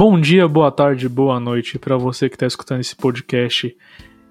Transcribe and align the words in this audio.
Bom 0.00 0.18
dia, 0.18 0.48
boa 0.48 0.72
tarde, 0.72 1.06
boa 1.10 1.38
noite 1.38 1.78
para 1.78 1.94
você 1.94 2.30
que 2.30 2.34
está 2.34 2.46
escutando 2.46 2.80
esse 2.80 2.96
podcast 2.96 3.76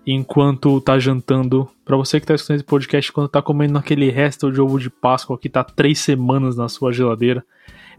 enquanto 0.03 0.81
tá 0.81 0.97
jantando, 0.97 1.69
para 1.85 1.95
você 1.95 2.19
que 2.19 2.25
tá 2.25 2.33
escutando 2.33 2.55
esse 2.55 2.65
podcast 2.65 3.11
enquanto 3.11 3.29
tá 3.29 3.39
comendo 3.39 3.77
aquele 3.77 4.09
resto 4.09 4.51
de 4.51 4.59
ovo 4.59 4.79
de 4.79 4.90
Páscoa 4.90 5.37
que 5.37 5.47
tá 5.47 5.63
três 5.63 6.00
semanas 6.00 6.58
na 6.58 6.67
sua 6.67 6.92
geladeira, 6.92 7.45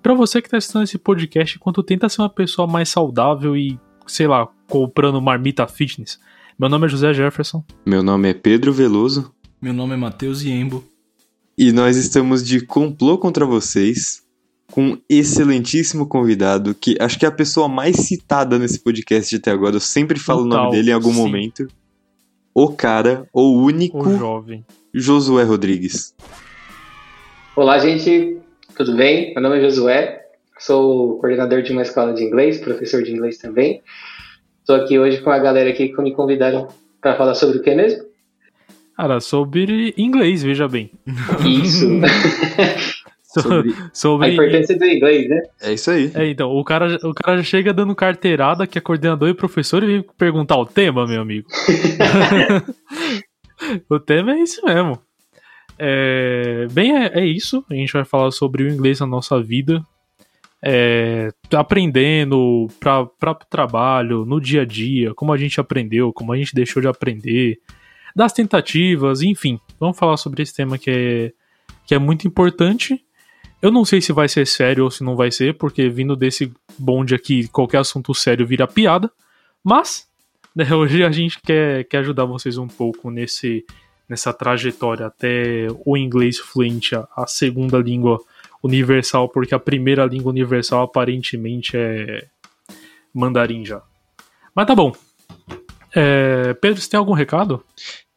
para 0.02 0.14
você 0.14 0.42
que 0.42 0.50
tá 0.50 0.58
escutando 0.58 0.82
esse 0.82 0.98
podcast 0.98 1.56
enquanto 1.56 1.80
tenta 1.84 2.08
ser 2.08 2.22
uma 2.22 2.28
pessoa 2.28 2.66
mais 2.66 2.88
saudável 2.88 3.56
e, 3.56 3.78
sei 4.04 4.26
lá, 4.26 4.48
comprando 4.68 5.22
marmita 5.22 5.64
fitness. 5.68 6.18
Meu 6.58 6.68
nome 6.68 6.86
é 6.86 6.88
José 6.88 7.14
Jefferson. 7.14 7.64
Meu 7.86 8.02
nome 8.02 8.30
é 8.30 8.34
Pedro 8.34 8.72
Veloso. 8.72 9.32
Meu 9.62 9.72
nome 9.72 9.94
é 9.94 9.96
Matheus 9.96 10.42
Iembo. 10.42 10.82
E 11.56 11.70
nós 11.70 11.96
estamos 11.96 12.44
de 12.44 12.66
complô 12.66 13.16
contra 13.16 13.46
vocês 13.46 14.28
com 14.70 14.90
um 14.90 14.98
excelentíssimo 15.08 16.06
convidado, 16.06 16.74
que 16.74 16.96
acho 17.00 17.18
que 17.18 17.24
é 17.24 17.28
a 17.28 17.32
pessoa 17.32 17.68
mais 17.68 17.96
citada 17.96 18.58
nesse 18.58 18.78
podcast 18.78 19.34
até 19.36 19.50
agora. 19.50 19.76
Eu 19.76 19.80
sempre 19.80 20.18
falo 20.18 20.44
Total, 20.44 20.58
o 20.58 20.62
nome 20.64 20.76
dele 20.76 20.90
em 20.90 20.94
algum 20.94 21.12
sim. 21.12 21.18
momento. 21.18 21.68
O 22.54 22.68
cara, 22.68 23.28
o 23.32 23.58
único 23.58 23.98
o 23.98 24.18
jovem 24.18 24.64
Josué 24.92 25.44
Rodrigues. 25.44 26.14
Olá, 27.54 27.78
gente. 27.78 28.38
Tudo 28.76 28.96
bem? 28.96 29.32
Meu 29.34 29.42
nome 29.42 29.58
é 29.58 29.60
Josué. 29.60 30.20
Sou 30.58 31.18
coordenador 31.18 31.62
de 31.62 31.72
uma 31.72 31.82
escola 31.82 32.12
de 32.12 32.22
inglês, 32.24 32.58
professor 32.58 33.02
de 33.02 33.12
inglês 33.12 33.38
também. 33.38 33.82
Estou 34.60 34.76
aqui 34.76 34.98
hoje 34.98 35.20
com 35.20 35.30
a 35.30 35.38
galera 35.38 35.70
aqui 35.70 35.88
que 35.88 36.02
me 36.02 36.14
convidaram 36.14 36.68
para 37.00 37.16
falar 37.16 37.34
sobre 37.34 37.58
o 37.58 37.62
que 37.62 37.74
mesmo? 37.74 38.04
Cara, 38.96 39.20
sobre 39.20 39.94
inglês, 39.96 40.42
veja 40.42 40.68
bem. 40.68 40.90
Isso. 41.46 41.86
sobre, 43.32 43.74
sobre, 43.92 44.26
a 44.26 44.32
importância 44.32 44.76
do 44.76 44.84
inglês, 44.84 45.28
né? 45.28 45.42
É 45.62 45.72
isso 45.72 45.90
aí. 45.90 46.10
É, 46.14 46.26
então, 46.28 46.50
o 46.50 46.64
cara, 46.64 46.98
o 47.04 47.14
cara 47.14 47.38
já 47.38 47.44
chega 47.44 47.72
dando 47.72 47.94
carteirada 47.94 48.66
que 48.66 48.78
é 48.78 48.80
coordenador 48.80 49.28
e 49.28 49.34
professor 49.34 49.82
e 49.82 49.86
vem 49.86 50.04
perguntar 50.18 50.56
o 50.56 50.66
tema, 50.66 51.06
meu 51.06 51.22
amigo. 51.22 51.48
o 53.88 54.00
tema 54.00 54.32
é 54.32 54.40
isso 54.40 54.64
mesmo. 54.64 54.98
É, 55.78 56.66
bem, 56.72 56.96
é, 56.96 57.20
é, 57.20 57.24
isso. 57.24 57.64
A 57.70 57.74
gente 57.74 57.92
vai 57.92 58.04
falar 58.04 58.30
sobre 58.32 58.64
o 58.64 58.68
inglês 58.68 59.00
na 59.00 59.06
nossa 59.06 59.40
vida. 59.40 59.80
É, 60.62 61.30
aprendendo 61.54 62.68
para 62.78 63.30
o 63.30 63.34
trabalho, 63.48 64.26
no 64.26 64.38
dia 64.40 64.62
a 64.62 64.64
dia, 64.64 65.14
como 65.14 65.32
a 65.32 65.38
gente 65.38 65.58
aprendeu, 65.58 66.12
como 66.12 66.32
a 66.32 66.36
gente 66.36 66.54
deixou 66.54 66.82
de 66.82 66.88
aprender, 66.88 67.58
das 68.14 68.32
tentativas, 68.32 69.22
enfim. 69.22 69.58
Vamos 69.78 69.96
falar 69.96 70.16
sobre 70.18 70.42
esse 70.42 70.54
tema 70.54 70.76
que 70.76 70.90
é, 70.90 71.32
que 71.86 71.94
é 71.94 71.98
muito 71.98 72.26
importante 72.26 73.02
eu 73.62 73.70
não 73.70 73.84
sei 73.84 74.00
se 74.00 74.12
vai 74.12 74.28
ser 74.28 74.46
sério 74.46 74.84
ou 74.84 74.90
se 74.90 75.04
não 75.04 75.16
vai 75.16 75.30
ser, 75.30 75.56
porque 75.56 75.88
vindo 75.88 76.16
desse 76.16 76.52
bonde 76.78 77.14
aqui, 77.14 77.46
qualquer 77.48 77.78
assunto 77.78 78.14
sério 78.14 78.46
vira 78.46 78.66
piada. 78.66 79.10
Mas, 79.62 80.08
né, 80.54 80.64
hoje 80.74 81.04
a 81.04 81.10
gente 81.10 81.40
quer, 81.40 81.84
quer 81.84 81.98
ajudar 81.98 82.24
vocês 82.24 82.56
um 82.56 82.68
pouco 82.68 83.10
nesse, 83.10 83.64
nessa 84.08 84.32
trajetória 84.32 85.06
até 85.06 85.66
o 85.84 85.96
inglês 85.96 86.38
fluente, 86.38 86.94
a, 86.94 87.06
a 87.14 87.26
segunda 87.26 87.78
língua 87.78 88.18
universal, 88.62 89.28
porque 89.28 89.54
a 89.54 89.58
primeira 89.58 90.04
língua 90.06 90.30
universal 90.30 90.82
aparentemente 90.82 91.76
é 91.76 92.26
mandarim 93.12 93.64
já. 93.64 93.82
Mas 94.54 94.66
tá 94.66 94.74
bom. 94.74 94.92
É, 95.94 96.54
Pedro, 96.54 96.80
você 96.80 96.88
tem 96.88 96.98
algum 96.98 97.12
recado? 97.12 97.62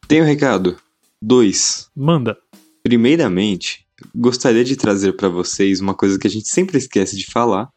Tenho 0.06 0.24
recado. 0.24 0.76
Dois. 1.20 1.90
Manda. 1.94 2.38
Primeiramente, 2.82 3.83
gostaria 4.14 4.64
de 4.64 4.76
trazer 4.76 5.14
para 5.14 5.28
vocês 5.28 5.80
uma 5.80 5.94
coisa 5.94 6.18
que 6.18 6.26
a 6.26 6.30
gente 6.30 6.48
sempre 6.48 6.78
esquece 6.78 7.16
de 7.16 7.26
falar, 7.26 7.68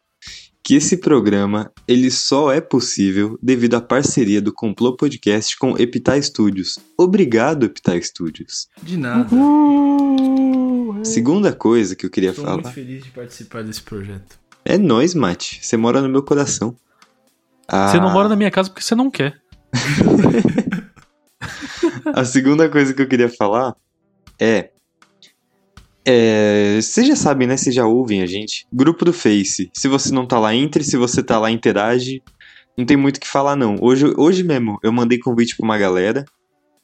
que 0.62 0.74
esse 0.74 0.98
programa 0.98 1.72
ele 1.86 2.10
só 2.10 2.52
é 2.52 2.60
possível 2.60 3.38
devido 3.42 3.74
à 3.74 3.80
parceria 3.80 4.42
do 4.42 4.52
Complô 4.52 4.96
Podcast 4.96 5.56
com 5.56 5.78
Epitai 5.78 6.22
Studios. 6.22 6.78
Obrigado, 6.96 7.64
Epitai 7.64 8.02
Studios. 8.02 8.68
De 8.82 8.96
nada. 8.96 9.34
Uhul. 9.34 11.04
Segunda 11.04 11.52
coisa 11.52 11.96
que 11.96 12.04
eu 12.04 12.10
queria 12.10 12.34
Tô 12.34 12.42
falar. 12.42 12.54
muito 12.54 12.72
feliz 12.72 13.02
de 13.02 13.10
participar 13.10 13.64
desse 13.64 13.82
projeto. 13.82 14.38
É 14.64 14.76
nós, 14.76 15.14
Mate. 15.14 15.60
Você 15.62 15.76
mora 15.76 16.02
no 16.02 16.08
meu 16.08 16.22
coração. 16.22 16.76
Ah... 17.66 17.88
Você 17.88 17.98
não 17.98 18.10
mora 18.10 18.28
na 18.28 18.36
minha 18.36 18.50
casa 18.50 18.68
porque 18.68 18.82
você 18.82 18.94
não 18.94 19.10
quer. 19.10 19.40
a 22.12 22.24
segunda 22.24 22.68
coisa 22.68 22.92
que 22.92 23.00
eu 23.00 23.08
queria 23.08 23.28
falar 23.28 23.74
é 24.38 24.72
é, 26.10 26.80
vocês 26.80 27.06
já 27.06 27.14
sabem, 27.14 27.46
né? 27.46 27.54
Vocês 27.54 27.74
já 27.74 27.86
ouvem 27.86 28.22
a 28.22 28.26
gente. 28.26 28.66
Grupo 28.72 29.04
do 29.04 29.12
Face. 29.12 29.70
Se 29.74 29.88
você 29.88 30.10
não 30.10 30.26
tá 30.26 30.38
lá, 30.38 30.54
entre. 30.54 30.82
Se 30.82 30.96
você 30.96 31.22
tá 31.22 31.38
lá, 31.38 31.50
interage. 31.50 32.22
Não 32.78 32.86
tem 32.86 32.96
muito 32.96 33.18
o 33.18 33.20
que 33.20 33.28
falar, 33.28 33.56
não. 33.56 33.76
Hoje, 33.78 34.06
hoje 34.16 34.42
mesmo, 34.42 34.78
eu 34.82 34.90
mandei 34.90 35.18
convite 35.18 35.54
pra 35.54 35.66
uma 35.66 35.76
galera. 35.76 36.24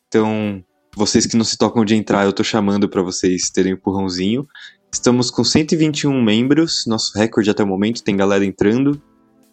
Então, 0.09 0.63
vocês 0.95 1.25
que 1.25 1.39
não 1.39 1.45
se 1.45 1.57
tocam 1.57 1.87
de 1.87 1.95
entrar, 1.95 2.27
eu 2.27 2.35
tô 2.35 2.45
chamando 2.45 2.87
para 2.87 3.01
vocês 3.01 3.49
terem 3.49 3.73
um 3.73 3.77
empurrãozinho. 3.77 4.47
Estamos 4.93 5.31
com 5.31 5.43
121 5.43 6.23
membros, 6.23 6.85
nosso 6.87 7.17
recorde 7.17 7.49
até 7.49 7.65
o 7.65 7.67
momento, 7.67 8.05
tem 8.05 8.15
galera 8.15 8.45
entrando. 8.45 9.01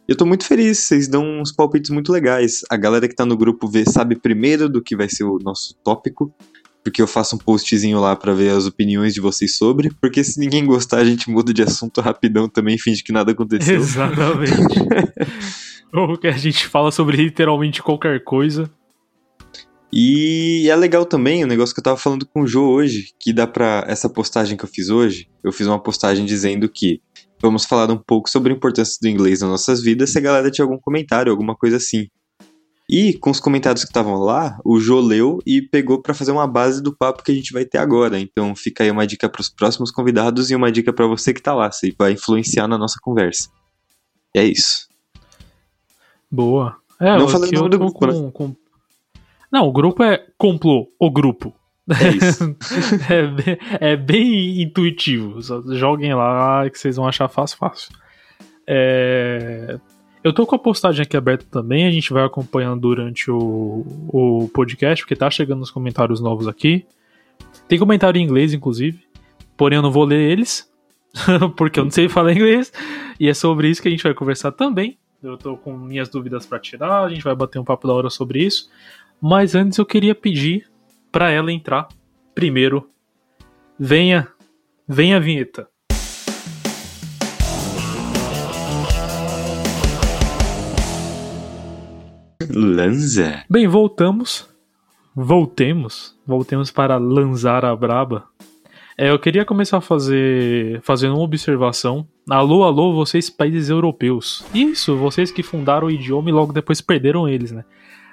Eu 0.05 0.17
tô 0.17 0.25
muito 0.25 0.45
feliz, 0.45 0.79
vocês 0.79 1.07
dão 1.07 1.23
uns 1.39 1.53
palpites 1.53 1.91
muito 1.91 2.11
legais. 2.11 2.61
A 2.69 2.75
galera 2.75 3.07
que 3.07 3.15
tá 3.15 3.25
no 3.25 3.37
grupo 3.37 3.69
vê, 3.69 3.85
sabe 3.85 4.19
primeiro 4.19 4.67
do 4.67 4.83
que 4.83 4.97
vai 4.97 5.07
ser 5.07 5.23
o 5.23 5.39
nosso 5.41 5.75
tópico 5.81 6.33
porque 6.83 7.01
eu 7.01 7.07
faço 7.07 7.35
um 7.35 7.39
postzinho 7.39 7.99
lá 7.99 8.15
para 8.15 8.33
ver 8.33 8.51
as 8.51 8.65
opiniões 8.65 9.13
de 9.13 9.21
vocês 9.21 9.55
sobre, 9.55 9.91
porque 10.01 10.23
se 10.23 10.39
ninguém 10.39 10.65
gostar, 10.65 10.97
a 10.97 11.05
gente 11.05 11.29
muda 11.29 11.53
de 11.53 11.61
assunto 11.61 12.01
rapidão 12.01 12.49
também, 12.49 12.77
finge 12.77 13.03
que 13.03 13.11
nada 13.11 13.31
aconteceu. 13.31 13.77
Exatamente. 13.81 14.79
Ou 15.93 16.17
que 16.17 16.27
a 16.27 16.31
gente 16.31 16.67
fala 16.67 16.91
sobre 16.91 17.17
literalmente 17.17 17.83
qualquer 17.83 18.23
coisa. 18.23 18.69
E 19.93 20.69
é 20.69 20.75
legal 20.75 21.05
também 21.05 21.43
o 21.43 21.47
negócio 21.47 21.75
que 21.75 21.81
eu 21.81 21.83
tava 21.83 21.97
falando 21.97 22.25
com 22.25 22.41
o 22.41 22.47
Jô 22.47 22.69
hoje, 22.69 23.09
que 23.19 23.33
dá 23.33 23.45
pra. 23.45 23.83
Essa 23.87 24.09
postagem 24.09 24.57
que 24.57 24.63
eu 24.63 24.69
fiz 24.69 24.89
hoje, 24.89 25.27
eu 25.43 25.51
fiz 25.51 25.67
uma 25.67 25.81
postagem 25.81 26.25
dizendo 26.25 26.69
que 26.69 27.01
vamos 27.41 27.65
falar 27.65 27.91
um 27.91 27.97
pouco 27.97 28.29
sobre 28.29 28.53
a 28.53 28.55
importância 28.55 28.97
do 29.01 29.09
inglês 29.09 29.41
nas 29.41 29.49
nossas 29.49 29.83
vidas, 29.83 30.11
se 30.11 30.17
a 30.17 30.21
galera 30.21 30.49
tinha 30.49 30.63
algum 30.63 30.79
comentário, 30.79 31.29
alguma 31.29 31.55
coisa 31.55 31.75
assim. 31.75 32.07
E 32.91 33.13
com 33.13 33.29
os 33.31 33.39
comentários 33.39 33.85
que 33.85 33.89
estavam 33.89 34.15
lá, 34.15 34.59
o 34.65 34.77
Jô 34.77 34.99
leu 34.99 35.39
e 35.45 35.61
pegou 35.61 36.01
para 36.01 36.13
fazer 36.13 36.33
uma 36.33 36.45
base 36.45 36.83
do 36.83 36.93
papo 36.93 37.23
que 37.23 37.31
a 37.31 37.33
gente 37.33 37.53
vai 37.53 37.63
ter 37.63 37.77
agora. 37.77 38.19
Então 38.19 38.53
fica 38.53 38.83
aí 38.83 38.91
uma 38.91 39.07
dica 39.07 39.29
para 39.29 39.39
os 39.39 39.47
próximos 39.47 39.91
convidados 39.91 40.51
e 40.51 40.55
uma 40.55 40.69
dica 40.69 40.91
para 40.91 41.07
você 41.07 41.33
que 41.33 41.41
tá 41.41 41.53
lá, 41.53 41.71
se 41.71 41.95
vai 41.97 42.11
influenciar 42.11 42.67
na 42.67 42.77
nossa 42.77 42.99
conversa. 43.01 43.49
E 44.35 44.39
é 44.39 44.43
isso. 44.43 44.89
Boa. 46.29 46.75
É, 46.99 47.17
Não 47.17 47.29
falei 47.29 47.49
o 47.51 47.53
nome 47.53 47.69
do 47.69 47.79
grupo, 47.79 47.97
com, 47.97 48.05
né? 48.07 48.31
com... 48.33 48.55
Não, 49.49 49.67
o 49.69 49.71
grupo 49.71 50.03
é 50.03 50.27
Complô, 50.37 50.91
o 50.99 51.09
grupo. 51.09 51.55
É 51.89 52.09
isso. 52.09 52.55
é, 53.09 53.27
bem, 53.27 53.57
é, 53.79 53.95
bem, 53.95 54.61
intuitivo. 54.61 55.41
Só 55.41 55.61
joguem 55.75 56.13
lá 56.13 56.69
que 56.69 56.77
vocês 56.77 56.97
vão 56.97 57.07
achar 57.07 57.29
fácil, 57.29 57.57
fácil. 57.57 57.95
É, 58.67 59.79
eu 60.23 60.33
tô 60.33 60.45
com 60.45 60.55
a 60.55 60.59
postagem 60.59 61.03
aqui 61.03 61.17
aberta 61.17 61.45
também, 61.49 61.85
a 61.85 61.91
gente 61.91 62.13
vai 62.13 62.23
acompanhando 62.23 62.81
durante 62.81 63.31
o, 63.31 63.85
o 64.07 64.49
podcast, 64.53 65.03
porque 65.03 65.15
tá 65.15 65.29
chegando 65.29 65.61
os 65.61 65.71
comentários 65.71 66.21
novos 66.21 66.47
aqui. 66.47 66.85
Tem 67.67 67.79
comentário 67.79 68.19
em 68.19 68.23
inglês, 68.23 68.53
inclusive, 68.53 69.03
porém 69.57 69.77
eu 69.77 69.81
não 69.81 69.91
vou 69.91 70.03
ler 70.03 70.31
eles, 70.31 70.71
porque 71.57 71.79
eu 71.79 71.83
não 71.83 71.91
sei 71.91 72.07
falar 72.07 72.33
inglês, 72.33 72.71
e 73.19 73.27
é 73.27 73.33
sobre 73.33 73.69
isso 73.69 73.81
que 73.81 73.87
a 73.87 73.91
gente 73.91 74.03
vai 74.03 74.13
conversar 74.13 74.51
também. 74.51 74.97
Eu 75.23 75.37
tô 75.37 75.55
com 75.55 75.77
minhas 75.77 76.09
dúvidas 76.09 76.45
para 76.45 76.59
tirar, 76.59 77.03
a 77.03 77.09
gente 77.09 77.23
vai 77.23 77.35
bater 77.35 77.59
um 77.59 77.63
papo 77.63 77.87
da 77.87 77.93
hora 77.93 78.09
sobre 78.09 78.43
isso. 78.43 78.69
Mas 79.21 79.53
antes 79.53 79.77
eu 79.77 79.85
queria 79.85 80.15
pedir 80.15 80.67
para 81.11 81.29
ela 81.29 81.51
entrar 81.51 81.87
primeiro. 82.33 82.89
Venha, 83.77 84.27
venha 84.87 85.17
a 85.17 85.19
vinheta. 85.19 85.70
Lanza. 92.53 93.43
Bem, 93.49 93.67
voltamos. 93.67 94.49
Voltemos. 95.15 96.15
Voltemos 96.25 96.71
para 96.71 96.97
Lanzar 96.97 97.65
a 97.65 97.75
Braba. 97.75 98.25
É, 98.97 99.09
eu 99.09 99.17
queria 99.17 99.45
começar 99.45 99.77
a 99.77 99.81
fazer 99.81 100.81
fazendo 100.81 101.15
uma 101.15 101.23
observação. 101.23 102.07
Alô, 102.29 102.63
alô, 102.63 102.93
vocês 102.93 103.29
países 103.29 103.69
europeus. 103.69 104.43
Isso, 104.53 104.95
vocês 104.95 105.31
que 105.31 105.41
fundaram 105.41 105.87
o 105.87 105.91
idioma 105.91 106.29
e 106.29 106.33
logo 106.33 106.53
depois 106.53 106.81
perderam 106.81 107.27
eles, 107.27 107.51
né? 107.51 107.63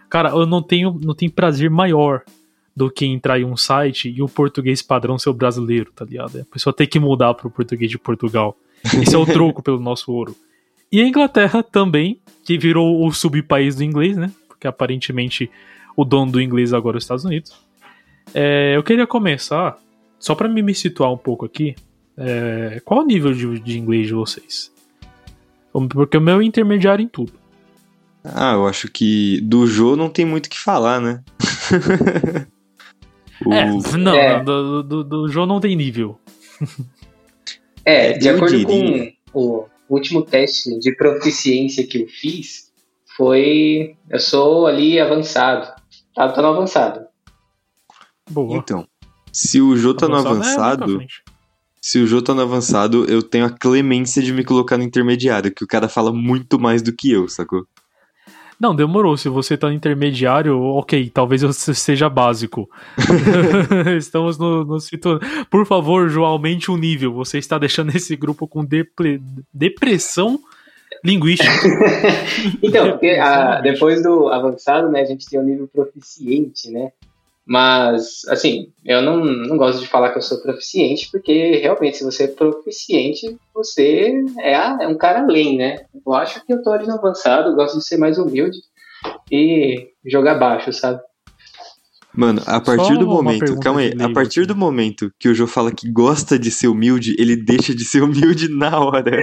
Cara, 0.09 0.31
eu 0.31 0.47
não 0.47 0.63
tenho, 0.63 0.99
não 1.03 1.15
tenho 1.15 1.31
prazer 1.31 1.69
maior 1.69 2.23
do 2.75 2.91
que 2.91 3.05
entrar 3.05 3.41
em 3.41 3.45
um 3.45 3.57
site 3.57 4.09
e 4.09 4.23
o 4.23 4.29
português 4.29 4.81
padrão 4.81 5.19
ser 5.19 5.31
o 5.31 5.35
brasileiro, 5.35 5.91
tá 5.95 6.05
ligado? 6.05 6.41
A 6.41 6.45
pessoa 6.45 6.73
tem 6.73 6.87
que 6.87 6.99
mudar 6.99 7.35
pro 7.35 7.51
português 7.51 7.91
de 7.91 7.99
Portugal. 7.99 8.57
Esse 8.85 9.15
é 9.15 9.19
o 9.19 9.27
troco 9.31 9.63
pelo 9.63 9.81
nosso 9.81 10.13
ouro. 10.13 10.35
E 10.91 11.03
a 11.03 11.07
Inglaterra 11.07 11.63
também, 11.63 12.21
que 12.49 12.57
virou 12.57 13.07
o 13.07 13.13
subpaís 13.13 13.77
do 13.77 13.85
inglês, 13.85 14.17
né? 14.17 14.33
Porque 14.49 14.67
aparentemente 14.67 15.51
o 15.95 16.03
dono 16.03 16.33
do 16.33 16.41
inglês 16.41 16.73
agora 16.73 16.97
é 16.97 16.97
os 16.97 17.05
Estados 17.05 17.27
Unidos. 17.27 17.55
É, 18.33 18.75
eu 18.75 18.83
queria 18.83 19.07
começar, 19.07 19.77
só 20.19 20.35
para 20.35 20.49
me, 20.49 20.75
situar 20.75 21.13
um 21.13 21.19
pouco 21.19 21.45
aqui, 21.45 21.77
é, 22.17 22.81
qual 22.87 23.01
o 23.01 23.07
nível 23.07 23.35
de, 23.35 23.61
de, 23.61 23.79
inglês 23.79 24.07
de 24.07 24.15
vocês? 24.15 24.73
Porque 25.91 26.17
o 26.17 26.23
meu 26.23 26.41
é 26.41 26.45
intermediário 26.45 27.03
em 27.03 27.09
tudo. 27.09 27.35
Ah, 28.25 28.55
eu 28.55 28.67
acho 28.67 28.91
que 28.91 29.43
do 29.43 29.67
Jô 29.67 29.95
não 29.95 30.09
tem 30.09 30.25
muito 30.25 30.47
o 30.47 30.49
que 30.49 30.59
falar, 30.59 31.03
né? 31.03 31.23
o... 33.45 33.53
É, 33.53 33.71
não, 33.99 34.15
é. 34.15 34.43
do, 34.43 34.83
do, 34.83 35.05
do 35.05 35.29
Jô 35.29 35.45
não 35.45 35.61
tem 35.61 35.77
nível. 35.77 36.19
É, 37.85 38.15
de 38.15 38.27
eu 38.27 38.37
acordo 38.37 38.57
diria. 38.57 39.13
com 39.31 39.39
o 39.39 39.69
último 39.95 40.23
teste 40.23 40.79
de 40.79 40.95
proficiência 40.95 41.87
que 41.87 42.03
eu 42.03 42.09
fiz, 42.09 42.71
foi. 43.17 43.97
Eu 44.11 44.21
sou 44.21 44.67
ali 44.67 45.01
avançado. 45.01 45.73
Tá, 46.15 46.29
tô 46.33 46.43
no 46.43 46.49
avançado. 46.49 47.07
Boa. 48.31 48.57
Então, 48.57 48.87
se 49.33 49.61
o 49.61 49.77
Jô 49.77 49.95
tá 49.95 50.09
no 50.09 50.17
avançado. 50.17 51.01
É 51.03 51.07
se 51.81 51.99
o 51.99 52.07
Jô 52.07 52.21
tá 52.21 52.35
no 52.35 52.43
avançado, 52.43 53.05
eu 53.07 53.23
tenho 53.23 53.47
a 53.47 53.51
clemência 53.51 54.23
de 54.23 54.33
me 54.33 54.45
colocar 54.45 54.77
no 54.77 54.85
intermediário, 54.85 55.55
que 55.55 55.65
o 55.65 55.67
cara 55.67 55.89
fala 55.89 56.13
muito 56.13 56.59
mais 56.59 56.83
do 56.83 56.93
que 56.93 57.11
eu, 57.11 57.29
sacou? 57.29 57.67
Não, 58.61 58.75
demorou. 58.75 59.17
Se 59.17 59.29
você 59.29 59.57
tá 59.57 59.69
no 59.69 59.75
intermediário, 59.75 60.61
ok, 60.61 61.11
talvez 61.11 61.43
eu 61.43 61.53
seja 61.53 62.09
básico. 62.09 62.69
Estamos 63.97 64.37
no, 64.39 64.65
no 64.65 64.81
situ... 64.81 65.21
Por 65.51 65.65
favor, 65.67 66.09
João, 66.09 66.31
aumente 66.31 66.71
o 66.71 66.77
nível. 66.77 67.13
Você 67.15 67.39
está 67.39 67.57
deixando 67.59 67.95
esse 67.95 68.17
grupo 68.17 68.49
com 68.49 68.65
depre... 68.65 69.23
depressão 69.53 70.41
linguística. 71.05 71.51
então, 72.63 72.91
porque, 72.91 73.11
a, 73.11 73.61
depois 73.61 74.03
do 74.03 74.29
avançado, 74.29 74.91
né, 74.91 75.03
a 75.03 75.05
gente 75.05 75.27
tem 75.27 75.39
o 75.39 75.45
nível 75.45 75.69
proficiente, 75.69 76.71
né? 76.71 76.91
Mas, 77.49 78.27
assim, 78.29 78.71
eu 78.85 79.01
não, 79.01 79.25
não 79.25 79.57
gosto 79.57 79.81
de 79.81 79.89
falar 79.89 80.11
que 80.11 80.19
eu 80.19 80.23
sou 80.23 80.43
proficiente, 80.43 81.09
porque 81.11 81.57
realmente, 81.57 81.97
se 81.97 82.05
você 82.05 82.25
é 82.25 82.29
proficiente, 82.29 83.39
você 83.55 84.23
é, 84.41 84.53
é 84.53 84.87
um 84.87 84.99
cara 84.99 85.23
além, 85.23 85.57
né? 85.57 85.77
Eu 86.07 86.13
acho 86.13 86.45
que 86.45 86.53
eu 86.53 86.63
tô 86.63 86.71
ali 86.71 86.87
no 86.87 86.93
avançado, 86.93 87.57
gosto 87.57 87.79
de 87.79 87.87
ser 87.87 87.97
mais 87.97 88.19
humilde 88.19 88.59
e 89.33 89.89
jogar 90.05 90.35
baixo, 90.35 90.75
sabe? 90.75 91.01
Mano, 92.15 92.43
a 92.47 92.61
partir 92.61 92.95
Só 92.95 92.99
do 92.99 93.07
momento, 93.07 93.59
calma 93.61 93.81
aí, 93.81 93.95
a 93.99 94.13
partir 94.13 94.45
do 94.45 94.55
momento 94.55 95.11
que 95.19 95.31
o 95.31 95.35
Joe 95.35 95.47
fala 95.47 95.73
que 95.73 95.91
gosta 95.91 96.39
de 96.39 96.51
ser 96.51 96.69
humilde, 96.69 97.17
ele 97.19 97.35
deixa 97.35 97.75
de 97.75 97.85
ser 97.87 98.03
humilde 98.05 98.51
na 98.51 98.79
hora. 98.79 99.23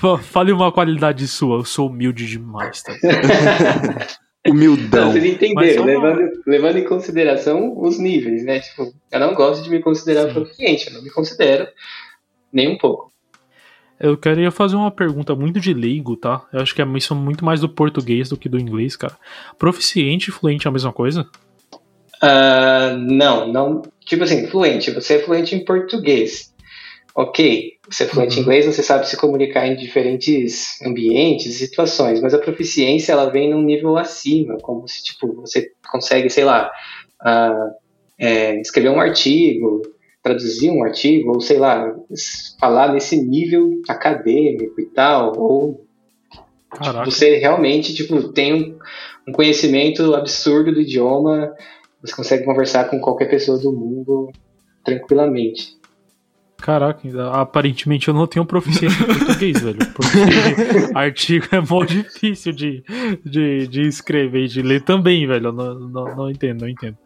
Fale 0.22 0.52
uma 0.52 0.72
qualidade 0.72 1.28
sua, 1.28 1.58
eu 1.58 1.64
sou 1.66 1.90
humilde 1.90 2.26
demais, 2.26 2.82
tá? 2.82 2.94
Humildão. 4.46 5.06
Não, 5.06 5.12
vocês 5.12 5.24
entenderam, 5.24 5.84
levando, 5.84 6.30
levando 6.46 6.78
em 6.78 6.84
consideração 6.84 7.78
os 7.78 7.98
níveis, 7.98 8.42
né? 8.44 8.60
Tipo, 8.60 8.92
eu 9.12 9.20
não 9.20 9.34
gosto 9.34 9.62
de 9.62 9.70
me 9.70 9.80
considerar 9.80 10.28
Sim. 10.28 10.34
proficiente, 10.34 10.86
eu 10.86 10.94
não 10.94 11.02
me 11.02 11.10
considero 11.10 11.68
nem 12.52 12.68
um 12.68 12.78
pouco. 12.78 13.10
Eu 13.98 14.16
queria 14.16 14.50
fazer 14.50 14.76
uma 14.76 14.90
pergunta 14.90 15.34
muito 15.34 15.60
de 15.60 15.74
leigo, 15.74 16.16
tá? 16.16 16.42
Eu 16.52 16.60
acho 16.60 16.74
que 16.74 16.80
é 16.80 16.86
isso 16.96 17.14
muito 17.14 17.44
mais 17.44 17.60
do 17.60 17.68
português 17.68 18.30
do 18.30 18.36
que 18.36 18.48
do 18.48 18.58
inglês, 18.58 18.96
cara. 18.96 19.14
Proficiente 19.58 20.30
e 20.30 20.32
fluente 20.32 20.66
é 20.66 20.70
a 20.70 20.72
mesma 20.72 20.92
coisa? 20.92 21.28
Uh, 22.22 22.96
não, 22.96 23.46
não. 23.46 23.82
Tipo 24.06 24.24
assim, 24.24 24.46
fluente. 24.46 24.90
Você 24.90 25.16
é 25.16 25.18
fluente 25.18 25.54
em 25.54 25.62
português 25.62 26.50
ok, 27.14 27.78
você 27.90 28.04
é 28.04 28.06
fluente 28.06 28.34
em 28.34 28.38
uhum. 28.38 28.42
inglês, 28.44 28.66
você 28.66 28.82
sabe 28.82 29.08
se 29.08 29.16
comunicar 29.16 29.66
em 29.66 29.74
diferentes 29.74 30.80
ambientes, 30.82 31.56
situações, 31.56 32.20
mas 32.20 32.32
a 32.32 32.38
proficiência 32.38 33.12
ela 33.12 33.28
vem 33.28 33.50
num 33.50 33.62
nível 33.62 33.96
acima, 33.96 34.56
como 34.62 34.86
se 34.86 35.02
tipo 35.02 35.34
você 35.34 35.72
consegue, 35.90 36.30
sei 36.30 36.44
lá, 36.44 36.70
uh, 37.22 37.74
é, 38.16 38.60
escrever 38.60 38.90
um 38.90 39.00
artigo, 39.00 39.82
traduzir 40.22 40.70
um 40.70 40.84
artigo, 40.84 41.32
ou 41.32 41.40
sei 41.40 41.58
lá, 41.58 41.92
falar 42.60 42.92
nesse 42.92 43.20
nível 43.20 43.80
acadêmico 43.88 44.80
e 44.80 44.86
tal, 44.86 45.36
ou 45.36 45.84
tipo, 46.80 47.04
você 47.04 47.38
realmente 47.38 47.92
tipo 47.92 48.32
tem 48.32 48.54
um, 48.54 48.78
um 49.26 49.32
conhecimento 49.32 50.14
absurdo 50.14 50.72
do 50.72 50.80
idioma, 50.80 51.52
você 52.00 52.14
consegue 52.14 52.44
conversar 52.44 52.88
com 52.88 53.00
qualquer 53.00 53.28
pessoa 53.28 53.58
do 53.58 53.72
mundo 53.72 54.30
tranquilamente. 54.84 55.79
Caraca, 56.60 57.00
aparentemente 57.32 58.08
eu 58.08 58.14
não 58.14 58.26
tenho 58.26 58.44
proficiência 58.44 59.02
em 59.02 59.06
português, 59.06 59.60
velho. 59.62 59.78
Porque 59.94 60.92
artigo 60.94 61.46
é 61.52 61.60
mó 61.60 61.84
difícil 61.84 62.52
de, 62.52 62.84
de, 63.24 63.66
de 63.66 63.82
escrever 63.82 64.44
e 64.44 64.48
de 64.48 64.62
ler 64.62 64.82
também, 64.82 65.26
velho. 65.26 65.48
Eu 65.48 65.52
não, 65.52 65.74
não, 65.74 66.16
não 66.16 66.30
entendo, 66.30 66.62
não 66.62 66.68
entendo. 66.68 66.96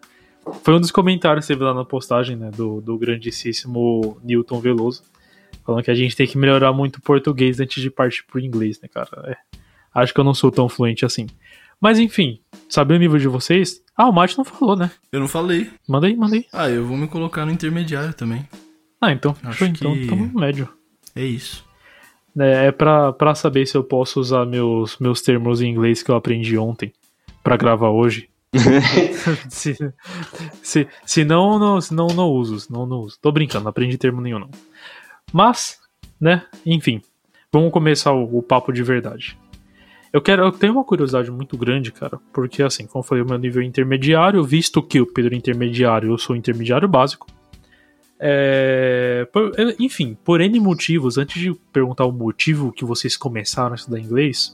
Foi 0.62 0.75
um 0.75 0.81
dos 0.81 0.91
comentários 0.91 1.47
que 1.47 1.53
teve 1.53 1.65
lá 1.65 1.73
na 1.73 1.85
postagem, 1.85 2.37
né, 2.37 2.51
do, 2.51 2.81
do 2.81 2.99
grandíssimo 2.99 4.19
Newton 4.23 4.61
Veloso, 4.61 5.03
falando 5.65 5.83
que 5.83 5.91
a 5.91 5.95
gente 5.95 6.15
tem 6.15 6.27
que 6.27 6.37
melhorar 6.37 6.73
muito 6.73 6.97
o 6.97 7.03
português 7.03 7.61
antes 7.61 7.83
de 7.83 7.91
partir 7.91 8.25
pro 8.27 8.41
inglês, 8.41 8.79
né, 8.83 8.89
cara? 8.93 9.09
É. 9.31 9.37
Acho 9.95 10.12
que 10.12 10.21
eu 10.21 10.25
não 10.25 10.35
sou 10.35 10.51
tão 10.51 10.69
fluente 10.69 11.05
assim. 11.05 11.27
Mas 11.81 11.99
enfim, 11.99 12.41
sabe 12.69 12.95
o 12.95 12.99
nível 12.99 13.19
de 13.19 13.29
vocês? 13.29 13.83
Ah, 13.97 14.09
o 14.09 14.12
Mate 14.12 14.37
não 14.37 14.45
falou, 14.45 14.77
né? 14.77 14.91
Eu 15.12 15.21
não 15.21 15.29
falei. 15.29 15.71
Manda 15.89 16.06
aí, 16.06 16.17
manda 16.17 16.35
aí. 16.35 16.47
Ah, 16.53 16.69
eu 16.69 16.85
vou 16.85 16.97
me 16.97 17.06
colocar 17.06 17.47
no 17.47 17.53
intermediário 17.53 18.12
também. 18.12 18.47
Ah, 19.05 19.12
então 19.12 19.35
fechou, 19.35 19.69
então. 19.69 19.93
Que... 19.93 20.05
Então 20.05 20.41
médio. 20.41 20.69
É 21.15 21.25
isso. 21.25 21.65
É, 22.39 22.67
é 22.67 22.73
pra, 22.73 23.12
pra 23.12 23.35
saber 23.35 23.67
se 23.67 23.77
eu 23.77 23.85
posso 23.85 24.19
usar 24.19 24.47
meus, 24.47 24.99
meus 24.99 25.21
termos 25.21 25.61
em 25.61 25.69
inglês 25.69 26.03
que 26.03 26.11
eu 26.11 26.17
aprendi 26.17 26.56
ontem 26.56 26.93
pra 27.43 27.56
gravar 27.56 27.91
hoje. 27.91 28.29
se, 29.49 29.77
se, 30.62 30.89
se 31.05 31.25
não, 31.25 31.59
não, 31.59 31.81
se 31.81 31.93
não, 31.95 32.06
não 32.09 32.29
uso. 32.29 32.67
Não, 32.73 32.87
não 32.87 33.01
uso. 33.01 33.19
Tô 33.21 33.31
brincando, 33.31 33.65
não 33.65 33.71
aprendi 33.71 33.99
termo 33.99 34.21
nenhum, 34.21 34.39
não. 34.39 34.51
Mas, 35.33 35.79
né, 36.21 36.45
enfim. 36.65 37.03
Vamos 37.53 37.71
começar 37.71 38.12
o, 38.12 38.39
o 38.39 38.43
papo 38.43 38.73
de 38.73 38.83
verdade. 38.83 39.39
Eu 40.12 40.23
quero, 40.23 40.45
eu 40.45 40.53
tenho 40.53 40.73
uma 40.73 40.85
curiosidade 40.85 41.31
muito 41.31 41.56
grande, 41.56 41.91
cara, 41.91 42.21
porque 42.33 42.62
assim, 42.62 42.87
como 42.87 43.03
eu 43.03 43.06
falei, 43.06 43.25
o 43.25 43.27
meu 43.27 43.37
nível 43.37 43.62
é 43.62 43.65
intermediário, 43.65 44.43
visto 44.45 44.81
que 44.81 45.01
o 45.01 45.06
Pedro 45.06 45.35
é 45.35 45.37
intermediário, 45.37 46.11
eu 46.11 46.19
sou 46.19 46.37
intermediário 46.37 46.89
básico. 46.89 47.27
É, 48.26 49.29
por, 49.31 49.53
enfim, 49.79 50.17
por 50.25 50.41
N 50.41 50.59
motivos, 50.59 51.19
antes 51.19 51.38
de 51.43 51.53
perguntar 51.71 52.06
o 52.06 52.12
motivo 52.12 52.73
que 52.73 52.82
vocês 52.82 53.19
começaram 53.19 53.73
a 53.73 53.75
estudar 53.75 54.00
inglês, 54.00 54.50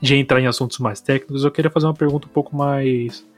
de 0.00 0.16
entrar 0.16 0.40
em 0.40 0.46
assuntos 0.46 0.78
mais 0.78 0.98
técnicos, 0.98 1.44
eu 1.44 1.50
queria 1.50 1.70
fazer 1.70 1.84
uma 1.84 1.92
pergunta 1.92 2.26
um 2.26 2.30
pouco 2.30 2.56
mais 2.56 3.28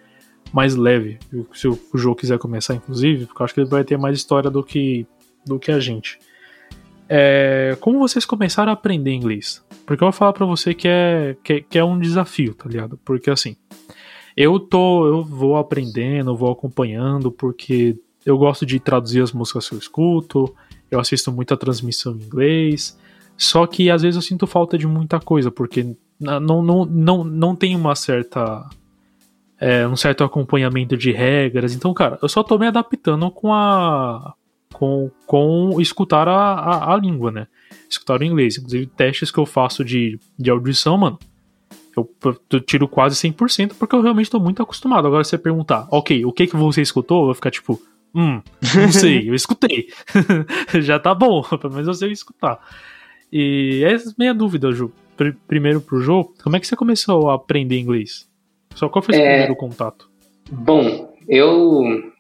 mais 0.53 0.77
leve. 0.77 1.19
Se 1.55 1.67
o 1.67 1.77
jogo 1.95 2.15
quiser 2.15 2.39
começar, 2.39 2.75
inclusive, 2.75 3.27
porque 3.27 3.43
eu 3.43 3.45
acho 3.45 3.55
que 3.55 3.61
ele 3.61 3.69
vai 3.69 3.83
ter 3.83 3.99
mais 3.99 4.17
história 4.17 4.49
do 4.49 4.63
que, 4.63 5.05
do 5.45 5.59
que 5.59 5.73
a 5.73 5.81
gente. 5.81 6.21
É, 7.09 7.77
como 7.81 7.99
vocês 7.99 8.25
começaram 8.25 8.71
a 8.71 8.75
aprender 8.75 9.13
inglês? 9.13 9.65
Porque 9.85 10.05
eu 10.05 10.07
vou 10.07 10.13
falar 10.13 10.35
pra 10.35 10.47
você 10.47 10.73
que 10.73 10.87
é, 10.87 11.37
que, 11.43 11.53
é, 11.55 11.61
que 11.63 11.79
é 11.79 11.85
um 11.85 11.99
desafio, 11.99 12.55
tá 12.55 12.69
ligado? 12.69 12.97
Porque 13.05 13.29
assim, 13.29 13.57
eu 14.37 14.61
tô, 14.61 15.09
eu 15.09 15.25
vou 15.25 15.57
aprendendo, 15.57 16.37
vou 16.37 16.53
acompanhando, 16.53 17.33
porque 17.33 17.99
eu 18.25 18.39
gosto 18.39 18.65
de 18.65 18.79
traduzir 18.79 19.23
as 19.23 19.33
músicas 19.33 19.69
que 19.69 19.75
eu 19.75 19.79
escuto, 19.79 20.55
eu 20.91 21.01
assisto 21.01 21.33
muita 21.33 21.57
transmissão 21.57 22.15
em 22.15 22.23
inglês, 22.23 22.99
só 23.37 23.67
que 23.67 23.91
às 23.91 24.03
vezes 24.03 24.17
eu 24.17 24.23
sinto 24.23 24.47
falta 24.47 24.79
de 24.79 24.87
muita 24.87 25.19
coisa, 25.19 25.51
porque 25.51 25.97
não, 26.23 26.63
não, 26.63 26.85
não, 26.85 27.25
não 27.25 27.57
tem 27.57 27.75
uma 27.75 27.95
certa. 27.95 28.69
É, 29.59 29.87
um 29.87 29.95
certo 29.95 30.25
acompanhamento 30.25 30.97
de 30.97 31.13
regras. 31.13 31.75
Então, 31.75 31.95
cara, 31.95 32.19
eu 32.21 32.29
só 32.29 32.43
tô 32.43 32.59
me 32.59 32.67
adaptando 32.67 33.31
com 33.31 33.53
a. 33.53 34.35
com, 34.73 35.11
com 35.27 35.81
escutar 35.81 36.27
a, 36.29 36.55
a, 36.55 36.95
a 36.95 36.97
língua, 36.97 37.31
né? 37.31 37.47
Escutar 37.89 38.21
o 38.21 38.25
inglês. 38.25 38.59
Inclusive, 38.59 38.87
testes 38.87 39.31
que 39.31 39.39
eu 39.39 39.47
faço 39.47 39.85
de, 39.85 40.19
de 40.39 40.51
audição, 40.51 40.97
mano. 40.99 41.19
Eu, 41.97 42.09
tiro 42.61 42.89
quase 42.89 43.17
100% 43.17 43.75
porque 43.79 43.95
eu 43.95 44.01
realmente 44.01 44.31
tô 44.31 44.41
muito 44.41 44.63
acostumado. 44.63 45.07
Agora, 45.07 45.23
você 45.23 45.37
perguntar, 45.37 45.87
ok, 45.91 46.25
o 46.25 46.33
que 46.33 46.47
que 46.47 46.57
você 46.57 46.81
escutou? 46.81 47.21
Eu 47.21 47.25
vou 47.27 47.35
ficar 47.35 47.51
tipo, 47.51 47.81
Hum, 48.15 48.43
não 48.75 48.93
sei, 48.93 49.29
eu 49.29 49.35
escutei. 49.35 49.89
Já 50.81 50.99
tá 50.99 51.15
bom, 51.15 51.43
pelo 51.59 51.73
menos 51.73 51.89
eu 51.89 51.95
sei 51.95 52.13
escutar. 52.13 52.59
E 53.33 53.83
essa 53.85 54.11
é 54.11 54.13
a 54.13 54.15
minha 54.19 54.35
dúvida, 54.35 54.71
Ju. 54.73 54.93
Pr 55.17 55.33
primeiro 55.47 55.81
pro 55.81 56.01
Jô, 56.01 56.33
como 56.43 56.57
é 56.57 56.61
que 56.61 56.67
você 56.67 56.77
começou 56.77 57.31
a 57.31 57.35
aprender 57.35 57.79
inglês? 57.79 58.29
Só 58.75 58.89
qual 58.89 59.03
foi 59.03 59.15
o 59.15 59.17
seu 59.17 59.25
é... 59.25 59.31
primeiro 59.31 59.57
contato? 59.57 60.11
Bom, 60.51 61.15
eu... 61.29 62.13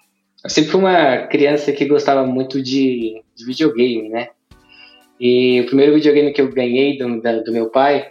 eu 0.42 0.50
sempre 0.50 0.70
fui 0.70 0.80
uma 0.80 1.26
criança 1.26 1.72
que 1.72 1.84
gostava 1.84 2.26
muito 2.26 2.62
de, 2.62 3.22
de 3.34 3.44
videogame, 3.44 4.08
né? 4.08 4.28
E 5.20 5.60
o 5.60 5.66
primeiro 5.66 5.94
videogame 5.94 6.32
que 6.32 6.40
eu 6.40 6.50
ganhei 6.50 6.98
do, 6.98 7.20
do 7.44 7.52
meu 7.52 7.70
pai 7.70 8.10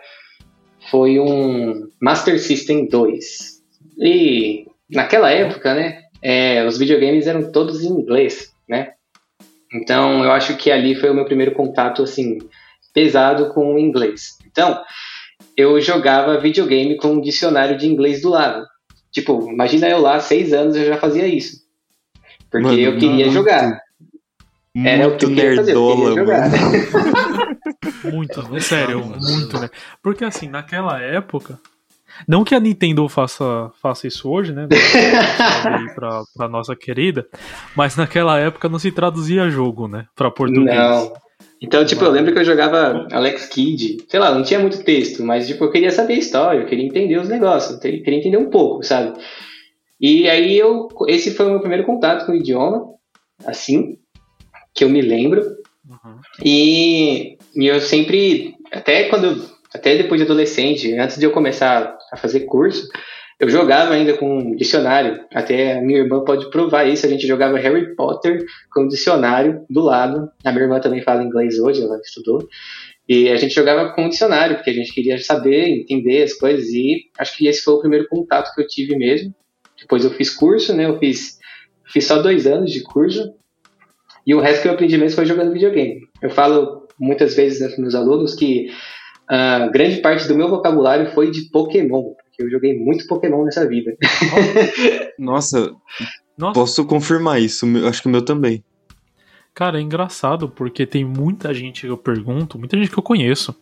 foi 0.90 1.20
um 1.20 1.90
Master 2.00 2.40
System 2.40 2.88
2. 2.88 3.62
E 4.00 4.66
naquela 4.90 5.30
época, 5.30 5.74
né, 5.74 6.01
é, 6.22 6.66
os 6.66 6.78
videogames 6.78 7.28
eram 7.28 7.52
todos 7.52 7.84
em 7.84 7.90
inglês, 7.90 8.54
né? 8.68 8.94
Então 9.74 10.24
eu 10.24 10.32
acho 10.32 10.58
que 10.58 10.70
ali 10.70 10.96
foi 10.96 11.10
o 11.10 11.14
meu 11.14 11.26
primeiro 11.26 11.54
contato 11.54 12.04
assim 12.04 12.40
pesado 12.94 13.54
com 13.54 13.74
o 13.74 13.80
inglês. 13.80 14.38
Então 14.46 14.82
eu 15.56 15.80
jogava 15.82 16.40
videogame 16.40 16.98
com 16.98 17.14
um 17.14 17.22
dicionário 17.22 17.78
de 17.78 17.88
inglês 17.88 18.22
do 18.22 18.30
lado. 18.30 18.66
Tipo, 19.12 19.50
imagina 19.52 19.90
eu 19.90 20.00
lá, 20.00 20.20
seis 20.20 20.54
anos 20.54 20.76
eu 20.76 20.86
já 20.86 20.98
fazia 20.98 21.28
isso, 21.28 21.58
porque 22.50 22.68
Mano, 22.68 22.80
eu 22.80 22.98
queria 22.98 23.30
jogar. 23.30 23.82
Era 24.74 25.10
o 25.10 25.18
que 25.18 25.26
muito 25.26 25.42
eu 25.42 25.44
queria 25.44 25.56
fazer, 25.58 25.74
eu 25.74 25.88
nerdola, 25.88 26.10
queria 26.10 26.26
jogar. 26.26 27.52
Muito, 28.12 28.62
sério, 28.62 29.06
muito, 29.06 29.60
né? 29.60 29.70
Porque 30.02 30.24
assim, 30.24 30.48
naquela 30.48 31.00
época. 31.02 31.60
Não 32.28 32.44
que 32.44 32.56
a 32.56 32.60
Nintendo 32.60 33.08
faça, 33.10 33.72
faça 33.82 34.08
isso 34.08 34.30
hoje, 34.30 34.54
né? 34.54 34.68
Pra, 35.96 36.24
pra 36.36 36.48
nossa 36.48 36.76
querida. 36.76 37.28
Mas 37.76 37.96
naquela 37.96 38.40
época 38.40 38.70
não 38.70 38.80
se 38.80 38.92
traduzia 38.92 39.50
jogo, 39.50 39.88
né? 39.88 40.06
Pra 40.16 40.32
português. 40.32 40.76
Não. 40.76 41.14
Então, 41.62 41.86
tipo, 41.86 42.04
eu 42.04 42.10
lembro 42.10 42.34
que 42.34 42.40
eu 42.40 42.44
jogava 42.44 43.08
Alex 43.12 43.48
Kidd. 43.48 44.06
Sei 44.08 44.20
lá, 44.20 44.34
não 44.34 44.42
tinha 44.42 44.60
muito 44.60 44.84
texto, 44.84 45.24
mas, 45.24 45.48
tipo, 45.48 45.64
eu 45.64 45.72
queria 45.72 45.92
saber 45.92 46.14
a 46.14 46.20
história, 46.20 46.60
eu 46.62 46.66
queria 46.66 46.86
entender 46.86 47.18
os 47.20 47.30
negócios, 47.30 47.74
eu 47.74 47.80
queria 47.80 48.18
entender 48.18 48.38
um 48.38 48.50
pouco, 48.50 48.84
sabe? 48.84 49.14
E 50.00 50.28
aí 50.28 50.58
eu. 50.58 50.88
Esse 51.08 51.32
foi 51.32 51.46
o 51.46 51.52
meu 51.52 51.60
primeiro 51.60 51.86
contato 51.86 52.26
com 52.26 52.32
o 52.32 52.36
idioma, 52.36 52.88
assim, 53.46 54.00
que 54.74 54.84
eu 54.84 54.90
me 54.90 55.02
lembro. 55.02 55.42
Uhum. 55.88 56.20
E, 56.44 57.38
e 57.56 57.68
eu 57.68 57.80
sempre, 57.80 58.56
até 58.72 59.04
quando, 59.10 59.48
até 59.74 59.96
depois 59.96 60.20
de 60.20 60.26
adolescente, 60.26 60.98
antes 60.98 61.20
de 61.20 61.26
eu 61.26 61.32
começar 61.32 61.96
a 62.12 62.18
fazer 62.18 62.42
curso, 62.42 62.88
eu 63.42 63.50
jogava 63.50 63.96
ainda 63.96 64.16
com 64.16 64.56
dicionário. 64.56 65.26
Até 65.34 65.80
a 65.80 65.82
minha 65.82 66.00
irmã 66.00 66.24
pode 66.24 66.50
provar 66.52 66.86
isso. 66.86 67.08
A 67.08 67.10
gente 67.10 67.26
jogava 67.26 67.58
Harry 67.58 67.96
Potter 67.96 68.46
com 68.72 68.88
dicionário 68.88 69.66
do 69.68 69.82
lado. 69.82 70.30
A 70.46 70.52
minha 70.52 70.66
irmã 70.66 70.80
também 70.80 71.02
fala 71.02 71.24
inglês 71.24 71.58
hoje, 71.58 71.82
ela 71.82 72.00
estudou. 72.00 72.48
E 73.10 73.30
a 73.30 73.36
gente 73.38 73.56
jogava 73.56 73.94
com 73.94 74.08
dicionário, 74.08 74.58
porque 74.58 74.70
a 74.70 74.74
gente 74.74 74.94
queria 74.94 75.18
saber, 75.18 75.70
entender 75.70 76.22
as 76.22 76.34
coisas. 76.34 76.70
E 76.70 77.10
acho 77.18 77.36
que 77.36 77.48
esse 77.48 77.64
foi 77.64 77.74
o 77.74 77.80
primeiro 77.80 78.08
contato 78.08 78.54
que 78.54 78.62
eu 78.62 78.68
tive 78.68 78.96
mesmo. 78.96 79.34
Depois 79.80 80.06
eu 80.06 80.12
fiz 80.12 80.30
curso, 80.30 80.76
né? 80.76 80.86
Eu 80.86 81.00
fiz, 81.00 81.40
fiz 81.88 82.06
só 82.06 82.22
dois 82.22 82.46
anos 82.46 82.72
de 82.72 82.84
curso. 82.84 83.34
E 84.26 84.36
o 84.36 84.40
resto 84.40 84.62
que 84.62 84.68
eu 84.68 84.74
aprendi 84.74 85.00
mesmo 85.00 85.16
foi 85.16 85.26
jogando 85.26 85.52
videogame. 85.52 86.02
Eu 86.22 86.30
falo 86.30 86.88
muitas 87.00 87.36
vezes 87.36 87.60
né, 87.60 87.76
meus 87.80 87.96
alunos 87.96 88.36
que 88.36 88.70
a 89.34 89.68
grande 89.70 90.02
parte 90.02 90.28
do 90.28 90.36
meu 90.36 90.50
vocabulário 90.50 91.10
foi 91.14 91.32
de 91.32 91.50
Pokémon, 91.50 92.14
porque 92.16 92.44
eu 92.44 92.50
joguei 92.50 92.78
muito 92.78 93.08
Pokémon 93.08 93.46
nessa 93.46 93.66
vida. 93.66 93.96
Nossa, 95.18 95.74
Nossa, 96.38 96.54
posso 96.54 96.86
confirmar 96.86 97.42
isso. 97.42 97.66
Acho 97.88 98.02
que 98.02 98.10
o 98.10 98.12
meu 98.12 98.26
também. 98.26 98.62
cara, 99.56 99.80
é 99.80 99.82
engraçado 99.82 100.50
porque 100.50 100.86
tem 100.86 101.06
muita 101.06 101.54
gente 101.54 101.82
que 101.82 101.88
eu 101.88 101.98
pergunto, 101.98 102.60
muita 102.60 102.76
gente 102.78 102.92
que 102.92 103.00
eu 103.00 103.04
conheço, 103.04 103.56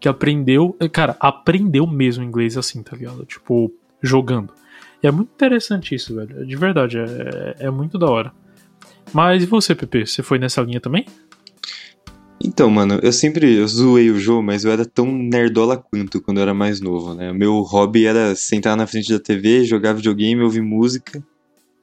que 0.00 0.08
aprendeu, 0.08 0.76
cara, 0.92 1.16
aprendeu 1.20 1.86
mesmo 1.86 2.24
inglês 2.24 2.56
assim, 2.56 2.82
tá 2.82 2.96
ligado? 2.96 3.24
Tipo, 3.24 3.72
jogando. 4.02 4.52
E 5.00 5.06
é 5.06 5.12
muito 5.12 5.30
interessante 5.32 5.94
isso, 5.94 6.12
velho. 6.16 6.44
De 6.44 6.56
verdade, 6.56 6.98
é, 6.98 7.66
é 7.66 7.70
muito 7.70 7.96
da 7.96 8.10
hora. 8.10 8.32
Mas 9.12 9.44
e 9.44 9.46
você, 9.46 9.76
Pepe? 9.76 10.04
Você 10.04 10.24
foi 10.24 10.40
nessa 10.40 10.60
linha 10.60 10.80
também? 10.80 11.06
Então, 12.42 12.70
mano, 12.70 13.00
eu 13.02 13.12
sempre 13.12 13.54
eu 13.54 13.66
zoei 13.66 14.10
o 14.10 14.18
jogo, 14.18 14.42
mas 14.42 14.64
eu 14.64 14.70
era 14.70 14.84
tão 14.86 15.06
nerdola 15.12 15.76
quanto 15.76 16.20
quando 16.20 16.38
eu 16.38 16.42
era 16.42 16.54
mais 16.54 16.80
novo, 16.80 17.14
né? 17.14 17.30
O 17.30 17.34
meu 17.34 17.60
hobby 17.62 18.06
era 18.06 18.34
sentar 18.36 18.76
na 18.76 18.86
frente 18.86 19.10
da 19.12 19.18
TV, 19.18 19.64
jogar 19.64 19.92
videogame, 19.92 20.40
ouvir 20.42 20.62
música. 20.62 21.22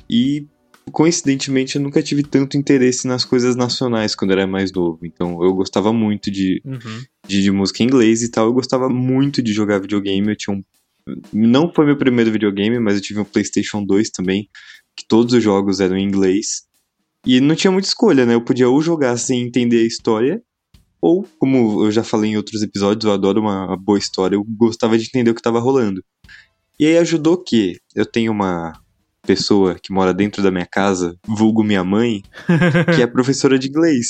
E, 0.10 0.46
coincidentemente, 0.92 1.76
eu 1.76 1.82
nunca 1.82 2.02
tive 2.02 2.24
tanto 2.24 2.56
interesse 2.58 3.06
nas 3.08 3.26
coisas 3.26 3.56
nacionais 3.56 4.16
quando 4.16 4.32
eu 4.32 4.38
era 4.40 4.48
mais 4.48 4.72
novo. 4.72 5.00
Então, 5.04 5.44
eu 5.44 5.54
gostava 5.54 5.92
muito 5.92 6.32
de, 6.32 6.62
Uhum. 6.64 7.02
de, 7.28 7.42
de 7.42 7.52
música 7.52 7.84
em 7.84 7.88
inglês 7.88 8.22
e 8.24 8.32
tal. 8.32 8.46
Eu 8.46 8.54
gostava 8.54 8.88
muito 8.88 9.42
de 9.42 9.52
jogar 9.52 9.80
videogame. 9.80 10.30
Eu 10.30 10.36
tinha 10.38 10.56
um. 10.56 10.64
Não 11.34 11.72
foi 11.74 11.86
meu 11.86 11.98
primeiro 11.98 12.32
videogame, 12.32 12.80
mas 12.80 12.96
eu 12.96 13.02
tive 13.02 13.20
um 13.20 13.26
PlayStation 13.26 13.84
2 13.86 14.10
também, 14.10 14.50
que 14.96 15.06
todos 15.08 15.34
os 15.34 15.44
jogos 15.44 15.80
eram 15.82 15.98
em 15.98 16.04
inglês. 16.06 16.64
E 17.26 17.42
não 17.42 17.56
tinha 17.56 17.72
muita 17.72 17.88
escolha, 17.88 18.26
né? 18.26 18.36
Eu 18.36 18.42
podia 18.42 18.70
ou 18.70 18.82
jogar 18.82 19.18
sem 19.18 19.42
entender 19.42 19.80
a 19.80 19.88
história, 19.88 20.42
ou, 21.02 21.28
como 21.38 21.84
eu 21.84 21.92
já 21.92 22.04
falei 22.04 22.32
em 22.32 22.38
outros 22.38 22.62
episódios, 22.62 23.06
eu 23.06 23.14
adoro 23.14 23.40
uma, 23.40 23.76
boa 23.78 23.98
história, 24.00 24.36
eu 24.36 24.44
gostava 24.44 24.98
de 24.98 25.06
entender 25.06 25.30
o 25.30 25.36
que 25.36 25.40
estava 25.40 25.60
rolando. 25.60 26.04
E 26.80 26.86
aí 26.86 26.98
ajudou 26.98 27.38
que 27.38 27.78
eu 27.96 28.06
tenho 28.06 28.32
uma 28.32 28.74
pessoa 29.22 29.76
que 29.76 29.94
mora 29.94 30.14
dentro 30.14 30.42
da 30.42 30.52
minha 30.52 30.66
casa, 30.66 31.18
vulgo 31.28 31.64
minha 31.64 31.84
mãe, 31.84 32.24
que 32.96 33.02
é 33.02 33.06
professora 33.08 33.58
de 33.60 33.68
inglês. 33.68 34.10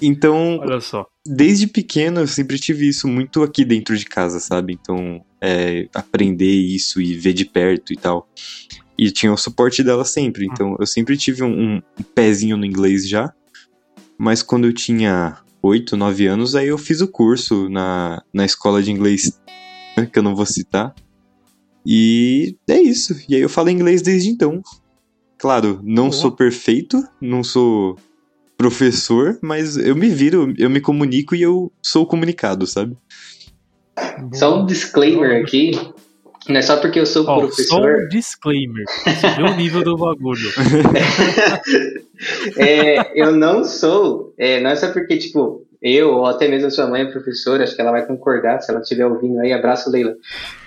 Então, 0.00 0.58
Olha 0.58 0.80
só. 0.80 1.06
desde 1.26 1.66
pequeno 1.66 2.20
eu 2.20 2.26
sempre 2.26 2.58
tive 2.58 2.88
isso 2.88 3.08
muito 3.08 3.42
aqui 3.42 3.64
dentro 3.64 3.96
de 3.96 4.04
casa, 4.04 4.40
sabe? 4.40 4.72
Então, 4.72 5.24
é, 5.40 5.88
aprender 5.94 6.50
isso 6.50 7.00
e 7.00 7.14
ver 7.14 7.32
de 7.32 7.44
perto 7.44 7.92
e 7.92 7.96
tal. 7.96 8.28
E 8.98 9.10
tinha 9.10 9.32
o 9.32 9.36
suporte 9.36 9.82
dela 9.82 10.04
sempre. 10.04 10.46
Então, 10.46 10.76
eu 10.78 10.86
sempre 10.86 11.16
tive 11.16 11.44
um, 11.44 11.76
um 11.76 11.82
pezinho 12.14 12.56
no 12.56 12.66
inglês 12.66 13.08
já. 13.08 13.32
Mas 14.18 14.42
quando 14.42 14.66
eu 14.66 14.72
tinha 14.72 15.38
8, 15.62 15.96
9 15.96 16.26
anos, 16.26 16.56
aí 16.56 16.68
eu 16.68 16.78
fiz 16.78 17.00
o 17.00 17.08
curso 17.08 17.68
na, 17.68 18.22
na 18.32 18.44
escola 18.44 18.82
de 18.82 18.90
inglês, 18.90 19.40
né, 19.96 20.06
que 20.06 20.18
eu 20.18 20.22
não 20.22 20.34
vou 20.34 20.46
citar. 20.46 20.94
E 21.86 22.56
é 22.68 22.80
isso. 22.80 23.16
E 23.28 23.36
aí 23.36 23.40
eu 23.40 23.48
falo 23.48 23.70
inglês 23.70 24.02
desde 24.02 24.28
então. 24.28 24.60
Claro, 25.38 25.80
não 25.84 26.08
Boa. 26.08 26.12
sou 26.12 26.32
perfeito, 26.32 27.02
não 27.20 27.44
sou 27.44 27.96
professor, 28.56 29.38
mas 29.40 29.76
eu 29.76 29.94
me 29.94 30.08
viro, 30.08 30.52
eu 30.58 30.68
me 30.68 30.80
comunico 30.80 31.36
e 31.36 31.42
eu 31.42 31.72
sou 31.80 32.04
comunicado, 32.04 32.66
sabe? 32.66 32.96
Só 34.34 34.60
um 34.60 34.66
disclaimer 34.66 35.40
aqui. 35.42 35.70
Não 36.48 36.56
é 36.56 36.62
só 36.62 36.76
porque 36.78 36.98
eu 36.98 37.06
sou 37.06 37.24
só 37.24 37.38
professor. 37.38 38.04
um 38.04 38.08
disclaimer. 38.08 38.84
Vê 39.36 39.42
o 39.42 39.56
nível 39.56 39.82
do 39.82 39.96
bagulho. 39.96 40.50
É, 42.56 43.12
eu 43.14 43.30
não 43.30 43.62
sou. 43.62 44.34
é, 44.36 44.60
não 44.60 44.70
é 44.70 44.74
só 44.74 44.90
porque, 44.92 45.16
tipo, 45.16 45.64
eu 45.80 46.10
ou 46.14 46.26
até 46.26 46.48
mesmo 46.48 46.66
a 46.66 46.70
sua 46.70 46.88
mãe 46.88 47.02
é 47.02 47.12
professora, 47.12 47.62
acho 47.62 47.76
que 47.76 47.80
ela 47.80 47.92
vai 47.92 48.04
concordar, 48.04 48.60
se 48.60 48.72
ela 48.72 48.80
estiver 48.80 49.06
ouvindo 49.06 49.38
aí, 49.38 49.52
abraço, 49.52 49.88
Leila. 49.88 50.16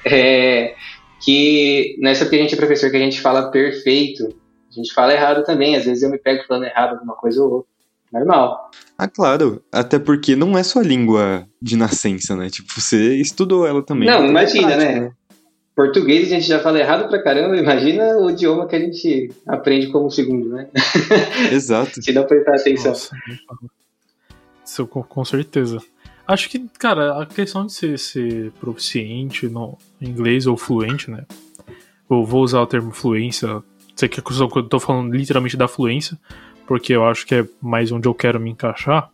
É, 0.06 0.74
que 1.22 1.98
não 2.00 2.10
é 2.10 2.16
só 2.16 2.24
porque 2.24 2.38
a 2.38 2.40
gente 2.40 2.54
é 2.54 2.58
professor 2.58 2.90
que 2.90 2.96
a 2.96 3.00
gente 3.02 3.22
fala 3.22 3.52
perfeito. 3.52 4.34
A 4.70 4.74
gente 4.74 4.94
fala 4.94 5.14
errado 5.14 5.44
também. 5.44 5.76
Às 5.76 5.86
vezes 5.86 6.04
eu 6.04 6.10
me 6.10 6.18
pego 6.18 6.44
falando 6.48 6.64
errado 6.66 6.94
alguma 6.94 7.16
coisa 7.16 7.44
ou 7.44 7.52
outra. 7.52 7.72
Normal. 8.12 8.70
Ah, 8.98 9.08
claro. 9.08 9.62
Até 9.72 9.98
porque 10.00 10.36
não 10.36 10.58
é 10.58 10.64
sua 10.64 10.84
língua 10.84 11.48
de 11.62 11.78
nascença, 11.78 12.36
né? 12.36 12.50
Tipo, 12.50 12.72
você 12.80 13.16
estudou 13.16 13.66
ela 13.66 13.82
também. 13.82 14.10
Não, 14.10 14.24
é 14.24 14.28
imagina, 14.28 14.68
prática, 14.68 15.00
né? 15.00 15.12
Português 15.82 16.28
a 16.28 16.36
gente 16.36 16.48
já 16.48 16.60
fala 16.60 16.80
errado 16.80 17.10
pra 17.10 17.24
caramba, 17.24 17.58
imagina 17.58 18.16
o 18.18 18.30
idioma 18.30 18.68
que 18.68 18.76
a 18.76 18.80
gente 18.80 19.32
aprende 19.48 19.88
como 19.88 20.12
segundo, 20.12 20.50
né? 20.50 20.70
Exato. 21.52 22.04
Se 22.04 22.14
não 22.14 22.24
prestar 22.24 22.56
atenção. 22.56 22.92
Nossa. 22.92 23.16
Isso 24.64 24.86
com, 24.86 25.02
com 25.02 25.26
certeza. 25.26 25.80
Acho 26.28 26.48
que, 26.52 26.60
cara, 26.78 27.24
a 27.24 27.26
questão 27.26 27.66
de 27.66 27.74
ser, 27.74 27.98
ser 27.98 28.52
proficiente 28.60 29.50
no 29.50 29.76
inglês 30.00 30.46
ou 30.46 30.56
fluente, 30.56 31.10
né? 31.10 31.26
Eu 32.08 32.24
vou 32.26 32.44
usar 32.44 32.62
o 32.62 32.68
termo 32.68 32.92
fluência. 32.92 33.64
Sei 33.96 34.08
que 34.08 34.20
eu 34.20 34.64
tô 34.64 34.80
falando 34.80 35.12
literalmente 35.16 35.58
da 35.58 35.68
fluência, 35.68 36.16
porque 36.68 36.94
eu 36.94 37.04
acho 37.06 37.26
que 37.26 37.34
é 37.34 37.46
mais 37.60 37.92
onde 37.92 38.08
eu 38.08 38.14
quero 38.14 38.40
me 38.40 38.52
encaixar, 38.52 39.10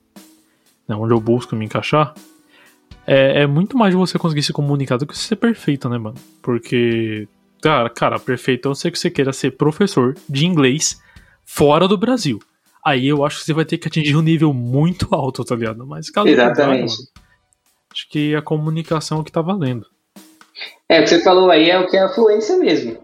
né? 0.85 0.97
onde 0.97 1.13
eu 1.13 1.19
busco 1.21 1.55
me 1.55 1.63
encaixar. 1.63 2.13
É, 3.07 3.43
é 3.43 3.47
muito 3.47 3.77
mais 3.77 3.95
você 3.95 4.19
conseguir 4.19 4.43
se 4.43 4.51
comunicar 4.51 4.97
do 4.97 5.07
que 5.07 5.17
ser 5.17 5.37
perfeito, 5.37 5.87
né, 5.87 5.97
mano? 5.97 6.17
Porque, 6.41 7.25
cara, 7.61 7.89
cara, 7.89 8.19
perfeito, 8.19 8.67
a 8.67 8.69
não 8.69 8.75
ser 8.75 8.91
que 8.91 8.99
você 8.99 9.09
queira 9.09 9.31
ser 9.31 9.51
professor 9.51 10.13
de 10.27 10.45
inglês 10.45 11.01
fora 11.45 11.87
do 11.87 11.97
Brasil. 11.97 12.39
Aí 12.85 13.07
eu 13.07 13.25
acho 13.25 13.39
que 13.39 13.45
você 13.45 13.53
vai 13.53 13.63
ter 13.63 13.77
que 13.77 13.87
atingir 13.87 14.15
um 14.17 14.21
nível 14.21 14.53
muito 14.53 15.07
alto, 15.15 15.45
tá 15.45 15.55
ligado? 15.55 15.87
Mas 15.87 16.09
caso 16.09 16.27
contrário, 16.27 16.51
Exatamente. 16.51 16.93
acho 17.93 18.09
que 18.09 18.35
a 18.35 18.41
comunicação 18.41 19.19
é 19.19 19.21
o 19.21 19.23
que 19.23 19.31
tá 19.31 19.41
valendo. 19.41 19.85
É, 20.89 20.99
o 20.99 21.03
que 21.03 21.09
você 21.09 21.21
falou 21.21 21.49
aí 21.49 21.69
é 21.69 21.79
o 21.79 21.87
que 21.87 21.95
é 21.95 22.01
a 22.01 22.09
fluência 22.09 22.57
mesmo. 22.57 22.97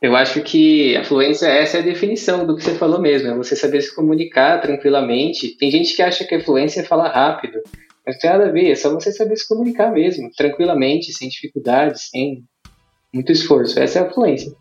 Eu 0.00 0.14
acho 0.14 0.42
que 0.42 0.96
a 0.96 1.04
fluência, 1.04 1.46
essa 1.46 1.78
é 1.78 1.80
a 1.80 1.84
definição 1.84 2.46
do 2.46 2.56
que 2.56 2.62
você 2.62 2.74
falou 2.74 3.00
mesmo, 3.00 3.28
é 3.28 3.34
você 3.34 3.56
saber 3.56 3.80
se 3.80 3.94
comunicar 3.94 4.60
tranquilamente. 4.60 5.56
Tem 5.56 5.70
gente 5.70 5.94
que 5.94 6.02
acha 6.02 6.24
que 6.24 6.34
a 6.34 6.44
fluência 6.44 6.80
é 6.80 6.84
falar 6.84 7.08
rápido, 7.08 7.60
mas 8.06 8.14
não 8.14 8.20
tem 8.20 8.30
nada 8.30 8.48
a 8.48 8.52
ver, 8.52 8.70
é 8.70 8.74
só 8.76 8.94
você 8.94 9.10
saber 9.10 9.36
se 9.36 9.48
comunicar 9.48 9.92
mesmo, 9.92 10.30
tranquilamente, 10.36 11.12
sem 11.12 11.28
dificuldade, 11.28 12.00
sem 12.00 12.44
muito 13.12 13.32
esforço. 13.32 13.80
Essa 13.80 13.98
é 13.98 14.02
a 14.02 14.10
fluência. 14.10 14.52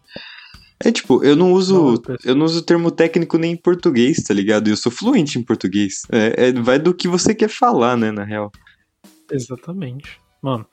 É 0.83 0.91
tipo, 0.91 1.23
eu 1.23 1.35
não 1.35 1.53
uso. 1.53 2.01
Eu 2.23 2.35
não 2.35 2.45
uso 2.45 2.61
termo 2.61 2.91
técnico 2.91 3.37
nem 3.37 3.53
em 3.53 3.57
português, 3.57 4.17
tá 4.23 4.33
ligado? 4.33 4.67
Eu 4.67 4.75
sou 4.75 4.91
fluente 4.91 5.37
em 5.37 5.43
português. 5.43 6.01
É, 6.11 6.47
é- 6.47 6.51
vai 6.53 6.79
do 6.79 6.93
que 6.93 7.07
você 7.07 7.33
quer 7.35 7.49
falar, 7.49 7.95
né, 7.95 8.11
na 8.11 8.23
real. 8.23 8.51
Exatamente. 9.31 10.19
Mano, 10.41 10.65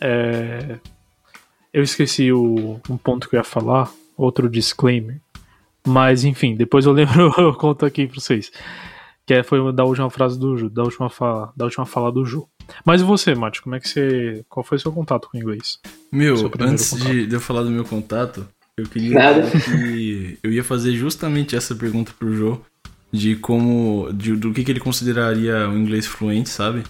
é... 0.00 0.78
eu 1.72 1.82
esqueci 1.82 2.32
o... 2.32 2.80
um 2.88 2.96
ponto 2.96 3.28
que 3.28 3.36
eu 3.36 3.38
ia 3.38 3.44
falar, 3.44 3.90
outro 4.16 4.48
disclaimer. 4.48 5.20
Mas 5.86 6.24
enfim, 6.24 6.54
depois 6.56 6.84
eu 6.84 6.92
lembro, 6.92 7.32
eu 7.38 7.54
conto 7.54 7.86
aqui 7.86 8.06
pra 8.06 8.20
vocês. 8.20 8.50
Que 9.26 9.34
é- 9.34 9.42
foi 9.42 9.72
da 9.72 9.84
última 9.84 10.08
frase 10.08 10.38
do 10.38 10.56
Ju, 10.56 10.70
da 10.70 10.82
última 10.84 11.10
fala, 11.10 11.52
da 11.56 11.64
última 11.64 11.84
fala 11.84 12.12
do 12.12 12.24
Ju. 12.24 12.46
Mas 12.84 13.00
e 13.00 13.04
você, 13.04 13.34
Mate, 13.34 13.60
como 13.62 13.74
é 13.74 13.80
que 13.80 13.88
você. 13.88 14.44
Qual 14.48 14.62
foi 14.64 14.76
o 14.76 14.80
seu 14.80 14.92
contato 14.92 15.28
com 15.30 15.36
o 15.36 15.40
inglês? 15.40 15.78
Meu, 16.12 16.34
antes 16.60 16.90
contato. 16.90 17.08
de, 17.10 17.26
de 17.26 17.34
eu 17.34 17.40
falar 17.40 17.62
do 17.62 17.70
meu 17.70 17.84
contato, 17.84 18.46
eu 18.76 18.86
queria 18.86 19.14
Nada. 19.14 19.42
falar 19.46 19.64
que 19.64 20.38
eu 20.42 20.52
ia 20.52 20.62
fazer 20.64 20.92
justamente 20.92 21.54
essa 21.56 21.74
pergunta 21.74 22.12
pro 22.18 22.34
Jô. 22.34 22.60
de 23.12 23.36
como. 23.36 24.08
De, 24.12 24.34
do 24.36 24.52
que, 24.52 24.62
que 24.64 24.70
ele 24.72 24.80
consideraria 24.80 25.68
o 25.68 25.76
inglês 25.76 26.06
fluente, 26.06 26.48
sabe? 26.48 26.82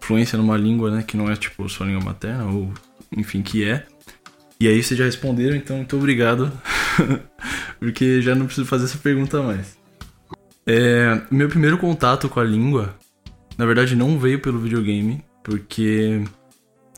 Fluência 0.00 0.36
numa 0.38 0.56
língua, 0.56 0.90
né? 0.90 1.02
Que 1.02 1.16
não 1.16 1.30
é 1.30 1.36
tipo 1.36 1.68
sua 1.68 1.86
língua 1.86 2.02
materna, 2.04 2.44
ou 2.46 2.72
enfim, 3.16 3.42
que 3.42 3.64
é. 3.64 3.86
E 4.60 4.68
aí 4.68 4.82
vocês 4.82 4.96
já 4.98 5.04
responderam, 5.04 5.56
então 5.56 5.76
muito 5.76 5.96
obrigado. 5.96 6.50
Porque 7.78 8.22
já 8.22 8.34
não 8.34 8.46
preciso 8.46 8.66
fazer 8.66 8.84
essa 8.84 8.98
pergunta 8.98 9.42
mais. 9.42 9.76
É, 10.66 11.20
meu 11.30 11.48
primeiro 11.48 11.78
contato 11.78 12.28
com 12.28 12.40
a 12.40 12.44
língua, 12.44 12.94
na 13.58 13.66
verdade, 13.66 13.96
não 13.96 14.18
veio 14.18 14.40
pelo 14.40 14.58
videogame, 14.58 15.24
porque 15.42 16.22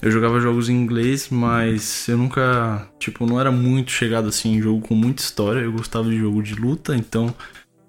eu 0.02 0.10
jogava 0.10 0.40
jogos 0.40 0.68
em 0.68 0.74
inglês, 0.74 1.28
mas 1.30 2.06
eu 2.08 2.18
nunca, 2.18 2.88
tipo, 2.98 3.26
não 3.26 3.40
era 3.40 3.50
muito 3.50 3.90
chegado 3.90 4.28
assim 4.28 4.56
em 4.56 4.62
jogo 4.62 4.86
com 4.86 4.94
muita 4.94 5.22
história. 5.22 5.60
Eu 5.60 5.72
gostava 5.72 6.08
de 6.08 6.18
jogo 6.18 6.42
de 6.42 6.54
luta, 6.54 6.94
então 6.94 7.34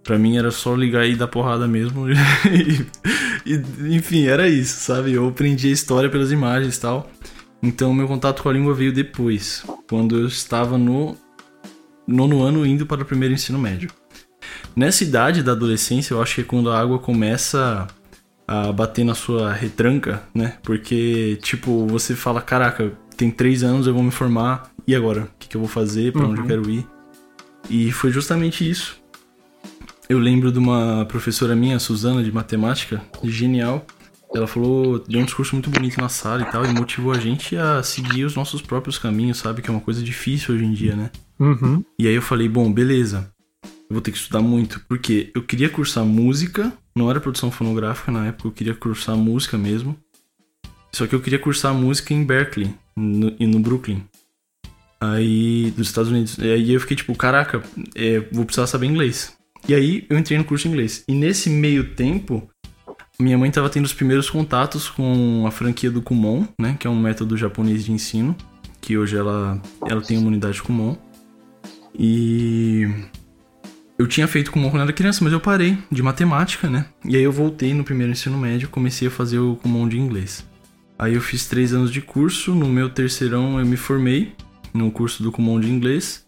Pra 0.05 0.19
mim 0.19 0.37
era 0.37 0.51
só 0.51 0.75
ligar 0.75 1.07
e 1.07 1.15
dar 1.15 1.27
porrada 1.27 1.67
mesmo. 1.67 2.07
e, 2.07 2.85
e, 3.43 3.95
enfim, 3.95 4.27
era 4.27 4.47
isso, 4.47 4.79
sabe? 4.81 5.11
Eu 5.11 5.27
aprendi 5.27 5.67
a 5.67 5.71
história 5.71 6.07
pelas 6.09 6.31
imagens 6.31 6.77
e 6.77 6.79
tal. 6.79 7.09
Então 7.61 7.91
meu 7.91 8.07
contato 8.07 8.43
com 8.43 8.49
a 8.49 8.53
língua 8.53 8.75
veio 8.75 8.93
depois, 8.93 9.65
quando 9.89 10.15
eu 10.15 10.27
estava 10.27 10.77
no 10.77 11.17
nono 12.07 12.43
ano 12.43 12.63
indo 12.63 12.85
para 12.85 13.01
o 13.01 13.05
primeiro 13.05 13.33
ensino 13.33 13.57
médio. 13.57 13.89
Nessa 14.75 15.03
idade 15.03 15.41
da 15.41 15.53
adolescência, 15.53 16.13
eu 16.13 16.21
acho 16.21 16.35
que 16.35 16.41
é 16.41 16.43
quando 16.43 16.69
a 16.69 16.79
água 16.79 16.99
começa 16.99 17.87
a 18.47 18.71
bater 18.71 19.03
na 19.03 19.15
sua 19.15 19.51
retranca, 19.53 20.23
né? 20.33 20.57
Porque, 20.63 21.39
tipo, 21.41 21.87
você 21.87 22.15
fala, 22.15 22.41
caraca, 22.41 22.91
tem 23.15 23.31
três 23.31 23.63
anos, 23.63 23.87
eu 23.87 23.93
vou 23.93 24.03
me 24.03 24.11
formar, 24.11 24.71
e 24.85 24.95
agora? 24.95 25.23
O 25.23 25.29
que, 25.39 25.47
que 25.47 25.57
eu 25.57 25.61
vou 25.61 25.69
fazer? 25.69 26.11
Para 26.11 26.23
uhum. 26.23 26.31
onde 26.31 26.39
eu 26.39 26.43
uhum. 26.43 26.49
quero 26.49 26.69
ir? 26.69 26.87
E 27.69 27.91
foi 27.91 28.11
justamente 28.11 28.69
isso 28.69 29.03
eu 30.07 30.19
lembro 30.19 30.51
de 30.51 30.59
uma 30.59 31.05
professora 31.05 31.55
minha, 31.55 31.79
Suzana, 31.79 32.23
de 32.23 32.31
matemática, 32.31 33.01
genial. 33.23 33.85
Ela 34.33 34.47
falou, 34.47 34.99
deu 34.99 35.21
um 35.21 35.25
discurso 35.25 35.55
muito 35.55 35.69
bonito 35.69 35.99
na 35.99 36.09
sala 36.09 36.41
e 36.41 36.45
tal, 36.45 36.65
e 36.65 36.73
motivou 36.73 37.13
a 37.13 37.19
gente 37.19 37.55
a 37.55 37.81
seguir 37.81 38.25
os 38.25 38.35
nossos 38.35 38.61
próprios 38.61 38.97
caminhos, 38.97 39.37
sabe? 39.37 39.61
Que 39.61 39.69
é 39.69 39.71
uma 39.71 39.79
coisa 39.79 40.03
difícil 40.03 40.53
hoje 40.53 40.65
em 40.65 40.73
dia, 40.73 40.95
né? 40.95 41.09
Uhum. 41.39 41.83
E 41.97 42.07
aí 42.07 42.13
eu 42.13 42.21
falei, 42.21 42.49
bom, 42.49 42.71
beleza, 42.71 43.31
eu 43.89 43.93
vou 43.93 44.01
ter 44.01 44.11
que 44.11 44.17
estudar 44.17 44.41
muito, 44.41 44.79
porque 44.87 45.31
eu 45.35 45.43
queria 45.43 45.69
cursar 45.69 46.03
música, 46.03 46.73
não 46.95 47.09
era 47.09 47.19
produção 47.19 47.51
fonográfica 47.51 48.11
na 48.11 48.27
época, 48.27 48.47
eu 48.47 48.51
queria 48.51 48.73
cursar 48.73 49.15
música 49.15 49.57
mesmo. 49.57 49.97
Só 50.91 51.05
que 51.05 51.13
eu 51.13 51.21
queria 51.21 51.37
cursar 51.37 51.73
música 51.73 52.13
em 52.13 52.23
Berkeley, 52.23 52.73
no, 52.95 53.35
e 53.39 53.45
no 53.45 53.59
Brooklyn. 53.59 54.03
Aí, 54.99 55.71
dos 55.75 55.87
Estados 55.87 56.09
Unidos. 56.09 56.37
E 56.37 56.49
aí 56.49 56.73
eu 56.73 56.79
fiquei 56.79 56.95
tipo, 56.95 57.13
caraca, 57.15 57.61
é, 57.93 58.21
vou 58.31 58.45
precisar 58.45 58.67
saber 58.67 58.87
inglês. 58.87 59.35
E 59.67 59.75
aí 59.75 60.05
eu 60.09 60.17
entrei 60.17 60.37
no 60.37 60.45
curso 60.45 60.63
de 60.63 60.69
inglês. 60.69 61.03
E 61.07 61.13
nesse 61.13 61.49
meio 61.49 61.95
tempo, 61.95 62.49
minha 63.19 63.37
mãe 63.37 63.49
estava 63.49 63.69
tendo 63.69 63.85
os 63.85 63.93
primeiros 63.93 64.29
contatos 64.29 64.89
com 64.89 65.45
a 65.45 65.51
franquia 65.51 65.91
do 65.91 66.01
Kumon, 66.01 66.47
né, 66.59 66.75
que 66.79 66.87
é 66.87 66.89
um 66.89 66.99
método 66.99 67.37
japonês 67.37 67.83
de 67.83 67.91
ensino, 67.91 68.35
que 68.81 68.97
hoje 68.97 69.17
ela 69.17 69.61
ela 69.87 70.01
tem 70.01 70.17
uma 70.17 70.27
unidade 70.27 70.61
Kumon. 70.61 70.95
E 71.97 72.87
eu 73.97 74.07
tinha 74.07 74.27
feito 74.27 74.51
Kumon 74.51 74.69
quando 74.69 74.83
era 74.83 74.93
criança, 74.93 75.23
mas 75.23 75.31
eu 75.31 75.39
parei 75.39 75.77
de 75.91 76.03
matemática, 76.03 76.69
né? 76.69 76.85
E 77.05 77.15
aí 77.15 77.23
eu 77.23 77.31
voltei 77.31 77.73
no 77.73 77.83
primeiro 77.83 78.11
ensino 78.11 78.37
médio, 78.37 78.67
comecei 78.69 79.07
a 79.07 79.11
fazer 79.11 79.39
o 79.39 79.55
Kumon 79.55 79.87
de 79.87 79.97
inglês. 79.97 80.45
Aí 80.99 81.13
eu 81.13 81.21
fiz 81.21 81.45
três 81.47 81.73
anos 81.73 81.91
de 81.91 82.01
curso, 82.01 82.53
no 82.53 82.67
meu 82.67 82.89
terceirão 82.89 83.59
eu 83.59 83.65
me 83.65 83.77
formei 83.77 84.33
no 84.73 84.91
curso 84.91 85.23
do 85.23 85.31
Kumon 85.31 85.59
de 85.59 85.69
inglês 85.69 86.25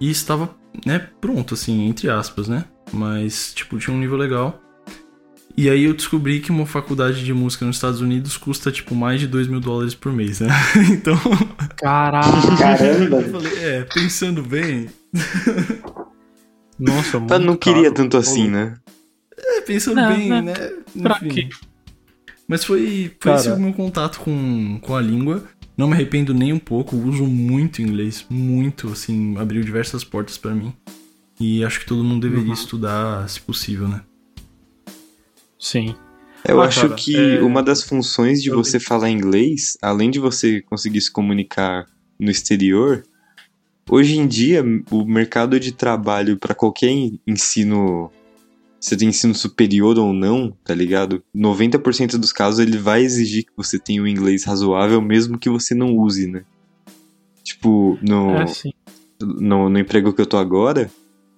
e 0.00 0.10
estava, 0.10 0.54
né, 0.86 1.08
pronto, 1.20 1.54
assim, 1.54 1.88
entre 1.88 2.08
aspas, 2.08 2.48
né? 2.48 2.64
Mas, 2.92 3.52
tipo, 3.52 3.78
tinha 3.78 3.94
um 3.94 3.98
nível 3.98 4.16
legal. 4.16 4.62
E 5.56 5.68
aí 5.68 5.84
eu 5.84 5.94
descobri 5.94 6.38
que 6.38 6.52
uma 6.52 6.66
faculdade 6.66 7.24
de 7.24 7.34
música 7.34 7.64
nos 7.64 7.76
Estados 7.76 8.00
Unidos 8.00 8.36
custa, 8.36 8.70
tipo, 8.70 8.94
mais 8.94 9.20
de 9.20 9.26
2 9.26 9.48
mil 9.48 9.58
dólares 9.58 9.92
por 9.92 10.12
mês, 10.12 10.38
né? 10.38 10.48
Então. 10.88 11.18
Caraca! 11.76 12.56
Caramba! 12.56 13.16
Eu 13.16 13.30
falei, 13.32 13.58
é, 13.58 13.82
pensando 13.82 14.40
bem. 14.40 14.88
Nossa, 16.78 17.18
muito. 17.18 17.34
Eu 17.34 17.40
não 17.40 17.56
queria 17.56 17.92
tanto 17.92 18.16
assim, 18.16 18.48
né? 18.48 18.76
É, 19.36 19.60
pensando 19.60 19.96
não, 19.96 20.16
bem, 20.16 20.28
não. 20.28 20.42
né? 20.42 20.54
Pra 21.02 21.18
quê? 21.20 21.48
Mas 22.46 22.64
foi, 22.64 23.14
foi 23.20 23.32
esse 23.34 23.50
o 23.50 23.58
meu 23.58 23.72
contato 23.72 24.20
com, 24.20 24.78
com 24.80 24.96
a 24.96 25.00
língua. 25.00 25.44
Não 25.76 25.86
me 25.86 25.94
arrependo 25.94 26.34
nem 26.34 26.52
um 26.52 26.58
pouco, 26.58 26.96
uso 26.96 27.24
muito 27.24 27.80
inglês, 27.80 28.26
muito, 28.28 28.88
assim, 28.88 29.36
abriu 29.36 29.62
diversas 29.62 30.02
portas 30.02 30.36
para 30.36 30.52
mim. 30.52 30.72
E 31.38 31.64
acho 31.64 31.80
que 31.80 31.86
todo 31.86 32.02
mundo 32.02 32.22
deveria 32.22 32.48
uhum. 32.48 32.52
estudar, 32.52 33.28
se 33.28 33.40
possível, 33.40 33.86
né? 33.86 34.02
Sim. 35.58 35.94
Eu 36.44 36.60
ah, 36.60 36.66
acho 36.66 36.82
cara, 36.82 36.94
que 36.94 37.16
é... 37.16 37.40
uma 37.42 37.62
das 37.62 37.82
funções 37.82 38.42
de 38.42 38.50
você 38.50 38.80
falar 38.80 39.10
inglês, 39.10 39.76
além 39.82 40.10
de 40.10 40.18
você 40.18 40.60
conseguir 40.62 41.00
se 41.00 41.12
comunicar 41.12 41.86
no 42.18 42.30
exterior, 42.30 43.04
hoje 43.88 44.18
em 44.18 44.26
dia 44.26 44.64
o 44.90 45.04
mercado 45.04 45.58
de 45.58 45.72
trabalho 45.72 46.36
para 46.36 46.54
qualquer 46.54 46.90
ensino, 47.26 48.10
se 48.80 48.96
tem 48.96 49.08
ensino 49.08 49.34
superior 49.34 49.98
ou 49.98 50.12
não, 50.12 50.52
tá 50.64 50.74
ligado? 50.74 51.22
90% 51.34 52.16
dos 52.16 52.32
casos 52.32 52.60
ele 52.60 52.76
vai 52.76 53.02
exigir 53.02 53.44
que 53.44 53.52
você 53.56 53.78
tenha 53.78 54.02
um 54.02 54.06
inglês 54.06 54.44
razoável, 54.44 55.00
mesmo 55.00 55.38
que 55.38 55.50
você 55.50 55.74
não 55.74 55.96
use, 55.96 56.26
né? 56.26 56.44
Tipo, 57.42 57.98
no, 58.02 58.36
é, 58.36 58.44
no, 59.20 59.68
no 59.68 59.78
emprego 59.78 60.12
que 60.12 60.20
eu 60.20 60.26
tô 60.26 60.36
agora, 60.36 60.90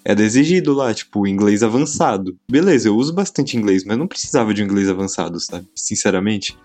era 0.05 0.23
exigido 0.23 0.73
lá, 0.73 0.93
tipo, 0.93 1.27
inglês 1.27 1.63
avançado. 1.63 2.37
Beleza, 2.51 2.89
eu 2.89 2.97
uso 2.97 3.13
bastante 3.13 3.57
inglês, 3.57 3.85
mas 3.85 3.99
não 3.99 4.07
precisava 4.07 4.53
de 4.55 4.63
um 4.63 4.65
inglês 4.65 4.89
avançado, 4.89 5.39
sabe? 5.39 5.67
Sinceramente. 5.75 6.57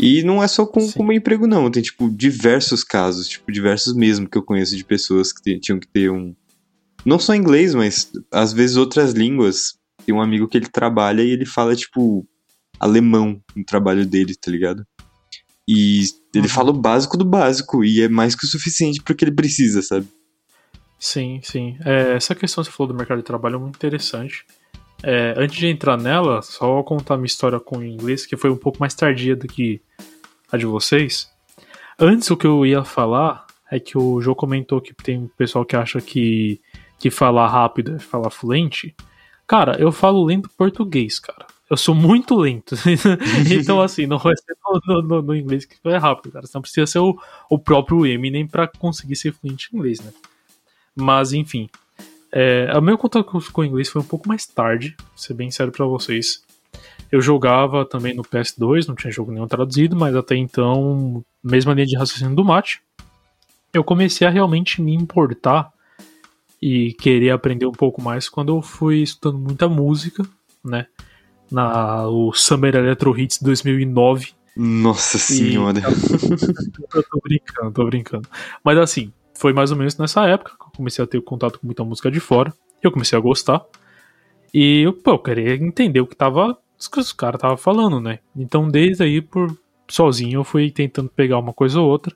E 0.00 0.22
não 0.22 0.42
é 0.42 0.48
só 0.48 0.64
com, 0.64 0.90
com 0.90 1.02
o 1.02 1.06
meu 1.06 1.16
emprego, 1.16 1.46
não. 1.46 1.70
Tem, 1.70 1.82
tipo, 1.82 2.08
diversos 2.10 2.82
casos, 2.82 3.28
tipo, 3.28 3.52
diversos 3.52 3.94
mesmo 3.94 4.28
que 4.28 4.38
eu 4.38 4.42
conheço 4.42 4.76
de 4.76 4.84
pessoas 4.84 5.32
que 5.32 5.58
tinham 5.60 5.78
que 5.78 5.86
ter 5.86 6.10
um. 6.10 6.34
Não 7.04 7.18
só 7.18 7.34
inglês, 7.34 7.74
mas 7.74 8.10
às 8.32 8.52
vezes 8.52 8.76
outras 8.76 9.12
línguas. 9.12 9.78
Tem 10.06 10.14
um 10.14 10.22
amigo 10.22 10.48
que 10.48 10.56
ele 10.56 10.68
trabalha 10.68 11.22
e 11.22 11.30
ele 11.30 11.44
fala, 11.44 11.76
tipo, 11.76 12.26
alemão 12.78 13.38
no 13.54 13.62
trabalho 13.62 14.06
dele, 14.06 14.34
tá 14.34 14.50
ligado? 14.50 14.86
E 15.68 16.00
ele 16.34 16.46
uhum. 16.46 16.48
fala 16.48 16.70
o 16.70 16.80
básico 16.80 17.16
do 17.18 17.24
básico, 17.24 17.84
e 17.84 18.00
é 18.00 18.08
mais 18.08 18.34
que 18.34 18.44
o 18.44 18.48
suficiente 18.48 19.02
pro 19.02 19.14
que 19.14 19.24
ele 19.24 19.34
precisa, 19.34 19.82
sabe? 19.82 20.08
Sim, 20.98 21.40
sim. 21.42 21.76
É, 21.84 22.14
essa 22.14 22.34
questão 22.34 22.64
que 22.64 22.70
você 22.70 22.76
falou 22.76 22.92
do 22.92 22.96
mercado 22.96 23.18
de 23.18 23.24
trabalho 23.24 23.56
é 23.56 23.58
muito 23.58 23.76
interessante. 23.76 24.44
É, 25.02 25.34
antes 25.36 25.56
de 25.56 25.66
entrar 25.66 25.96
nela, 25.96 26.42
só 26.42 26.82
contar 26.82 27.16
minha 27.16 27.26
história 27.26 27.58
com 27.58 27.82
inglês, 27.82 28.26
que 28.26 28.36
foi 28.36 28.50
um 28.50 28.56
pouco 28.56 28.78
mais 28.78 28.94
tardia 28.94 29.34
do 29.34 29.46
que 29.46 29.80
a 30.52 30.56
de 30.56 30.66
vocês. 30.66 31.30
Antes, 31.98 32.30
o 32.30 32.36
que 32.36 32.46
eu 32.46 32.64
ia 32.66 32.84
falar 32.84 33.46
é 33.70 33.78
que 33.78 33.96
o 33.96 34.20
João 34.20 34.34
comentou 34.34 34.80
que 34.80 34.92
tem 34.92 35.18
um 35.18 35.28
pessoal 35.28 35.64
que 35.64 35.76
acha 35.76 36.00
que, 36.00 36.60
que 36.98 37.10
falar 37.10 37.48
rápido 37.48 37.96
é 37.96 37.98
falar 37.98 38.30
fluente. 38.30 38.94
Cara, 39.46 39.76
eu 39.78 39.92
falo 39.92 40.24
lento 40.24 40.50
português, 40.56 41.18
cara. 41.18 41.46
Eu 41.68 41.76
sou 41.76 41.94
muito 41.94 42.34
lento. 42.34 42.74
então, 43.48 43.80
assim, 43.80 44.04
não 44.06 44.18
vai 44.18 44.34
ser 44.36 44.56
no, 44.86 45.02
no, 45.02 45.22
no, 45.22 45.36
inglês 45.36 45.64
que 45.64 45.76
é 45.84 45.96
rápido, 45.96 46.32
cara. 46.32 46.44
Você 46.44 46.52
não 46.56 46.62
precisa 46.62 46.86
ser 46.86 46.98
o, 46.98 47.16
o 47.48 47.58
próprio 47.58 48.04
Eminem 48.04 48.46
para 48.46 48.66
conseguir 48.66 49.14
ser 49.14 49.32
fluente 49.32 49.68
em 49.72 49.76
inglês, 49.76 50.00
né? 50.00 50.12
Mas, 50.96 51.32
enfim. 51.32 51.70
É, 52.32 52.72
o 52.76 52.80
meu 52.80 52.96
contato 52.96 53.24
com 53.24 53.60
o 53.60 53.64
inglês 53.64 53.88
foi 53.88 54.00
um 54.00 54.04
pouco 54.04 54.28
mais 54.28 54.46
tarde, 54.46 54.94
vou 54.98 55.18
ser 55.18 55.34
bem 55.34 55.50
sério 55.50 55.72
para 55.72 55.84
vocês. 55.84 56.42
Eu 57.10 57.20
jogava 57.20 57.84
também 57.84 58.14
no 58.14 58.22
PS2, 58.22 58.86
não 58.86 58.94
tinha 58.94 59.12
jogo 59.12 59.32
nenhum 59.32 59.48
traduzido, 59.48 59.96
mas 59.96 60.14
até 60.14 60.36
então, 60.36 61.24
mesma 61.42 61.74
linha 61.74 61.86
de 61.86 61.96
raciocínio 61.96 62.36
do 62.36 62.44
Mate. 62.44 62.80
Eu 63.72 63.82
comecei 63.82 64.26
a 64.26 64.30
realmente 64.30 64.80
me 64.80 64.94
importar 64.94 65.72
e 66.62 66.92
querer 66.94 67.30
aprender 67.30 67.66
um 67.66 67.72
pouco 67.72 68.00
mais 68.00 68.28
quando 68.28 68.54
eu 68.54 68.62
fui 68.62 69.02
estudando 69.02 69.40
muita 69.40 69.68
música, 69.68 70.24
né? 70.64 70.86
Na 71.50 72.06
o 72.06 72.32
Summer 72.32 72.76
Electro 72.76 73.18
Hits 73.18 73.40
2009. 73.42 74.32
Nossa 74.56 75.18
senhora. 75.18 75.80
eu 76.94 77.02
tô 77.02 77.20
brincando, 77.22 77.72
tô 77.72 77.84
brincando. 77.86 78.28
Mas 78.62 78.78
assim, 78.78 79.12
foi 79.40 79.54
mais 79.54 79.70
ou 79.70 79.76
menos 79.78 79.96
nessa 79.96 80.26
época 80.26 80.50
que 80.50 80.66
eu 80.66 80.72
comecei 80.76 81.02
a 81.02 81.06
ter 81.06 81.18
contato 81.22 81.58
com 81.58 81.66
muita 81.66 81.82
música 81.82 82.10
de 82.10 82.20
fora. 82.20 82.52
Eu 82.82 82.92
comecei 82.92 83.18
a 83.18 83.20
gostar. 83.22 83.64
E 84.52 84.82
eu, 84.82 84.92
pô, 84.92 85.12
eu 85.12 85.18
queria 85.18 85.54
entender 85.54 86.00
o 86.00 86.06
que 86.06 86.14
tava. 86.14 86.58
que 86.92 87.00
os 87.00 87.10
caras 87.10 87.38
estavam 87.38 87.56
falando, 87.56 87.98
né? 88.00 88.18
Então, 88.36 88.68
desde 88.68 89.02
aí, 89.02 89.22
por 89.22 89.56
sozinho, 89.88 90.40
eu 90.40 90.44
fui 90.44 90.70
tentando 90.70 91.08
pegar 91.08 91.38
uma 91.38 91.54
coisa 91.54 91.80
ou 91.80 91.88
outra. 91.88 92.14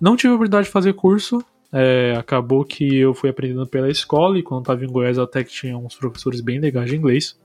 Não 0.00 0.16
tive 0.16 0.32
a 0.32 0.36
oportunidade 0.36 0.66
de 0.66 0.72
fazer 0.72 0.94
curso. 0.94 1.44
É, 1.70 2.14
acabou 2.16 2.64
que 2.64 2.96
eu 2.96 3.12
fui 3.12 3.28
aprendendo 3.28 3.66
pela 3.66 3.90
escola. 3.90 4.38
E 4.38 4.42
quando 4.42 4.62
estava 4.62 4.82
em 4.82 4.88
Goiás, 4.88 5.18
até 5.18 5.44
que 5.44 5.52
tinha 5.52 5.76
uns 5.76 5.94
professores 5.94 6.40
bem 6.40 6.58
legais 6.58 6.88
de 6.88 6.96
inglês. 6.96 7.38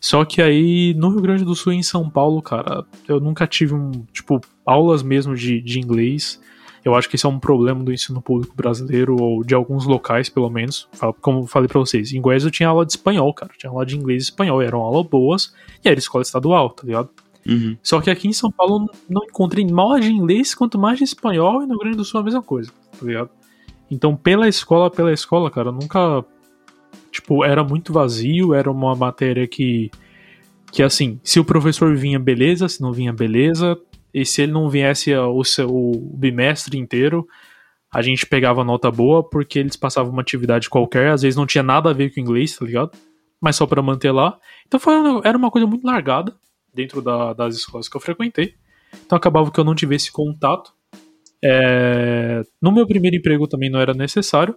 Só 0.00 0.24
que 0.24 0.42
aí, 0.42 0.92
no 0.94 1.10
Rio 1.10 1.20
Grande 1.20 1.44
do 1.44 1.54
Sul 1.54 1.72
e 1.72 1.76
em 1.76 1.84
São 1.84 2.10
Paulo, 2.10 2.42
cara, 2.42 2.84
eu 3.06 3.20
nunca 3.20 3.46
tive 3.46 3.74
um, 3.74 3.92
tipo, 4.12 4.40
aulas 4.66 5.04
mesmo 5.04 5.36
de, 5.36 5.60
de 5.60 5.78
inglês 5.78 6.40
Eu 6.84 6.94
acho 6.94 7.08
que 7.08 7.16
isso 7.16 7.26
é 7.26 7.30
um 7.30 7.38
problema 7.38 7.82
do 7.82 7.90
ensino 7.90 8.20
público 8.20 8.54
brasileiro, 8.54 9.16
ou 9.18 9.42
de 9.42 9.54
alguns 9.54 9.86
locais, 9.86 10.28
pelo 10.28 10.50
menos. 10.50 10.86
Como 11.20 11.40
eu 11.40 11.46
falei 11.46 11.66
pra 11.66 11.80
vocês, 11.80 12.12
em 12.12 12.20
Goiás 12.20 12.44
eu 12.44 12.50
tinha 12.50 12.68
aula 12.68 12.84
de 12.84 12.92
espanhol, 12.92 13.32
cara. 13.32 13.52
tinha 13.56 13.70
aula 13.70 13.86
de 13.86 13.96
inglês 13.96 14.24
e 14.24 14.26
espanhol, 14.26 14.60
eram 14.60 14.80
aulas 14.80 15.06
boas, 15.06 15.54
e 15.82 15.88
era 15.88 15.98
escola 15.98 16.20
estadual, 16.22 16.68
tá 16.70 16.86
ligado? 16.86 17.08
Uhum. 17.46 17.76
Só 17.82 18.00
que 18.00 18.10
aqui 18.10 18.28
em 18.28 18.32
São 18.32 18.50
Paulo 18.50 18.90
não 19.08 19.24
encontrei 19.24 19.66
mal 19.66 19.98
de 19.98 20.10
inglês 20.10 20.54
quanto 20.54 20.78
mais 20.78 20.98
de 20.98 21.04
espanhol, 21.04 21.62
e 21.62 21.66
no 21.66 21.72
Rio 21.72 21.78
Grande 21.78 21.96
do 21.96 22.04
Sul 22.04 22.20
a 22.20 22.22
mesma 22.22 22.42
coisa, 22.42 22.70
tá 22.98 23.06
ligado? 23.06 23.30
Então, 23.90 24.14
pela 24.14 24.46
escola, 24.48 24.90
pela 24.90 25.12
escola, 25.12 25.50
cara, 25.50 25.72
nunca. 25.72 26.24
Tipo, 27.10 27.44
era 27.44 27.62
muito 27.62 27.92
vazio, 27.92 28.52
era 28.52 28.70
uma 28.70 28.94
matéria 28.94 29.46
que. 29.46 29.90
Que 30.72 30.82
assim, 30.82 31.20
se 31.22 31.38
o 31.38 31.44
professor 31.44 31.96
vinha, 31.96 32.18
beleza, 32.18 32.68
se 32.68 32.82
não 32.82 32.92
vinha, 32.92 33.12
beleza, 33.12 33.78
e 34.14 34.24
se 34.24 34.42
ele 34.42 34.52
não 34.52 34.70
viesse 34.70 35.12
o, 35.12 35.42
seu, 35.42 35.68
bimestre 36.14 36.78
inteiro, 36.78 37.26
a 37.92 38.00
gente 38.00 38.24
pegava 38.24 38.62
nota 38.62 38.88
boa 38.88 39.28
porque 39.28 39.58
eles 39.58 39.76
passavam 39.76 40.12
uma 40.12 40.22
atividade 40.22 40.70
qualquer, 40.70 41.10
às 41.10 41.22
vezes 41.22 41.36
não 41.36 41.46
tinha 41.46 41.64
nada 41.64 41.90
a 41.90 41.92
ver 41.92 42.14
com 42.14 42.20
inglês, 42.20 42.56
tá 42.56 42.64
ligado? 42.64 42.96
Mas 43.40 43.56
só 43.56 43.66
para 43.66 43.82
manter 43.82 44.12
lá. 44.12 44.38
Então 44.66 44.78
foi, 44.78 44.94
era 45.24 45.36
uma 45.36 45.50
coisa 45.50 45.66
muito 45.66 45.84
largada 45.84 46.32
dentro 46.72 47.02
da, 47.02 47.32
das 47.32 47.56
escolas 47.56 47.88
que 47.88 47.96
eu 47.96 48.00
frequentei. 48.00 48.54
Então 49.04 49.16
acabava 49.16 49.50
que 49.50 49.58
eu 49.58 49.64
não 49.64 49.74
tive 49.74 49.96
esse 49.96 50.12
contato. 50.12 50.72
É, 51.42 52.42
no 52.62 52.70
meu 52.70 52.86
primeiro 52.86 53.16
emprego 53.16 53.48
também 53.48 53.68
não 53.68 53.80
era 53.80 53.92
necessário. 53.92 54.56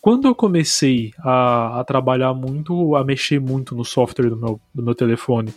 Quando 0.00 0.28
eu 0.28 0.34
comecei 0.34 1.10
a, 1.18 1.80
a, 1.80 1.84
trabalhar 1.84 2.34
muito, 2.34 2.94
a 2.94 3.02
mexer 3.02 3.40
muito 3.40 3.74
no 3.74 3.84
software 3.84 4.28
do 4.28 4.36
meu, 4.36 4.60
do 4.74 4.82
meu 4.82 4.94
telefone, 4.94 5.52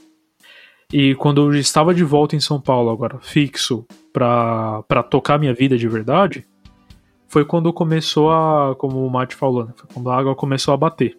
e 0.91 1.15
quando 1.15 1.41
eu 1.41 1.60
estava 1.60 1.93
de 1.93 2.04
volta 2.04 2.36
em 2.36 2.39
São 2.39 2.60
Paulo, 2.60 2.89
agora 2.89 3.17
fixo, 3.21 3.86
para 4.12 5.04
tocar 5.10 5.39
minha 5.39 5.54
vida 5.54 5.77
de 5.77 5.88
verdade, 5.88 6.45
foi 7.27 7.45
quando 7.45 7.71
começou 7.71 8.30
a, 8.32 8.75
como 8.75 9.06
o 9.06 9.10
Mate 9.10 9.36
falou, 9.36 9.65
né? 9.65 9.73
foi 9.75 9.88
quando 9.93 10.10
a 10.10 10.17
água 10.17 10.36
começou 10.36 10.73
a 10.73 10.77
bater. 10.77 11.17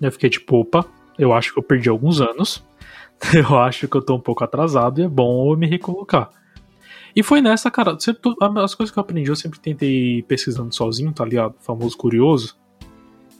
Eu 0.00 0.10
fiquei 0.10 0.28
tipo, 0.28 0.56
opa, 0.56 0.84
eu 1.16 1.32
acho 1.32 1.52
que 1.52 1.58
eu 1.60 1.62
perdi 1.62 1.88
alguns 1.88 2.20
anos, 2.20 2.64
eu 3.32 3.56
acho 3.56 3.86
que 3.86 3.96
eu 3.96 4.02
tô 4.02 4.16
um 4.16 4.20
pouco 4.20 4.42
atrasado 4.42 5.00
e 5.00 5.04
é 5.04 5.08
bom 5.08 5.52
eu 5.52 5.56
me 5.56 5.66
recolocar. 5.68 6.30
E 7.14 7.22
foi 7.22 7.40
nessa, 7.40 7.70
cara, 7.70 7.96
sempre, 8.00 8.34
as 8.56 8.74
coisas 8.74 8.92
que 8.92 8.98
eu 8.98 9.02
aprendi 9.02 9.30
eu 9.30 9.36
sempre 9.36 9.60
tentei 9.60 10.22
pesquisando 10.22 10.74
sozinho, 10.74 11.12
tá 11.12 11.24
ligado? 11.24 11.54
Famoso 11.60 11.96
curioso. 11.96 12.56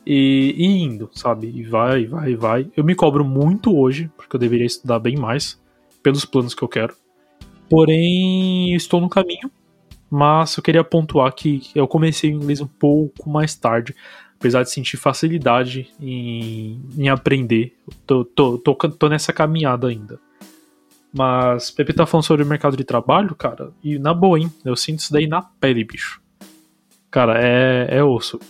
E, 0.06 0.54
e, 0.56 0.82
indo, 0.82 1.10
sabe? 1.12 1.48
E 1.54 1.62
vai, 1.64 2.06
vai, 2.06 2.34
vai. 2.34 2.70
Eu 2.76 2.84
me 2.84 2.94
cobro 2.94 3.24
muito 3.24 3.76
hoje, 3.76 4.10
porque 4.16 4.34
eu 4.36 4.40
deveria 4.40 4.66
estudar 4.66 4.98
bem 4.98 5.16
mais, 5.16 5.60
pelos 6.02 6.24
planos 6.24 6.54
que 6.54 6.62
eu 6.62 6.68
quero. 6.68 6.94
Porém, 7.70 8.74
estou 8.74 9.00
no 9.00 9.08
caminho. 9.08 9.50
Mas 10.10 10.56
eu 10.56 10.62
queria 10.62 10.84
pontuar 10.84 11.32
que 11.34 11.62
eu 11.74 11.88
comecei 11.88 12.30
o 12.30 12.36
inglês 12.36 12.60
um 12.60 12.66
pouco 12.66 13.30
mais 13.30 13.54
tarde, 13.54 13.94
apesar 14.38 14.62
de 14.62 14.70
sentir 14.70 14.98
facilidade 14.98 15.88
em, 15.98 16.82
em 16.98 17.08
aprender. 17.08 17.74
Tô, 18.06 18.24
tô, 18.24 18.58
tô, 18.58 18.74
tô 18.74 19.08
nessa 19.08 19.32
caminhada 19.32 19.88
ainda. 19.88 20.20
Mas 21.14 21.70
Pepe 21.70 21.92
tá 21.92 22.06
falando 22.06 22.24
sobre 22.24 22.42
o 22.42 22.46
mercado 22.46 22.76
de 22.76 22.84
trabalho, 22.84 23.34
cara, 23.34 23.70
e 23.84 23.98
na 23.98 24.14
boa, 24.14 24.38
hein? 24.38 24.50
Eu 24.64 24.74
sinto 24.74 25.00
isso 25.00 25.12
daí 25.12 25.26
na 25.26 25.42
pele, 25.42 25.84
bicho. 25.84 26.21
Cara, 27.12 27.38
é, 27.38 27.98
é 27.98 28.02
osso. 28.02 28.40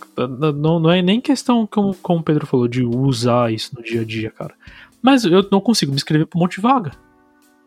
Não, 0.55 0.79
não 0.79 0.89
é 0.89 1.01
nem 1.01 1.19
questão, 1.19 1.67
como, 1.67 1.93
como 1.95 2.21
o 2.21 2.23
Pedro 2.23 2.47
falou, 2.47 2.65
de 2.65 2.81
usar 2.81 3.51
isso 3.51 3.75
no 3.75 3.83
dia 3.83 3.99
a 3.99 4.05
dia, 4.05 4.31
cara. 4.31 4.55
Mas 5.01 5.25
eu 5.25 5.45
não 5.51 5.59
consigo 5.59 5.91
me 5.91 5.97
inscrever 5.97 6.25
pra 6.25 6.37
um 6.37 6.41
monte 6.41 6.55
de 6.55 6.61
vaga. 6.61 6.93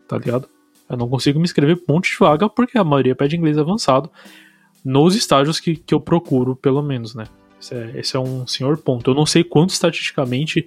Tá 0.08 0.16
ligado? 0.16 0.48
Eu 0.88 0.96
não 0.96 1.06
consigo 1.06 1.38
me 1.38 1.44
inscrever 1.44 1.76
pra 1.76 1.92
um 1.92 1.96
monte 1.96 2.12
de 2.12 2.18
vaga 2.18 2.48
porque 2.48 2.78
a 2.78 2.82
maioria 2.82 3.14
pede 3.14 3.36
inglês 3.36 3.58
avançado. 3.58 4.10
Nos 4.82 5.14
estágios 5.14 5.60
que, 5.60 5.76
que 5.76 5.92
eu 5.92 6.00
procuro, 6.00 6.56
pelo 6.56 6.80
menos, 6.80 7.14
né? 7.14 7.26
Esse 7.60 7.74
é, 7.74 7.92
esse 7.96 8.16
é 8.16 8.18
um 8.18 8.46
senhor 8.46 8.78
ponto. 8.78 9.10
Eu 9.10 9.14
não 9.14 9.26
sei 9.26 9.44
quanto 9.44 9.70
estatisticamente 9.70 10.66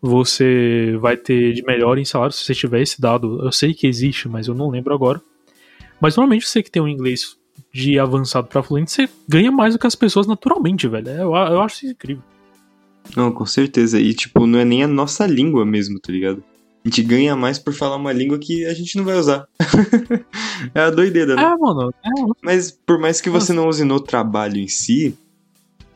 você 0.00 0.96
vai 1.02 1.18
ter 1.18 1.52
de 1.52 1.62
melhor 1.62 1.98
em 1.98 2.04
salário 2.06 2.32
se 2.32 2.42
você 2.42 2.54
tiver 2.54 2.80
esse 2.80 2.98
dado. 2.98 3.44
Eu 3.44 3.52
sei 3.52 3.74
que 3.74 3.86
existe, 3.86 4.26
mas 4.26 4.48
eu 4.48 4.54
não 4.54 4.70
lembro 4.70 4.94
agora. 4.94 5.20
Mas 6.00 6.16
normalmente 6.16 6.48
você 6.48 6.62
que 6.62 6.70
tem 6.70 6.80
um 6.80 6.88
inglês 6.88 7.36
de 7.76 7.98
avançado 7.98 8.46
para 8.46 8.62
fluente, 8.62 8.90
você 8.90 9.08
ganha 9.28 9.52
mais 9.52 9.74
do 9.74 9.78
que 9.78 9.86
as 9.86 9.94
pessoas 9.94 10.26
naturalmente, 10.26 10.88
velho. 10.88 11.08
Eu, 11.08 11.34
eu 11.34 11.60
acho 11.60 11.84
isso 11.84 11.92
incrível. 11.92 12.22
Não, 13.14 13.30
com 13.30 13.44
certeza. 13.44 14.00
E, 14.00 14.14
tipo, 14.14 14.46
não 14.46 14.58
é 14.58 14.64
nem 14.64 14.82
a 14.82 14.88
nossa 14.88 15.26
língua 15.26 15.66
mesmo, 15.66 16.00
tá 16.00 16.10
ligado? 16.10 16.42
A 16.82 16.88
gente 16.88 17.02
ganha 17.02 17.36
mais 17.36 17.58
por 17.58 17.74
falar 17.74 17.96
uma 17.96 18.12
língua 18.12 18.38
que 18.38 18.64
a 18.64 18.72
gente 18.72 18.96
não 18.96 19.04
vai 19.04 19.16
usar. 19.16 19.46
é 20.74 20.80
a 20.80 20.90
doideira, 20.90 21.36
né? 21.36 21.42
É, 21.42 21.56
mano. 21.56 21.92
É. 22.02 22.10
Mas 22.42 22.70
por 22.70 22.98
mais 22.98 23.20
que 23.20 23.28
você 23.28 23.52
não 23.52 23.68
use 23.68 23.84
no 23.84 24.00
trabalho 24.00 24.56
em 24.56 24.68
si, 24.68 25.14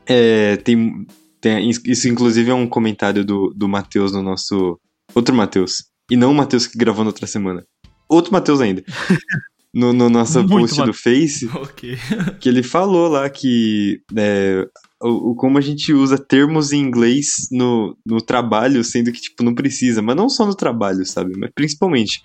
é, 0.04 0.56
tem, 0.58 1.06
tem, 1.40 1.70
isso 1.70 2.08
inclusive 2.08 2.50
é 2.50 2.54
um 2.54 2.66
comentário 2.66 3.24
do, 3.24 3.54
do 3.56 3.66
Matheus 3.66 4.12
no 4.12 4.22
nosso. 4.22 4.78
Outro 5.14 5.34
Matheus. 5.34 5.84
E 6.10 6.16
não 6.16 6.32
o 6.32 6.34
Matheus 6.34 6.66
que 6.66 6.76
gravou 6.76 7.04
na 7.04 7.08
outra 7.08 7.26
semana. 7.26 7.64
Outro 8.06 8.32
Matheus 8.32 8.60
ainda. 8.60 8.84
no, 9.72 9.92
no 9.92 10.10
nosso 10.10 10.42
Muito 10.42 10.74
post 10.74 10.84
do 10.84 10.92
Face, 10.92 11.46
okay. 11.54 11.96
que 12.40 12.48
ele 12.48 12.62
falou 12.62 13.08
lá 13.08 13.30
que 13.30 14.02
é, 14.16 14.66
o, 15.00 15.30
o, 15.30 15.34
como 15.34 15.58
a 15.58 15.60
gente 15.60 15.92
usa 15.92 16.18
termos 16.18 16.72
em 16.72 16.80
inglês 16.80 17.48
no, 17.50 17.96
no 18.04 18.20
trabalho, 18.20 18.82
sendo 18.82 19.12
que, 19.12 19.20
tipo, 19.20 19.42
não 19.42 19.54
precisa. 19.54 20.02
Mas 20.02 20.16
não 20.16 20.28
só 20.28 20.44
no 20.44 20.54
trabalho, 20.54 21.04
sabe? 21.06 21.36
Mas 21.36 21.50
principalmente. 21.54 22.20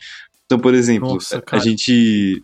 Então, 0.45 0.59
por 0.59 0.73
exemplo, 0.73 1.13
Nossa, 1.13 1.41
cara, 1.41 1.61
a 1.61 1.65
gente... 1.65 2.41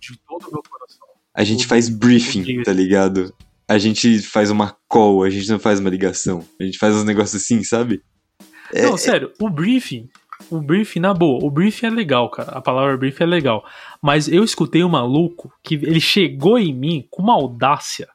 A 1.34 1.44
gente 1.44 1.66
faz 1.66 1.88
briefing, 1.88 2.62
tá 2.64 2.74
ligado? 2.74 3.34
A 3.68 3.78
gente 3.78 4.20
faz 4.20 4.52
uma 4.52 4.76
call, 4.88 5.24
a 5.24 5.30
gente 5.30 5.50
não 5.50 5.60
faz 5.60 5.80
uma 5.80 5.90
ligação. 5.90 6.46
A 6.60 6.64
gente 6.64 6.78
faz 6.78 6.94
uns 6.94 7.06
negócios 7.06 7.42
assim, 7.42 7.64
sabe? 7.64 8.02
Não, 8.74 8.96
é, 8.96 8.98
sério, 8.98 9.32
o 9.40 9.50
briefing 9.50 10.10
o 10.50 10.60
briefing, 10.60 11.00
na 11.00 11.14
boa, 11.14 11.44
o 11.44 11.50
briefing 11.52 11.88
é 11.88 11.90
legal, 11.90 12.30
cara. 12.30 12.52
A 12.52 12.62
palavra 12.62 12.98
briefing 12.98 13.24
é 13.24 13.28
legal. 13.28 13.66
Mas 14.02 14.28
eu 14.28 14.44
escutei 14.44 14.84
um 14.84 14.90
maluco 14.90 15.52
que 15.64 15.76
ele 15.76 16.00
chegou 16.00 16.58
em 16.58 16.74
mim 16.74 17.06
com 17.10 17.22
uma 17.22 17.34
audácia 17.34 18.08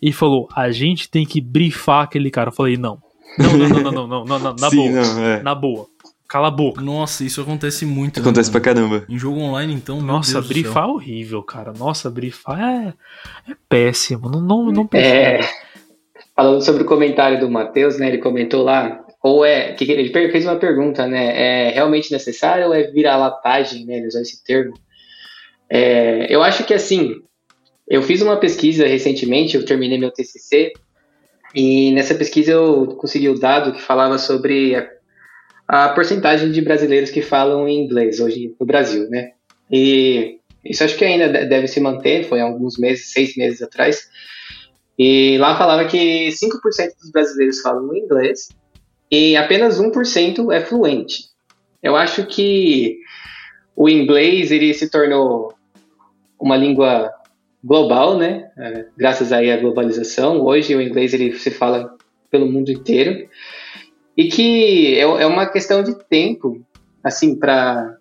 e 0.00 0.12
falou: 0.12 0.48
a 0.54 0.70
gente 0.70 1.08
tem 1.08 1.26
que 1.26 1.40
briefar 1.40 2.04
aquele 2.04 2.30
cara. 2.30 2.48
Eu 2.48 2.54
falei, 2.54 2.76
não. 2.76 2.98
Não, 3.38 3.56
não, 3.56 3.68
não, 3.68 3.92
não, 3.92 4.06
não, 4.06 4.24
não, 4.24 4.38
não, 4.38 4.54
na 4.54 4.70
Sim, 4.70 4.76
boa. 4.76 4.90
Não, 4.90 5.24
é. 5.24 5.42
Na 5.42 5.54
boa. 5.54 5.86
Cala 6.28 6.48
a 6.48 6.50
boca. 6.50 6.80
Nossa, 6.80 7.24
isso 7.24 7.40
acontece 7.40 7.86
muito. 7.86 8.18
Acontece 8.18 8.48
né, 8.48 8.52
pra 8.52 8.60
caramba. 8.60 9.04
Em 9.08 9.18
jogo 9.18 9.38
online, 9.38 9.74
então. 9.74 10.00
Nossa, 10.00 10.40
brifar 10.40 10.84
é 10.84 10.86
horrível, 10.86 11.42
cara. 11.42 11.72
Nossa, 11.72 12.10
brifar 12.10 12.60
é, 12.60 12.94
é 13.48 13.54
péssimo. 13.68 14.28
Não, 14.28 14.40
não, 14.40 14.72
não 14.72 14.88
é, 14.92 15.40
Falando 16.34 16.60
sobre 16.62 16.82
o 16.82 16.86
comentário 16.86 17.38
do 17.38 17.50
Matheus, 17.50 17.98
né? 17.98 18.08
Ele 18.08 18.18
comentou 18.18 18.64
lá 18.64 19.05
ou 19.26 19.44
é. 19.44 19.72
Que 19.72 19.90
ele 19.90 20.08
fez 20.30 20.44
uma 20.44 20.56
pergunta, 20.56 21.06
né? 21.06 21.68
É 21.68 21.70
realmente 21.70 22.12
necessário 22.12 22.66
ou 22.66 22.74
é 22.74 22.84
vira-latagem, 22.84 23.84
né? 23.84 23.96
Ele 23.96 24.06
usou 24.06 24.20
esse 24.20 24.42
termo. 24.44 24.74
É, 25.68 26.32
eu 26.32 26.42
acho 26.42 26.64
que 26.64 26.72
assim. 26.72 27.22
Eu 27.88 28.02
fiz 28.02 28.20
uma 28.20 28.36
pesquisa 28.36 28.84
recentemente, 28.84 29.56
eu 29.56 29.64
terminei 29.64 29.96
meu 29.96 30.10
TCC, 30.10 30.72
e 31.54 31.92
nessa 31.92 32.16
pesquisa 32.16 32.50
eu 32.50 32.88
consegui 32.96 33.28
o 33.28 33.38
dado 33.38 33.72
que 33.72 33.80
falava 33.80 34.18
sobre 34.18 34.74
a, 34.74 34.88
a 35.68 35.88
porcentagem 35.90 36.50
de 36.50 36.60
brasileiros 36.60 37.10
que 37.10 37.22
falam 37.22 37.68
inglês 37.68 38.18
hoje 38.18 38.52
no 38.58 38.66
Brasil, 38.66 39.08
né? 39.08 39.30
E 39.70 40.40
isso 40.64 40.82
acho 40.82 40.96
que 40.96 41.04
ainda 41.04 41.28
deve 41.46 41.68
se 41.68 41.78
manter, 41.78 42.24
foi 42.24 42.40
há 42.40 42.44
alguns 42.44 42.76
meses, 42.76 43.12
seis 43.12 43.36
meses 43.36 43.62
atrás. 43.62 44.08
E 44.98 45.38
lá 45.38 45.56
falava 45.56 45.84
que 45.84 46.26
5% 46.26 46.30
dos 47.00 47.12
brasileiros 47.12 47.60
falam 47.60 47.94
inglês 47.94 48.48
e 49.10 49.36
apenas 49.36 49.80
1% 49.80 50.52
é 50.52 50.60
fluente. 50.60 51.24
Eu 51.82 51.96
acho 51.96 52.26
que 52.26 52.98
o 53.74 53.88
inglês 53.88 54.50
ele 54.50 54.72
se 54.74 54.90
tornou 54.90 55.54
uma 56.40 56.56
língua 56.56 57.12
global, 57.62 58.16
né? 58.16 58.50
É, 58.56 58.86
graças 58.96 59.32
aí 59.32 59.50
à 59.50 59.56
globalização. 59.56 60.40
Hoje 60.40 60.74
o 60.74 60.80
inglês 60.80 61.12
ele 61.12 61.32
se 61.38 61.50
fala 61.50 61.94
pelo 62.30 62.50
mundo 62.50 62.70
inteiro 62.70 63.28
e 64.16 64.28
que 64.28 64.94
é, 64.94 65.00
é 65.00 65.26
uma 65.26 65.46
questão 65.46 65.82
de 65.82 65.94
tempo, 66.08 66.64
assim, 67.02 67.36
para 67.36 67.96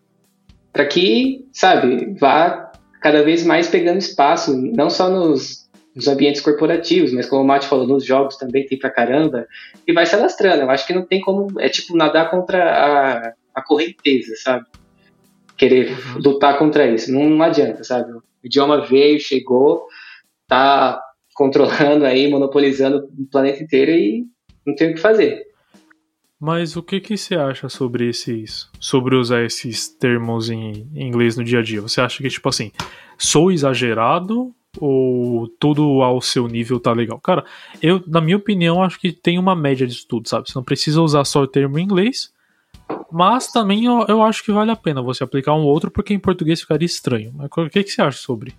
para 0.71 0.85
que, 0.85 1.47
sabe, 1.53 2.13
vá 2.19 2.69
cada 2.99 3.23
vez 3.23 3.45
mais 3.45 3.69
pegando 3.69 3.99
espaço, 3.99 4.53
não 4.57 4.89
só 4.89 5.09
nos 5.09 5.64
nos 5.95 6.07
ambientes 6.07 6.41
corporativos, 6.41 7.13
mas 7.13 7.25
como 7.25 7.41
o 7.41 7.47
Mate 7.47 7.67
falou, 7.67 7.87
nos 7.87 8.03
jogos 8.03 8.35
também 8.35 8.65
tem 8.65 8.77
pra 8.77 8.89
caramba, 8.89 9.47
e 9.87 9.93
vai 9.93 10.05
se 10.05 10.13
alastrando. 10.13 10.63
Eu 10.63 10.69
acho 10.69 10.85
que 10.85 10.93
não 10.93 11.05
tem 11.05 11.21
como, 11.21 11.47
é 11.59 11.69
tipo 11.69 11.95
nadar 11.95 12.29
contra 12.29 12.63
a, 12.63 13.33
a 13.55 13.61
correnteza, 13.63 14.35
sabe? 14.35 14.65
Querer 15.55 15.91
uhum. 15.91 16.21
lutar 16.21 16.57
contra 16.57 16.85
isso, 16.85 17.11
não, 17.13 17.29
não 17.29 17.45
adianta, 17.45 17.83
sabe? 17.83 18.11
O 18.11 18.21
idioma 18.43 18.85
veio, 18.85 19.19
chegou, 19.19 19.85
tá 20.47 21.01
controlando 21.33 22.05
aí, 22.05 22.29
monopolizando 22.29 23.07
o 23.17 23.25
planeta 23.31 23.63
inteiro 23.63 23.91
e 23.91 24.25
não 24.65 24.75
tem 24.75 24.91
o 24.91 24.95
que 24.95 25.01
fazer. 25.01 25.45
Mas 26.39 26.75
o 26.75 26.83
que, 26.83 26.99
que 26.99 27.17
você 27.17 27.35
acha 27.35 27.69
sobre 27.69 28.09
esses. 28.09 28.69
sobre 28.79 29.15
usar 29.15 29.43
esses 29.43 29.87
termos 29.87 30.49
em, 30.49 30.89
em 30.93 31.07
inglês 31.07 31.37
no 31.37 31.43
dia 31.43 31.59
a 31.59 31.63
dia? 31.63 31.81
Você 31.81 32.01
acha 32.01 32.21
que, 32.21 32.29
tipo 32.29 32.49
assim, 32.49 32.71
sou 33.17 33.51
exagerado 33.51 34.53
Ou 34.79 35.47
tudo 35.59 36.01
ao 36.01 36.21
seu 36.21 36.47
nível 36.47 36.79
tá 36.79 36.91
legal? 36.91 37.19
Cara, 37.19 37.45
eu, 37.81 38.03
na 38.07 38.21
minha 38.21 38.37
opinião, 38.37 38.83
acho 38.83 38.99
que 38.99 39.11
tem 39.11 39.39
uma 39.39 39.55
média 39.55 39.87
de 39.87 40.05
tudo, 40.05 40.27
sabe? 40.27 40.49
Você 40.49 40.57
não 40.57 40.63
precisa 40.63 41.01
usar 41.01 41.23
só 41.25 41.41
o 41.41 41.47
termo 41.47 41.79
em 41.79 41.83
inglês, 41.83 42.31
mas 43.11 43.51
também 43.51 43.85
eu, 43.85 44.05
eu 44.07 44.21
acho 44.21 44.43
que 44.43 44.51
vale 44.51 44.71
a 44.71 44.75
pena 44.75 45.01
você 45.01 45.23
aplicar 45.23 45.55
um 45.55 45.63
outro, 45.63 45.89
porque 45.89 46.13
em 46.13 46.19
português 46.19 46.61
ficaria 46.61 46.85
estranho. 46.85 47.31
Mas 47.35 47.49
o 47.51 47.69
que, 47.69 47.83
que 47.83 47.91
você 47.91 48.01
acha 48.01 48.17
sobre? 48.17 48.53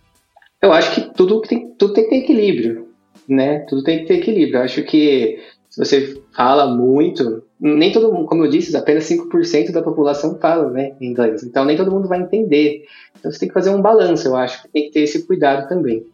Eu 0.62 0.72
acho 0.72 0.94
que 0.94 1.14
tudo 1.14 1.40
tem, 1.42 1.72
tudo 1.74 1.92
tem 1.92 2.04
que 2.04 2.10
ter 2.10 2.16
equilíbrio, 2.16 2.88
né? 3.28 3.60
Tudo 3.68 3.82
tem 3.82 3.98
que 4.00 4.06
ter 4.06 4.14
equilíbrio. 4.14 4.58
Eu 4.58 4.62
acho 4.62 4.82
que 4.82 5.38
se 5.68 5.84
você 5.84 6.22
fala 6.34 6.74
muito, 6.74 7.42
nem 7.60 7.90
todo 7.90 8.12
mundo, 8.12 8.26
como 8.26 8.44
eu 8.44 8.50
disse, 8.50 8.76
apenas 8.76 9.08
5% 9.08 9.72
da 9.72 9.82
população 9.82 10.38
fala 10.38 10.70
né, 10.70 10.92
inglês. 11.00 11.42
Então 11.42 11.64
nem 11.64 11.76
todo 11.76 11.90
mundo 11.90 12.08
vai 12.08 12.20
entender. 12.20 12.84
Então 13.18 13.32
você 13.32 13.38
tem 13.38 13.48
que 13.48 13.54
fazer 13.54 13.70
um 13.70 13.80
balanço, 13.80 14.28
eu 14.28 14.36
acho. 14.36 14.68
Tem 14.72 14.84
que 14.84 14.90
ter 14.90 15.00
esse 15.00 15.26
cuidado 15.26 15.68
também. 15.68 16.04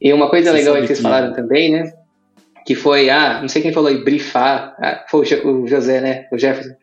E 0.00 0.12
uma 0.12 0.30
coisa 0.30 0.50
você 0.50 0.58
legal 0.58 0.74
aí 0.74 0.82
que 0.82 0.86
vocês 0.86 1.00
falaram 1.00 1.32
também, 1.32 1.72
né? 1.72 1.92
Que 2.64 2.74
foi, 2.74 3.10
ah, 3.10 3.40
não 3.40 3.48
sei 3.48 3.62
quem 3.62 3.72
falou 3.72 3.88
aí, 3.88 4.04
brifar. 4.04 4.76
Ah, 4.78 5.04
foi 5.08 5.26
o 5.44 5.66
José, 5.66 6.00
né? 6.00 6.26
O 6.32 6.38
Jefferson. 6.38 6.74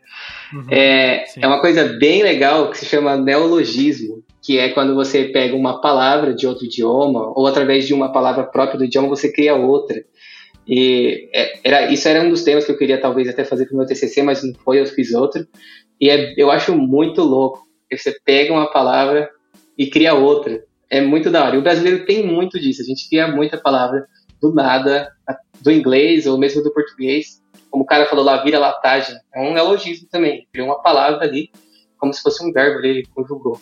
Uhum, 0.54 0.66
é, 0.70 1.26
é 1.42 1.48
uma 1.48 1.60
coisa 1.60 1.84
bem 1.84 2.22
legal 2.22 2.70
que 2.70 2.78
se 2.78 2.86
chama 2.86 3.18
neologismo, 3.18 4.24
que 4.42 4.58
é 4.58 4.70
quando 4.70 4.94
você 4.94 5.26
pega 5.26 5.56
uma 5.56 5.82
palavra 5.82 6.34
de 6.34 6.46
outro 6.46 6.66
idioma, 6.66 7.32
ou 7.36 7.48
através 7.48 7.88
de 7.88 7.94
uma 7.94 8.12
palavra 8.12 8.44
própria 8.44 8.78
do 8.78 8.86
idioma, 8.86 9.08
você 9.08 9.32
cria 9.32 9.56
outra. 9.56 10.04
E 10.68 11.30
é, 11.34 11.60
era, 11.64 11.92
isso 11.92 12.08
era 12.08 12.22
um 12.22 12.30
dos 12.30 12.44
temas 12.44 12.66
que 12.66 12.72
eu 12.72 12.78
queria 12.78 13.00
talvez 13.00 13.28
até 13.28 13.44
fazer 13.44 13.66
para 13.66 13.76
o 13.76 13.78
meu 13.78 13.86
TCC, 13.86 14.24
mas 14.24 14.44
não 14.44 14.54
foi, 14.56 14.80
eu 14.80 14.86
fiz 14.86 15.14
outro. 15.14 15.48
E 16.00 16.10
é, 16.10 16.34
eu 16.38 16.50
acho 16.50 16.76
muito 16.76 17.22
louco. 17.22 17.66
Você 17.92 18.16
pega 18.26 18.52
uma 18.52 18.72
palavra 18.72 19.30
e 19.78 19.88
cria 19.88 20.14
outra. 20.14 20.64
É 20.90 21.02
muito 21.02 21.30
da 21.30 21.46
hora. 21.46 21.56
E 21.56 21.60
o 21.60 21.64
brasileiro 21.64 22.06
tem 22.06 22.26
muito 22.26 22.60
disso. 22.60 22.82
A 22.82 22.86
gente 22.86 23.08
cria 23.08 23.28
muita 23.28 23.58
palavra 23.58 24.08
do 24.42 24.54
nada, 24.54 25.12
do 25.62 25.72
inglês 25.72 26.26
ou 26.26 26.38
mesmo 26.38 26.64
do 26.64 26.74
português. 26.74 27.42
Como 27.70 27.84
o 27.84 27.88
cara 27.88 28.06
falou 28.08 28.26
lá, 28.26 28.44
vira 28.44 28.60
latagem. 28.60 29.16
É 29.34 29.42
um 29.42 29.54
neologismo 29.54 30.08
também. 30.10 30.48
Criou 30.52 30.68
uma 30.68 30.82
palavra 30.82 31.26
ali, 31.26 31.50
como 31.98 32.14
se 32.14 32.22
fosse 32.22 32.44
um 32.46 32.52
verbo 32.52 32.80
ali, 32.80 32.90
ele 32.90 33.06
conjugou. 33.14 33.60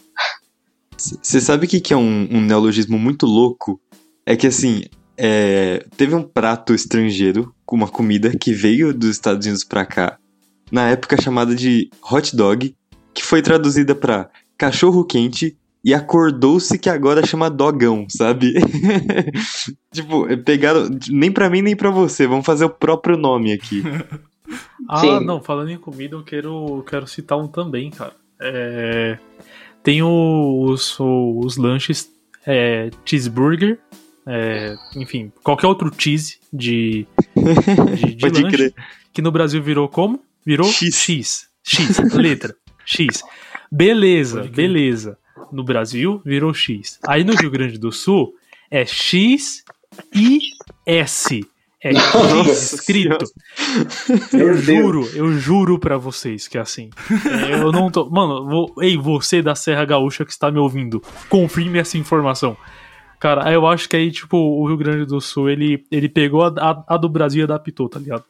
Você 0.98 1.42
sabe 1.42 1.66
o 1.66 1.70
que, 1.70 1.82
que 1.82 1.94
é 1.94 1.98
um, 1.98 2.28
um 2.32 2.42
neologismo 2.42 2.98
muito 2.98 3.26
louco? 3.26 3.80
É 4.26 4.36
que 4.36 4.48
assim, 4.48 4.84
é, 5.18 5.86
teve 5.96 6.16
um 6.16 6.24
prato 6.24 6.74
estrangeiro 6.74 7.54
com 7.66 7.76
uma 7.76 7.88
comida 7.88 8.32
que 8.38 8.54
veio 8.54 8.94
dos 8.94 9.10
Estados 9.10 9.46
Unidos 9.46 9.64
para 9.64 9.86
cá, 9.86 10.18
na 10.72 10.90
época 10.90 11.22
chamada 11.22 11.56
de 11.56 11.90
hot 12.12 12.36
dog, 12.36 12.76
que 13.14 13.24
foi 13.24 13.42
traduzida 13.42 13.94
para 13.94 14.30
cachorro 14.58 15.04
quente 15.04 15.58
e 15.84 15.94
acordou-se 15.94 16.80
que 16.80 16.90
agora 16.90 17.26
chama 17.26 17.50
dogão, 17.50 18.06
sabe? 18.10 18.54
tipo, 19.94 20.26
pegaram 20.44 20.90
nem 21.10 21.32
para 21.32 21.50
mim 21.50 21.62
nem 21.62 21.76
para 21.76 21.90
você, 21.90 22.26
vamos 22.26 22.46
fazer 22.46 22.66
o 22.66 22.70
próprio 22.70 23.18
nome 23.18 23.52
aqui. 23.52 23.84
ah, 24.88 25.00
Sim. 25.00 25.20
não, 25.26 25.42
falando 25.42 25.70
em 25.70 25.78
comida, 25.78 26.16
eu 26.16 26.24
quero, 26.24 26.84
quero 26.88 27.06
citar 27.06 27.38
um 27.38 27.48
também, 27.48 27.92
cara. 27.92 28.14
É, 28.42 29.18
tem 29.84 30.02
os, 30.02 30.98
os 31.00 31.58
lanches 31.58 32.10
é, 32.48 32.90
cheeseburger 33.06 33.80
é, 34.28 34.76
enfim, 34.96 35.32
qualquer 35.44 35.68
outro 35.68 35.92
cheese 35.98 36.38
de, 36.52 37.06
de, 37.36 38.16
de 38.16 38.30
lanche, 38.42 38.58
crer. 38.58 38.74
que 39.12 39.22
no 39.22 39.32
Brasil 39.32 39.62
virou 39.62 39.88
como? 39.88 40.22
Virou 40.46 40.68
X. 40.68 40.96
X. 40.96 41.48
X, 41.64 42.14
letra. 42.14 42.56
X. 42.86 43.24
Beleza, 43.72 44.44
beleza. 44.44 45.18
No 45.52 45.64
Brasil 45.64 46.22
virou 46.26 46.54
X. 46.54 47.00
Aí 47.08 47.24
no 47.24 47.34
Rio 47.34 47.50
Grande 47.50 47.78
do 47.78 47.92
Sul 47.92 48.34
é 48.70 48.86
X 48.86 49.64
e 50.14 50.40
S. 50.86 51.46
É 51.84 51.94
X 51.94 52.74
escrito. 52.74 53.26
Eu 54.32 54.54
juro, 54.56 55.10
eu 55.14 55.32
juro 55.38 55.78
pra 55.78 55.98
vocês 55.98 56.48
que 56.48 56.58
é 56.58 56.62
assim. 56.62 56.90
É, 57.50 57.62
eu 57.62 57.72
não 57.72 57.92
tô. 57.92 58.10
Mano, 58.10 58.46
vou... 58.46 58.74
ei, 58.82 58.98
você 58.98 59.42
da 59.42 59.54
Serra 59.54 59.86
Gaúcha 59.86 60.24
que 60.24 60.32
está 60.32 60.50
me 60.50 60.60
ouvindo, 60.60 61.02
confirme 61.30 61.80
essa 61.80 61.98
informação. 61.98 62.56
Cara, 63.24 63.50
eu 63.54 63.66
acho 63.66 63.88
que 63.88 63.96
aí, 63.96 64.12
tipo, 64.12 64.36
o 64.36 64.68
Rio 64.68 64.76
Grande 64.76 65.06
do 65.06 65.22
Sul, 65.22 65.50
ele, 65.50 65.86
ele 65.90 66.10
pegou 66.10 66.44
a, 66.44 66.54
a, 66.58 66.96
a 66.96 66.98
do 66.98 67.08
Brasil 67.08 67.40
e 67.40 67.44
adaptou, 67.46 67.88
tá 67.88 67.98
ligado? 67.98 68.26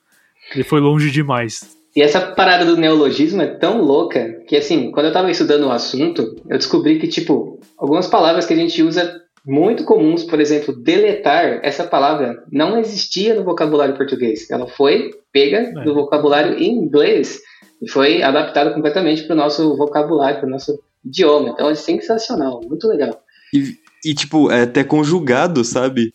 Ele 0.53 0.63
foi 0.63 0.79
longe 0.79 1.09
demais. 1.09 1.75
E 1.95 2.01
essa 2.03 2.21
parada 2.21 2.63
do 2.63 2.77
neologismo 2.77 3.41
é 3.41 3.47
tão 3.47 3.81
louca 3.81 4.43
que, 4.47 4.55
assim, 4.55 4.91
quando 4.91 5.07
eu 5.07 5.11
tava 5.11 5.31
estudando 5.31 5.63
o 5.63 5.71
assunto, 5.71 6.35
eu 6.47 6.57
descobri 6.59 6.99
que, 6.99 7.07
tipo, 7.07 7.59
algumas 7.75 8.05
palavras 8.05 8.45
que 8.45 8.53
a 8.53 8.55
gente 8.55 8.83
usa 8.83 9.19
muito 9.43 9.83
comuns, 9.83 10.23
por 10.23 10.39
exemplo, 10.39 10.75
deletar, 10.75 11.59
essa 11.63 11.85
palavra 11.85 12.43
não 12.51 12.77
existia 12.77 13.33
no 13.33 13.43
vocabulário 13.43 13.97
português. 13.97 14.47
Ela 14.51 14.67
foi 14.67 15.09
pega 15.31 15.57
é. 15.57 15.83
do 15.83 15.95
vocabulário 15.95 16.59
em 16.59 16.69
inglês 16.69 17.41
e 17.81 17.89
foi 17.89 18.21
adaptada 18.21 18.71
completamente 18.71 19.23
para 19.23 19.33
o 19.33 19.39
nosso 19.39 19.75
vocabulário, 19.75 20.37
para 20.37 20.47
o 20.47 20.51
nosso 20.51 20.79
idioma. 21.03 21.49
Então 21.49 21.67
é 21.67 21.73
sensacional, 21.73 22.61
muito 22.63 22.87
legal. 22.87 23.19
E, 23.51 23.82
e, 24.03 24.13
tipo, 24.13 24.51
é 24.51 24.63
até 24.63 24.83
conjugado, 24.83 25.63
sabe? 25.63 26.13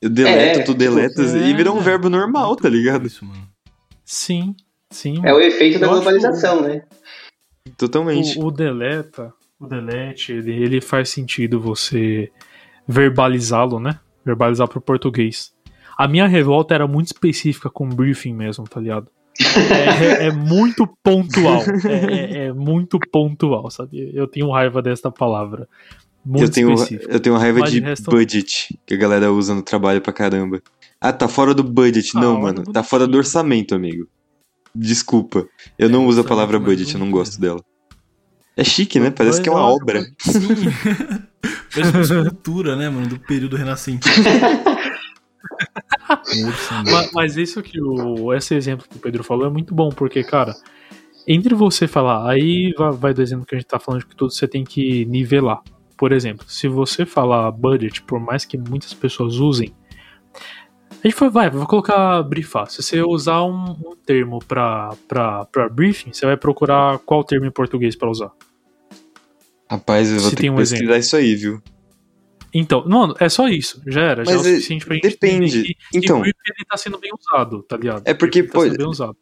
Eu 0.00 0.10
deleto, 0.10 0.60
é, 0.60 0.62
tu 0.64 0.74
deletas, 0.74 1.32
tipo, 1.32 1.44
e 1.44 1.54
vira 1.54 1.72
um 1.72 1.80
verbo 1.80 2.08
normal, 2.08 2.56
tá 2.56 2.68
ligado? 2.68 3.06
Isso, 3.06 3.24
mano. 3.24 3.48
Sim, 4.04 4.54
sim. 4.90 5.20
É 5.24 5.32
o 5.32 5.40
efeito 5.40 5.78
da 5.78 5.86
globalização, 5.86 6.62
né? 6.62 6.82
Totalmente. 7.76 8.38
O, 8.38 8.46
o, 8.46 8.50
deleta, 8.50 9.32
o 9.58 9.66
delete, 9.66 10.32
ele, 10.32 10.52
ele 10.52 10.80
faz 10.80 11.10
sentido 11.10 11.60
você 11.60 12.30
verbalizá-lo, 12.86 13.78
né? 13.78 14.00
Verbalizar 14.24 14.68
pro 14.68 14.80
português. 14.80 15.52
A 15.96 16.08
minha 16.08 16.26
revolta 16.26 16.74
era 16.74 16.86
muito 16.86 17.08
específica 17.08 17.70
com 17.70 17.88
briefing 17.88 18.34
mesmo, 18.34 18.64
tá 18.64 18.80
ligado? 18.80 19.08
É, 19.40 20.24
é, 20.24 20.26
é 20.26 20.30
muito 20.32 20.86
pontual. 21.02 21.62
É, 21.88 22.44
é, 22.44 22.46
é, 22.46 22.52
muito 22.52 22.98
pontual, 23.10 23.70
sabe? 23.70 24.10
Eu 24.14 24.26
tenho 24.26 24.50
raiva 24.50 24.82
desta 24.82 25.10
palavra. 25.10 25.68
Muito 26.24 26.44
eu 26.44 26.50
tenho, 26.50 26.72
específico. 26.74 27.10
eu 27.10 27.20
tenho 27.20 27.36
raiva 27.36 27.60
Mas 27.60 27.72
de 27.72 27.80
resto... 27.80 28.10
budget, 28.10 28.78
que 28.86 28.94
a 28.94 28.96
galera 28.96 29.32
usa 29.32 29.54
no 29.54 29.62
trabalho 29.62 30.00
pra 30.00 30.12
caramba. 30.12 30.62
Ah, 31.00 31.12
tá 31.12 31.26
fora 31.26 31.52
do 31.52 31.64
budget. 31.64 32.12
Ah, 32.14 32.20
não, 32.20 32.40
mano, 32.40 32.62
tá 32.62 32.82
fora 32.84 33.08
do 33.08 33.18
orçamento, 33.18 33.74
amigo. 33.74 34.06
Desculpa. 34.74 35.48
Eu 35.78 35.88
é, 35.88 35.90
não 35.90 36.06
uso 36.06 36.20
a 36.20 36.24
palavra 36.24 36.58
budget, 36.60 36.94
eu 36.94 37.00
não 37.00 37.10
gosto 37.10 37.40
dela. 37.40 37.60
É 38.56 38.62
chique, 38.62 39.00
né? 39.00 39.10
Parece 39.10 39.42
que 39.42 39.48
é 39.48 39.52
uma 39.52 39.66
obra. 39.66 40.04
Sim. 40.18 40.40
Parece 41.74 41.92
uma 41.92 42.02
escultura, 42.02 42.76
né, 42.76 42.88
mano? 42.88 43.06
Do 43.06 43.18
período 43.18 43.56
renascentista. 43.56 44.20
mas, 46.84 47.10
mas, 47.12 47.36
isso 47.36 47.62
que 47.62 47.80
o. 47.80 48.32
Esse 48.34 48.54
exemplo 48.54 48.86
que 48.88 48.96
o 48.96 49.00
Pedro 49.00 49.24
falou 49.24 49.46
é 49.46 49.50
muito 49.50 49.74
bom, 49.74 49.88
porque, 49.88 50.22
cara, 50.22 50.54
entre 51.26 51.54
você 51.54 51.88
falar, 51.88 52.30
aí 52.30 52.74
vai, 52.76 52.92
vai 52.92 53.14
do 53.14 53.22
exemplo 53.22 53.46
que 53.46 53.54
a 53.54 53.58
gente 53.58 53.66
tá 53.66 53.80
falando 53.80 54.06
que 54.06 54.14
tudo 54.14 54.32
você 54.32 54.46
tem 54.46 54.64
que 54.64 55.04
nivelar. 55.06 55.62
Por 55.96 56.12
exemplo, 56.12 56.44
se 56.48 56.68
você 56.68 57.06
falar 57.06 57.50
budget, 57.50 58.02
por 58.02 58.20
mais 58.20 58.44
que 58.44 58.56
muitas 58.56 58.92
pessoas 58.94 59.36
usem, 59.36 59.74
a 60.90 61.08
gente 61.08 61.16
foi, 61.16 61.28
vai, 61.28 61.50
vou 61.50 61.66
colocar 61.66 62.22
brifar. 62.22 62.70
Se 62.70 62.82
você 62.82 63.02
usar 63.02 63.42
um, 63.44 63.72
um 63.72 63.96
termo 63.96 64.38
para 64.38 64.96
briefing, 65.72 66.12
você 66.12 66.26
vai 66.26 66.36
procurar 66.36 66.98
qual 67.00 67.24
termo 67.24 67.46
em 67.46 67.50
português 67.50 67.96
para 67.96 68.08
usar. 68.08 68.30
Rapaz, 69.68 70.10
eu 70.10 70.20
vou 70.20 70.30
se 70.30 70.36
ter 70.36 70.42
que 70.42 70.50
um 70.50 70.56
pesquisar 70.56 70.84
exemplo. 70.84 70.98
isso 70.98 71.16
aí, 71.16 71.34
viu? 71.34 71.62
Então, 72.54 72.84
não, 72.86 73.14
é 73.18 73.28
só 73.28 73.48
isso. 73.48 73.80
Já 73.86 74.02
era. 74.02 74.24
já 74.24 74.32
é 74.32 74.36
o 74.36 74.38
suficiente 74.38 74.84
pra 74.84 74.94
gente 74.94 75.08
Depende. 75.08 75.62
Que, 75.62 75.76
então. 75.94 76.20
Que 76.22 76.28
ele 76.28 76.66
tá 76.68 76.76
sendo 76.76 76.98
bem 76.98 77.10
usado, 77.18 77.62
tá 77.62 77.76
ligado? 77.76 78.02
É 78.04 78.12
porque 78.12 78.42
tá 78.42 78.52
pode, 78.52 78.76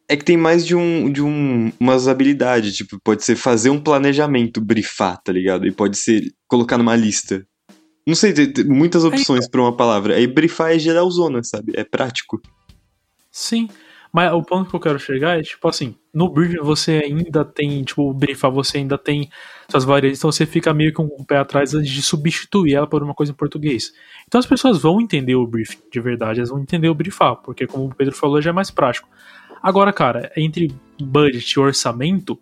é 0.09 0.17
que 0.17 0.25
tem 0.25 0.37
mais 0.37 0.67
de 0.67 0.75
um 0.75 1.11
de 1.11 1.23
um, 1.23 1.73
umas 1.79 2.09
habilidades, 2.09 2.77
tipo, 2.77 2.99
pode 3.03 3.25
ser 3.25 3.37
fazer 3.37 3.71
um 3.71 3.81
planejamento, 3.81 4.61
brifar, 4.61 5.21
tá 5.23 5.33
ligado? 5.33 5.67
E 5.67 5.71
pode 5.71 5.97
ser 5.97 6.25
colocar 6.49 6.77
numa 6.77 6.97
lista. 6.97 7.47
Não 8.07 8.15
sei, 8.15 8.33
tem, 8.33 8.53
tem 8.53 8.65
muitas 8.65 9.05
opções 9.05 9.45
é, 9.45 9.47
então. 9.47 9.51
pra 9.51 9.61
uma 9.61 9.77
palavra. 9.77 10.17
Aí 10.17 10.27
brifar 10.27 10.73
é 10.73 10.79
geralzona, 10.79 11.43
sabe? 11.45 11.73
É 11.77 11.85
prático. 11.85 12.41
Sim. 13.31 13.69
Mas 14.13 14.33
o 14.33 14.43
ponto 14.43 14.69
que 14.69 14.75
eu 14.75 14.81
quero 14.81 14.99
chegar 14.99 15.39
é, 15.39 15.43
tipo 15.43 15.69
assim, 15.69 15.95
no 16.13 16.29
briefing 16.29 16.59
você 16.59 17.01
ainda 17.05 17.45
tem, 17.45 17.83
tipo, 17.85 18.13
brifar 18.13 18.51
você 18.51 18.79
ainda 18.79 18.99
tem 18.99 19.31
suas 19.69 19.85
variantes, 19.85 20.19
então 20.19 20.33
você 20.33 20.45
fica 20.45 20.75
meio 20.75 20.93
com 20.93 21.05
um 21.05 21.25
pé 21.25 21.39
atrás 21.39 21.75
antes 21.75 21.91
de 21.91 22.03
substituir 22.03 22.75
ela 22.75 22.89
por 22.89 23.03
uma 23.03 23.15
coisa 23.15 23.31
em 23.31 23.35
português. 23.35 23.93
Então 24.27 24.39
as 24.39 24.47
pessoas 24.47 24.83
vão 24.83 25.01
entender 25.01 25.37
o 25.37 25.47
briefing, 25.47 25.79
de 25.93 26.01
verdade, 26.01 26.41
elas 26.41 26.51
vão 26.51 26.61
entender 26.61 26.89
o 26.89 26.95
brifar, 26.95 27.37
porque 27.37 27.67
como 27.67 27.87
o 27.87 27.95
Pedro 27.95 28.15
falou, 28.15 28.43
já 28.43 28.51
é 28.51 28.53
mais 28.53 28.71
prático. 28.71 29.09
Agora, 29.63 29.93
cara, 29.93 30.33
entre 30.37 30.75
budget 31.01 31.53
e 31.53 31.61
orçamento, 31.61 32.39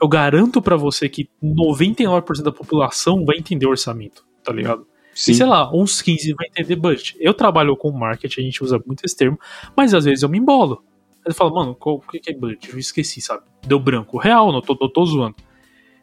eu 0.00 0.08
garanto 0.08 0.62
para 0.62 0.76
você 0.76 1.08
que 1.08 1.28
99% 1.42 2.42
da 2.42 2.52
população 2.52 3.24
vai 3.24 3.36
entender 3.36 3.66
orçamento, 3.66 4.24
tá 4.42 4.52
ligado? 4.52 4.86
Sim. 5.14 5.32
E 5.32 5.34
sei 5.34 5.46
lá, 5.46 5.70
uns 5.74 6.02
15 6.02 6.34
vai 6.34 6.48
entender 6.48 6.76
budget. 6.76 7.16
Eu 7.20 7.34
trabalho 7.34 7.76
com 7.76 7.90
marketing, 7.92 8.40
a 8.40 8.44
gente 8.44 8.64
usa 8.64 8.82
muito 8.84 9.04
esse 9.04 9.16
termo, 9.16 9.38
mas 9.76 9.94
às 9.94 10.04
vezes 10.04 10.22
eu 10.22 10.28
me 10.28 10.38
embolo. 10.38 10.82
Aí 11.26 11.32
fala, 11.32 11.50
mano, 11.50 11.76
o 11.80 12.00
que 12.00 12.30
é 12.30 12.34
budget? 12.34 12.70
Eu 12.70 12.78
esqueci, 12.78 13.20
sabe? 13.20 13.44
Deu 13.66 13.78
branco. 13.78 14.18
Real, 14.18 14.52
não 14.52 14.60
tô, 14.60 14.76
tô, 14.76 14.88
tô 14.88 15.04
zoando. 15.06 15.36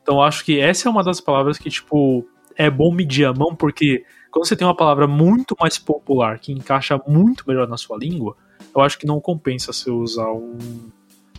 Então 0.01 0.21
acho 0.21 0.43
que 0.43 0.59
essa 0.59 0.87
é 0.87 0.91
uma 0.91 1.03
das 1.03 1.21
palavras 1.21 1.57
que, 1.57 1.69
tipo, 1.69 2.27
é 2.55 2.69
bom 2.69 2.91
medir 2.91 3.25
a 3.25 3.33
mão 3.33 3.55
porque 3.55 4.03
quando 4.31 4.47
você 4.47 4.55
tem 4.55 4.65
uma 4.65 4.75
palavra 4.75 5.07
muito 5.07 5.55
mais 5.59 5.77
popular 5.77 6.39
que 6.39 6.51
encaixa 6.51 6.99
muito 7.07 7.43
melhor 7.47 7.67
na 7.67 7.77
sua 7.77 7.97
língua, 7.97 8.35
eu 8.73 8.81
acho 8.81 8.97
que 8.97 9.05
não 9.05 9.19
compensa 9.19 9.71
você 9.71 9.91
usar 9.91 10.31
um, 10.31 10.57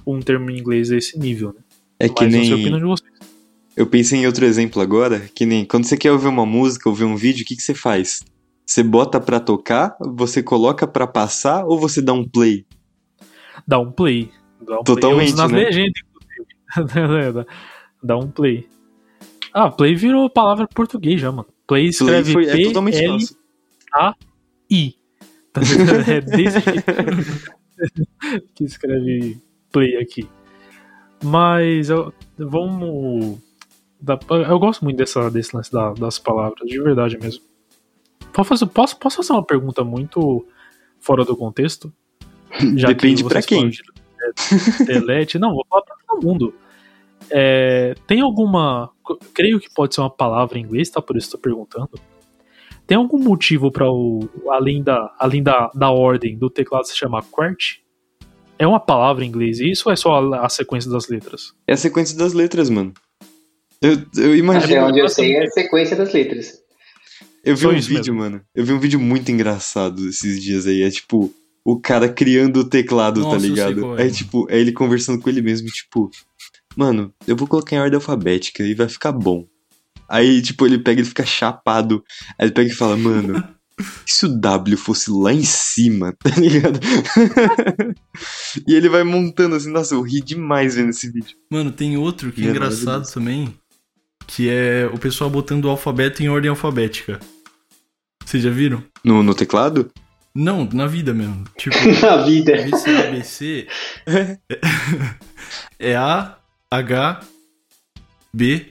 um 0.07 0.21
termo 0.21 0.51
em 0.51 0.59
inglês 0.59 0.91
desse 0.91 1.19
nível, 1.19 1.53
né? 1.53 1.61
É 1.99 2.09
que 2.09 2.25
Mas 2.25 2.35
a 2.35 2.39
nem. 2.39 2.49
Eu 3.75 3.87
pensei 3.87 4.21
em 4.21 4.27
outro 4.27 4.45
exemplo 4.45 4.83
agora, 4.83 5.21
que 5.35 5.47
nem 5.47 5.65
quando 5.65 5.85
você 5.85 5.97
quer 5.97 6.13
ouvir 6.13 6.29
uma 6.29 6.45
música, 6.45 6.91
ouvir 6.91 7.05
um 7.05 7.17
vídeo, 7.17 7.43
o 7.43 7.47
que, 7.47 7.57
que 7.57 7.63
você 7.63 7.73
faz? 7.73 8.23
Você 8.67 8.83
bota 8.83 9.19
pra 9.19 9.41
tocar, 9.41 9.97
você 9.99 10.43
coloca 10.43 10.87
pra 10.87 11.07
passar 11.07 11.65
ou 11.65 11.79
você 11.79 12.03
dá 12.03 12.13
um 12.13 12.29
play? 12.29 12.67
Dá 13.67 13.79
um 13.79 13.91
play. 13.93 14.31
Dá 14.61 14.81
um 14.81 14.85
Totalmente, 14.85 15.33
play. 15.35 15.43
Eu 15.43 15.47
uso 15.47 15.55
né? 15.55 15.65
legendas, 15.65 16.03
inclusive. 16.75 17.33
Dá- 18.03 18.17
um 18.17 18.31
play. 18.31 18.69
Ah, 19.53 19.71
play 19.71 19.95
virou 19.95 20.29
palavra 20.31 20.65
em 20.71 20.75
português 20.75 21.21
já, 21.21 21.31
mano. 21.31 21.49
Play 21.67 21.83
Play 21.83 21.89
escreve 21.89 22.33
foi, 22.33 22.47
é 22.47 22.53
P 22.57 22.63
totalmente 22.65 22.97
L 22.99 23.09
nosso. 23.09 23.37
I. 24.71 24.95
Tá? 25.53 25.61
É 26.09 26.21
desse 26.21 26.61
jeito 26.61 26.85
que 28.55 28.65
escreve 28.65 29.39
play 29.71 29.97
aqui. 29.97 30.29
Mas 31.23 31.91
eu, 31.91 32.13
vamos. 32.39 33.39
Eu 34.49 34.59
gosto 34.59 34.83
muito 34.85 34.97
dessa, 34.97 35.31
desse 35.31 35.55
lance 35.55 35.71
da- 35.71 35.93
das 35.93 36.19
palavras, 36.19 36.67
de 36.69 36.81
verdade 36.83 37.19
mesmo. 37.19 37.43
Posso 38.33 38.67
posso, 38.67 38.97
posso 38.99 39.17
fazer 39.19 39.33
uma 39.33 39.45
pergunta 39.45 39.85
muito 39.85 40.47
fora 40.99 41.25
do 41.25 41.37
contexto? 41.37 41.93
Já 42.77 42.89
que 42.89 42.95
Depende 42.95 43.25
pra 43.25 43.41
vocês 43.43 43.47
quem. 43.47 43.69
de 43.71 43.83
Delete. 44.85 45.39
Não, 45.39 45.55
vou 45.55 45.67
falar 45.69 45.83
pra 45.83 45.97
todo 46.07 46.25
mundo. 46.25 46.55
É, 47.31 47.95
tem 48.07 48.21
alguma. 48.21 48.91
Creio 49.35 49.59
que 49.61 49.73
pode 49.73 49.95
ser 49.95 50.01
uma 50.01 50.11
palavra 50.11 50.59
em 50.59 50.63
inglês, 50.63 50.91
tá? 50.91 51.01
Por 51.01 51.17
isso 51.17 51.31
tô 51.31 51.39
perguntando. 51.39 51.91
Tem 52.87 52.97
algum 52.97 53.19
motivo 53.19 53.71
para 53.71 53.91
o. 53.91 54.29
Além, 54.51 54.83
da, 54.83 55.15
além 55.19 55.43
da, 55.43 55.71
da 55.75 55.91
ordem 55.91 56.37
do 56.37 56.51
teclado 56.51 56.87
se 56.87 56.97
chamar 56.97 57.23
QWERTY? 57.25 57.81
É 58.59 58.67
uma 58.67 58.79
palavra 58.81 59.25
em 59.25 59.29
inglês 59.29 59.59
isso 59.61 59.85
ou 59.89 59.93
é 59.93 59.97
só 59.97 60.15
a, 60.35 60.47
a 60.47 60.49
sequência 60.49 60.91
das 60.91 61.09
letras? 61.09 61.53
É 61.67 61.73
a 61.73 61.77
sequência 61.77 62.17
das 62.17 62.33
letras, 62.33 62.69
mano. 62.71 62.93
Eu, 63.81 63.93
eu 63.93 63.97
Até 64.31 64.37
imagino. 64.37 64.87
onde 64.87 65.01
eu 65.01 65.09
sei 65.09 65.35
é 65.37 65.45
a 65.45 65.51
sequência 65.51 65.97
das 65.97 66.13
letras. 66.13 66.61
Eu 67.45 67.57
vi 67.57 67.63
Só 67.63 67.69
um 67.71 67.73
vídeo, 67.73 67.97
mesmo. 67.97 68.15
mano. 68.15 68.41
Eu 68.55 68.65
vi 68.65 68.73
um 68.73 68.79
vídeo 68.79 69.01
muito 69.01 69.33
engraçado 69.33 70.07
esses 70.09 70.41
dias 70.41 70.67
aí. 70.67 70.83
É 70.83 70.91
tipo, 70.91 71.33
o 71.65 71.81
cara 71.81 72.09
criando 72.09 72.61
o 72.61 72.65
teclado, 72.65 73.21
Nossa, 73.21 73.31
tá 73.31 73.37
eu 73.37 73.41
sei 73.41 73.51
ligado? 73.51 73.99
é, 73.99 74.07
É 74.07 74.11
tipo, 74.11 74.47
é 74.51 74.59
ele 74.61 74.73
conversando 74.73 75.21
com 75.21 75.29
ele 75.29 75.41
mesmo, 75.43 75.69
tipo, 75.69 76.11
mano, 76.77 77.13
eu 77.27 77.37
vou 77.37 77.47
colocar 77.47 77.77
em 77.77 77.81
ordem 77.81 77.97
alfabética 77.97 78.63
e 78.63 78.75
vai 78.75 78.89
ficar 78.89 79.13
bom. 79.13 79.47
Aí, 80.09 80.43
tipo, 80.43 80.67
ele 80.67 80.79
pega 80.79 81.01
e 81.01 81.05
fica 81.05 81.25
chapado. 81.25 82.05
Aí 82.39 82.47
ele 82.47 82.53
pega 82.53 82.71
e 82.71 82.75
fala, 82.75 82.97
mano, 82.97 83.43
e 84.07 84.13
se 84.13 84.27
o 84.27 84.29
W 84.41 84.77
fosse 84.77 85.11
lá 85.11 85.33
em 85.33 85.45
cima, 85.45 86.13
tá 86.23 86.31
ligado? 86.37 86.79
e 88.67 88.75
ele 88.75 88.89
vai 88.89 89.03
montando 89.05 89.55
assim, 89.57 89.71
nossa, 89.71 89.95
eu 89.95 90.03
ri 90.03 90.21
demais 90.21 90.75
vendo 90.75 90.91
esse 90.91 91.11
vídeo. 91.11 91.37
Mano, 91.51 91.71
tem 91.71 91.97
outro 91.97 92.31
que 92.33 92.43
é 92.43 92.47
É 92.47 92.51
engraçado 92.51 93.11
também, 93.11 93.55
que 94.27 94.49
é 94.49 94.91
o 94.93 94.99
pessoal 94.99 95.31
botando 95.31 95.65
o 95.67 95.71
alfabeto 95.71 96.23
em 96.23 96.29
ordem 96.29 96.51
alfabética. 96.51 97.19
Vocês 98.25 98.43
já 98.43 98.51
viram? 98.51 98.83
No, 99.05 99.23
no 99.23 99.35
teclado? 99.35 99.91
Não, 100.35 100.69
na 100.73 100.87
vida 100.87 101.13
mesmo. 101.13 101.45
Tipo, 101.57 101.77
Na 102.01 102.17
vida. 102.19 102.55
ABC, 102.55 103.67
é 105.79 105.95
A, 105.95 106.37
H, 106.71 107.21
B, 108.33 108.67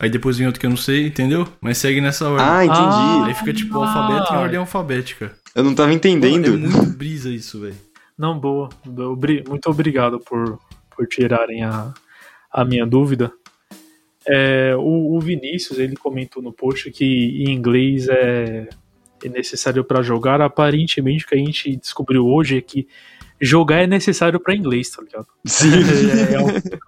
aí 0.00 0.10
depois 0.10 0.38
vem 0.38 0.46
outro 0.46 0.60
que 0.60 0.66
eu 0.66 0.70
não 0.70 0.76
sei, 0.76 1.06
entendeu? 1.06 1.46
Mas 1.60 1.78
segue 1.78 2.00
nessa 2.00 2.28
ordem. 2.28 2.46
Ah, 2.46 2.64
entendi. 2.64 2.80
Ah. 2.80 3.24
Aí 3.26 3.34
fica 3.34 3.52
tipo 3.52 3.78
alfabeto 3.78 4.32
em 4.32 4.36
ordem 4.36 4.58
alfabética. 4.58 5.32
Eu 5.54 5.62
não 5.62 5.74
tava 5.74 5.92
entendendo. 5.92 6.48
é 6.48 6.56
muito 6.56 6.96
brisa 6.96 7.30
isso, 7.30 7.60
velho. 7.60 7.76
Não, 8.18 8.38
boa. 8.38 8.68
Muito 9.48 9.70
obrigado 9.70 10.18
por, 10.18 10.58
por 10.94 11.06
tirarem 11.06 11.62
a, 11.62 11.92
a 12.50 12.64
minha 12.64 12.86
dúvida. 12.86 13.32
É, 14.26 14.74
o, 14.76 15.16
o 15.16 15.20
Vinícius 15.20 15.78
ele 15.78 15.96
comentou 15.96 16.42
no 16.42 16.52
post 16.52 16.90
que 16.90 17.04
em 17.04 17.50
inglês 17.50 18.08
é, 18.08 18.68
é 19.28 19.30
necessário 19.30 19.84
para 19.84 20.02
jogar. 20.02 20.40
Aparentemente, 20.40 21.24
o 21.24 21.28
que 21.28 21.34
a 21.34 21.38
gente 21.38 21.76
descobriu 21.76 22.26
hoje 22.26 22.58
é 22.58 22.60
que 22.60 22.86
jogar 23.40 23.82
é 23.82 23.86
necessário 23.86 24.38
para 24.40 24.54
inglês, 24.54 24.90
tá 24.90 25.02
ligado? 25.02 25.26
Sim. 25.46 25.68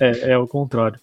É, 0.00 0.30
é 0.30 0.32
ao 0.34 0.46
contrário. 0.46 1.00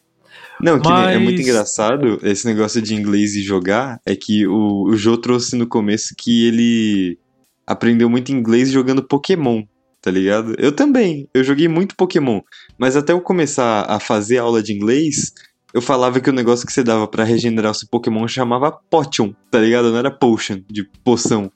É, 0.57 0.67
é 0.67 0.71
ao 0.71 0.77
contrário. 0.77 1.05
Não, 1.05 1.05
nem- 1.07 1.15
é 1.15 1.17
muito 1.17 1.37
Mas- 1.37 1.47
engraçado 1.47 2.19
esse 2.23 2.45
negócio 2.45 2.81
de 2.81 2.95
inglês 2.95 3.35
e 3.35 3.41
jogar. 3.43 3.99
É 4.05 4.15
que 4.15 4.47
o, 4.47 4.83
o 4.83 4.95
Jô 4.95 5.17
trouxe 5.17 5.55
no 5.55 5.67
começo 5.67 6.13
que 6.17 6.47
ele 6.47 7.19
aprendeu 7.67 8.09
muito 8.09 8.31
inglês 8.31 8.69
jogando 8.71 9.03
Pokémon, 9.03 9.63
tá 10.01 10.11
ligado? 10.11 10.55
Eu 10.57 10.71
também, 10.71 11.27
eu 11.33 11.43
joguei 11.43 11.67
muito 11.67 11.95
Pokémon. 11.95 12.39
Mas 12.77 12.95
até 12.95 13.11
eu 13.11 13.19
começar 13.21 13.85
a 13.89 13.99
fazer 13.99 14.37
aula 14.37 14.61
de 14.63 14.71
inglês, 14.73 15.33
eu 15.75 15.81
falava 15.81 16.21
que 16.21 16.29
o 16.29 16.33
negócio 16.33 16.65
que 16.65 16.71
você 16.71 16.81
dava 16.81 17.05
pra 17.05 17.25
regenerar 17.25 17.73
o 17.73 17.75
seu 17.75 17.85
Pokémon 17.91 18.25
chamava 18.29 18.71
Potion, 18.71 19.33
tá 19.51 19.59
ligado? 19.59 19.91
Não 19.91 19.97
era 19.97 20.09
Potion, 20.09 20.61
de 20.69 20.85
poção. 21.03 21.51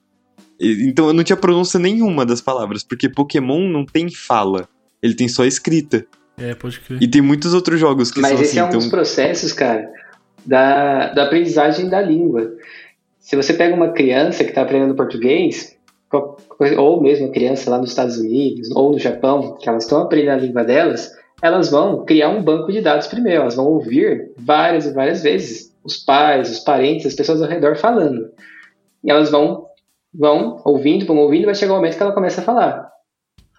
Então 0.59 1.07
eu 1.07 1.13
não 1.13 1.23
tinha 1.23 1.37
pronúncia 1.37 1.79
nenhuma 1.79 2.25
das 2.25 2.41
palavras, 2.41 2.83
porque 2.83 3.07
Pokémon 3.07 3.69
não 3.69 3.85
tem 3.85 4.11
fala, 4.11 4.67
ele 5.01 5.15
tem 5.15 5.29
só 5.29 5.45
escrita. 5.45 6.05
É, 6.37 6.53
pode 6.53 6.81
crer. 6.81 7.01
E 7.01 7.07
tem 7.07 7.21
muitos 7.21 7.53
outros 7.53 7.79
jogos 7.79 8.11
que 8.11 8.19
Mas 8.19 8.31
são 8.31 8.41
esse 8.41 8.49
assim, 8.49 8.59
é 8.59 8.63
um 8.65 8.67
então 8.67 8.79
dos 8.79 8.89
processos, 8.89 9.53
cara, 9.53 9.89
da, 10.45 11.13
da 11.13 11.23
aprendizagem 11.23 11.87
da 11.87 12.01
língua. 12.01 12.51
Se 13.21 13.37
você 13.37 13.53
pega 13.53 13.73
uma 13.73 13.93
criança 13.93 14.43
que 14.43 14.49
está 14.49 14.63
aprendendo 14.63 14.95
português, 14.95 15.77
ou 16.77 17.01
mesmo 17.01 17.27
a 17.27 17.31
criança 17.31 17.69
lá 17.69 17.77
nos 17.77 17.91
Estados 17.91 18.17
Unidos 18.17 18.69
ou 18.71 18.91
no 18.91 18.99
Japão, 18.99 19.55
que 19.55 19.69
elas 19.69 19.83
estão 19.83 20.01
aprendendo 20.01 20.33
a 20.33 20.45
língua 20.45 20.65
delas, 20.65 21.09
elas 21.41 21.69
vão 21.69 22.05
criar 22.05 22.29
um 22.29 22.43
banco 22.43 22.71
de 22.71 22.81
dados 22.81 23.07
primeiro, 23.07 23.41
elas 23.41 23.55
vão 23.55 23.65
ouvir 23.65 24.31
várias 24.37 24.85
e 24.85 24.93
várias 24.93 25.23
vezes 25.23 25.73
os 25.83 25.97
pais, 25.97 26.51
os 26.51 26.59
parentes, 26.59 27.05
as 27.05 27.15
pessoas 27.15 27.41
ao 27.41 27.47
redor 27.47 27.75
falando. 27.75 28.31
E 29.03 29.09
elas 29.09 29.31
vão, 29.31 29.65
vão 30.13 30.61
ouvindo, 30.65 31.05
vão 31.05 31.17
ouvindo, 31.17 31.45
vai 31.45 31.55
chegar 31.55 31.73
o 31.73 31.75
momento 31.77 31.95
que 31.95 32.03
ela 32.03 32.13
começa 32.13 32.41
a 32.41 32.43
falar. 32.43 32.89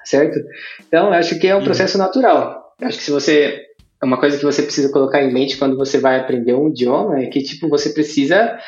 Certo? 0.04 0.38
Então, 0.86 1.12
acho 1.12 1.38
que 1.38 1.46
é 1.46 1.56
um 1.56 1.64
processo 1.64 1.96
natural. 1.96 2.74
Eu 2.80 2.88
acho 2.88 2.98
que 2.98 3.04
se 3.04 3.10
você 3.10 3.66
é 4.02 4.06
uma 4.06 4.18
coisa 4.18 4.38
que 4.38 4.44
você 4.44 4.62
precisa 4.62 4.90
colocar 4.90 5.22
em 5.22 5.32
mente 5.32 5.58
quando 5.58 5.76
você 5.76 5.98
vai 5.98 6.18
aprender 6.18 6.54
um 6.54 6.68
idioma 6.68 7.20
é 7.20 7.26
que 7.26 7.42
tipo 7.42 7.68
você 7.68 7.90
precisa 7.90 8.58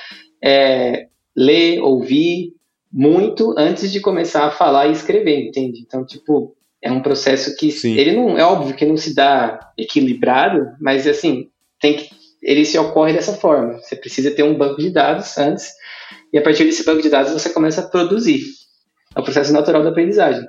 é, 0.44 1.06
ler, 1.34 1.80
ouvir 1.80 2.52
muito 2.92 3.54
antes 3.56 3.90
de 3.90 4.00
começar 4.00 4.44
a 4.44 4.50
falar 4.50 4.88
e 4.88 4.92
escrever, 4.92 5.48
entende? 5.48 5.80
Então 5.80 6.04
tipo 6.04 6.54
é 6.82 6.90
um 6.90 7.00
processo 7.00 7.54
que 7.56 7.70
Sim. 7.70 7.96
ele 7.96 8.16
não 8.16 8.36
é 8.38 8.44
óbvio 8.44 8.74
que 8.74 8.84
não 8.84 8.96
se 8.96 9.14
dá 9.14 9.72
equilibrado, 9.78 10.66
mas 10.80 11.06
assim 11.06 11.48
tem 11.80 11.96
que 11.96 12.10
ele 12.42 12.64
se 12.64 12.76
ocorre 12.78 13.12
dessa 13.12 13.34
forma. 13.34 13.74
Você 13.80 13.94
precisa 13.94 14.30
ter 14.32 14.42
um 14.42 14.58
banco 14.58 14.80
de 14.80 14.90
dados 14.90 15.38
antes 15.38 15.70
e 16.32 16.38
a 16.38 16.42
partir 16.42 16.64
desse 16.64 16.84
banco 16.84 17.00
de 17.00 17.08
dados 17.08 17.32
você 17.32 17.50
começa 17.50 17.80
a 17.82 17.86
produzir. 17.88 18.42
É 19.14 19.20
o 19.20 19.22
processo 19.22 19.52
natural 19.52 19.82
da 19.84 19.90
aprendizagem. 19.90 20.44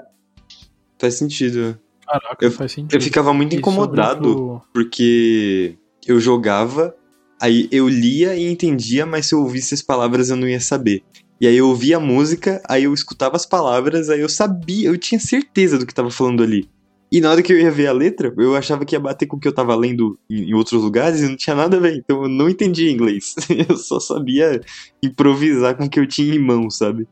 faz 0.99 1.15
sentido. 1.15 1.77
Caraca, 2.07 2.45
Eu- 2.45 2.51
faz 2.51 2.71
sentido. 2.71 2.93
Eu 2.95 3.01
ficava 3.01 3.33
muito 3.33 3.53
E 3.53 3.57
incomodado 3.57 4.61
porque 4.73 5.75
eu 6.07 6.19
jogava, 6.19 6.95
aí 7.41 7.67
eu 7.71 7.87
lia 7.87 8.35
e 8.35 8.45
entendia, 8.49 9.05
mas 9.05 9.27
se 9.27 9.35
eu 9.35 9.39
ouvisse 9.39 9.73
as 9.73 9.81
palavras 9.81 10.29
eu 10.29 10.35
não 10.35 10.47
ia 10.47 10.59
saber. 10.59 11.03
E 11.43 11.47
aí 11.47 11.57
eu 11.57 11.67
ouvia 11.67 11.97
a 11.97 11.99
música, 11.99 12.63
aí 12.69 12.85
eu 12.85 12.93
escutava 12.93 13.35
as 13.35 13.45
palavras, 13.45 14.09
aí 14.09 14.21
eu 14.21 14.29
sabia, 14.29 14.87
eu 14.87 14.97
tinha 14.97 15.19
certeza 15.19 15.77
do 15.77 15.85
que 15.85 15.93
tava 15.93 16.09
falando 16.09 16.41
ali. 16.41 16.69
E 17.11 17.19
na 17.19 17.29
hora 17.29 17.43
que 17.43 17.51
eu 17.51 17.59
ia 17.59 17.69
ver 17.69 17.87
a 17.87 17.91
letra, 17.91 18.33
eu 18.37 18.55
achava 18.55 18.85
que 18.85 18.95
ia 18.95 18.99
bater 19.01 19.25
com 19.25 19.35
o 19.35 19.39
que 19.41 19.49
eu 19.49 19.53
tava 19.53 19.75
lendo 19.75 20.17
em, 20.29 20.51
em 20.51 20.53
outros 20.53 20.81
lugares 20.81 21.19
e 21.19 21.27
não 21.27 21.35
tinha 21.35 21.53
nada 21.53 21.75
a 21.75 21.79
ver. 21.81 21.97
Então 21.97 22.23
eu 22.23 22.29
não 22.29 22.47
entendia 22.47 22.89
inglês. 22.89 23.35
Eu 23.67 23.75
só 23.75 23.99
sabia 23.99 24.61
improvisar 25.03 25.75
com 25.75 25.83
o 25.83 25.89
que 25.89 25.99
eu 25.99 26.07
tinha 26.07 26.33
em 26.33 26.39
mão, 26.39 26.69
sabe? 26.69 27.09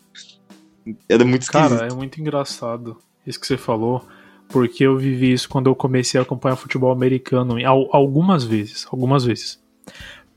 Era 1.09 1.25
muito 1.25 1.41
esquisito. 1.41 1.69
Cara, 1.69 1.87
é 1.91 1.93
muito 1.93 2.21
engraçado 2.21 2.95
isso 3.27 3.37
que 3.37 3.45
você 3.45 3.57
falou, 3.57 4.01
porque 4.47 4.85
eu 4.85 4.97
vivi 4.97 5.33
isso 5.33 5.49
quando 5.49 5.69
eu 5.69 5.75
comecei 5.75 6.17
a 6.17 6.23
acompanhar 6.23 6.55
futebol 6.55 6.93
americano 6.93 7.57
algumas 7.91 8.45
vezes, 8.45 8.87
algumas 8.89 9.25
vezes. 9.25 9.61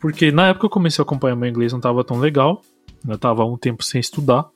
Porque 0.01 0.33
na 0.33 0.49
época 0.49 0.62
que 0.62 0.66
eu 0.66 0.71
comecei 0.71 1.01
a 1.01 1.05
acompanhar 1.05 1.37
meu 1.37 1.49
inglês 1.49 1.73
não 1.73 1.81
tava 1.81 2.03
tão 2.03 2.19
legal, 2.19 2.61
eu 3.07 3.19
tava 3.19 3.45
um 3.45 3.57
tempo 3.57 3.83
sem 3.83 4.01
estudar. 4.01 4.49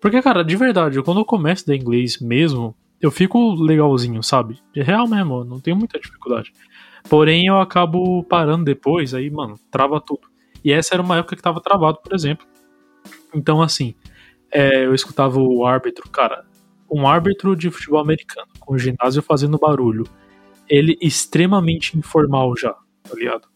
Porque, 0.00 0.20
cara, 0.20 0.44
de 0.44 0.56
verdade, 0.56 1.02
quando 1.02 1.20
eu 1.20 1.24
começo 1.24 1.64
a 1.64 1.66
dar 1.68 1.76
inglês 1.76 2.18
mesmo, 2.20 2.74
eu 3.00 3.10
fico 3.10 3.54
legalzinho, 3.54 4.22
sabe? 4.22 4.58
De 4.72 4.82
real 4.82 5.08
mesmo, 5.08 5.44
não 5.44 5.60
tenho 5.60 5.76
muita 5.76 5.98
dificuldade. 5.98 6.52
Porém, 7.08 7.46
eu 7.46 7.58
acabo 7.60 8.22
parando 8.24 8.64
depois, 8.64 9.14
aí, 9.14 9.30
mano, 9.30 9.58
trava 9.70 10.00
tudo. 10.00 10.28
E 10.64 10.72
essa 10.72 10.94
era 10.94 11.02
uma 11.02 11.18
época 11.18 11.36
que 11.36 11.42
tava 11.42 11.60
travado, 11.60 11.98
por 12.02 12.14
exemplo. 12.14 12.46
Então, 13.34 13.62
assim, 13.62 13.94
é, 14.50 14.84
eu 14.84 14.94
escutava 14.94 15.38
o 15.38 15.64
árbitro, 15.64 16.08
cara, 16.10 16.44
um 16.90 17.06
árbitro 17.06 17.54
de 17.56 17.70
futebol 17.70 18.00
americano, 18.00 18.48
com 18.58 18.74
o 18.74 18.78
ginásio 18.78 19.22
fazendo 19.22 19.58
barulho. 19.58 20.04
Ele 20.68 20.98
extremamente 21.00 21.96
informal 21.96 22.56
já, 22.56 22.72
tá 22.72 23.14
ligado? 23.14 23.48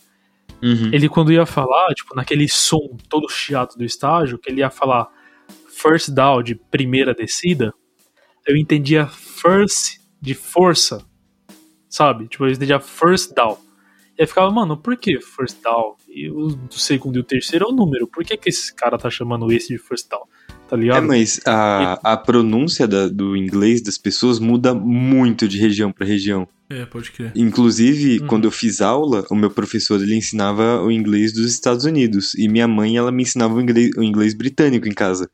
Uhum. 0.62 0.90
Ele 0.92 1.08
quando 1.08 1.32
ia 1.32 1.46
falar, 1.46 1.88
tipo, 1.94 2.14
naquele 2.14 2.48
som 2.48 2.96
todo 3.08 3.28
chiado 3.28 3.76
do 3.76 3.84
estágio, 3.84 4.38
que 4.38 4.50
ele 4.50 4.60
ia 4.60 4.70
falar 4.70 5.08
first 5.68 6.10
down 6.10 6.42
de 6.42 6.54
primeira 6.54 7.14
descida, 7.14 7.72
eu 8.46 8.56
entendia 8.56 9.06
first 9.06 10.00
de 10.20 10.34
força, 10.34 11.04
sabe? 11.88 12.28
Tipo, 12.28 12.46
eu 12.46 12.50
entendia 12.50 12.80
first 12.80 13.34
down. 13.34 13.58
E 14.18 14.22
aí 14.22 14.26
ficava, 14.26 14.50
mano, 14.50 14.76
por 14.76 14.96
que 14.96 15.18
first 15.20 15.62
down? 15.62 15.96
E 16.08 16.28
o 16.30 16.48
do 16.48 16.78
segundo 16.78 17.16
e 17.16 17.20
o 17.20 17.24
terceiro 17.24 17.64
é 17.64 17.68
o 17.68 17.72
número. 17.72 18.06
Por 18.06 18.24
que, 18.24 18.36
que 18.36 18.50
esse 18.50 18.74
cara 18.74 18.98
tá 18.98 19.08
chamando 19.08 19.50
esse 19.50 19.68
de 19.68 19.78
first 19.78 20.10
down? 20.10 20.24
Tá 20.70 20.76
É, 20.76 20.80
ligado? 20.80 21.06
mas 21.06 21.40
a, 21.44 22.12
a 22.12 22.16
pronúncia 22.16 22.86
da- 22.86 23.08
do 23.08 23.36
inglês 23.36 23.82
das 23.82 23.98
pessoas 23.98 24.38
muda 24.38 24.72
muito 24.72 25.48
de 25.48 25.58
região 25.58 25.90
pra 25.92 26.06
região. 26.06 26.46
É, 26.70 26.86
pode 26.86 27.10
crer. 27.10 27.32
Inclusive, 27.34 28.20
Uhum. 28.20 28.26
quando 28.28 28.44
eu 28.44 28.50
fiz 28.52 28.80
aula, 28.80 29.24
o 29.28 29.34
meu 29.34 29.50
professor 29.50 30.00
ele 30.00 30.14
ensinava 30.14 30.80
o 30.80 30.90
inglês 30.92 31.32
dos 31.32 31.52
Estados 31.52 31.84
Unidos 31.84 32.34
e 32.34 32.46
minha 32.48 32.68
mãe 32.68 32.96
ela 32.96 33.10
me 33.10 33.24
ensinava 33.24 33.54
o 33.54 33.60
inglês, 33.60 33.90
o 33.96 34.02
inglês 34.04 34.32
britânico 34.34 34.86
em 34.86 34.92
casa. 34.94 35.28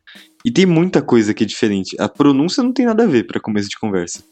E 0.45 0.51
tem 0.51 0.64
muita 0.64 1.03
coisa 1.03 1.34
que 1.34 1.45
é 1.45 1.47
diferente. 1.47 1.95
A 2.01 2.09
pronúncia 2.09 2.62
não 2.62 2.72
tem 2.72 2.87
nada 2.87 3.05
a 3.05 3.07
ver 3.07 3.26
pra 3.26 3.39
começo 3.39 3.68
de 3.68 3.76
conversa. 3.78 4.22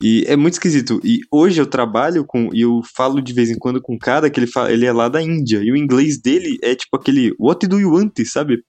E 0.00 0.24
é 0.26 0.36
muito 0.36 0.54
esquisito. 0.54 1.00
E 1.04 1.20
hoje 1.30 1.60
eu 1.60 1.66
trabalho 1.66 2.24
com 2.24 2.50
e 2.52 2.60
eu 2.62 2.80
falo 2.94 3.20
de 3.20 3.32
vez 3.32 3.50
em 3.50 3.58
quando 3.58 3.80
com 3.80 3.94
um 3.94 3.98
cara 3.98 4.28
que 4.30 4.38
ele 4.38 4.46
fala, 4.48 4.72
ele 4.72 4.84
é 4.86 4.92
lá 4.92 5.08
da 5.08 5.22
Índia 5.22 5.60
e 5.62 5.72
o 5.72 5.76
inglês 5.76 6.20
dele 6.20 6.58
é 6.62 6.74
tipo 6.74 6.96
aquele 6.96 7.32
What 7.38 7.66
do 7.66 7.78
you 7.80 7.92
want, 7.94 8.12
sabe? 8.26 8.62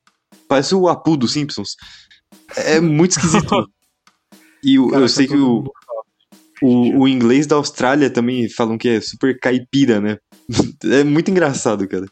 Parece 0.54 0.76
o 0.76 0.88
Apu 0.88 1.18
dos 1.18 1.34
Simpsons. 1.34 1.76
É 2.56 2.80
muito 2.80 3.12
esquisito. 3.12 3.68
E 4.66 4.80
o- 4.80 4.88
Cara, 4.88 5.04
eu 5.04 5.10
sei 5.10 5.28
tá 5.28 5.34
que 5.34 5.40
todo 5.40 5.74
o, 6.62 6.94
o, 6.96 7.00
o 7.02 7.08
inglês 7.08 7.46
da 7.46 7.58
Austrália 7.58 8.10
também 8.10 8.48
falam 8.48 8.78
que 8.78 8.88
é 8.88 9.02
super 9.02 9.38
caipira, 9.38 10.00
né? 10.00 10.18
É 10.86 11.04
muito 11.04 11.30
engraçado, 11.30 11.86
cara. 11.86 12.06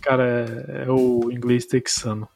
Cara, 0.00 0.24
é, 0.68 0.84
é 0.86 0.90
o 0.90 1.30
inglês 1.30 1.66
texano. 1.66 2.26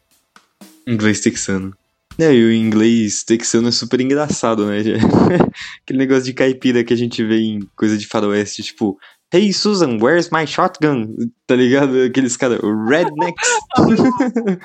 Inglês 0.86 1.20
texano. 1.20 1.74
É, 2.18 2.34
e 2.34 2.44
o 2.44 2.52
inglês 2.52 3.22
texano 3.24 3.68
é 3.68 3.72
super 3.72 3.98
engraçado, 4.00 4.66
né? 4.66 4.80
Aquele 5.82 5.98
negócio 6.00 6.24
de 6.24 6.34
caipira 6.34 6.84
que 6.84 6.92
a 6.92 6.96
gente 6.96 7.24
vê 7.24 7.38
em 7.38 7.60
coisa 7.74 7.96
de 7.96 8.06
faroeste, 8.06 8.62
tipo, 8.62 8.98
Hey 9.32 9.50
Susan, 9.52 9.98
where's 9.98 10.30
my 10.30 10.44
shotgun? 10.46 11.16
Tá 11.46 11.56
ligado? 11.56 12.02
Aqueles 12.02 12.36
caras, 12.36 12.60
rednecks. 12.60 13.48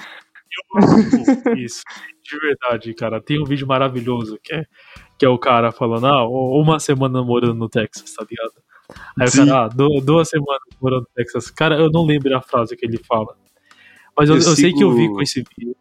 Isso, 1.57 1.81
de 2.23 2.39
verdade, 2.39 2.93
cara. 2.93 3.21
Tem 3.21 3.41
um 3.41 3.45
vídeo 3.45 3.65
maravilhoso 3.65 4.37
que 4.43 4.53
é, 4.53 4.65
que 5.17 5.25
é 5.25 5.29
o 5.29 5.37
cara 5.37 5.71
falando, 5.71 6.05
ah, 6.07 6.27
uma 6.27 6.79
semana 6.79 7.23
morando 7.23 7.53
no 7.55 7.69
Texas, 7.69 8.13
tá 8.13 8.25
ligado? 8.29 8.51
Aí 9.19 9.27
Sim. 9.29 9.43
o 9.43 9.47
cara, 9.47 9.65
ah, 9.65 9.67
du- 9.69 10.01
duas 10.01 10.29
semanas 10.29 10.59
morando 10.81 11.01
no 11.03 11.09
Texas. 11.15 11.49
Cara, 11.49 11.77
eu 11.77 11.89
não 11.89 12.05
lembro 12.05 12.35
a 12.35 12.41
frase 12.41 12.75
que 12.75 12.85
ele 12.85 12.99
fala. 13.07 13.35
Mas 14.17 14.27
eu, 14.29 14.35
Eu 14.35 14.41
eu 14.41 14.55
sei 14.55 14.73
que 14.73 14.83
eu 14.83 14.91
vi 14.91 15.03
sigo- 15.03 15.15
com 15.15 15.21
esse 15.21 15.43
vídeo. 15.57 15.75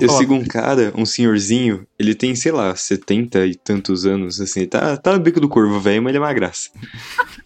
Eu 0.00 0.08
sigo 0.10 0.34
um 0.34 0.44
cara, 0.44 0.92
um 0.96 1.04
senhorzinho, 1.04 1.86
ele 1.98 2.14
tem, 2.14 2.34
sei 2.34 2.52
lá, 2.52 2.74
70 2.74 3.46
e 3.46 3.54
tantos 3.54 4.06
anos, 4.06 4.40
assim, 4.40 4.66
tá, 4.66 4.96
tá 4.96 5.12
no 5.12 5.20
bico 5.20 5.40
do 5.40 5.48
corvo, 5.48 5.80
velho, 5.80 6.02
mas 6.02 6.10
ele 6.10 6.18
é 6.18 6.20
uma 6.20 6.32
graça. 6.32 6.70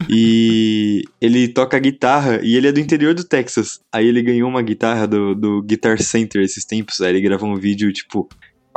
E 0.09 1.03
ele 1.21 1.49
toca 1.49 1.79
guitarra 1.79 2.41
e 2.43 2.57
ele 2.57 2.69
é 2.69 2.73
do 2.73 2.81
interior 2.81 3.15
do 3.15 3.25
Texas. 3.25 3.81
Aí 3.93 4.07
ele 4.07 4.23
ganhou 4.23 4.49
uma 4.49 4.63
guitarra 4.63 5.07
do, 5.07 5.35
do 5.35 5.63
Guitar 5.63 6.01
Center 6.03 6.43
esses 6.43 6.65
tempos. 6.65 7.01
Aí 7.01 7.11
ele 7.11 7.21
gravou 7.21 7.49
um 7.49 7.57
vídeo 7.57 7.93
tipo, 7.93 8.29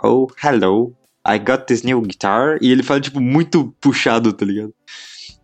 Oh, 0.04 0.28
hello, 0.44 0.94
I 1.26 1.40
got 1.40 1.66
this 1.66 1.84
new 1.84 2.02
guitar. 2.02 2.58
E 2.62 2.72
ele 2.72 2.84
fala, 2.84 3.02
tipo, 3.02 3.20
muito 3.20 3.74
puxado, 3.82 4.32
tá 4.34 4.46
ligado? 4.46 4.74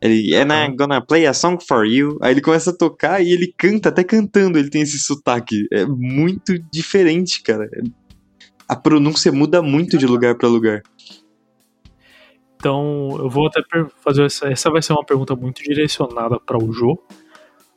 Ele, 0.02 0.36
and 0.36 0.52
I'm 0.52 0.76
gonna 0.76 1.00
play 1.00 1.28
a 1.28 1.34
song 1.34 1.64
for 1.64 1.86
you. 1.86 2.18
Aí 2.22 2.34
ele 2.34 2.42
começa 2.42 2.72
a 2.72 2.76
tocar 2.76 3.22
e 3.22 3.32
ele 3.32 3.54
canta, 3.56 3.90
até 3.90 4.04
cantando, 4.04 4.58
ele 4.58 4.70
tem 4.70 4.82
esse 4.82 4.98
sotaque. 5.00 5.68
É 5.72 5.86
muito 5.86 6.58
diferente, 6.72 7.42
cara. 7.44 7.70
A 8.72 8.76
pronúncia 8.78 9.34
muda 9.34 9.62
muito 9.62 9.98
de 9.98 10.08
lugar 10.08 10.34
pra 10.36 10.48
lugar. 10.48 10.82
Então, 12.56 13.18
eu 13.20 13.30
vou 13.30 13.48
até 13.48 13.62
fazer 14.02 14.24
essa. 14.24 14.48
Essa 14.48 14.72
vai 14.72 14.82
ser 14.82 14.94
uma 14.94 15.04
pergunta 15.04 15.36
muito 15.36 15.62
direcionada 15.62 16.40
para 16.40 16.58
o 16.58 16.72
Jô. 16.72 16.98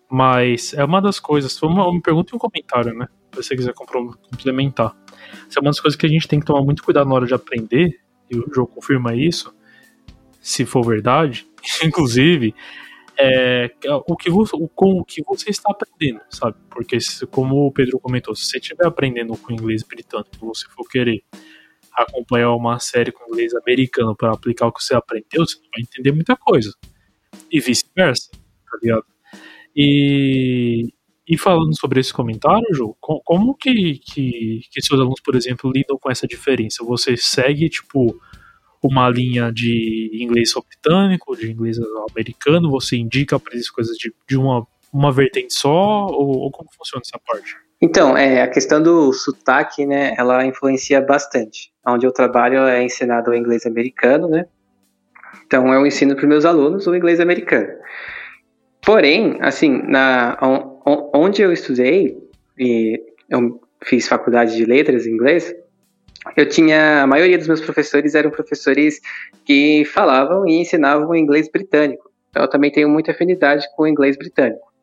Mas 0.08 0.72
é 0.72 0.84
uma 0.84 1.02
das 1.02 1.18
coisas. 1.18 1.58
Foi 1.58 1.68
uma, 1.68 1.88
uma 1.88 2.00
pergunta 2.00 2.32
e 2.32 2.36
um 2.36 2.38
comentário, 2.38 2.94
né? 2.96 3.08
Se 3.32 3.42
você 3.42 3.56
quiser 3.56 3.74
complementar. 3.74 4.96
Essa 5.48 5.58
é 5.58 5.60
uma 5.62 5.70
das 5.70 5.80
coisas 5.80 5.98
que 5.98 6.06
a 6.06 6.08
gente 6.08 6.28
tem 6.28 6.38
que 6.38 6.46
tomar 6.46 6.62
muito 6.62 6.84
cuidado 6.84 7.08
na 7.08 7.16
hora 7.16 7.26
de 7.26 7.34
aprender. 7.34 7.98
E 8.30 8.38
o 8.38 8.48
Jô 8.54 8.64
confirma 8.64 9.16
isso. 9.16 9.52
Se 10.40 10.64
for 10.64 10.86
verdade. 10.86 11.44
Inclusive, 11.82 12.54
é, 13.18 13.70
o, 14.08 14.16
que 14.16 14.30
você, 14.30 14.56
com 14.74 14.98
o 15.00 15.04
que 15.04 15.22
você 15.24 15.50
está 15.50 15.70
aprendendo, 15.72 16.20
sabe? 16.30 16.56
Porque, 16.70 17.00
se- 17.00 17.26
como 17.26 17.66
o 17.66 17.72
Pedro 17.72 17.98
comentou, 18.00 18.34
se 18.34 18.44
você 18.46 18.58
estiver 18.58 18.86
aprendendo 18.86 19.36
com 19.36 19.52
inglês 19.52 19.82
britânico, 19.82 20.46
você 20.46 20.66
for 20.68 20.88
querer 20.88 21.22
acompanhar 21.94 22.52
uma 22.54 22.78
série 22.80 23.12
com 23.12 23.24
inglês 23.30 23.54
americano 23.54 24.16
para 24.16 24.32
aplicar 24.32 24.66
o 24.68 24.72
que 24.72 24.82
você 24.84 24.94
aprendeu, 24.94 25.46
você 25.46 25.56
não 25.58 25.70
vai 25.74 25.82
entender 25.82 26.12
muita 26.12 26.36
coisa. 26.36 26.72
E 27.50 27.60
vice-versa, 27.60 28.30
tá 28.32 28.78
ligado? 28.82 29.04
E, 29.76 30.92
e 31.28 31.38
falando 31.38 31.76
sobre 31.78 32.00
esse 32.00 32.12
comentário, 32.12 32.66
Ju, 32.74 32.96
co- 33.00 33.20
como 33.24 33.54
que, 33.56 33.98
que, 33.98 34.60
que 34.70 34.82
seus 34.82 35.00
alunos, 35.00 35.20
por 35.20 35.34
exemplo, 35.34 35.70
lidam 35.72 35.98
com 35.98 36.10
essa 36.10 36.26
diferença? 36.26 36.84
Você 36.84 37.16
segue, 37.16 37.68
tipo, 37.68 38.20
uma 38.84 39.08
linha 39.08 39.50
de 39.50 40.10
inglês 40.12 40.52
britânico, 40.68 41.34
de 41.34 41.50
inglês 41.50 41.78
americano, 42.10 42.70
você 42.70 42.96
indica 42.96 43.38
para 43.40 43.54
eles 43.54 43.70
coisas 43.70 43.96
de, 43.96 44.12
de 44.28 44.36
uma, 44.36 44.66
uma 44.92 45.10
vertente 45.10 45.54
só, 45.54 46.06
ou, 46.06 46.38
ou 46.38 46.50
como 46.50 46.68
funciona 46.76 47.02
essa 47.04 47.18
parte? 47.26 47.56
Então, 47.80 48.16
é, 48.16 48.42
a 48.42 48.48
questão 48.48 48.82
do 48.82 49.12
sotaque, 49.12 49.86
né, 49.86 50.14
ela 50.18 50.44
influencia 50.44 51.00
bastante. 51.00 51.72
Onde 51.86 52.06
eu 52.06 52.12
trabalho 52.12 52.58
é 52.66 52.82
ensinado 52.82 53.30
o 53.30 53.34
inglês 53.34 53.66
americano, 53.66 54.28
né? 54.28 54.46
Então 55.46 55.72
eu 55.72 55.86
ensino 55.86 56.14
para 56.14 56.26
meus 56.26 56.44
alunos 56.44 56.86
o 56.86 56.94
inglês 56.94 57.20
americano. 57.20 57.68
Porém, 58.84 59.38
assim, 59.40 59.82
na, 59.88 60.38
on- 60.42 60.80
on- 60.86 61.10
onde 61.14 61.42
eu 61.42 61.52
estudei, 61.52 62.18
e 62.58 63.00
eu 63.30 63.60
fiz 63.82 64.06
faculdade 64.06 64.56
de 64.56 64.64
letras 64.64 65.06
em 65.06 65.12
inglês, 65.12 65.54
eu 66.36 66.48
tinha, 66.48 67.02
a 67.02 67.06
maioria 67.06 67.38
dos 67.38 67.48
meus 67.48 67.60
professores 67.60 68.14
eram 68.14 68.30
professores 68.30 69.00
que 69.44 69.84
falavam 69.84 70.46
e 70.46 70.60
ensinavam 70.60 71.14
inglês 71.14 71.48
britânico. 71.50 72.10
Então 72.30 72.42
eu 72.42 72.48
também 72.48 72.70
tenho 72.70 72.88
muita 72.88 73.12
afinidade 73.12 73.66
com 73.76 73.84
o 73.84 73.86
inglês 73.86 74.16
britânico. 74.16 74.74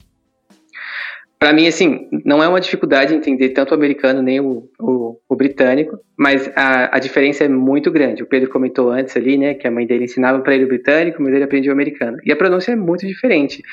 Para 1.42 1.54
mim, 1.54 1.66
assim, 1.66 2.08
não 2.24 2.44
é 2.44 2.48
uma 2.48 2.62
dificuldade 2.62 3.16
entender 3.16 3.50
tanto 3.50 3.72
o 3.72 3.74
americano 3.74 4.22
nem 4.22 4.40
o, 4.40 4.70
o, 4.80 5.18
o 5.28 5.36
britânico, 5.36 5.98
mas 6.16 6.48
a, 6.56 6.96
a 6.96 7.00
diferença 7.00 7.44
é 7.44 7.48
muito 7.48 7.90
grande. 7.90 8.22
O 8.22 8.28
Pedro 8.28 8.48
comentou 8.48 8.92
antes 8.92 9.18
ali, 9.18 9.40
né, 9.40 9.56
que 9.56 9.68
a 9.68 9.72
mãe 9.72 9.88
dele 9.88 10.04
ensinava 10.04 10.40
para 10.42 10.54
ele 10.54 10.66
o 10.66 10.68
britânico, 10.68 11.20
mas 11.20 11.34
ele 11.34 11.44
aprendia 11.44 11.72
o 11.72 11.74
americano. 11.74 12.18
E 12.24 12.32
a 12.32 12.36
pronúncia 12.36 12.74
é 12.74 12.76
muito 12.76 13.08
diferente. 13.08 13.64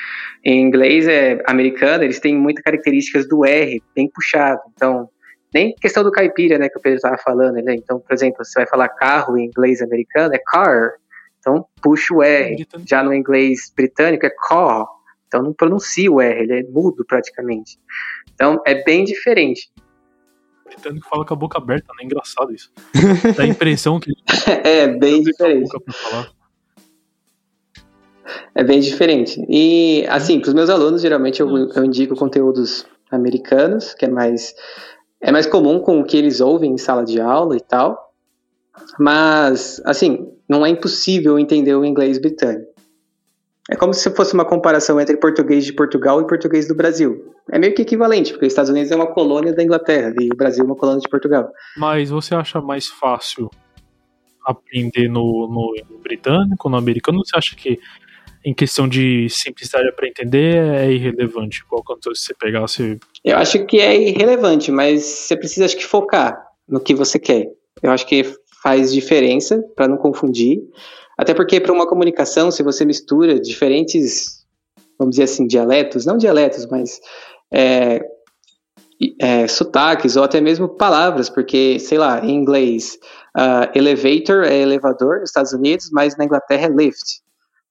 Em 0.42 0.62
inglês 0.62 1.06
é 1.06 1.42
americano, 1.46 2.04
eles 2.04 2.18
têm 2.18 2.34
muitas 2.34 2.64
características 2.64 3.28
do 3.28 3.44
R, 3.44 3.82
bem 3.94 4.08
puxado. 4.10 4.62
Então, 4.74 5.06
nem 5.52 5.74
questão 5.74 6.02
do 6.02 6.12
caipira, 6.12 6.58
né, 6.58 6.68
que 6.68 6.78
o 6.78 6.80
Pedro 6.80 6.96
estava 6.96 7.18
falando, 7.18 7.54
né? 7.54 7.74
Então, 7.74 7.98
por 7.98 8.12
exemplo, 8.12 8.44
você 8.44 8.60
vai 8.60 8.66
falar 8.66 8.88
carro 8.88 9.38
em 9.38 9.46
inglês 9.46 9.80
americano, 9.80 10.34
é 10.34 10.38
car. 10.38 10.92
Então, 11.38 11.66
puxa 11.80 12.14
o 12.14 12.22
R. 12.22 12.66
Já 12.86 13.02
no 13.02 13.14
inglês 13.14 13.72
britânico 13.74 14.26
é 14.26 14.30
car. 14.30 14.86
Então 15.28 15.42
não 15.42 15.52
pronuncia 15.52 16.10
o 16.10 16.20
R, 16.20 16.42
ele 16.42 16.60
é 16.60 16.62
mudo 16.64 17.04
praticamente. 17.04 17.78
Então 18.34 18.60
é 18.66 18.82
bem 18.82 19.04
diferente. 19.04 19.70
O 20.64 20.68
britânico 20.70 21.08
fala 21.08 21.24
com 21.24 21.34
a 21.34 21.36
boca 21.36 21.58
aberta, 21.58 21.92
né? 21.96 22.04
Engraçado 22.04 22.52
isso. 22.52 22.72
Dá 23.36 23.44
a 23.44 23.46
impressão 23.46 24.00
que 24.00 24.10
ele 24.10 24.22
é 24.64 24.88
bem 24.88 25.22
diferente. 25.22 25.70
É 28.54 28.64
bem 28.64 28.80
diferente. 28.80 29.44
E 29.48 30.06
assim, 30.08 30.40
para 30.40 30.48
os 30.48 30.54
meus 30.54 30.70
alunos, 30.70 31.02
geralmente 31.02 31.40
eu, 31.40 31.48
eu 31.70 31.84
indico 31.84 32.16
conteúdos 32.16 32.86
americanos, 33.10 33.94
que 33.94 34.04
é 34.06 34.08
mais 34.08 34.54
é 35.20 35.32
mais 35.32 35.46
comum 35.46 35.80
com 35.80 36.00
o 36.00 36.04
que 36.04 36.16
eles 36.16 36.40
ouvem 36.40 36.72
em 36.72 36.78
sala 36.78 37.04
de 37.04 37.20
aula 37.20 37.56
e 37.56 37.60
tal. 37.60 38.12
Mas 38.98 39.80
assim, 39.84 40.32
não 40.48 40.64
é 40.64 40.68
impossível 40.68 41.38
entender 41.38 41.74
o 41.74 41.84
inglês 41.84 42.18
britânico. 42.18 42.72
É 43.70 43.76
como 43.76 43.92
se 43.92 44.08
fosse 44.10 44.32
uma 44.32 44.46
comparação 44.46 44.98
entre 44.98 45.16
português 45.18 45.64
de 45.64 45.74
Portugal 45.74 46.22
e 46.22 46.26
português 46.26 46.66
do 46.66 46.74
Brasil. 46.74 47.34
É 47.50 47.58
meio 47.58 47.74
que 47.74 47.82
equivalente, 47.82 48.32
porque 48.32 48.46
os 48.46 48.52
Estados 48.52 48.70
Unidos 48.70 48.90
é 48.90 48.96
uma 48.96 49.12
colônia 49.12 49.52
da 49.52 49.62
Inglaterra 49.62 50.14
e 50.18 50.28
o 50.32 50.36
Brasil 50.36 50.62
é 50.62 50.66
uma 50.66 50.76
colônia 50.76 51.02
de 51.02 51.08
Portugal. 51.08 51.50
Mas 51.76 52.08
você 52.08 52.34
acha 52.34 52.62
mais 52.62 52.86
fácil 52.86 53.50
aprender 54.46 55.08
no, 55.08 55.46
no 55.48 55.98
britânico, 55.98 56.70
no 56.70 56.78
americano? 56.78 57.22
Você 57.22 57.36
acha 57.36 57.54
que 57.54 57.78
em 58.48 58.54
questão 58.54 58.88
de 58.88 59.28
simplicidade 59.28 59.92
para 59.94 60.08
entender 60.08 60.56
é 60.74 60.90
irrelevante? 60.90 61.64
Qual 61.64 61.82
cantor 61.82 62.16
você 62.16 62.32
pegasse. 62.34 62.98
Eu 63.24 63.36
acho 63.36 63.66
que 63.66 63.78
é 63.78 63.96
irrelevante, 63.96 64.70
mas 64.70 65.02
você 65.04 65.36
precisa 65.36 65.66
acho 65.66 65.76
que 65.76 65.84
focar 65.84 66.40
no 66.68 66.80
que 66.80 66.94
você 66.94 67.18
quer. 67.18 67.46
Eu 67.82 67.90
acho 67.90 68.06
que 68.06 68.24
faz 68.62 68.92
diferença 68.92 69.62
para 69.76 69.88
não 69.88 69.96
confundir. 69.96 70.60
Até 71.16 71.34
porque 71.34 71.60
para 71.60 71.72
uma 71.72 71.86
comunicação, 71.86 72.50
se 72.50 72.62
você 72.62 72.84
mistura 72.84 73.40
diferentes 73.40 74.38
vamos 74.98 75.12
dizer 75.12 75.24
assim, 75.24 75.46
dialetos, 75.46 76.04
não 76.04 76.18
dialetos, 76.18 76.66
mas 76.66 77.00
é, 77.52 78.00
é, 79.20 79.46
sotaques 79.46 80.16
ou 80.16 80.24
até 80.24 80.40
mesmo 80.40 80.68
palavras, 80.68 81.30
porque, 81.30 81.78
sei 81.78 81.98
lá, 81.98 82.24
em 82.24 82.34
inglês, 82.34 82.98
uh, 83.36 83.70
elevator 83.78 84.44
é 84.44 84.56
elevador 84.58 85.20
nos 85.20 85.30
Estados 85.30 85.52
Unidos, 85.52 85.88
mas 85.92 86.16
na 86.16 86.24
Inglaterra 86.24 86.66
é 86.66 86.68
lift. 86.68 87.22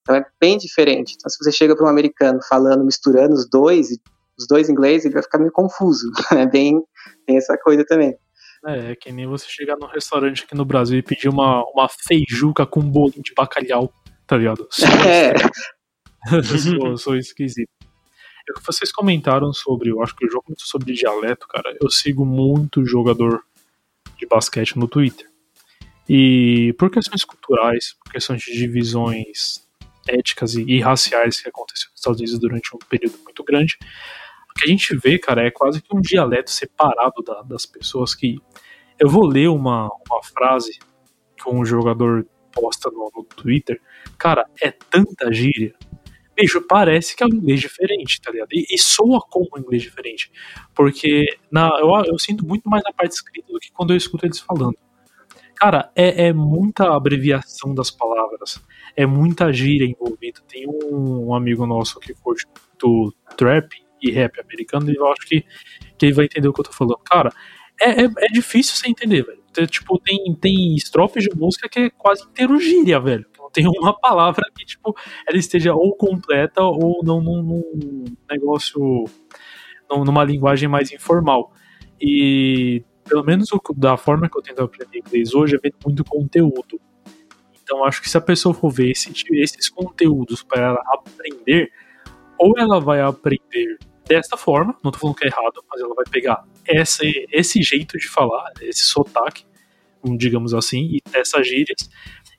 Então 0.07 0.15
é 0.15 0.25
bem 0.39 0.57
diferente. 0.57 1.15
Então, 1.17 1.29
se 1.29 1.37
você 1.37 1.51
chega 1.51 1.75
para 1.75 1.85
um 1.85 1.89
americano 1.89 2.39
falando, 2.47 2.85
misturando 2.85 3.33
os 3.33 3.47
dois, 3.49 3.89
os 4.39 4.47
dois 4.47 4.69
inglês, 4.69 5.03
ele 5.03 5.13
vai 5.13 5.21
ficar 5.21 5.37
meio 5.37 5.51
confuso. 5.51 6.09
É 6.31 6.45
bem, 6.45 6.81
tem 7.25 7.35
essa 7.35 7.57
coisa 7.57 7.85
também. 7.85 8.15
É, 8.65 8.91
é 8.91 8.95
que 8.95 9.11
nem 9.11 9.27
você 9.27 9.45
chegar 9.49 9.75
num 9.75 9.87
restaurante 9.87 10.45
aqui 10.45 10.55
no 10.55 10.63
Brasil 10.63 10.97
e 10.97 11.03
pedir 11.03 11.27
uma, 11.27 11.61
uma 11.73 11.89
feijuca 11.89 12.65
com 12.65 12.79
um 12.79 12.89
bolinho 12.89 13.21
de 13.21 13.33
bacalhau, 13.33 13.93
tá 14.25 14.37
ligado? 14.37 14.65
Sou, 14.71 14.87
é. 14.87 15.33
sou, 16.43 16.97
sou 16.97 17.17
esquisito. 17.17 17.69
É 18.49 18.53
que 18.53 18.65
vocês 18.65 18.93
comentaram 18.93 19.51
sobre, 19.51 19.89
eu 19.89 20.01
acho 20.01 20.15
que 20.15 20.25
o 20.25 20.31
jogo 20.31 20.45
muito 20.47 20.65
sobre 20.65 20.93
dialeto, 20.93 21.45
cara. 21.49 21.75
Eu 21.81 21.89
sigo 21.89 22.25
muito 22.25 22.85
jogador 22.85 23.43
de 24.17 24.25
basquete 24.25 24.79
no 24.79 24.87
Twitter. 24.87 25.27
E 26.07 26.73
por 26.79 26.89
questões 26.89 27.25
culturais, 27.25 27.93
por 28.01 28.13
questões 28.13 28.41
de 28.41 28.53
divisões 28.53 29.66
éticas 30.07 30.55
e, 30.55 30.63
e 30.63 30.79
raciais 30.79 31.41
que 31.41 31.49
aconteceram 31.49 31.91
nos 31.91 31.99
Estados 31.99 32.19
Unidos 32.19 32.39
durante 32.39 32.75
um 32.75 32.79
período 32.79 33.17
muito 33.23 33.43
grande, 33.43 33.77
o 34.49 34.53
que 34.59 34.65
a 34.65 34.67
gente 34.67 34.95
vê, 34.97 35.19
cara, 35.19 35.45
é 35.45 35.51
quase 35.51 35.81
que 35.81 35.95
um 35.95 36.01
dialeto 36.01 36.49
separado 36.49 37.21
da, 37.23 37.41
das 37.43 37.65
pessoas 37.65 38.15
que. 38.15 38.37
Eu 38.99 39.09
vou 39.09 39.27
ler 39.27 39.47
uma, 39.47 39.89
uma 40.09 40.23
frase 40.23 40.79
que 41.37 41.47
um 41.47 41.63
jogador 41.63 42.25
posta 42.51 42.89
no, 42.89 43.11
no 43.15 43.23
Twitter. 43.23 43.79
Cara, 44.17 44.45
é 44.59 44.71
tanta 44.71 45.31
gíria 45.31 45.75
bicho, 46.37 46.61
parece 46.61 47.15
que 47.15 47.23
é 47.23 47.25
um 47.25 47.29
inglês 47.29 47.59
diferente, 47.59 48.21
tá 48.21 48.31
ligado? 48.31 48.49
E, 48.53 48.67
e 48.69 48.77
soa 48.77 49.19
como 49.21 49.47
um 49.55 49.59
inglês 49.59 49.81
diferente. 49.81 50.31
Porque 50.75 51.25
na, 51.51 51.67
eu, 51.79 51.89
eu, 52.05 52.19
sinto 52.19 52.45
muito 52.45 52.69
mais 52.69 52.83
na 52.83 52.93
parte 52.93 53.13
escrita 53.13 53.51
do 53.51 53.59
que 53.59 53.71
quando 53.71 53.91
eu 53.91 53.97
escuto 53.97 54.25
eles 54.25 54.39
falando. 54.39 54.77
Cara, 55.55 55.91
é, 55.95 56.27
é 56.27 56.33
muita 56.33 56.95
abreviação 56.95 57.73
das 57.73 57.89
palavras, 57.89 58.16
é 58.95 59.05
muita 59.05 59.51
gíria 59.51 59.85
envolvida. 59.85 60.41
Tem 60.47 60.67
um, 60.67 61.27
um 61.27 61.33
amigo 61.33 61.65
nosso 61.65 61.99
que 61.99 62.13
curte 62.13 62.45
do 62.79 63.13
trap 63.35 63.69
e 64.01 64.11
rap 64.11 64.39
americano, 64.39 64.91
e 64.91 64.95
eu 64.95 65.07
acho 65.07 65.27
que, 65.27 65.43
que 65.97 66.05
ele 66.05 66.13
vai 66.13 66.25
entender 66.25 66.47
o 66.47 66.53
que 66.53 66.61
eu 66.61 66.65
tô 66.65 66.71
falando. 66.71 66.97
Cara, 66.99 67.31
é, 67.81 68.03
é, 68.03 68.05
é 68.05 68.27
difícil 68.31 68.75
você 68.75 68.89
entender, 68.89 69.23
velho. 69.23 69.37
Tipo, 69.67 69.99
tem, 69.99 70.35
tem 70.39 70.75
estrofes 70.75 71.23
de 71.23 71.35
música 71.35 71.67
que 71.67 71.79
é 71.79 71.89
quase 71.89 72.23
inteiro 72.23 72.59
gíria, 72.59 72.99
velho 72.99 73.25
tem 73.57 73.67
uma 73.67 73.91
palavra 73.97 74.45
que, 74.55 74.65
tipo, 74.65 74.95
ela 75.27 75.37
esteja 75.37 75.73
ou 75.73 75.95
completa 75.95 76.61
ou 76.61 77.03
não 77.03 77.21
num, 77.21 77.41
num 77.41 78.03
negócio, 78.29 79.05
numa 79.89 80.23
linguagem 80.23 80.69
mais 80.69 80.91
informal. 80.91 81.51
E, 81.99 82.83
pelo 83.07 83.23
menos 83.23 83.49
da 83.75 83.97
forma 83.97 84.29
que 84.29 84.37
eu 84.37 84.41
tento 84.41 84.61
aprender 84.61 84.99
inglês 84.99 85.33
hoje, 85.33 85.55
é 85.55 85.59
vendo 85.59 85.75
muito 85.83 86.03
conteúdo. 86.05 86.79
Então, 87.67 87.83
acho 87.83 88.01
que 88.01 88.09
se 88.09 88.17
a 88.17 88.21
pessoa 88.21 88.55
for 88.55 88.69
ver 88.69 88.91
esse, 88.91 89.11
esses 89.33 89.67
conteúdos 89.67 90.41
para 90.41 90.67
ela 90.67 90.81
aprender, 90.87 91.69
ou 92.39 92.53
ela 92.57 92.79
vai 92.79 93.01
aprender 93.01 93.77
desta 94.07 94.37
forma, 94.37 94.71
não 94.81 94.89
estou 94.89 95.01
falando 95.01 95.17
que 95.17 95.25
é 95.25 95.27
errado, 95.27 95.61
mas 95.69 95.81
ela 95.81 95.93
vai 95.93 96.05
pegar 96.09 96.45
essa, 96.65 97.03
esse 97.29 97.61
jeito 97.61 97.97
de 97.97 98.07
falar, 98.07 98.53
esse 98.61 98.83
sotaque, 98.83 99.45
digamos 100.17 100.53
assim, 100.53 100.83
e 100.93 101.01
essas 101.11 101.45
gírias, 101.45 101.89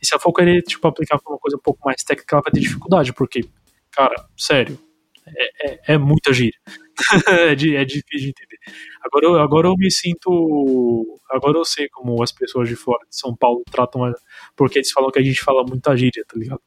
e 0.00 0.06
se 0.06 0.14
ela 0.14 0.20
for 0.20 0.32
querer, 0.32 0.62
tipo, 0.62 0.88
aplicar 0.88 1.18
pra 1.18 1.30
uma 1.30 1.38
coisa 1.38 1.58
um 1.58 1.60
pouco 1.60 1.80
mais 1.84 2.02
técnica, 2.02 2.36
ela 2.36 2.42
vai 2.42 2.52
ter 2.52 2.60
dificuldade, 2.60 3.12
porque, 3.12 3.44
cara, 3.90 4.26
sério, 4.34 4.78
é, 5.26 5.72
é, 5.72 5.80
é 5.88 5.98
muita 5.98 6.32
gíria. 6.32 6.58
é, 7.28 7.52
é 7.52 7.84
difícil 7.84 8.18
de 8.18 8.28
entender. 8.28 8.58
Agora 9.02 9.26
eu, 9.26 9.40
agora 9.40 9.68
eu 9.68 9.76
me 9.76 9.90
sinto. 9.90 11.18
Agora 11.30 11.58
eu 11.58 11.64
sei 11.64 11.88
como 11.88 12.22
as 12.22 12.32
pessoas 12.32 12.68
de 12.68 12.76
fora 12.76 13.04
de 13.08 13.18
São 13.18 13.34
Paulo 13.36 13.62
tratam. 13.70 14.12
Porque 14.56 14.78
eles 14.78 14.90
falam 14.90 15.10
que 15.10 15.18
a 15.18 15.22
gente 15.22 15.40
fala 15.40 15.64
muita 15.64 15.96
gíria, 15.96 16.24
tá 16.26 16.38
ligado? 16.38 16.60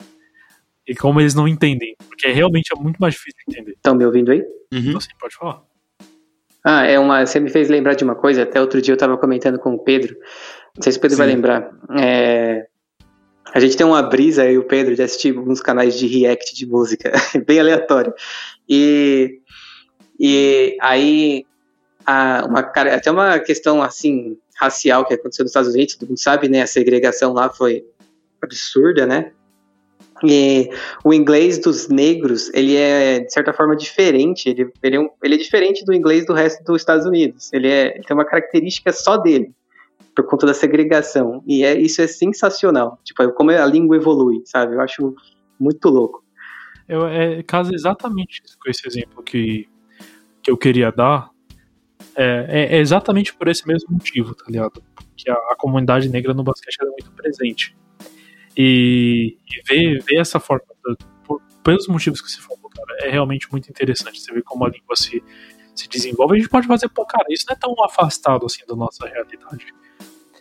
E 0.87 0.95
como 0.95 1.19
eles 1.19 1.35
não 1.35 1.47
entendem. 1.47 1.95
Porque 2.07 2.27
realmente 2.29 2.71
é 2.75 2.79
muito 2.79 2.97
mais 2.97 3.13
difícil 3.13 3.39
de 3.47 3.53
entender. 3.53 3.71
Estão 3.73 3.95
me 3.95 4.05
ouvindo 4.05 4.31
aí? 4.31 4.41
Uhum. 4.73 4.79
Então, 4.79 5.01
sim, 5.01 5.09
pode 5.19 5.35
falar. 5.35 5.61
Ah, 6.63 6.85
é 6.85 6.99
uma. 6.99 7.25
Você 7.25 7.39
me 7.39 7.49
fez 7.49 7.69
lembrar 7.69 7.95
de 7.95 8.03
uma 8.03 8.15
coisa. 8.15 8.43
Até 8.43 8.61
outro 8.61 8.81
dia 8.81 8.93
eu 8.93 8.97
tava 8.97 9.17
comentando 9.17 9.59
com 9.59 9.73
o 9.73 9.79
Pedro. 9.79 10.15
Não 10.75 10.83
sei 10.83 10.91
se 10.91 10.97
o 10.97 11.01
Pedro 11.01 11.15
sim. 11.15 11.23
vai 11.23 11.27
lembrar. 11.27 11.71
É, 11.99 12.67
a 13.53 13.59
gente 13.59 13.75
tem 13.75 13.85
uma 13.85 14.01
brisa, 14.01 14.45
eu 14.45 14.53
e 14.53 14.57
o 14.59 14.63
Pedro, 14.63 14.95
de 14.95 15.03
assistir 15.03 15.35
alguns 15.35 15.59
canais 15.59 15.97
de 15.97 16.07
react 16.07 16.55
de 16.55 16.65
música, 16.65 17.11
bem 17.45 17.59
aleatório. 17.59 18.13
E, 18.67 19.39
e 20.23 20.77
aí, 20.79 21.47
a, 22.05 22.45
uma, 22.45 22.59
até 22.59 23.09
uma 23.09 23.39
questão 23.39 23.81
assim, 23.81 24.37
racial 24.55 25.03
que 25.03 25.15
aconteceu 25.15 25.43
nos 25.43 25.49
Estados 25.49 25.73
Unidos, 25.73 25.95
todo 25.95 26.09
mundo 26.09 26.19
sabe, 26.19 26.47
né? 26.47 26.61
A 26.61 26.67
segregação 26.67 27.33
lá 27.33 27.49
foi 27.49 27.83
absurda, 28.39 29.07
né? 29.07 29.31
E 30.23 30.69
o 31.03 31.11
inglês 31.11 31.57
dos 31.57 31.87
negros, 31.87 32.53
ele 32.53 32.75
é, 32.75 33.21
de 33.21 33.33
certa 33.33 33.51
forma, 33.51 33.75
diferente. 33.75 34.47
Ele, 34.47 34.71
ele, 34.83 34.95
é, 34.97 34.99
um, 34.99 35.09
ele 35.23 35.33
é 35.33 35.37
diferente 35.39 35.83
do 35.83 35.91
inglês 35.91 36.23
do 36.27 36.33
resto 36.33 36.63
dos 36.63 36.79
Estados 36.79 37.07
Unidos. 37.07 37.51
Ele, 37.51 37.67
é, 37.67 37.95
ele 37.95 38.03
tem 38.03 38.15
uma 38.15 38.23
característica 38.23 38.93
só 38.93 39.17
dele 39.17 39.51
por 40.15 40.27
conta 40.27 40.45
da 40.45 40.53
segregação. 40.53 41.43
E 41.47 41.63
é, 41.63 41.81
isso 41.81 41.99
é 41.99 42.05
sensacional. 42.05 42.99
Tipo, 43.03 43.27
como 43.31 43.49
a 43.49 43.65
língua 43.65 43.95
evolui, 43.95 44.43
sabe? 44.45 44.75
Eu 44.75 44.81
acho 44.81 45.15
muito 45.59 45.89
louco. 45.89 46.23
Eu, 46.87 47.07
é 47.07 47.41
caso 47.41 47.73
exatamente 47.73 48.43
com 48.63 48.69
esse 48.69 48.87
exemplo 48.87 49.23
que, 49.23 49.67
que 50.41 50.49
eu 50.49 50.57
queria 50.57 50.91
dar. 50.91 51.29
É, 52.15 52.45
é, 52.49 52.77
é, 52.77 52.79
exatamente 52.79 53.33
por 53.33 53.47
esse 53.47 53.65
mesmo 53.67 53.91
motivo, 53.91 54.35
tá 54.35 54.45
ligado? 54.47 54.83
Que 55.15 55.29
a, 55.29 55.33
a 55.33 55.55
comunidade 55.57 56.09
negra 56.09 56.33
no 56.33 56.43
basquete 56.43 56.77
é 56.81 56.85
muito 56.85 57.11
presente. 57.11 57.75
E, 58.57 59.37
e 59.47 59.61
ver, 59.67 60.03
ver 60.03 60.19
essa 60.19 60.39
forma, 60.39 60.65
por, 61.23 61.41
pelos 61.63 61.87
motivos 61.87 62.21
que 62.21 62.29
você 62.29 62.41
falou, 62.41 62.69
cara, 62.69 63.07
é 63.07 63.09
realmente 63.09 63.49
muito 63.51 63.69
interessante. 63.69 64.19
Você 64.19 64.33
vê 64.33 64.41
como 64.41 64.65
a 64.65 64.69
língua 64.69 64.95
se, 64.95 65.23
se 65.75 65.87
desenvolve. 65.87 66.35
A 66.35 66.39
gente 66.39 66.49
pode 66.49 66.67
fazer, 66.67 66.89
pô, 66.89 67.05
cara, 67.05 67.25
isso 67.29 67.45
não 67.47 67.55
é 67.55 67.57
tão 67.57 67.73
afastado 67.83 68.45
assim 68.45 68.65
da 68.67 68.75
nossa 68.75 69.07
realidade. 69.07 69.67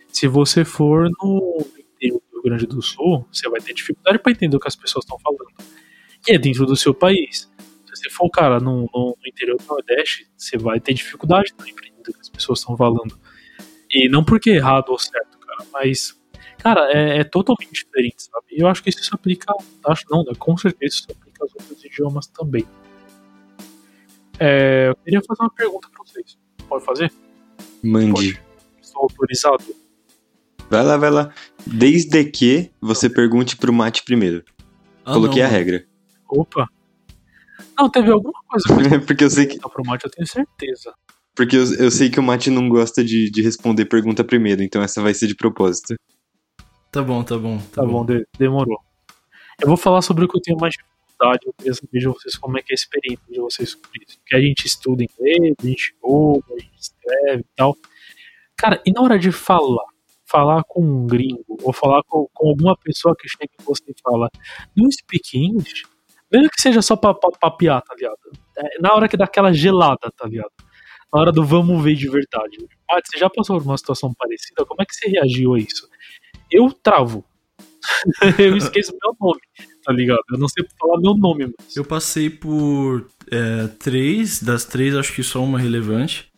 Se 0.09 0.27
você 0.27 0.65
for 0.65 1.09
no 1.23 1.65
interior 1.79 2.21
do 2.21 2.35
Rio 2.35 2.43
Grande 2.43 2.67
do 2.67 2.83
Sul, 2.83 3.27
você 3.31 3.49
vai 3.49 3.61
ter 3.61 3.75
dificuldade 3.75 4.19
para 4.19 4.33
entender 4.33 4.57
o 4.57 4.61
que 4.61 4.69
as 4.69 4.77
pessoas 4.77 5.05
estão 5.05 5.19
falando. 5.21 5.47
E 6.29 6.33
é 6.33 6.39
dentro 6.39 6.67
do 6.67 6.77
seu 6.77 6.93
país. 6.93 7.51
Se 8.01 8.05
você 8.05 8.11
for, 8.11 8.31
cara, 8.31 8.59
no, 8.59 8.89
no, 8.95 9.17
no 9.21 9.29
interior 9.29 9.59
do 9.59 9.67
Nordeste, 9.67 10.27
você 10.35 10.57
vai 10.57 10.81
ter 10.81 10.95
dificuldade 10.95 11.53
também 11.53 11.75
para 11.75 11.87
entender 11.87 12.11
o 12.11 12.15
que 12.15 12.21
as 12.21 12.31
pessoas 12.31 12.61
estão 12.61 12.75
falando. 12.75 13.19
E 13.91 14.09
não 14.09 14.25
porque 14.25 14.49
é 14.51 14.55
errado 14.55 14.89
ou 14.89 14.99
certo, 14.99 15.39
cara, 15.39 15.69
mas, 15.71 16.19
cara, 16.59 16.91
é, 16.91 17.19
é 17.19 17.25
totalmente 17.25 17.73
diferente, 17.73 18.23
sabe? 18.23 18.47
E 18.53 18.63
eu 18.63 18.69
acho 18.69 18.83
que 18.83 18.89
isso 18.89 19.05
se 19.05 19.11
aplica, 19.13 19.53
acho 19.87 20.07
não, 20.09 20.25
né? 20.25 20.33
com 20.39 20.57
certeza 20.57 20.95
isso 20.95 21.03
se 21.03 21.13
aplica 21.13 21.45
aos 21.45 21.53
outros 21.55 21.85
idiomas 21.85 22.27
também. 22.29 22.67
É, 24.39 24.89
eu 24.89 24.97
queria 24.97 25.21
fazer 25.21 25.43
uma 25.43 25.51
pergunta 25.51 25.91
para 25.91 26.03
vocês. 26.03 26.39
Pode 26.67 26.85
fazer? 26.87 27.13
Mande. 27.85 28.13
Pode. 28.13 28.43
Estou 28.81 29.03
autorizado? 29.03 29.77
Vai 30.71 30.83
lá, 30.83 30.97
vai 30.97 31.11
lá. 31.11 31.35
Desde 31.67 32.25
que 32.25 32.71
você 32.81 33.11
pergunte 33.11 33.59
pro 33.59 33.75
Mate 33.75 34.03
primeiro. 34.05 34.43
Ah, 35.05 35.13
Coloquei 35.13 35.43
não, 35.43 35.49
a 35.49 35.53
regra. 35.53 35.87
Opa. 36.27 36.67
Não, 37.79 37.91
teve 37.91 38.11
alguma 38.11 38.41
coisa. 38.49 38.67
Porque 39.07 39.25
eu 39.25 39.31
sei 39.31 39.47
que. 39.47 39.59
Pro 39.59 39.85
Mate 39.85 40.05
eu 40.05 40.11
tenho 40.11 40.27
certeza. 40.27 40.93
Porque 41.35 41.57
eu, 41.57 41.65
eu 41.75 41.91
sei 41.91 42.11
que 42.11 42.21
o 42.21 42.23
Mate 42.23 42.51
não 42.51 42.69
gosta 42.69 43.05
de, 43.05 43.31
de 43.31 43.43
responder 43.43 43.85
pergunta 43.87 44.25
primeiro, 44.25 44.63
então 44.63 44.83
essa 44.83 45.01
vai 45.01 45.15
ser 45.15 45.27
de 45.27 45.35
propósito. 45.35 45.95
Tá 46.91 47.03
bom, 47.03 47.23
tá 47.23 47.39
bom. 47.39 47.59
Tá, 47.59 47.83
tá 47.83 47.87
bom, 47.87 48.05
de, 48.05 48.27
demorou. 48.39 48.79
Eu 49.61 49.69
vou 49.69 49.77
falar 49.77 50.03
sobre 50.03 50.25
o 50.25 50.29
que 50.29 50.37
eu 50.37 50.43
tenho 50.43 50.59
mais 50.59 50.75
dificuldade. 50.75 51.47
Eu 51.47 51.55
queria 51.55 51.75
saber 51.75 51.99
de 51.99 52.07
vocês 52.09 52.37
como 52.37 52.59
é 52.59 52.63
que 52.63 52.73
é 52.73 52.75
a 52.75 52.81
experiência 52.81 53.25
de 53.31 53.41
vocês 53.41 53.71
sobre 53.71 54.05
isso. 54.07 54.19
Porque 54.19 54.37
a 54.37 54.41
gente 54.41 54.67
estuda 54.67 55.05
inglês, 55.05 55.55
a 55.63 55.67
gente 55.67 55.95
ouve, 56.03 56.45
a 56.53 56.59
gente 56.59 56.79
escreve 56.79 57.41
e 57.43 57.57
tal. 57.57 57.77
Cara, 58.57 58.83
e 58.85 58.93
na 58.93 59.01
hora 59.01 59.19
de 59.19 59.31
falar? 59.31 59.91
falar 60.31 60.63
com 60.65 60.81
um 60.81 61.07
gringo 61.07 61.59
ou 61.63 61.73
falar 61.73 62.03
com, 62.05 62.29
com 62.33 62.49
alguma 62.51 62.77
pessoa 62.77 63.17
que 63.19 63.29
chega 63.29 63.51
e 63.59 63.65
você 63.65 63.93
fala, 64.03 64.31
não 64.77 64.89
speak 64.91 65.37
English, 65.37 65.85
mesmo 66.33 66.49
que 66.51 66.61
seja 66.61 66.81
só 66.83 66.97
pra, 66.97 67.15
papiar, 67.15 67.83
tá 67.83 67.95
ligado? 67.95 68.19
É, 68.57 68.81
na 68.81 68.95
hora 68.95 69.09
que 69.09 69.17
dá 69.17 69.25
aquela 69.25 69.53
gelada, 69.53 70.11
tá 70.17 70.27
ligado? 70.27 70.51
Na 71.13 71.21
hora 71.21 71.33
do 71.33 71.45
vamos 71.45 71.83
ver 71.83 71.95
de 71.95 72.09
verdade. 72.09 72.57
Ah, 72.91 73.01
você 73.05 73.19
já 73.19 73.29
passou 73.29 73.59
por 73.59 73.67
uma 73.67 73.77
situação 73.77 74.15
parecida? 74.15 74.65
Como 74.65 74.81
é 74.81 74.85
que 74.85 74.95
você 74.95 75.09
reagiu 75.09 75.55
a 75.55 75.59
isso? 75.59 75.89
Eu 76.51 76.73
travo. 76.73 77.25
eu 78.39 78.57
esqueço 78.57 78.93
meu 79.03 79.17
nome, 79.21 79.41
tá 79.83 79.93
ligado? 79.93 80.23
Eu 80.31 80.39
não 80.39 80.49
sei 80.49 80.65
falar 80.79 81.01
meu 81.01 81.15
nome. 81.15 81.53
Mas... 81.59 81.77
Eu 81.77 81.85
passei 81.85 82.31
por 82.31 83.07
é, 83.31 83.67
três, 83.79 84.43
das 84.43 84.65
três 84.65 84.95
acho 84.95 85.15
que 85.15 85.23
só 85.23 85.43
uma 85.43 85.59
relevante. 85.59 86.31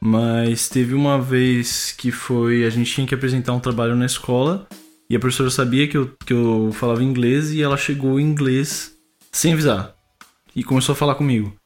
Mas 0.00 0.68
teve 0.68 0.94
uma 0.94 1.20
vez 1.20 1.92
que 1.92 2.10
foi. 2.10 2.64
A 2.64 2.70
gente 2.70 2.92
tinha 2.92 3.06
que 3.06 3.14
apresentar 3.14 3.52
um 3.52 3.60
trabalho 3.60 3.94
na 3.94 4.04
escola 4.04 4.66
e 5.08 5.14
a 5.14 5.20
professora 5.20 5.50
sabia 5.50 5.86
que 5.86 5.96
eu, 5.96 6.10
que 6.26 6.32
eu 6.32 6.70
falava 6.72 7.04
inglês 7.04 7.52
e 7.52 7.62
ela 7.62 7.76
chegou 7.76 8.18
em 8.18 8.24
inglês 8.24 8.91
sem 9.32 9.54
avisar. 9.54 9.94
e 10.54 10.62
começou 10.62 10.92
a 10.92 10.96
falar 10.96 11.14
comigo. 11.14 11.56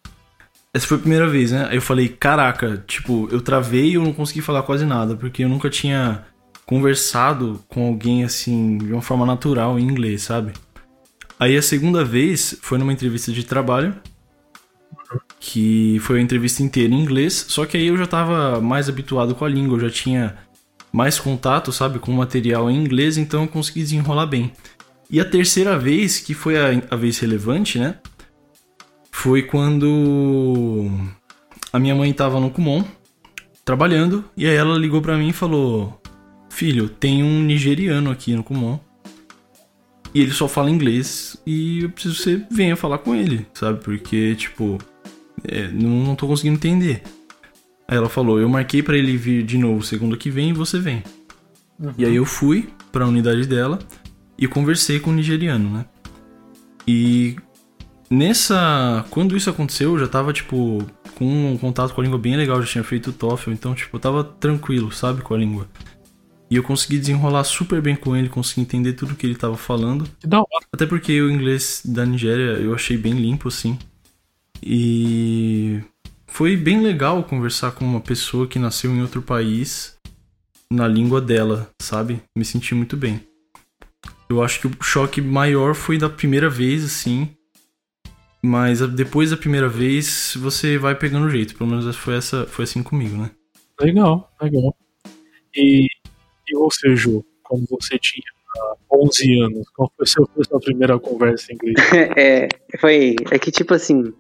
Essa 0.73 0.87
foi 0.87 0.99
a 0.99 1.01
primeira 1.01 1.29
vez, 1.29 1.51
né? 1.51 1.67
Aí 1.69 1.77
eu 1.77 1.83
falei, 1.83 2.09
caraca, 2.09 2.85
tipo, 2.87 3.29
eu 3.33 3.41
travei 3.41 3.91
e 3.91 3.95
eu 3.95 4.03
não 4.03 4.13
consegui 4.13 4.41
falar 4.41 4.63
quase 4.63 4.85
nada, 4.85 5.17
porque 5.17 5.43
eu 5.43 5.49
nunca 5.49 5.69
tinha 5.69 6.25
conversado 6.65 7.65
com 7.69 7.89
alguém 7.89 8.25
assim, 8.25 8.79
de 8.79 8.93
uma 8.93 9.03
forma 9.03 9.27
natural 9.27 9.79
em 9.79 9.83
inglês, 9.83 10.23
sabe? 10.23 10.53
Aí 11.39 11.57
a 11.57 11.63
segunda 11.63 12.05
vez 12.05 12.59
foi 12.63 12.79
numa 12.79 12.93
entrevista 12.93 13.33
de 13.33 13.45
trabalho, 13.45 13.95
que 15.41 15.99
foi 16.01 16.19
a 16.19 16.23
entrevista 16.23 16.63
inteira 16.63 16.93
em 16.93 17.01
inglês, 17.01 17.47
só 17.49 17.65
que 17.67 17.77
aí 17.77 17.87
eu 17.87 17.97
já 17.97 18.07
tava 18.07 18.61
mais 18.61 18.89
habituado 18.89 19.35
com 19.35 19.45
a 19.45 19.49
língua, 19.49 19.77
eu 19.77 19.89
já 19.89 19.91
tinha 19.91 20.37
mais 20.93 21.19
contato, 21.19 21.73
sabe, 21.73 21.99
com 21.99 22.13
o 22.13 22.17
material 22.17 22.71
em 22.71 22.77
inglês, 22.77 23.17
então 23.17 23.43
eu 23.43 23.49
consegui 23.49 23.81
desenrolar 23.81 24.27
bem. 24.27 24.53
E 25.11 25.21
a 25.21 25.25
terceira 25.25 25.79
vez, 25.79 26.19
que 26.19 26.35
foi 26.35 26.57
a, 26.59 26.83
a 26.91 26.97
vez 26.97 27.19
relevante, 27.19 27.79
né? 27.79 27.97
Foi 29.11 29.43
quando 29.43 30.91
a 31.73 31.79
minha 31.79 31.95
mãe 31.95 32.13
tava 32.13 32.41
no 32.41 32.51
Kumon, 32.51 32.85
trabalhando, 33.65 34.25
e 34.37 34.47
aí 34.47 34.55
ela 34.55 34.77
ligou 34.77 35.01
para 35.01 35.17
mim 35.17 35.29
e 35.29 35.33
falou: 35.33 36.01
Filho, 36.51 36.89
tem 36.89 37.23
um 37.23 37.43
nigeriano 37.43 38.11
aqui 38.11 38.35
no 38.35 38.43
Kumon. 38.43 38.79
E 40.15 40.21
ele 40.23 40.33
só 40.33 40.49
fala 40.49 40.71
inglês 40.71 41.37
e 41.45 41.83
eu 41.83 41.91
preciso 41.91 42.17
que 42.17 42.23
você 42.23 42.47
venha 42.51 42.75
falar 42.75 42.99
com 42.99 43.15
ele, 43.15 43.47
sabe? 43.53 43.85
Porque, 43.85 44.35
tipo, 44.35 44.79
é, 45.45 45.69
não, 45.69 45.91
não 45.91 46.17
tô 46.17 46.27
conseguindo 46.27 46.57
entender. 46.57 47.03
Aí 47.87 47.97
ela 47.97 48.09
falou: 48.09 48.41
Eu 48.41 48.49
marquei 48.49 48.83
para 48.83 48.97
ele 48.97 49.17
vir 49.17 49.45
de 49.45 49.59
novo 49.59 49.83
segunda 49.83 50.17
que 50.17 50.31
vem 50.31 50.51
e 50.51 50.53
você 50.53 50.79
vem. 50.79 51.03
Uhum. 51.79 51.93
E 51.99 52.05
aí 52.05 52.17
eu 52.17 52.25
fui 52.25 52.71
para 52.91 53.05
a 53.05 53.09
unidade 53.09 53.47
dela 53.47 53.79
e 54.39 54.47
conversei 54.47 55.01
com 55.01 55.11
o 55.11 55.15
nigeriano, 55.15 55.71
né? 55.71 55.85
E 56.87 57.37
nessa. 58.11 59.05
Quando 59.11 59.37
isso 59.37 59.51
aconteceu, 59.51 59.93
eu 59.93 59.99
já 59.99 60.09
tava, 60.09 60.33
tipo, 60.33 60.85
com 61.15 61.53
um 61.53 61.59
contato 61.59 61.95
com 61.95 62.01
a 62.01 62.05
língua 62.05 62.19
bem 62.19 62.37
legal, 62.37 62.61
já 62.63 62.69
tinha 62.69 62.85
feito 62.85 63.11
o 63.11 63.13
TOEFL, 63.13 63.51
então, 63.51 63.75
tipo, 63.75 63.97
eu 63.97 64.01
tava 64.01 64.23
tranquilo, 64.23 64.93
sabe, 64.93 65.23
com 65.23 65.35
a 65.35 65.39
língua. 65.39 65.69
E 66.49 66.57
eu 66.57 66.63
consegui 66.63 66.99
desenrolar 66.99 67.43
super 67.43 67.83
bem 67.83 67.97
com 67.97 68.15
ele, 68.15 68.29
consegui 68.29 68.61
entender 68.61 68.93
tudo 68.93 69.17
que 69.17 69.27
ele 69.27 69.35
tava 69.35 69.57
falando. 69.57 70.09
Da 70.25 70.39
hora. 70.39 70.67
Até 70.73 70.87
porque 70.87 71.21
o 71.21 71.31
inglês 71.31 71.83
da 71.85 72.07
Nigéria 72.07 72.59
eu 72.59 72.73
achei 72.73 72.97
bem 72.97 73.15
limpo, 73.15 73.49
assim. 73.49 73.77
E 74.63 75.81
foi 76.29 76.57
bem 76.57 76.81
legal 76.81 77.25
conversar 77.25 77.73
com 77.73 77.85
uma 77.85 78.01
pessoa 78.01 78.47
que 78.47 78.61
nasceu 78.61 78.93
em 78.93 79.03
outro 79.03 79.21
país 79.21 79.97
na 80.71 80.87
língua 80.87 81.21
dela, 81.21 81.69
sabe? 81.81 82.23
Me 82.37 82.45
senti 82.45 82.75
muito 82.75 82.97
bem. 82.97 83.21
Eu 84.29 84.43
acho 84.43 84.61
que 84.61 84.67
o 84.67 84.83
choque 84.83 85.21
maior 85.21 85.75
foi 85.75 85.99
da 85.99 86.11
primeira 86.11 86.51
vez, 86.51 86.85
assim. 86.85 87.29
Mas 88.43 88.81
depois 88.81 89.31
da 89.31 89.37
primeira 89.37 89.69
vez, 89.69 90.35
você 90.37 90.79
vai 90.79 90.95
pegando 90.95 91.27
o 91.27 91.31
jeito. 91.31 91.57
Pelo 91.57 91.71
menos 91.71 91.97
foi, 91.97 92.17
essa, 92.17 92.47
foi 92.47 92.65
assim 92.65 92.83
comigo, 92.83 93.17
né? 93.17 93.31
Legal, 93.81 94.33
legal. 94.41 94.77
E, 95.55 95.87
e 96.49 96.57
você, 96.57 96.95
Ju, 96.97 97.25
quando 97.43 97.67
você 97.69 97.99
tinha 97.99 98.25
11 98.93 99.41
anos, 99.41 99.69
qual 99.71 99.93
foi 99.97 100.05
a 100.05 100.45
sua 100.45 100.61
primeira 100.61 100.99
conversa 100.99 101.53
em 101.53 101.55
inglês? 101.55 101.77
é, 102.17 102.49
foi. 102.79 103.17
É 103.31 103.39
que, 103.39 103.51
tipo 103.51 103.75
assim, 103.75 104.13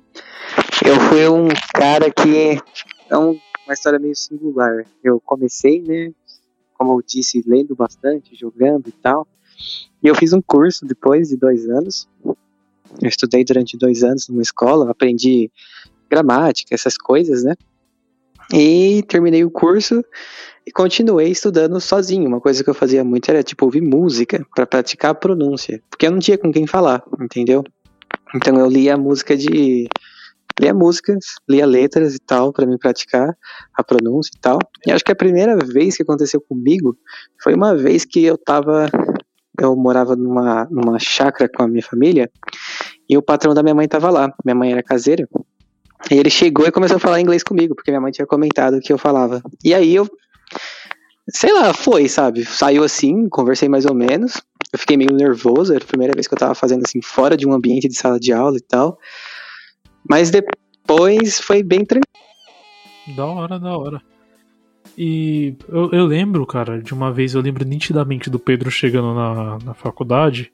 eu 0.84 1.00
fui 1.08 1.28
um 1.28 1.48
cara 1.74 2.10
que. 2.10 2.60
É 3.08 3.16
uma 3.16 3.38
história 3.70 3.98
meio 3.98 4.14
singular. 4.16 4.84
Eu 5.02 5.20
comecei, 5.20 5.80
né? 5.82 6.12
Como 6.74 6.92
eu 6.92 7.02
disse, 7.06 7.42
lendo 7.46 7.74
bastante, 7.74 8.34
jogando 8.36 8.88
e 8.88 8.92
tal. 8.92 9.26
E 10.02 10.08
eu 10.08 10.14
fiz 10.14 10.32
um 10.32 10.40
curso 10.40 10.84
depois 10.86 11.28
de 11.28 11.36
dois 11.36 11.68
anos. 11.68 12.08
Eu 13.00 13.08
estudei 13.08 13.44
durante 13.44 13.76
dois 13.76 14.02
anos 14.02 14.28
numa 14.28 14.42
escola, 14.42 14.90
aprendi 14.90 15.50
gramática, 16.08 16.74
essas 16.74 16.96
coisas, 16.96 17.42
né? 17.42 17.54
E 18.52 19.02
terminei 19.08 19.44
o 19.44 19.50
curso 19.50 20.04
e 20.64 20.70
continuei 20.70 21.30
estudando 21.30 21.80
sozinho. 21.80 22.28
Uma 22.28 22.40
coisa 22.40 22.62
que 22.62 22.70
eu 22.70 22.74
fazia 22.74 23.02
muito 23.02 23.28
era 23.28 23.42
tipo 23.42 23.64
ouvir 23.64 23.80
música 23.80 24.44
para 24.54 24.66
praticar 24.66 25.10
a 25.10 25.14
pronúncia, 25.14 25.82
porque 25.90 26.06
eu 26.06 26.10
não 26.10 26.18
tinha 26.18 26.38
com 26.38 26.52
quem 26.52 26.66
falar, 26.66 27.02
entendeu? 27.20 27.64
Então 28.34 28.56
eu 28.58 28.68
lia 28.68 28.96
música 28.96 29.36
de 29.36 29.88
lia 30.58 30.72
músicas, 30.72 31.34
lia 31.48 31.66
letras 31.66 32.14
e 32.14 32.18
tal 32.18 32.52
para 32.52 32.66
me 32.66 32.78
praticar 32.78 33.36
a 33.74 33.84
pronúncia 33.84 34.30
e 34.34 34.40
tal. 34.40 34.58
E 34.86 34.90
acho 34.90 35.04
que 35.04 35.12
a 35.12 35.16
primeira 35.16 35.56
vez 35.56 35.96
que 35.96 36.02
aconteceu 36.02 36.40
comigo 36.40 36.96
foi 37.42 37.54
uma 37.54 37.76
vez 37.76 38.04
que 38.04 38.24
eu 38.24 38.38
tava 38.38 38.88
eu 39.64 39.74
morava 39.76 40.16
numa, 40.16 40.66
numa 40.70 40.98
chácara 40.98 41.50
com 41.54 41.62
a 41.62 41.68
minha 41.68 41.82
família 41.82 42.30
e 43.08 43.16
o 43.16 43.22
patrão 43.22 43.54
da 43.54 43.62
minha 43.62 43.74
mãe 43.74 43.84
estava 43.84 44.10
lá. 44.10 44.32
Minha 44.44 44.54
mãe 44.54 44.72
era 44.72 44.82
caseira. 44.82 45.28
E 46.10 46.14
ele 46.14 46.30
chegou 46.30 46.66
e 46.66 46.72
começou 46.72 46.96
a 46.96 47.00
falar 47.00 47.20
inglês 47.20 47.42
comigo, 47.42 47.74
porque 47.74 47.90
minha 47.90 48.00
mãe 48.00 48.12
tinha 48.12 48.26
comentado 48.26 48.80
que 48.80 48.92
eu 48.92 48.98
falava. 48.98 49.42
E 49.64 49.74
aí 49.74 49.94
eu, 49.94 50.08
sei 51.30 51.52
lá, 51.52 51.72
foi, 51.72 52.08
sabe? 52.08 52.44
Saiu 52.44 52.84
assim, 52.84 53.28
conversei 53.28 53.68
mais 53.68 53.86
ou 53.86 53.94
menos. 53.94 54.40
Eu 54.72 54.78
fiquei 54.78 54.96
meio 54.96 55.12
nervoso, 55.12 55.72
era 55.72 55.82
a 55.82 55.86
primeira 55.86 56.12
vez 56.14 56.26
que 56.26 56.34
eu 56.34 56.38
tava 56.38 56.54
fazendo 56.54 56.82
assim, 56.86 57.00
fora 57.02 57.36
de 57.36 57.46
um 57.46 57.52
ambiente 57.52 57.88
de 57.88 57.96
sala 57.96 58.20
de 58.20 58.32
aula 58.32 58.56
e 58.56 58.60
tal. 58.60 58.98
Mas 60.08 60.30
depois 60.30 61.40
foi 61.40 61.62
bem 61.62 61.84
tranquilo. 61.84 62.06
Da 63.16 63.24
hora, 63.24 63.58
da 63.58 63.76
hora. 63.76 64.02
E 64.96 65.54
eu, 65.68 65.90
eu, 65.92 66.06
lembro, 66.06 66.46
cara, 66.46 66.80
de 66.80 66.94
uma 66.94 67.12
vez, 67.12 67.34
eu 67.34 67.42
lembro 67.42 67.64
nitidamente 67.64 68.30
do 68.30 68.38
Pedro 68.38 68.70
chegando 68.70 69.14
na, 69.14 69.58
na 69.62 69.74
faculdade 69.74 70.50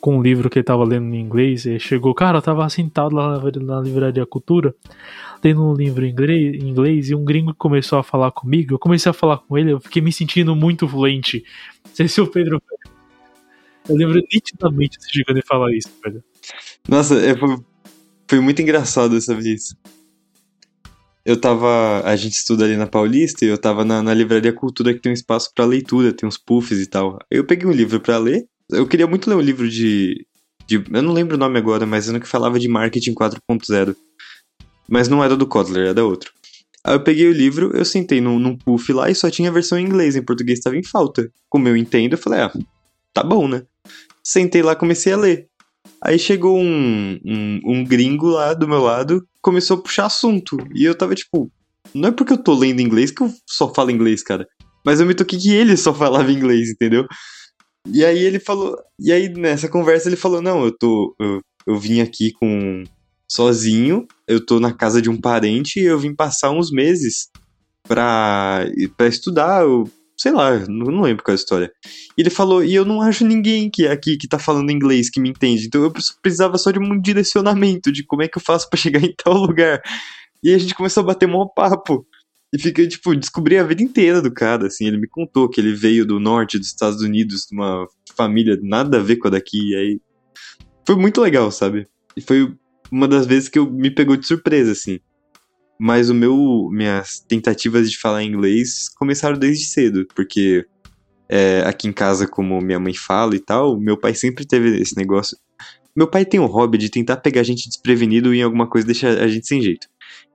com 0.00 0.18
um 0.18 0.22
livro 0.22 0.50
que 0.50 0.58
ele 0.58 0.64
tava 0.64 0.84
lendo 0.84 1.14
em 1.14 1.20
inglês. 1.20 1.64
E 1.64 1.78
chegou, 1.80 2.14
cara, 2.14 2.38
eu 2.38 2.42
tava 2.42 2.68
sentado 2.68 3.14
lá 3.14 3.38
na, 3.38 3.50
na 3.62 3.80
livraria 3.80 4.26
Cultura, 4.26 4.74
lendo 5.42 5.64
um 5.64 5.74
livro 5.74 6.04
em 6.04 6.10
inglês, 6.10 6.62
em 6.62 6.68
inglês, 6.68 7.10
e 7.10 7.14
um 7.14 7.24
gringo 7.24 7.54
começou 7.54 7.98
a 7.98 8.02
falar 8.02 8.30
comigo. 8.32 8.74
Eu 8.74 8.78
comecei 8.78 9.08
a 9.08 9.14
falar 9.14 9.38
com 9.38 9.56
ele, 9.56 9.72
eu 9.72 9.80
fiquei 9.80 10.02
me 10.02 10.12
sentindo 10.12 10.54
muito 10.54 10.86
fluente. 10.86 11.42
Não 11.86 11.94
sei 11.94 12.08
se 12.08 12.20
o 12.20 12.26
Pedro. 12.26 12.62
Eu 13.88 13.96
lembro 13.96 14.20
nitidamente 14.32 14.98
de 14.98 15.10
chegando 15.10 15.38
e 15.38 15.46
falar 15.46 15.72
isso, 15.74 15.90
velho. 16.04 16.22
Nossa, 16.88 17.14
é, 17.14 17.36
foi, 17.36 17.56
foi 18.28 18.40
muito 18.40 18.60
engraçado 18.60 19.16
essa 19.16 19.34
vez 19.34 19.74
eu 21.26 21.36
tava. 21.36 22.02
A 22.04 22.14
gente 22.14 22.34
estuda 22.34 22.64
ali 22.64 22.76
na 22.76 22.86
Paulista 22.86 23.44
e 23.44 23.48
eu 23.48 23.58
tava 23.58 23.84
na, 23.84 24.00
na 24.00 24.14
livraria 24.14 24.52
Cultura 24.52 24.94
que 24.94 25.00
tem 25.00 25.10
um 25.10 25.14
espaço 25.14 25.50
para 25.52 25.64
leitura, 25.64 26.12
tem 26.12 26.26
uns 26.26 26.38
puffs 26.38 26.78
e 26.78 26.86
tal. 26.86 27.18
Eu 27.28 27.44
peguei 27.44 27.68
um 27.68 27.72
livro 27.72 27.98
para 28.00 28.16
ler. 28.16 28.46
Eu 28.70 28.86
queria 28.86 29.08
muito 29.08 29.28
ler 29.28 29.34
um 29.34 29.40
livro 29.40 29.68
de, 29.68 30.24
de. 30.68 30.76
Eu 30.76 31.02
não 31.02 31.12
lembro 31.12 31.34
o 31.34 31.38
nome 31.38 31.58
agora, 31.58 31.84
mas 31.84 32.08
era 32.08 32.20
que 32.20 32.28
falava 32.28 32.60
de 32.60 32.68
marketing 32.68 33.12
4.0. 33.12 33.96
Mas 34.88 35.08
não 35.08 35.22
era 35.22 35.36
do 35.36 35.48
Kotler, 35.48 35.88
era 35.88 36.04
outro. 36.04 36.32
Aí 36.84 36.94
eu 36.94 37.02
peguei 37.02 37.26
o 37.26 37.32
livro, 37.32 37.76
eu 37.76 37.84
sentei 37.84 38.20
num, 38.20 38.38
num 38.38 38.56
puff 38.56 38.92
lá 38.92 39.10
e 39.10 39.14
só 39.14 39.28
tinha 39.28 39.50
a 39.50 39.52
versão 39.52 39.76
em 39.76 39.84
inglês, 39.84 40.14
em 40.14 40.22
português 40.22 40.60
estava 40.60 40.76
em 40.76 40.84
falta. 40.84 41.28
Como 41.50 41.66
eu 41.66 41.76
entendo, 41.76 42.12
eu 42.12 42.18
falei, 42.18 42.42
ah, 42.42 42.52
tá 43.12 43.24
bom, 43.24 43.48
né? 43.48 43.64
Sentei 44.22 44.62
lá, 44.62 44.76
comecei 44.76 45.12
a 45.12 45.16
ler. 45.16 45.48
Aí 46.00 46.20
chegou 46.20 46.56
um, 46.56 47.18
um, 47.24 47.60
um, 47.64 47.84
gringo 47.84 48.28
lá 48.28 48.54
do 48.54 48.68
meu 48.68 48.80
lado, 48.80 49.26
começou 49.46 49.76
a 49.76 49.80
puxar 49.80 50.06
assunto. 50.06 50.56
E 50.74 50.84
eu 50.84 50.92
tava 50.92 51.14
tipo, 51.14 51.48
não 51.94 52.08
é 52.08 52.12
porque 52.12 52.32
eu 52.32 52.42
tô 52.42 52.52
lendo 52.52 52.82
inglês 52.82 53.12
que 53.12 53.22
eu 53.22 53.32
só 53.48 53.72
falo 53.72 53.92
inglês, 53.92 54.20
cara. 54.24 54.44
Mas 54.84 54.98
eu 54.98 55.06
me 55.06 55.14
toquei 55.14 55.38
que 55.38 55.54
ele 55.54 55.76
só 55.76 55.94
falava 55.94 56.32
inglês, 56.32 56.68
entendeu? 56.68 57.06
E 57.86 58.04
aí 58.04 58.18
ele 58.18 58.40
falou. 58.40 58.76
E 58.98 59.12
aí 59.12 59.28
nessa 59.28 59.68
conversa 59.68 60.08
ele 60.08 60.16
falou: 60.16 60.42
Não, 60.42 60.64
eu 60.64 60.76
tô. 60.76 61.14
Eu, 61.20 61.40
eu 61.64 61.78
vim 61.78 62.00
aqui 62.00 62.32
com. 62.32 62.82
sozinho, 63.30 64.04
eu 64.26 64.44
tô 64.44 64.58
na 64.58 64.72
casa 64.72 65.00
de 65.00 65.08
um 65.08 65.20
parente 65.20 65.78
e 65.78 65.84
eu 65.84 65.98
vim 65.98 66.14
passar 66.14 66.50
uns 66.50 66.72
meses 66.72 67.28
pra, 67.86 68.66
pra 68.96 69.06
estudar. 69.06 69.62
Eu 69.62 69.88
sei 70.16 70.32
lá, 70.32 70.58
não, 70.68 71.02
lembro 71.02 71.22
qual 71.22 71.32
é 71.32 71.36
a 71.36 71.40
história. 71.40 71.72
E 72.16 72.22
ele 72.22 72.30
falou, 72.30 72.64
e 72.64 72.74
eu 72.74 72.84
não 72.84 73.02
acho 73.02 73.24
ninguém 73.24 73.70
que 73.70 73.86
é 73.86 73.92
aqui 73.92 74.16
que 74.16 74.28
tá 74.28 74.38
falando 74.38 74.70
inglês 74.70 75.10
que 75.10 75.20
me 75.20 75.28
entende. 75.28 75.66
Então 75.66 75.82
eu 75.82 75.92
precisava 76.22 76.56
só 76.58 76.70
de 76.70 76.78
um 76.78 77.00
direcionamento 77.00 77.92
de 77.92 78.04
como 78.04 78.22
é 78.22 78.28
que 78.28 78.38
eu 78.38 78.42
faço 78.42 78.68
para 78.68 78.78
chegar 78.80 79.02
em 79.02 79.14
tal 79.14 79.34
lugar. 79.34 79.82
E 80.42 80.54
a 80.54 80.58
gente 80.58 80.74
começou 80.74 81.02
a 81.02 81.06
bater 81.06 81.28
mó 81.28 81.46
papo. 81.46 82.06
E 82.52 82.58
fiquei, 82.58 82.86
tipo, 82.86 83.14
descobri 83.14 83.58
a 83.58 83.64
vida 83.64 83.82
inteira 83.82 84.22
do 84.22 84.32
cara, 84.32 84.68
assim. 84.68 84.86
Ele 84.86 84.98
me 84.98 85.08
contou 85.08 85.48
que 85.48 85.60
ele 85.60 85.74
veio 85.74 86.06
do 86.06 86.20
norte 86.20 86.58
dos 86.58 86.68
Estados 86.68 87.02
Unidos, 87.02 87.46
de 87.50 87.54
uma 87.54 87.86
família 88.16 88.58
nada 88.62 88.98
a 88.98 89.02
ver 89.02 89.16
com 89.16 89.28
a 89.28 89.32
daqui. 89.32 89.72
E 89.72 89.76
aí. 89.76 90.00
Foi 90.86 90.96
muito 90.96 91.20
legal, 91.20 91.50
sabe? 91.50 91.88
E 92.16 92.20
foi 92.20 92.54
uma 92.90 93.08
das 93.08 93.26
vezes 93.26 93.48
que 93.48 93.58
eu 93.58 93.70
me 93.70 93.90
pegou 93.90 94.16
de 94.16 94.26
surpresa, 94.26 94.72
assim. 94.72 95.00
Mas 95.78 96.08
o 96.08 96.14
meu, 96.14 96.68
minhas 96.72 97.20
tentativas 97.20 97.90
de 97.90 97.98
falar 97.98 98.22
inglês 98.22 98.88
começaram 98.96 99.38
desde 99.38 99.66
cedo, 99.66 100.06
porque 100.14 100.66
é, 101.28 101.62
aqui 101.66 101.86
em 101.88 101.92
casa, 101.92 102.26
como 102.26 102.60
minha 102.60 102.80
mãe 102.80 102.94
fala 102.94 103.36
e 103.36 103.40
tal, 103.40 103.78
meu 103.78 103.98
pai 103.98 104.14
sempre 104.14 104.46
teve 104.46 104.80
esse 104.80 104.96
negócio. 104.96 105.36
Meu 105.94 106.06
pai 106.06 106.24
tem 106.24 106.40
um 106.40 106.46
hobby 106.46 106.78
de 106.78 106.90
tentar 106.90 107.16
pegar 107.18 107.40
a 107.40 107.44
gente 107.44 107.68
desprevenido 107.68 108.34
em 108.34 108.42
alguma 108.42 108.66
coisa 108.68 108.86
e 108.86 108.92
deixar 108.92 109.18
a 109.18 109.28
gente 109.28 109.46
sem 109.46 109.60
jeito. 109.60 109.86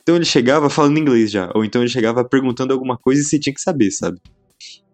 Então 0.02 0.16
ele 0.16 0.26
chegava 0.26 0.70
falando 0.70 0.98
inglês 0.98 1.32
já, 1.32 1.52
ou 1.56 1.64
então 1.64 1.82
ele 1.82 1.90
chegava 1.90 2.24
perguntando 2.24 2.74
alguma 2.74 2.98
coisa 2.98 3.22
e 3.22 3.24
você 3.24 3.40
tinha 3.40 3.54
que 3.54 3.62
saber, 3.62 3.92
sabe? 3.92 4.20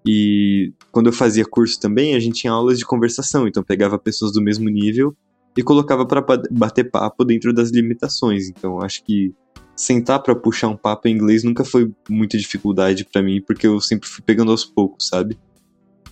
E 0.06 0.72
quando 0.92 1.08
eu 1.08 1.14
fazia 1.14 1.46
curso 1.46 1.80
também, 1.80 2.16
a 2.16 2.20
gente 2.20 2.42
tinha 2.42 2.54
aulas 2.54 2.78
de 2.78 2.86
conversação, 2.86 3.48
então 3.48 3.64
pegava 3.64 3.98
pessoas 4.00 4.32
do 4.32 4.42
mesmo 4.42 4.70
nível 4.70 5.16
e 5.58 5.64
colocava 5.64 6.06
pra 6.06 6.22
pa- 6.22 6.42
bater 6.52 6.90
papo 6.90 7.26
dentro 7.26 7.54
das 7.54 7.72
limitações. 7.72 8.48
Então, 8.48 8.82
acho 8.82 9.04
que 9.04 9.34
sentar 9.78 10.22
pra 10.22 10.36
puxar 10.36 10.68
um 10.68 10.76
papo 10.76 11.08
em 11.08 11.14
inglês 11.14 11.44
nunca 11.44 11.64
foi 11.64 11.92
muita 12.10 12.38
dificuldade 12.38 13.06
pra 13.06 13.22
mim, 13.22 13.40
porque 13.40 13.68
eu 13.68 13.80
sempre 13.80 14.10
fui 14.10 14.24
pegando 14.26 14.52
aos 14.52 14.66
poucos, 14.66 15.08
sabe? 15.08 15.38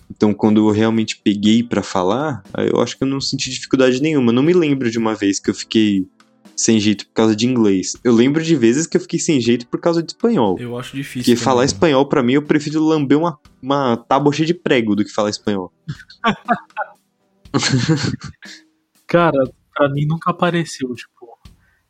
Então, 0.08 0.32
quando 0.32 0.66
eu 0.66 0.70
realmente 0.70 1.20
peguei 1.22 1.64
pra 1.64 1.82
falar, 1.82 2.42
eu 2.72 2.80
acho 2.80 2.96
que 2.96 3.02
eu 3.02 3.08
não 3.08 3.20
senti 3.20 3.50
dificuldade 3.50 4.00
nenhuma. 4.00 4.32
Não 4.32 4.42
me 4.42 4.52
lembro 4.52 4.88
de 4.88 4.98
uma 4.98 5.16
vez 5.16 5.40
que 5.40 5.50
eu 5.50 5.54
fiquei 5.54 6.06
sem 6.56 6.78
jeito 6.78 7.06
por 7.08 7.12
causa 7.12 7.34
de 7.34 7.46
inglês. 7.46 7.96
Eu 8.04 8.14
lembro 8.14 8.42
de 8.42 8.54
vezes 8.54 8.86
que 8.86 8.96
eu 8.96 9.00
fiquei 9.00 9.18
sem 9.18 9.40
jeito 9.40 9.66
por 9.66 9.80
causa 9.80 10.02
de 10.02 10.12
espanhol. 10.12 10.56
Eu 10.58 10.78
acho 10.78 10.96
difícil. 10.96 11.20
Porque 11.20 11.32
também. 11.32 11.44
falar 11.44 11.64
espanhol, 11.64 12.08
pra 12.08 12.22
mim, 12.22 12.34
eu 12.34 12.42
prefiro 12.42 12.82
lamber 12.82 13.18
uma, 13.18 13.38
uma 13.60 13.96
tábua 13.96 14.32
cheia 14.32 14.46
de 14.46 14.54
prego 14.54 14.94
do 14.94 15.04
que 15.04 15.10
falar 15.10 15.30
espanhol. 15.30 15.72
Cara, 19.06 19.38
pra 19.74 19.88
mim 19.90 20.06
nunca 20.06 20.30
apareceu, 20.30 20.94
tipo, 20.94 21.12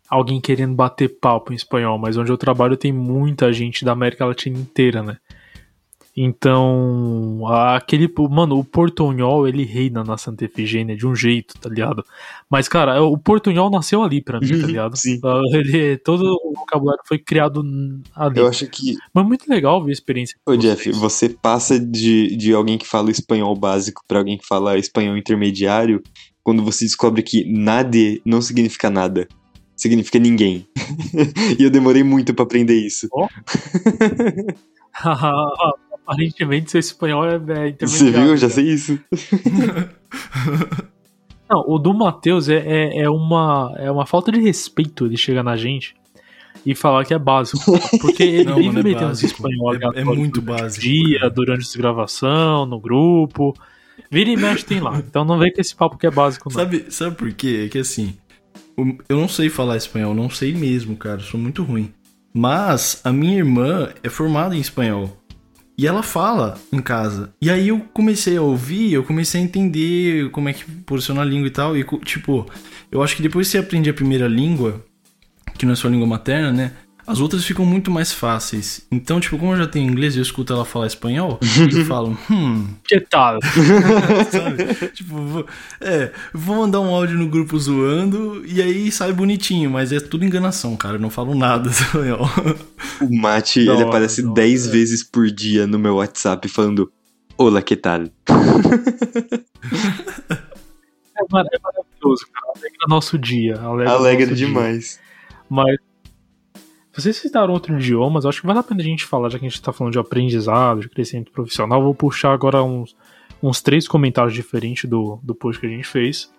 alguém 0.09 0.40
querendo 0.40 0.74
bater 0.74 1.18
papo 1.20 1.52
em 1.52 1.57
espanhol, 1.57 1.98
mas 1.98 2.16
onde 2.16 2.30
eu 2.30 2.38
trabalho 2.38 2.76
tem 2.76 2.92
muita 2.92 3.52
gente 3.52 3.84
da 3.84 3.92
América 3.92 4.26
Latina 4.26 4.59
inteira, 4.59 5.02
né? 5.02 5.18
Então, 6.18 7.42
aquele. 7.46 8.11
Mano, 8.30 8.59
o 8.59 8.64
portunhol, 8.64 9.46
ele 9.46 9.64
reina 9.64 10.02
na 10.02 10.16
Santa 10.16 10.46
Efigênia 10.46 10.96
de 10.96 11.07
um 11.07 11.14
jeito, 11.14 11.59
tá 11.61 11.68
ligado? 11.68 12.02
Mas, 12.48 12.66
cara, 12.66 13.02
o 13.02 13.18
portunhol 13.18 13.70
nasceu 13.70 14.02
ali 14.02 14.22
pra 14.22 14.40
mim, 14.40 14.48
tá 14.48 14.54
ligado? 14.66 14.96
Sim. 14.96 15.20
Ah, 15.22 15.42
Ele, 15.52 15.98
todo 15.98 16.24
o 16.42 16.54
vocabulário 16.54 17.02
foi 17.04 17.18
criado 17.18 17.62
ali. 18.14 18.38
Eu 18.38 18.48
acho 18.48 18.66
que 18.66 18.96
Mas 19.12 19.26
muito 19.26 19.44
legal 19.46 19.84
ver 19.84 19.90
a 19.90 19.92
experiência. 19.92 20.38
Ô, 20.46 20.57
Jeff, 20.57 20.90
você 20.92 21.28
passa 21.28 21.78
de, 21.78 22.34
de 22.34 22.54
alguém 22.54 22.78
que 22.78 22.86
fala 22.86 23.11
espanhol 23.11 23.54
básico 23.54 24.00
pra 24.09 24.18
alguém 24.18 24.38
que 24.38 24.46
fala 24.46 24.78
espanhol 24.78 25.18
intermediário 25.18 26.02
quando 26.42 26.62
você 26.62 26.86
descobre 26.86 27.22
que 27.22 27.44
nada 27.44 27.98
não 28.24 28.40
significa 28.40 28.88
nada. 28.88 29.28
Significa 29.76 30.18
ninguém. 30.18 30.66
e 31.58 31.62
eu 31.62 31.70
demorei 31.70 32.02
muito 32.02 32.32
pra 32.34 32.44
aprender 32.44 32.74
isso. 32.74 33.08
Aparentemente, 36.06 36.70
seu 36.70 36.80
espanhol 36.80 37.26
é, 37.26 37.34
é 37.34 37.68
intermediário. 37.68 37.88
Você 37.88 38.10
viu? 38.10 38.22
Eu 38.26 38.36
já 38.36 38.48
cara. 38.48 38.54
sei 38.54 38.64
isso. 38.72 38.98
Não, 41.48 41.64
o 41.66 41.78
do 41.78 41.94
Matheus 41.94 42.48
é, 42.48 42.56
é, 42.56 43.02
é 43.02 43.10
uma, 43.10 43.72
é 43.76 43.90
uma 43.90 44.04
falta 44.06 44.32
de 44.32 44.40
respeito 44.40 45.06
ele 45.06 45.16
chegar 45.16 45.42
na 45.44 45.56
gente 45.56 45.94
e 46.64 46.74
falar 46.74 47.04
que 47.04 47.14
é 47.14 47.18
básico. 47.18 47.60
Porque 48.00 48.22
ele 48.22 48.44
Não, 48.50 48.56
vive 48.56 48.80
é 48.80 48.82
metendo 48.82 49.06
básico. 49.08 49.32
espanhol 49.32 49.74
É- 49.74 50.00
é 50.00 50.04
muito 50.04 50.42
básico, 50.42 50.82
dia, 50.82 51.20
cara. 51.20 51.30
durante 51.30 51.68
a 51.72 51.78
gravação, 51.78 52.66
no 52.66 52.80
grupo. 52.80 53.54
Vira 54.10 54.30
e 54.30 54.36
mexe 54.36 54.64
tem 54.64 54.80
lá. 54.80 54.98
Então 54.98 55.24
não 55.24 55.38
vem 55.38 55.52
com 55.52 55.60
esse 55.60 55.74
papo 55.74 55.96
que 55.96 56.06
é 56.06 56.10
básico, 56.10 56.48
não. 56.48 56.56
Sabe, 56.56 56.86
sabe 56.88 57.14
por 57.16 57.32
quê? 57.32 57.64
É 57.66 57.68
que 57.68 57.78
assim, 57.78 58.16
eu 58.76 59.16
não 59.16 59.28
sei 59.28 59.48
falar 59.48 59.76
espanhol, 59.76 60.14
não 60.14 60.28
sei 60.28 60.54
mesmo, 60.54 60.96
cara, 60.96 61.20
sou 61.20 61.40
muito 61.40 61.62
ruim. 61.62 61.92
Mas 62.32 63.00
a 63.02 63.12
minha 63.12 63.38
irmã 63.38 63.88
é 64.02 64.08
formada 64.08 64.54
em 64.54 64.60
espanhol. 64.60 65.16
E 65.78 65.86
ela 65.86 66.02
fala 66.02 66.58
em 66.72 66.80
casa. 66.80 67.32
E 67.40 67.50
aí 67.50 67.68
eu 67.68 67.80
comecei 67.92 68.36
a 68.36 68.42
ouvir, 68.42 68.92
eu 68.92 69.04
comecei 69.04 69.40
a 69.40 69.44
entender 69.44 70.30
como 70.30 70.48
é 70.48 70.52
que 70.52 70.64
posiciona 70.64 71.20
a 71.20 71.24
língua 71.24 71.48
e 71.48 71.50
tal. 71.50 71.76
E 71.76 71.84
tipo, 72.04 72.46
eu 72.90 73.02
acho 73.02 73.16
que 73.16 73.22
depois 73.22 73.46
que 73.46 73.52
você 73.52 73.58
aprende 73.58 73.90
a 73.90 73.94
primeira 73.94 74.26
língua, 74.26 74.84
que 75.58 75.66
não 75.66 75.72
é 75.72 75.76
sua 75.76 75.90
língua 75.90 76.06
materna, 76.06 76.52
né? 76.52 76.72
As 77.07 77.20
outras 77.20 77.44
ficam 77.44 77.64
muito 77.64 77.88
mais 77.90 78.12
fáceis. 78.12 78.84
Então, 78.90 79.20
tipo, 79.20 79.38
como 79.38 79.52
eu 79.52 79.57
já 79.59 79.66
tenho 79.66 79.88
inglês 79.88 80.16
e 80.16 80.18
eu 80.18 80.22
escuto 80.22 80.52
ela 80.52 80.64
falar 80.64 80.86
espanhol, 80.88 81.38
eu 81.72 81.84
falo, 81.84 82.18
hum, 82.30 82.66
Que 82.84 82.98
tal? 83.00 83.38
sabe? 84.30 84.88
tipo, 84.92 85.14
vou, 85.16 85.46
é, 85.80 86.11
vou 86.34 86.57
mandar 86.57 86.80
um 86.80 86.92
áudio 86.92 87.16
no 87.16 87.28
grupo 87.28 87.57
zoando 87.59 88.42
e 88.44 88.61
aí 88.61 88.90
sai 88.90 89.12
bonitinho, 89.12 89.70
mas 89.70 89.92
é 89.92 90.00
tudo 90.00 90.24
enganação, 90.24 90.76
cara. 90.76 90.96
Eu 90.96 91.00
não 91.00 91.11
falo 91.11 91.34
nada 91.34 91.68
espanhol. 91.70 92.28
O 93.00 93.16
Mate, 93.20 93.61
ele 93.61 93.70
hora, 93.70 93.84
aparece 93.86 94.22
da 94.22 94.28
hora, 94.30 94.34
10 94.42 94.66
é. 94.66 94.70
vezes 94.72 95.04
por 95.04 95.30
dia 95.30 95.66
no 95.66 95.78
meu 95.78 95.96
WhatsApp 95.96 96.48
falando 96.48 96.90
Olá, 97.38 97.61
que 97.62 97.76
tal? 97.76 98.00
É, 98.00 98.09
mar- 101.30 101.44
é 101.52 101.59
maravilhoso, 101.62 102.26
cara. 102.32 102.46
Alegra 102.57 102.86
nosso 102.88 103.18
dia. 103.18 103.57
Alegra, 103.61 103.92
Alegra 103.92 104.26
nosso 104.26 104.36
dia. 104.36 104.46
demais. 104.46 104.98
Mas 105.48 105.76
vocês 106.97 107.16
citaram 107.16 107.53
outro 107.53 107.78
idioma, 107.78 108.14
mas 108.14 108.24
eu 108.24 108.30
acho 108.30 108.40
que 108.40 108.47
vale 108.47 108.59
a 108.59 108.62
pena 108.62 108.80
a 108.80 108.84
gente 108.84 109.05
falar, 109.05 109.28
já 109.28 109.38
que 109.38 109.44
a 109.44 109.49
gente 109.49 109.61
tá 109.61 109.72
falando 109.72 109.92
de 109.92 109.99
aprendizado, 109.99 110.80
de 110.80 110.88
crescimento 110.88 111.30
profissional. 111.30 111.82
Vou 111.82 111.94
puxar 111.94 112.32
agora 112.32 112.62
uns, 112.62 112.97
uns 113.42 113.61
três 113.61 113.86
comentários 113.86 114.32
diferentes 114.32 114.88
do, 114.88 115.20
do 115.22 115.34
post 115.34 115.61
que 115.61 115.66
a 115.66 115.70
gente 115.70 115.86
fez. 115.86 116.32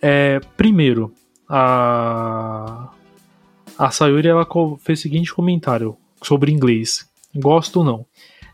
É, 0.00 0.40
primeiro, 0.56 1.12
a, 1.46 2.88
a 3.76 3.90
Sayuri 3.90 4.28
ela 4.28 4.46
fez 4.80 4.98
o 4.98 5.02
seguinte 5.02 5.34
comentário 5.34 5.94
sobre 6.22 6.52
inglês. 6.52 7.06
Gosto 7.34 7.80
ou 7.80 7.84
não. 7.84 8.06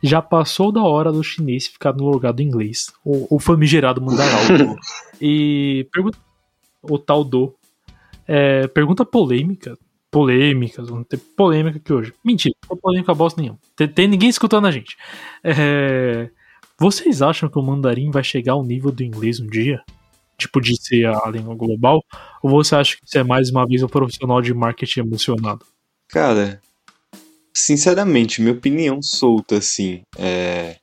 Já 0.03 0.21
passou 0.21 0.73
da 0.73 0.83
hora 0.83 1.13
do 1.13 1.23
chinês 1.23 1.67
ficar 1.67 1.95
no 1.95 2.11
lugar 2.11 2.33
do 2.33 2.43
inglês. 2.43 2.93
O, 3.05 3.39
famigerado 3.39 4.03
mandaral. 4.03 4.41
e 5.21 5.87
pergunta 5.93 6.19
o 6.83 6.99
tal 6.99 7.25
do. 7.25 7.55
É, 8.27 8.67
pergunta 8.67 9.05
polêmica. 9.05 9.79
Polêmicas, 10.15 10.89
vamos 10.89 11.09
ter 11.09 11.17
polêmica 11.17 11.79
aqui 11.79 11.93
hoje. 11.93 12.15
Mentira, 12.25 12.55
não 12.63 12.69
tem 12.69 12.81
polêmica 12.81 13.13
bosta 13.13 13.41
nenhuma. 13.41 13.59
Tem, 13.75 13.89
tem 13.89 14.07
ninguém 14.07 14.29
escutando 14.29 14.65
a 14.65 14.71
gente. 14.71 14.97
É, 15.43 16.31
vocês 16.79 17.21
acham 17.21 17.49
que 17.49 17.59
o 17.59 17.63
mandarim 17.63 18.13
vai 18.13 18.23
chegar 18.23 18.53
ao 18.53 18.63
nível 18.63 18.93
do 18.93 19.03
inglês 19.03 19.41
um 19.41 19.47
dia? 19.49 19.83
Tipo, 20.39 20.61
de 20.61 20.81
ser 20.81 21.07
a 21.07 21.29
língua 21.29 21.57
global? 21.57 22.01
Ou 22.41 22.49
você 22.49 22.77
acha 22.77 22.97
que 22.97 23.05
isso 23.05 23.19
é 23.19 23.25
mais 23.25 23.51
uma 23.51 23.67
vez 23.67 23.83
um 23.83 23.89
profissional 23.89 24.41
de 24.41 24.55
marketing 24.55 25.01
emocionado? 25.01 25.67
Cara, 26.07 26.63
sinceramente, 27.53 28.41
minha 28.41 28.55
opinião 28.55 29.03
solta, 29.03 29.57
assim, 29.57 30.03
é... 30.17 30.77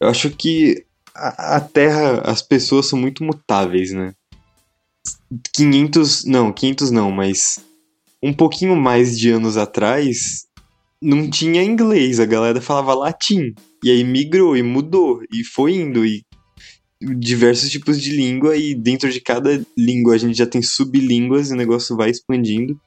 Eu 0.00 0.08
acho 0.08 0.30
que 0.30 0.84
a, 1.14 1.58
a 1.58 1.60
Terra, 1.60 2.22
as 2.22 2.42
pessoas 2.42 2.86
são 2.86 2.98
muito 2.98 3.22
mutáveis, 3.22 3.92
né? 3.92 4.14
500, 5.54 6.24
não, 6.24 6.52
500 6.52 6.90
não, 6.90 7.12
mas 7.12 7.67
um 8.22 8.32
pouquinho 8.32 8.76
mais 8.76 9.18
de 9.18 9.30
anos 9.30 9.56
atrás, 9.56 10.46
não 11.00 11.28
tinha 11.30 11.62
inglês, 11.62 12.18
a 12.20 12.26
galera 12.26 12.60
falava 12.60 12.94
latim. 12.94 13.54
E 13.82 13.90
aí 13.90 14.02
migrou 14.02 14.56
e 14.56 14.62
mudou, 14.62 15.22
e 15.32 15.44
foi 15.44 15.74
indo, 15.74 16.04
e 16.04 16.22
diversos 17.00 17.70
tipos 17.70 18.00
de 18.00 18.10
língua, 18.10 18.56
e 18.56 18.74
dentro 18.74 19.10
de 19.10 19.20
cada 19.20 19.64
língua 19.76 20.14
a 20.14 20.18
gente 20.18 20.36
já 20.36 20.46
tem 20.46 20.60
sublínguas, 20.60 21.50
e 21.50 21.54
o 21.54 21.56
negócio 21.56 21.96
vai 21.96 22.10
expandindo. 22.10 22.78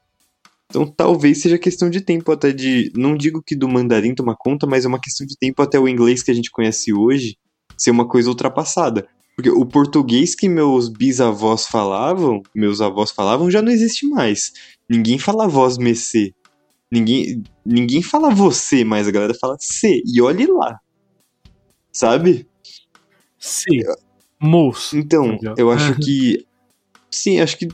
Então 0.70 0.86
talvez 0.86 1.42
seja 1.42 1.58
questão 1.58 1.90
de 1.90 2.02
tempo 2.02 2.32
até 2.32 2.52
de. 2.52 2.92
Não 2.96 3.16
digo 3.16 3.42
que 3.46 3.56
do 3.56 3.68
mandarim 3.68 4.16
toma 4.16 4.36
conta, 4.38 4.66
mas 4.66 4.86
é 4.86 4.88
uma 4.88 5.02
questão 5.02 5.28
de 5.28 5.38
tempo 5.38 5.62
até 5.62 5.78
o 5.78 5.88
inglês 5.88 6.24
que 6.24 6.32
a 6.32 6.34
gente 6.34 6.50
conhece 6.50 6.94
hoje 6.94 7.38
ser 7.78 7.92
uma 7.92 8.08
coisa 8.08 8.30
ultrapassada. 8.30 9.08
Porque 9.36 9.50
o 9.50 9.66
português 9.66 10.36
que 10.36 10.48
meus 10.48 10.88
bisavós 10.88 11.66
falavam, 11.66 12.42
meus 12.54 12.80
avós 12.80 13.12
falavam, 13.12 13.50
já 13.50 13.62
não 13.62 13.72
existe 13.72 14.06
mais. 14.06 14.54
Ninguém 14.92 15.18
fala 15.18 15.48
voz 15.48 15.78
mecê. 15.78 16.34
Ninguém, 16.92 17.42
ninguém 17.66 18.02
fala 18.04 18.30
você, 18.30 18.84
mas 18.84 19.08
a 19.08 19.12
galera 19.12 19.34
fala 19.40 19.56
C. 19.58 20.02
E 20.06 20.22
olhe 20.22 20.46
lá. 20.48 20.78
Sabe? 21.94 22.46
Sim. 23.40 23.80
Moço. 24.40 24.98
Então, 24.98 25.38
eu 25.58 25.72
acho 25.72 25.96
que. 25.96 26.46
Sim, 27.10 27.40
acho 27.40 27.58
que. 27.58 27.70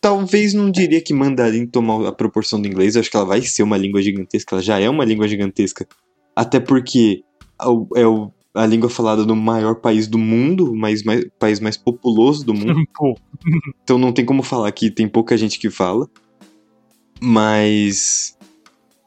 Talvez 0.00 0.52
não 0.54 0.70
diria 0.70 1.00
que 1.00 1.12
mandarim 1.14 1.66
toma 1.66 2.08
a 2.08 2.12
proporção 2.12 2.60
do 2.60 2.68
inglês. 2.68 2.94
Eu 2.94 3.00
acho 3.00 3.10
que 3.10 3.16
ela 3.16 3.26
vai 3.26 3.40
ser 3.42 3.62
uma 3.62 3.76
língua 3.76 4.02
gigantesca. 4.02 4.54
Ela 4.56 4.62
já 4.62 4.78
é 4.80 4.88
uma 4.88 5.04
língua 5.04 5.26
gigantesca. 5.28 5.86
Até 6.34 6.58
porque 6.60 7.22
é 7.96 8.06
o- 8.06 8.30
a 8.54 8.66
língua 8.66 8.90
falada 8.90 9.24
no 9.24 9.34
maior 9.34 9.76
país 9.76 10.06
do 10.06 10.18
mundo, 10.18 10.74
mas 10.74 11.02
mais, 11.02 11.24
país 11.38 11.58
mais 11.60 11.76
populoso 11.76 12.44
do 12.44 12.52
mundo. 12.54 12.74
Então 13.82 13.98
não 13.98 14.12
tem 14.12 14.24
como 14.24 14.42
falar 14.42 14.70
que 14.72 14.90
tem 14.90 15.08
pouca 15.08 15.36
gente 15.36 15.58
que 15.58 15.68
fala. 15.70 16.08
Mas. 17.22 18.36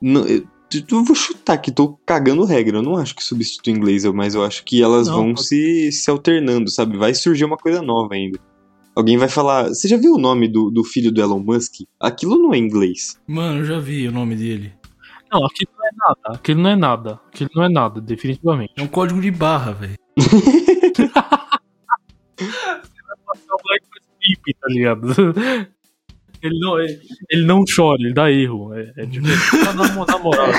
não- 0.02 0.26
eu, 0.26 0.46
eu 0.92 1.04
vou 1.04 1.16
chutar 1.16 1.58
que 1.58 1.72
tô 1.72 1.98
cagando 2.06 2.44
regra. 2.46 2.78
Eu 2.78 2.82
não 2.82 2.96
acho 2.98 3.16
que 3.16 3.24
substitui 3.24 3.74
inglês, 3.74 4.04
eu- 4.06 4.14
mas 4.14 4.34
eu 4.36 4.44
acho 4.44 4.64
que 4.64 4.82
elas 4.82 5.08
Não, 5.08 5.16
vão 5.16 5.34
pode- 5.34 5.48
se, 5.48 5.92
se 5.92 6.10
alternando, 6.10 6.70
sabe? 6.72 6.98
Vai 6.98 7.14
surgir 7.14 7.46
uma 7.46 7.58
coisa 7.58 7.82
nova 7.82 8.14
ainda. 8.16 8.40
Alguém 8.96 9.18
vai 9.18 9.28
falar. 9.28 9.68
Você 9.70 9.88
já 9.90 9.98
viu 9.98 10.14
o 10.14 10.18
nome 10.18 10.48
do, 10.48 10.72
do 10.72 10.84
filho 10.84 11.12
do 11.12 11.22
Elon 11.22 11.40
Musk? 11.40 11.82
Aquilo 12.00 12.38
não 12.38 12.54
é 12.54 12.58
inglês. 12.58 13.20
Mano, 13.28 13.60
eu 13.60 13.66
já 13.66 13.80
vi 13.80 14.08
o 14.08 14.12
nome 14.12 14.36
dele. 14.36 14.74
não, 15.32 15.46
aquilo 15.46 15.72
não 15.78 15.86
é 15.86 15.92
nada. 15.98 16.36
Aquilo 16.38 16.62
não 16.62 16.70
é 16.70 16.76
nada. 16.78 17.20
Aquilo 17.28 17.50
não 17.56 17.64
é 17.64 17.70
nada, 17.70 18.00
definitivamente. 18.02 18.72
É 18.78 18.82
um 18.82 18.88
código 18.88 19.20
de 19.22 19.32
barra, 19.32 19.74
velho. 19.74 19.96
É 22.38 23.54
o 23.54 23.58
Black 23.64 23.86
Pipe, 24.20 24.54
tá 24.60 24.68
ligado? 24.70 25.08
Ele 26.46 26.60
não, 26.60 26.80
ele, 26.80 27.00
ele 27.30 27.46
não 27.46 27.64
chora, 27.64 27.98
ele 28.00 28.14
dá 28.14 28.32
erro. 28.32 28.74
É, 28.74 28.94
é 28.98 29.06
na, 29.74 30.06
na 30.06 30.18
moral. 30.20 30.50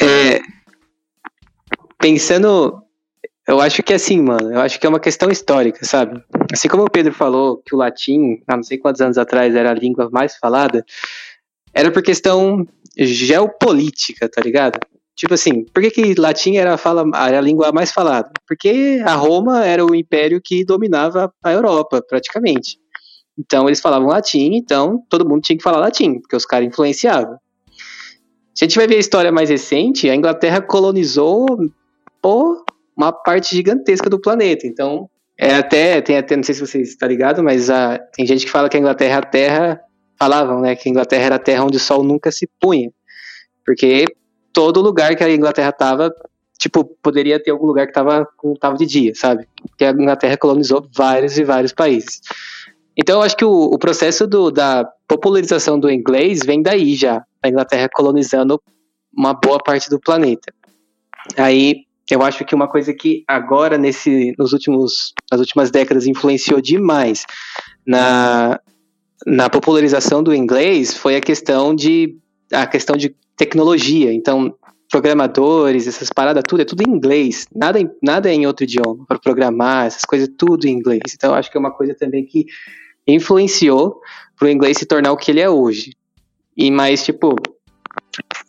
É, 0.00 0.38
pensando 2.00 2.84
Eu 3.48 3.60
acho 3.60 3.82
que 3.82 3.92
é 3.92 3.96
assim, 3.96 4.22
mano. 4.22 4.52
Eu 4.52 4.60
acho 4.60 4.78
que 4.78 4.86
é 4.86 4.88
uma 4.88 5.00
questão 5.00 5.28
histórica, 5.28 5.84
sabe? 5.84 6.22
Assim 6.52 6.68
como 6.68 6.84
o 6.84 6.90
Pedro 6.90 7.12
falou 7.12 7.60
que 7.66 7.74
o 7.74 7.78
latim, 7.78 8.40
há 8.46 8.56
não 8.56 8.62
sei 8.62 8.78
quantos 8.78 9.00
anos 9.00 9.18
atrás, 9.18 9.56
era 9.56 9.70
a 9.70 9.74
língua 9.74 10.08
mais 10.12 10.36
falada, 10.36 10.84
era 11.74 11.90
por 11.90 12.02
questão 12.02 12.64
geopolítica, 12.96 14.28
tá 14.28 14.40
ligado? 14.40 14.78
Tipo 15.16 15.34
assim, 15.34 15.64
por 15.64 15.82
que, 15.82 15.90
que 15.90 16.14
latim 16.14 16.56
era 16.58 16.74
a, 16.74 16.78
fala, 16.78 17.04
era 17.26 17.38
a 17.38 17.40
língua 17.40 17.72
mais 17.72 17.90
falada? 17.90 18.30
Porque 18.46 19.02
a 19.04 19.14
Roma 19.14 19.64
era 19.64 19.84
o 19.84 19.94
império 19.94 20.40
que 20.40 20.64
dominava 20.64 21.32
a 21.42 21.52
Europa, 21.52 22.00
praticamente. 22.08 22.78
Então 23.38 23.68
eles 23.68 23.80
falavam 23.80 24.08
latim, 24.08 24.54
então 24.54 25.02
todo 25.08 25.28
mundo 25.28 25.42
tinha 25.42 25.56
que 25.56 25.62
falar 25.62 25.78
latim, 25.78 26.20
porque 26.20 26.34
os 26.34 26.44
caras 26.44 26.66
influenciavam. 26.66 27.38
Se 28.54 28.64
a 28.64 28.68
gente 28.68 28.76
vai 28.76 28.88
ver 28.88 28.96
a 28.96 29.00
história 29.00 29.30
mais 29.30 29.48
recente, 29.48 30.10
a 30.10 30.14
Inglaterra 30.16 30.60
colonizou 30.60 31.46
pô, 32.20 32.64
uma 32.96 33.12
parte 33.12 33.54
gigantesca 33.54 34.10
do 34.10 34.20
planeta. 34.20 34.66
Então, 34.66 35.08
é 35.38 35.54
até, 35.54 36.00
tem 36.00 36.16
até, 36.16 36.34
não 36.34 36.42
sei 36.42 36.56
se 36.56 36.60
vocês 36.60 36.88
estão 36.88 37.08
ligados, 37.08 37.42
mas 37.42 37.70
a, 37.70 37.98
tem 38.12 38.26
gente 38.26 38.44
que 38.44 38.50
fala 38.50 38.68
que 38.68 38.76
a 38.76 38.80
Inglaterra 38.80 39.14
é 39.14 39.18
a 39.18 39.22
terra, 39.22 39.80
falavam, 40.18 40.60
né, 40.60 40.74
que 40.74 40.88
a 40.88 40.90
Inglaterra 40.90 41.24
era 41.26 41.34
a 41.36 41.38
terra 41.38 41.64
onde 41.64 41.76
o 41.76 41.80
sol 41.80 42.02
nunca 42.02 42.32
se 42.32 42.48
punha. 42.60 42.90
Porque 43.64 44.04
todo 44.52 44.80
lugar 44.80 45.14
que 45.14 45.22
a 45.22 45.32
Inglaterra 45.32 45.70
tava, 45.70 46.12
tipo, 46.58 46.84
poderia 47.00 47.40
ter 47.40 47.52
algum 47.52 47.66
lugar 47.66 47.86
que 47.86 47.92
tava, 47.92 48.26
tava 48.60 48.76
de 48.76 48.86
dia, 48.86 49.12
sabe? 49.14 49.46
Porque 49.68 49.84
a 49.84 49.90
Inglaterra 49.90 50.36
colonizou 50.36 50.84
vários 50.92 51.38
e 51.38 51.44
vários 51.44 51.72
países. 51.72 52.20
Então, 52.98 53.18
eu 53.18 53.22
acho 53.22 53.36
que 53.36 53.44
o, 53.44 53.50
o 53.50 53.78
processo 53.78 54.26
do, 54.26 54.50
da 54.50 54.84
popularização 55.06 55.78
do 55.78 55.90
inglês 55.90 56.40
vem 56.44 56.60
daí 56.60 56.96
já, 56.96 57.22
a 57.42 57.48
Inglaterra 57.48 57.88
colonizando 57.92 58.60
uma 59.16 59.32
boa 59.32 59.58
parte 59.58 59.88
do 59.88 60.00
planeta. 60.00 60.52
Aí, 61.36 61.84
eu 62.10 62.22
acho 62.22 62.44
que 62.44 62.54
uma 62.54 62.68
coisa 62.68 62.92
que 62.92 63.22
agora, 63.28 63.78
nesse, 63.78 64.34
nos 64.38 64.52
últimos, 64.52 65.12
nas 65.30 65.40
últimas 65.40 65.70
décadas, 65.70 66.06
influenciou 66.06 66.60
demais 66.60 67.24
na, 67.86 68.58
na 69.26 69.50
popularização 69.50 70.22
do 70.22 70.34
inglês 70.34 70.94
foi 70.94 71.16
a 71.16 71.20
questão 71.20 71.74
de 71.74 72.16
a 72.52 72.66
questão 72.66 72.96
de 72.96 73.14
tecnologia. 73.36 74.12
Então, 74.12 74.54
programadores, 74.90 75.86
essas 75.86 76.08
paradas, 76.08 76.42
tudo 76.48 76.62
é 76.62 76.64
tudo 76.64 76.82
em 76.82 76.90
inglês. 76.90 77.46
Nada, 77.54 77.78
em, 77.78 77.90
nada 78.02 78.30
é 78.30 78.34
em 78.34 78.46
outro 78.46 78.64
idioma. 78.64 79.04
Para 79.06 79.18
programar, 79.18 79.86
essas 79.86 80.04
coisas, 80.04 80.28
tudo 80.36 80.66
em 80.66 80.72
inglês. 80.72 81.02
Então, 81.14 81.34
acho 81.34 81.50
que 81.50 81.56
é 81.58 81.60
uma 81.60 81.70
coisa 81.70 81.94
também 81.94 82.24
que 82.24 82.46
influenciou 83.12 84.00
para 84.38 84.46
o 84.46 84.50
inglês 84.50 84.78
se 84.78 84.86
tornar 84.86 85.12
o 85.12 85.16
que 85.16 85.30
ele 85.30 85.40
é 85.40 85.48
hoje. 85.48 85.94
E 86.56 86.70
mais, 86.70 87.04
tipo, 87.04 87.34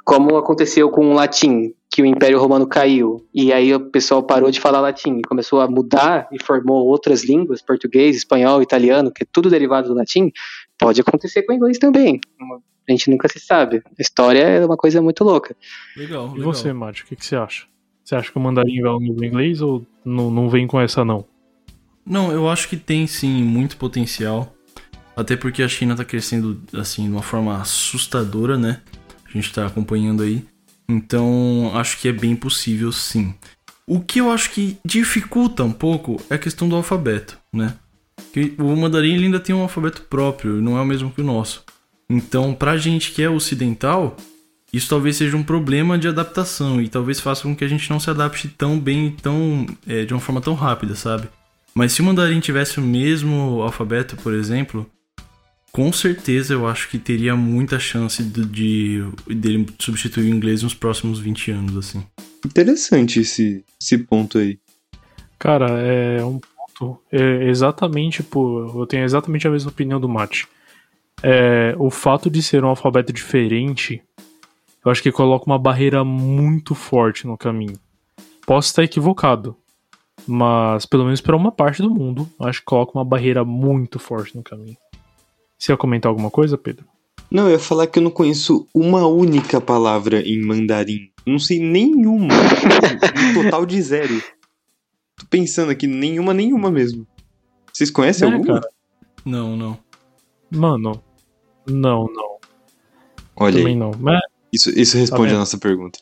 como 0.04 0.38
aconteceu 0.38 0.90
com 0.90 1.12
o 1.12 1.14
latim, 1.14 1.74
que 1.92 2.02
o 2.02 2.06
Império 2.06 2.40
Romano 2.40 2.68
caiu, 2.68 3.26
e 3.34 3.52
aí 3.52 3.74
o 3.74 3.80
pessoal 3.80 4.22
parou 4.22 4.52
de 4.52 4.60
falar 4.60 4.80
latim 4.80 5.18
e 5.18 5.22
começou 5.24 5.60
a 5.60 5.68
mudar 5.68 6.28
e 6.32 6.44
formou 6.44 6.86
outras 6.86 7.24
línguas, 7.24 7.62
português, 7.62 8.16
espanhol, 8.16 8.62
italiano, 8.62 9.12
que 9.12 9.24
é 9.24 9.28
tudo 9.32 9.50
derivado 9.50 9.88
do 9.88 9.96
latim, 9.96 10.32
pode 10.78 11.02
acontecer 11.02 11.44
com 11.44 11.54
o 11.54 11.56
inglês 11.56 11.80
também. 11.80 12.20
A 12.88 12.92
gente 12.92 13.10
nunca 13.10 13.28
se 13.28 13.40
sabe. 13.40 13.78
A 13.78 14.02
história 14.02 14.42
é 14.42 14.66
uma 14.66 14.78
coisa 14.78 15.02
muito 15.02 15.24
louca. 15.24 15.56
Legal, 15.96 16.26
legal. 16.28 16.38
E 16.38 16.42
você, 16.42 16.74
Márcio, 16.74 17.06
o 17.06 17.08
que, 17.08 17.16
que 17.16 17.26
você 17.26 17.36
acha? 17.36 17.66
Você 18.04 18.16
acha 18.16 18.32
que 18.32 18.38
o 18.38 18.42
mandarim 18.42 18.82
vai 18.82 18.94
no 18.94 19.24
inglês 19.24 19.62
ou 19.62 19.86
não, 20.04 20.32
não 20.32 20.50
vem 20.50 20.66
com 20.66 20.80
essa, 20.80 21.06
não? 21.06 21.26
Não, 22.06 22.32
eu 22.32 22.50
acho 22.50 22.68
que 22.68 22.78
tem 22.78 23.06
sim 23.08 23.44
muito 23.44 23.78
potencial. 23.78 24.56
Até 25.16 25.36
porque 25.36 25.62
a 25.62 25.68
China 25.68 25.96
tá 25.96 26.06
crescendo 26.06 26.62
assim 26.74 27.04
de 27.04 27.12
uma 27.12 27.22
forma 27.22 27.62
assustadora, 27.62 28.58
né? 28.58 28.82
A 29.26 29.32
gente 29.32 29.54
tá 29.54 29.66
acompanhando 29.66 30.24
aí. 30.24 30.46
Então, 30.88 31.72
acho 31.76 32.00
que 32.00 32.08
é 32.08 32.12
bem 32.12 32.36
possível 32.36 32.92
sim. 32.92 33.36
O 33.86 34.00
que 34.00 34.20
eu 34.20 34.32
acho 34.32 34.52
que 34.52 34.78
dificulta 34.86 35.64
um 35.64 35.72
pouco 35.72 36.22
é 36.30 36.36
a 36.36 36.40
questão 36.40 36.70
do 36.70 36.76
alfabeto, 36.76 37.38
né? 37.52 37.76
Que 38.34 38.54
o 38.58 38.76
mandarim 38.76 39.16
ainda 39.16 39.40
tem 39.40 39.56
um 39.56 39.62
alfabeto 39.62 40.04
próprio, 40.04 40.62
não 40.62 40.78
é 40.78 40.82
o 40.82 40.86
mesmo 40.86 41.12
que 41.12 41.22
o 41.22 41.26
nosso. 41.26 41.64
Então, 42.10 42.54
pra 42.54 42.78
gente 42.78 43.12
que 43.12 43.22
é 43.22 43.30
ocidental, 43.30 44.16
isso 44.72 44.90
talvez 44.90 45.16
seja 45.16 45.36
um 45.36 45.44
problema 45.44 45.98
de 45.98 46.08
adaptação 46.08 46.82
e 46.82 46.88
talvez 46.88 47.20
faça 47.20 47.44
com 47.44 47.56
que 47.56 47.64
a 47.64 47.68
gente 47.68 47.90
não 47.90 48.00
se 48.00 48.10
adapte 48.10 48.48
tão 48.48 48.80
bem, 48.80 49.12
tão 49.12 49.66
é, 49.88 50.06
de 50.06 50.14
uma 50.14 50.20
forma 50.20 50.42
tão 50.42 50.54
rápida, 50.54 50.96
sabe? 50.96 51.28
Mas 51.74 51.94
se 51.94 52.02
o 52.02 52.06
mandarim 52.06 52.40
tivesse 52.40 52.80
o 52.80 52.84
mesmo 52.84 53.62
alfabeto, 53.62 54.16
por 54.18 54.34
exemplo, 54.34 54.90
com 55.72 55.94
certeza 55.94 56.54
eu 56.54 56.68
acho 56.68 56.90
que 56.90 56.98
teria 56.98 57.36
muita 57.36 57.80
chance 57.80 58.24
de, 58.24 58.46
de 58.46 59.04
dele 59.36 59.68
substituir 59.80 60.32
o 60.32 60.36
inglês 60.36 60.64
nos 60.64 60.74
próximos 60.74 61.20
20 61.20 61.52
anos, 61.52 61.78
assim. 61.78 62.04
Interessante 62.46 63.20
esse, 63.20 63.64
esse 63.80 63.98
ponto 63.98 64.38
aí. 64.38 64.60
Cara, 65.38 65.70
é 65.80 66.24
um 66.24 66.40
ponto. 66.40 67.02
É 67.12 67.48
exatamente 67.50 68.24
por. 68.24 68.78
Eu 68.78 68.86
tenho 68.86 69.04
exatamente 69.04 69.48
a 69.48 69.52
mesma 69.52 69.70
opinião 69.70 70.00
do 70.00 70.10
Mate. 70.10 70.48
É, 71.22 71.76
o 71.78 71.90
fato 71.90 72.30
de 72.30 72.42
ser 72.42 72.64
um 72.64 72.70
alfabeto 72.70 73.12
diferente, 73.12 74.02
eu 74.84 74.92
acho 74.92 75.04
que 75.04 75.12
coloca 75.12 75.46
uma 75.46 75.60
barreira 75.60 76.04
muito 76.04 76.74
forte 76.74 77.28
no 77.28 77.38
caminho. 77.38 77.78
Posso 78.46 78.70
estar 78.70 78.84
equivocado, 78.84 79.56
mas 80.30 80.86
pelo 80.86 81.06
menos 81.06 81.20
para 81.22 81.36
uma 81.36 81.52
parte 81.52 81.82
do 81.82 81.90
mundo, 81.90 82.30
acho 82.40 82.60
que 82.60 82.66
coloca 82.66 82.98
uma 82.98 83.04
barreira 83.04 83.44
muito 83.44 83.98
forte 83.98 84.36
no 84.36 84.44
caminho. 84.44 84.78
Você 85.58 85.72
ia 85.72 85.78
comentar 85.78 86.10
alguma 86.10 86.30
coisa, 86.30 86.58
Pedro? 86.58 86.86
Não, 87.32 87.46
eu 87.46 87.52
ia 87.54 87.60
falar 87.60 87.88
que 87.88 88.00
eu 88.00 88.04
não 88.04 88.12
conheço 88.12 88.68
uma 88.74 89.06
única 89.08 89.60
palavra 89.60 90.22
em 90.22 90.40
mandarim. 90.42 91.12
Não 91.26 91.38
sei 91.38 91.60
nenhuma. 91.60 92.34
um 92.34 93.44
total 93.44 93.66
de 93.66 93.82
zero. 93.82 94.22
Tô 95.18 95.26
pensando 95.30 95.72
aqui, 95.72 95.86
nenhuma, 95.86 96.34
nenhuma 96.34 96.72
mesmo. 96.72 97.06
Vocês 97.74 97.92
conhecem 97.92 98.28
É, 98.28 98.32
alguma? 98.32 98.62
cara. 98.62 98.70
Não, 99.26 99.56
não. 99.58 99.78
Mano, 100.50 101.04
não, 101.68 102.08
não. 102.08 102.38
Olha 103.36 103.58
também 103.58 103.74
aí, 103.74 103.80
não. 103.80 103.92
Mas 104.00 104.20
isso, 104.52 104.70
isso 104.72 104.98
responde 104.98 105.24
vendo? 105.30 105.36
a 105.36 105.40
nossa 105.40 105.58
pergunta. 105.58 106.00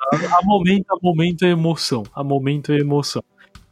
A, 0.00 0.38
a 0.38 0.42
momento, 0.42 0.86
a 0.90 0.96
momento 1.02 1.44
é 1.44 1.50
emoção. 1.50 2.02
A 2.14 2.22
momento 2.22 2.72
é 2.72 2.78
emoção. 2.78 3.22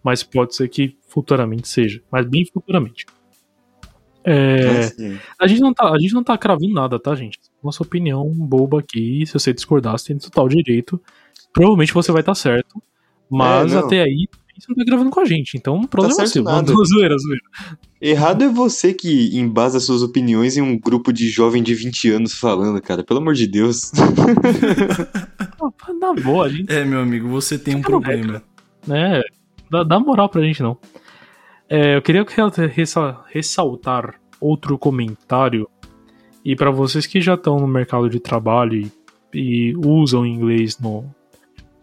Mas 0.03 0.22
pode 0.22 0.55
ser 0.55 0.68
que 0.68 0.97
futuramente 1.09 1.68
seja. 1.68 2.03
Mas 2.11 2.26
bem 2.26 2.45
futuramente. 2.45 3.07
É, 4.26 4.78
Assim, 4.78 5.18
a, 5.38 5.47
gente 5.47 5.61
não 5.61 5.74
tá, 5.74 5.90
a 5.90 5.99
gente 5.99 6.14
não 6.14 6.24
tá 6.24 6.36
cravando 6.38 6.72
nada, 6.72 6.99
tá, 6.99 7.14
gente? 7.14 7.38
Nossa 7.62 7.82
opinião 7.82 8.26
boba 8.30 8.80
aqui. 8.80 9.24
Se 9.26 9.34
você 9.34 9.53
discordar, 9.53 9.99
você 9.99 10.09
tem 10.09 10.18
total 10.18 10.49
direito. 10.49 11.01
Provavelmente 11.53 11.92
você 11.92 12.11
vai 12.11 12.20
estar 12.20 12.34
certo. 12.34 12.82
Mas 13.30 13.74
É, 13.74 13.78
até 13.78 14.03
aí, 14.03 14.28
você 14.57 14.66
não 14.68 14.76
tá 14.76 14.84
gravando 14.84 15.11
com 15.11 15.20
a 15.20 15.24
gente. 15.24 15.57
Então 15.57 15.80
o 15.80 15.88
problema 15.88 16.12
é 16.14 16.16
certo 16.16 16.32
seu. 16.32 16.42
nada. 16.44 16.72
Zoeira, 16.86 17.16
zoeira. 17.18 17.42
Errado 18.00 18.42
é 18.44 18.48
você 18.48 18.92
que 18.92 19.36
embasa 19.38 19.80
suas 19.80 20.02
opiniões 20.02 20.57
em 20.57 20.61
um 20.62 20.78
grupo 20.78 21.12
de 21.12 21.28
jovem 21.28 21.62
de 21.62 21.74
20 21.74 22.11
anos 22.11 22.34
falando, 22.34 22.80
cara. 22.82 23.02
Pelo 23.02 23.20
amor 23.20 23.34
de 23.34 23.46
Deus. 23.46 23.90
Na 26.00 26.12
boa, 26.14 26.46
a 26.46 26.48
gente 26.48 26.72
É, 26.72 26.84
meu 26.84 27.00
amigo, 27.00 27.28
você 27.28 27.59
tem 27.59 27.76
um 27.76 27.80
problema. 27.82 28.42
né? 28.86 29.22
Dá, 29.70 29.82
dá 29.82 29.98
moral 29.98 30.28
pra 30.28 30.42
gente, 30.42 30.62
não. 30.62 30.76
É, 31.68 31.96
eu 31.96 32.02
queria 32.02 32.24
re- 32.24 32.66
ressa- 32.66 33.20
ressaltar 33.30 34.14
outro 34.40 34.78
comentário. 34.78 35.68
E 36.44 36.55
pra 36.55 36.70
vocês 36.70 37.07
que 37.07 37.20
já 37.20 37.34
estão 37.34 37.59
no 37.59 37.66
mercado 37.66 38.09
de 38.11 38.20
trabalho 38.20 38.74
e, 38.76 38.92
e 39.70 39.74
usam 39.76 40.26
inglês 40.26 40.78
no, 40.78 41.07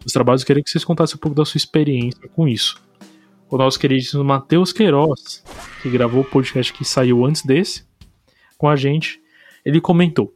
nos 0.04 0.12
trabalhos, 0.12 0.42
eu 0.42 0.46
queria 0.46 0.62
que 0.62 0.70
vocês 0.70 0.84
contassem 0.84 1.16
um 1.16 1.18
pouco 1.18 1.36
da 1.36 1.44
sua 1.44 1.58
experiência 1.58 2.28
com 2.28 2.48
isso. 2.48 2.80
O 3.50 3.58
nosso 3.58 3.78
queridíssimo 3.78 4.24
Matheus 4.24 4.72
Queiroz, 4.72 5.44
que 5.82 5.90
gravou 5.90 6.22
o 6.22 6.24
podcast 6.24 6.72
que 6.72 6.84
saiu 6.84 7.24
antes 7.26 7.42
desse, 7.42 7.84
com 8.56 8.68
a 8.68 8.76
gente, 8.76 9.20
ele 9.64 9.80
comentou. 9.80 10.34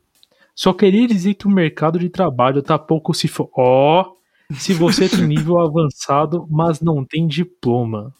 Só 0.55 0.73
queria 0.73 1.07
dizer 1.07 1.35
que 1.35 1.47
o 1.47 1.51
mercado 1.51 1.99
de 1.99 2.11
trabalho 2.11 2.63
tá 2.63 2.79
pouco 2.79 3.15
se 3.15 3.27
for. 3.27 3.49
Ó, 3.57 4.13
se 4.53 4.75
você 4.75 5.09
tem 5.09 5.23
nível 5.27 5.59
avançado, 5.59 6.47
mas 6.51 6.81
não 6.81 7.05
tem 7.05 7.27
diploma. 7.27 8.13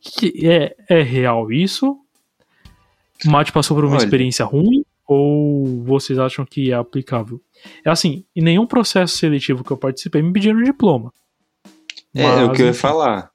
Que 0.00 0.48
é, 0.48 0.76
é 0.88 1.02
real 1.02 1.52
isso? 1.52 1.98
O 3.24 3.30
Mate 3.30 3.52
passou 3.52 3.76
por 3.76 3.84
uma 3.84 3.96
Olha. 3.96 4.04
experiência 4.04 4.44
ruim? 4.46 4.84
Ou 5.06 5.84
vocês 5.84 6.18
acham 6.18 6.44
que 6.44 6.72
é 6.72 6.74
aplicável? 6.74 7.40
É 7.84 7.90
assim, 7.90 8.24
em 8.34 8.42
nenhum 8.42 8.66
processo 8.66 9.16
seletivo 9.16 9.62
que 9.62 9.70
eu 9.70 9.76
participei 9.76 10.20
me 10.20 10.32
pediram 10.32 10.62
diploma. 10.62 11.12
É, 12.14 12.22
é 12.22 12.44
o 12.44 12.48
Mas, 12.48 12.56
que 12.56 12.62
eu 12.62 12.66
ia 12.66 12.74
falar. 12.74 13.30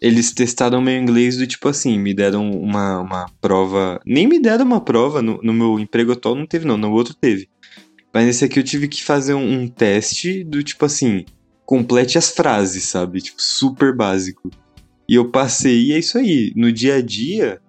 Eles 0.00 0.32
testaram 0.32 0.80
meu 0.80 0.96
inglês 0.96 1.36
do 1.36 1.46
tipo 1.46 1.68
assim, 1.68 1.98
me 1.98 2.14
deram 2.14 2.50
uma, 2.50 3.00
uma 3.00 3.26
prova. 3.40 4.00
Nem 4.06 4.28
me 4.28 4.38
deram 4.38 4.64
uma 4.64 4.80
prova, 4.80 5.20
no, 5.20 5.40
no 5.42 5.52
meu 5.52 5.80
emprego 5.80 6.12
atual 6.12 6.36
não 6.36 6.46
teve, 6.46 6.64
não, 6.64 6.76
no 6.76 6.92
outro 6.92 7.14
teve. 7.14 7.48
Mas 8.12 8.26
nesse 8.26 8.44
aqui 8.44 8.60
eu 8.60 8.64
tive 8.64 8.86
que 8.86 9.02
fazer 9.02 9.34
um, 9.34 9.62
um 9.62 9.68
teste 9.68 10.44
do 10.44 10.62
tipo 10.62 10.84
assim, 10.84 11.24
complete 11.66 12.16
as 12.16 12.30
frases, 12.30 12.84
sabe? 12.84 13.20
Tipo, 13.20 13.42
super 13.42 13.94
básico. 13.94 14.50
E 15.08 15.14
eu 15.14 15.30
passei 15.30 15.86
e 15.86 15.92
é 15.92 15.98
isso 15.98 16.16
aí. 16.16 16.52
No 16.54 16.70
dia 16.70 16.96
a 16.96 17.02
dia, 17.02 17.60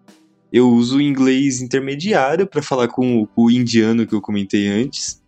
eu 0.51 0.67
uso 0.69 0.97
o 0.97 1.01
inglês 1.01 1.61
intermediário 1.61 2.47
pra 2.47 2.61
falar 2.61 2.87
com, 2.87 3.21
o- 3.21 3.27
com 3.27 3.45
o 3.45 3.51
indiano 3.51 4.05
que 4.07 4.13
eu 4.13 4.21
comentei 4.21 4.67
antes. 4.67 5.21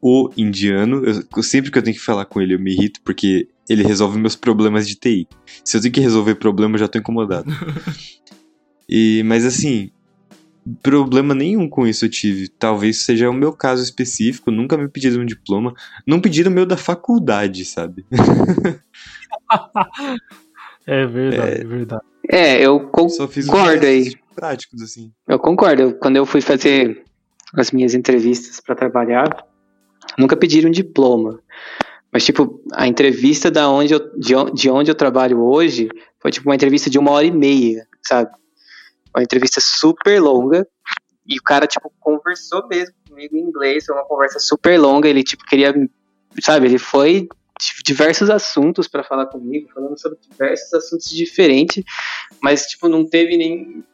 O 0.00 0.30
indiano. 0.36 1.02
Eu- 1.04 1.42
sempre 1.42 1.70
que 1.70 1.78
eu 1.78 1.82
tenho 1.82 1.96
que 1.96 2.02
falar 2.02 2.24
com 2.24 2.40
ele, 2.40 2.54
eu 2.54 2.58
me 2.58 2.72
irrito, 2.72 3.00
porque 3.04 3.48
Ele 3.68 3.84
resolve 3.84 4.18
meus 4.18 4.34
problemas 4.34 4.86
de 4.88 4.96
TI. 4.96 5.28
Se 5.64 5.76
eu 5.76 5.80
tenho 5.80 5.94
que 5.94 6.00
resolver 6.00 6.34
problema, 6.34 6.74
eu 6.74 6.80
já 6.80 6.88
tô 6.88 6.98
incomodado. 6.98 7.46
e, 8.88 9.22
mas 9.24 9.44
assim, 9.46 9.90
problema 10.82 11.32
nenhum 11.34 11.68
com 11.68 11.86
isso 11.86 12.04
eu 12.04 12.10
tive. 12.10 12.48
Talvez 12.48 13.04
seja 13.04 13.30
o 13.30 13.32
meu 13.32 13.52
caso 13.52 13.82
específico, 13.82 14.50
nunca 14.50 14.76
me 14.76 14.88
pediram 14.88 15.22
um 15.22 15.26
diploma. 15.26 15.72
Não 16.06 16.20
pediram 16.20 16.50
o 16.50 16.54
meu 16.54 16.66
da 16.66 16.76
faculdade, 16.76 17.64
sabe? 17.64 18.04
é 20.86 21.06
verdade, 21.06 21.60
é, 21.60 21.64
verdade. 21.64 22.02
É, 22.30 22.60
eu 22.66 22.80
concordo 22.88 23.86
aí. 23.86 24.12
Práticos, 24.32 24.82
assim. 24.82 25.12
Eu 25.28 25.38
concordo. 25.38 25.94
Quando 26.00 26.16
eu 26.16 26.26
fui 26.26 26.40
fazer 26.40 27.04
as 27.54 27.70
minhas 27.70 27.94
entrevistas 27.94 28.60
para 28.60 28.74
trabalhar, 28.74 29.46
nunca 30.18 30.36
pediram 30.36 30.70
diploma. 30.70 31.40
Mas, 32.12 32.24
tipo, 32.24 32.62
a 32.72 32.86
entrevista 32.86 33.50
da 33.50 33.68
onde 33.70 33.94
eu, 33.94 34.18
de, 34.18 34.34
de 34.54 34.70
onde 34.70 34.90
eu 34.90 34.94
trabalho 34.94 35.40
hoje 35.40 35.88
foi, 36.20 36.30
tipo, 36.30 36.48
uma 36.48 36.54
entrevista 36.54 36.90
de 36.90 36.98
uma 36.98 37.10
hora 37.10 37.26
e 37.26 37.30
meia, 37.30 37.86
sabe? 38.02 38.30
Uma 39.14 39.22
entrevista 39.22 39.60
super 39.60 40.20
longa. 40.20 40.66
E 41.26 41.38
o 41.38 41.42
cara, 41.42 41.66
tipo, 41.66 41.90
conversou 42.00 42.66
mesmo 42.68 42.94
comigo 43.08 43.36
em 43.36 43.40
inglês. 43.40 43.86
Foi 43.86 43.94
uma 43.94 44.04
conversa 44.04 44.38
super 44.38 44.78
longa. 44.78 45.08
Ele, 45.08 45.22
tipo, 45.22 45.44
queria, 45.44 45.74
sabe? 46.40 46.66
Ele 46.66 46.78
foi 46.78 47.28
diversos 47.84 48.28
assuntos 48.28 48.88
para 48.88 49.04
falar 49.04 49.26
comigo, 49.26 49.70
falando 49.72 49.98
sobre 49.98 50.18
diversos 50.28 50.72
assuntos 50.74 51.08
diferentes, 51.10 51.84
mas, 52.42 52.66
tipo, 52.66 52.88
não 52.88 53.06
teve 53.06 53.36
nem, 53.36 53.84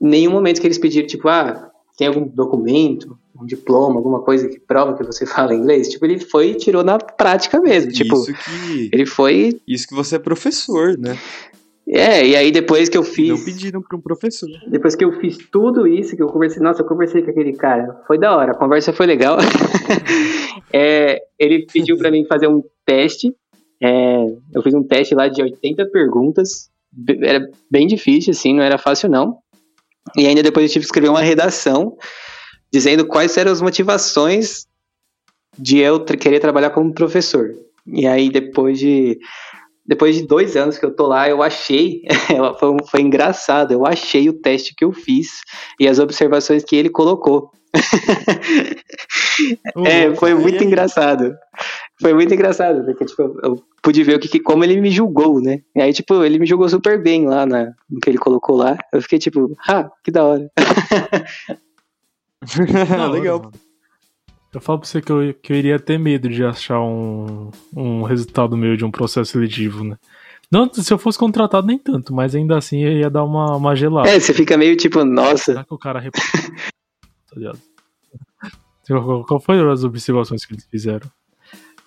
nenhum 0.00 0.32
momento 0.32 0.60
que 0.60 0.66
eles 0.66 0.78
pediram, 0.78 1.06
tipo, 1.06 1.28
ah, 1.28 1.70
tem 1.96 2.08
algum 2.08 2.26
documento, 2.26 3.18
um 3.40 3.46
diploma, 3.46 3.96
alguma 3.96 4.20
coisa 4.20 4.48
que 4.48 4.58
prova 4.58 4.96
que 4.96 5.04
você 5.04 5.24
fala 5.26 5.54
inglês? 5.54 5.88
Tipo, 5.88 6.06
ele 6.06 6.18
foi 6.18 6.50
e 6.50 6.54
tirou 6.54 6.84
na 6.84 6.98
prática 6.98 7.60
mesmo. 7.60 7.92
Tipo, 7.92 8.16
isso 8.16 8.32
que, 8.32 8.90
ele 8.92 9.06
foi. 9.06 9.60
Isso 9.66 9.86
que 9.86 9.94
você 9.94 10.16
é 10.16 10.18
professor, 10.18 10.96
né? 10.98 11.18
É, 11.86 12.26
e 12.26 12.34
aí 12.34 12.50
depois 12.50 12.88
que 12.88 12.96
eu 12.96 13.02
fiz. 13.02 13.28
Não 13.28 13.44
pediram 13.44 13.82
para 13.82 13.96
um 13.96 14.00
professor. 14.00 14.48
Depois 14.68 14.94
que 14.94 15.04
eu 15.04 15.12
fiz 15.20 15.36
tudo 15.50 15.86
isso, 15.86 16.16
que 16.16 16.22
eu 16.22 16.28
conversei. 16.28 16.62
Nossa, 16.62 16.80
eu 16.82 16.86
conversei 16.86 17.22
com 17.22 17.30
aquele 17.30 17.52
cara. 17.52 18.00
Foi 18.06 18.18
da 18.18 18.34
hora, 18.34 18.52
a 18.52 18.56
conversa 18.56 18.92
foi 18.92 19.06
legal. 19.06 19.36
é, 20.72 21.20
ele 21.38 21.66
pediu 21.70 21.98
para 21.98 22.10
mim 22.10 22.24
fazer 22.24 22.48
um 22.48 22.62
teste. 22.86 23.34
É, 23.82 24.26
eu 24.54 24.62
fiz 24.62 24.72
um 24.72 24.82
teste 24.82 25.14
lá 25.14 25.28
de 25.28 25.42
80 25.42 25.86
perguntas. 25.90 26.70
Era 27.22 27.50
bem 27.70 27.86
difícil, 27.86 28.30
assim, 28.30 28.54
não 28.54 28.62
era 28.62 28.78
fácil 28.78 29.10
não. 29.10 29.38
E 30.16 30.26
ainda 30.26 30.42
depois 30.42 30.66
eu 30.66 30.72
tive 30.72 30.84
que 30.84 30.88
escrever 30.88 31.08
uma 31.08 31.22
redação 31.22 31.96
dizendo 32.72 33.06
quais 33.06 33.36
eram 33.36 33.52
as 33.52 33.62
motivações 33.62 34.66
de 35.58 35.78
eu 35.78 36.04
querer 36.04 36.40
trabalhar 36.40 36.70
como 36.70 36.92
professor. 36.92 37.50
E 37.86 38.06
aí 38.06 38.30
depois 38.30 38.78
de 38.78 39.18
depois 39.86 40.16
de 40.16 40.26
dois 40.26 40.56
anos 40.56 40.78
que 40.78 40.84
eu 40.84 40.94
tô 40.94 41.06
lá, 41.06 41.28
eu 41.28 41.42
achei, 41.42 42.02
foi, 42.58 42.76
foi 42.90 43.00
engraçado, 43.02 43.72
eu 43.72 43.86
achei 43.86 44.28
o 44.28 44.32
teste 44.32 44.74
que 44.74 44.84
eu 44.84 44.92
fiz 44.92 45.42
e 45.78 45.86
as 45.86 45.98
observações 45.98 46.64
que 46.64 46.74
ele 46.74 46.88
colocou. 46.88 47.50
é, 49.84 50.14
foi 50.14 50.34
muito 50.34 50.64
engraçado. 50.64 51.34
Foi 52.00 52.12
muito 52.12 52.34
engraçado, 52.34 52.84
porque 52.84 53.04
tipo, 53.04 53.22
eu, 53.42 53.62
pude 53.82 54.02
ver 54.02 54.16
o 54.16 54.20
que, 54.20 54.40
como 54.40 54.64
ele 54.64 54.80
me 54.80 54.90
julgou, 54.90 55.40
né? 55.40 55.60
E 55.76 55.80
aí, 55.80 55.92
tipo, 55.92 56.24
ele 56.24 56.38
me 56.38 56.46
julgou 56.46 56.68
super 56.68 57.00
bem 57.00 57.26
lá 57.26 57.46
na, 57.46 57.72
no 57.88 58.00
que 58.00 58.10
ele 58.10 58.18
colocou 58.18 58.56
lá. 58.56 58.76
Eu 58.92 59.00
fiquei 59.00 59.18
tipo, 59.18 59.56
ah, 59.68 59.88
que 60.02 60.10
da 60.10 60.24
hora. 60.24 60.50
Não, 62.98 63.10
legal. 63.10 63.50
Eu 64.52 64.60
falo 64.60 64.78
pra 64.78 64.88
você 64.88 65.00
que 65.00 65.10
eu, 65.10 65.34
que 65.34 65.52
eu 65.52 65.56
iria 65.56 65.78
ter 65.78 65.98
medo 65.98 66.28
de 66.28 66.44
achar 66.44 66.80
um, 66.80 67.50
um 67.76 68.02
resultado 68.02 68.56
meu 68.56 68.76
de 68.76 68.84
um 68.84 68.90
processo 68.90 69.32
seletivo, 69.32 69.84
né? 69.84 69.96
Não, 70.50 70.72
se 70.72 70.92
eu 70.92 70.98
fosse 70.98 71.18
contratado, 71.18 71.66
nem 71.66 71.78
tanto, 71.78 72.14
mas 72.14 72.34
ainda 72.34 72.56
assim 72.56 72.84
eu 72.84 72.92
ia 72.92 73.10
dar 73.10 73.24
uma, 73.24 73.56
uma 73.56 73.74
gelada. 73.74 74.08
É, 74.08 74.20
você 74.20 74.32
fica 74.32 74.56
meio 74.56 74.76
tipo, 74.76 75.04
nossa. 75.04 75.46
Será 75.46 75.64
que 75.64 75.74
o 75.74 75.78
cara. 75.78 75.98
Rep... 75.98 76.14
tá 76.14 77.36
ligado? 77.36 77.58
Qual 79.26 79.40
foram 79.40 79.70
as 79.70 79.82
observações 79.82 80.44
que 80.44 80.54
eles 80.54 80.66
fizeram? 80.66 81.10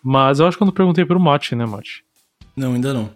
Mas 0.09 0.39
eu 0.39 0.47
acho 0.47 0.55
que 0.55 0.63
eu 0.63 0.67
não 0.67 0.73
perguntei 0.73 1.03
pro 1.03 1.19
Mate, 1.19 1.53
né, 1.53 1.65
Mate? 1.65 2.01
Não, 2.55 2.75
ainda 2.75 2.93
não. 2.93 3.09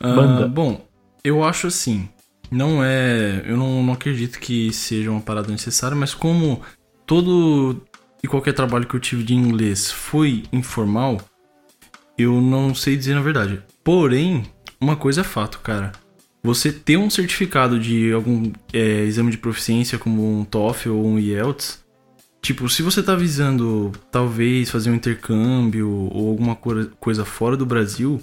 Uh, 0.00 0.48
bom, 0.48 0.84
eu 1.22 1.44
acho 1.44 1.68
assim. 1.68 2.08
Não 2.50 2.82
é. 2.82 3.44
Eu 3.46 3.56
não, 3.56 3.80
não 3.80 3.92
acredito 3.92 4.40
que 4.40 4.72
seja 4.72 5.08
uma 5.08 5.20
parada 5.20 5.52
necessária, 5.52 5.96
mas 5.96 6.12
como 6.12 6.62
todo 7.06 7.80
e 8.24 8.26
qualquer 8.26 8.54
trabalho 8.54 8.88
que 8.88 8.96
eu 8.96 8.98
tive 8.98 9.22
de 9.22 9.36
inglês 9.36 9.88
foi 9.88 10.42
informal, 10.52 11.20
eu 12.18 12.40
não 12.40 12.74
sei 12.74 12.96
dizer 12.96 13.14
na 13.14 13.22
verdade. 13.22 13.62
Porém, 13.84 14.44
uma 14.80 14.96
coisa 14.96 15.20
é 15.20 15.24
fato, 15.24 15.60
cara. 15.60 15.92
Você 16.42 16.72
ter 16.72 16.96
um 16.96 17.08
certificado 17.08 17.78
de 17.78 18.12
algum 18.12 18.50
é, 18.72 19.04
exame 19.04 19.30
de 19.30 19.38
proficiência, 19.38 19.96
como 19.96 20.40
um 20.40 20.44
TOEFL 20.44 20.90
ou 20.90 21.06
um 21.06 21.20
IELTS, 21.20 21.84
tipo, 22.40 22.68
se 22.68 22.82
você 22.82 23.02
tá 23.02 23.14
visando 23.14 23.92
talvez 24.10 24.70
fazer 24.70 24.90
um 24.90 24.94
intercâmbio 24.94 25.90
ou 25.90 26.30
alguma 26.30 26.56
coisa 26.56 27.24
fora 27.24 27.56
do 27.56 27.66
Brasil, 27.66 28.22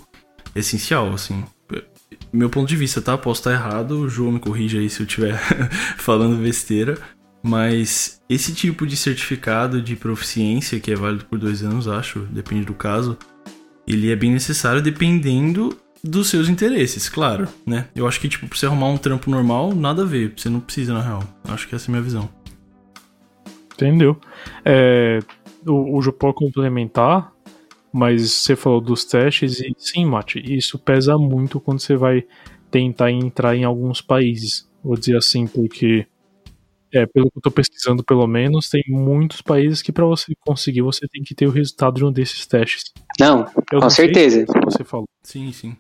é 0.56 0.60
essencial, 0.60 1.14
assim. 1.14 1.44
Meu 2.32 2.50
ponto 2.50 2.68
de 2.68 2.76
vista, 2.76 3.02
tá? 3.02 3.18
Posso 3.18 3.42
estar 3.42 3.52
errado, 3.52 4.00
o 4.00 4.10
João 4.10 4.34
me 4.34 4.40
corrija 4.40 4.80
aí 4.80 4.90
se 4.90 5.02
eu 5.02 5.06
estiver 5.06 5.38
falando 5.98 6.42
besteira. 6.42 6.98
Mas 7.44 8.22
esse 8.30 8.54
tipo 8.54 8.86
de 8.86 8.98
certificado 8.98 9.82
de 9.82 9.96
proficiência, 9.96 10.80
que 10.80 10.92
é 10.92 10.96
válido 10.96 11.26
por 11.26 11.38
dois 11.40 11.64
anos, 11.64 11.88
acho, 11.88 12.20
depende 12.32 12.66
do 12.66 12.74
caso, 12.74 13.18
ele 13.88 14.12
é 14.12 14.16
bem 14.16 14.32
necessário 14.32 14.82
dependendo 14.82 15.78
dos 16.04 16.30
seus 16.30 16.50
interesses, 16.50 17.10
claro, 17.10 17.48
né? 17.66 17.88
Eu 17.96 18.08
acho 18.08 18.20
que, 18.20 18.30
tipo, 18.30 18.48
pra 18.48 18.58
você 18.58 18.66
arrumar 18.66 18.88
um 18.88 18.98
trampo 18.98 19.30
normal, 19.30 19.74
nada 19.74 20.04
a 20.04 20.06
ver, 20.06 20.34
você 20.36 20.50
não 20.50 20.60
precisa, 20.60 20.94
na 20.94 21.02
real. 21.02 21.24
Acho 21.46 21.68
que 21.68 21.76
essa 21.76 21.86
é 21.86 21.90
a 21.90 21.92
minha 21.92 22.04
visão. 22.04 22.30
Entendeu? 23.78 24.18
É, 24.66 25.20
o, 25.66 25.98
o 25.98 26.02
Ju 26.02 26.12
pode 26.12 26.36
complementar, 26.36 27.32
mas 27.94 28.32
você 28.32 28.56
falou 28.56 28.82
dos 28.82 29.06
testes, 29.06 29.60
e 29.60 29.72
sim, 29.78 30.06
Mate, 30.06 30.42
isso 30.44 30.80
pesa 30.80 31.18
muito 31.18 31.60
quando 31.60 31.80
você 31.80 31.96
vai 31.96 32.26
tentar 32.72 33.12
entrar 33.12 33.56
em 33.56 33.64
alguns 33.64 34.02
países. 34.02 34.68
Vou 34.84 34.98
dizer 34.98 35.16
assim, 35.16 35.46
porque 35.46 36.08
é, 36.94 37.06
pelo 37.06 37.30
que 37.30 37.38
eu 37.38 37.42
tô 37.42 37.52
pesquisando, 37.52 38.04
pelo 38.04 38.26
menos, 38.26 38.70
tem 38.70 38.84
muitos 38.88 39.42
países 39.42 39.82
que 39.82 39.92
para 39.92 40.06
você 40.06 40.34
conseguir, 40.40 40.82
você 40.82 41.08
tem 41.08 41.22
que 41.22 41.36
ter 41.36 41.46
o 41.46 41.52
resultado 41.52 41.96
de 41.96 42.06
um 42.06 42.12
desses 42.12 42.46
testes. 42.48 42.92
Não, 43.20 43.42
eu 43.72 43.80
com 43.80 43.86
não 43.86 43.90
certeza. 43.90 44.46
você 44.66 44.84
falou. 44.84 45.06
Sim, 45.22 45.52
sim. 45.52 45.76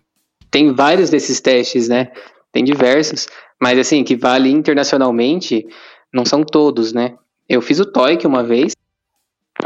Tem 0.51 0.71
vários 0.73 1.09
desses 1.09 1.39
testes, 1.41 1.87
né? 1.87 2.11
Tem 2.51 2.63
diversos, 2.63 3.27
mas 3.61 3.77
assim, 3.79 4.03
que 4.03 4.15
vale 4.15 4.49
internacionalmente, 4.49 5.65
não 6.13 6.25
são 6.25 6.43
todos, 6.43 6.93
né? 6.93 7.15
Eu 7.47 7.61
fiz 7.61 7.79
o 7.79 7.85
TOEIC 7.85 8.25
uma 8.25 8.43
vez, 8.43 8.73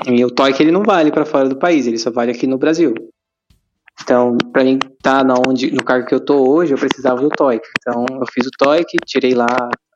e 0.08 0.24
o 0.24 0.32
TOEIC 0.32 0.62
ele 0.62 0.72
não 0.72 0.84
vale 0.84 1.12
para 1.12 1.26
fora 1.26 1.50
do 1.50 1.58
país, 1.58 1.88
ele 1.88 1.98
só 1.98 2.12
vale 2.12 2.32
aqui 2.32 2.48
no 2.48 2.58
Brasil. 2.58 2.94
Então, 4.02 4.38
para 4.52 4.64
mim 4.64 4.78
estar 4.78 5.26
tá 5.26 5.34
onde, 5.48 5.72
no 5.72 5.84
cargo 5.84 6.08
que 6.08 6.16
eu 6.16 6.24
tô 6.24 6.50
hoje, 6.50 6.74
eu 6.74 6.78
precisava 6.78 7.22
do 7.22 7.30
TOEIC. 7.30 7.64
Então, 7.80 8.06
eu 8.10 8.26
fiz 8.34 8.48
o 8.48 8.52
TOEIC, 8.58 8.98
tirei 9.06 9.34
lá 9.34 9.48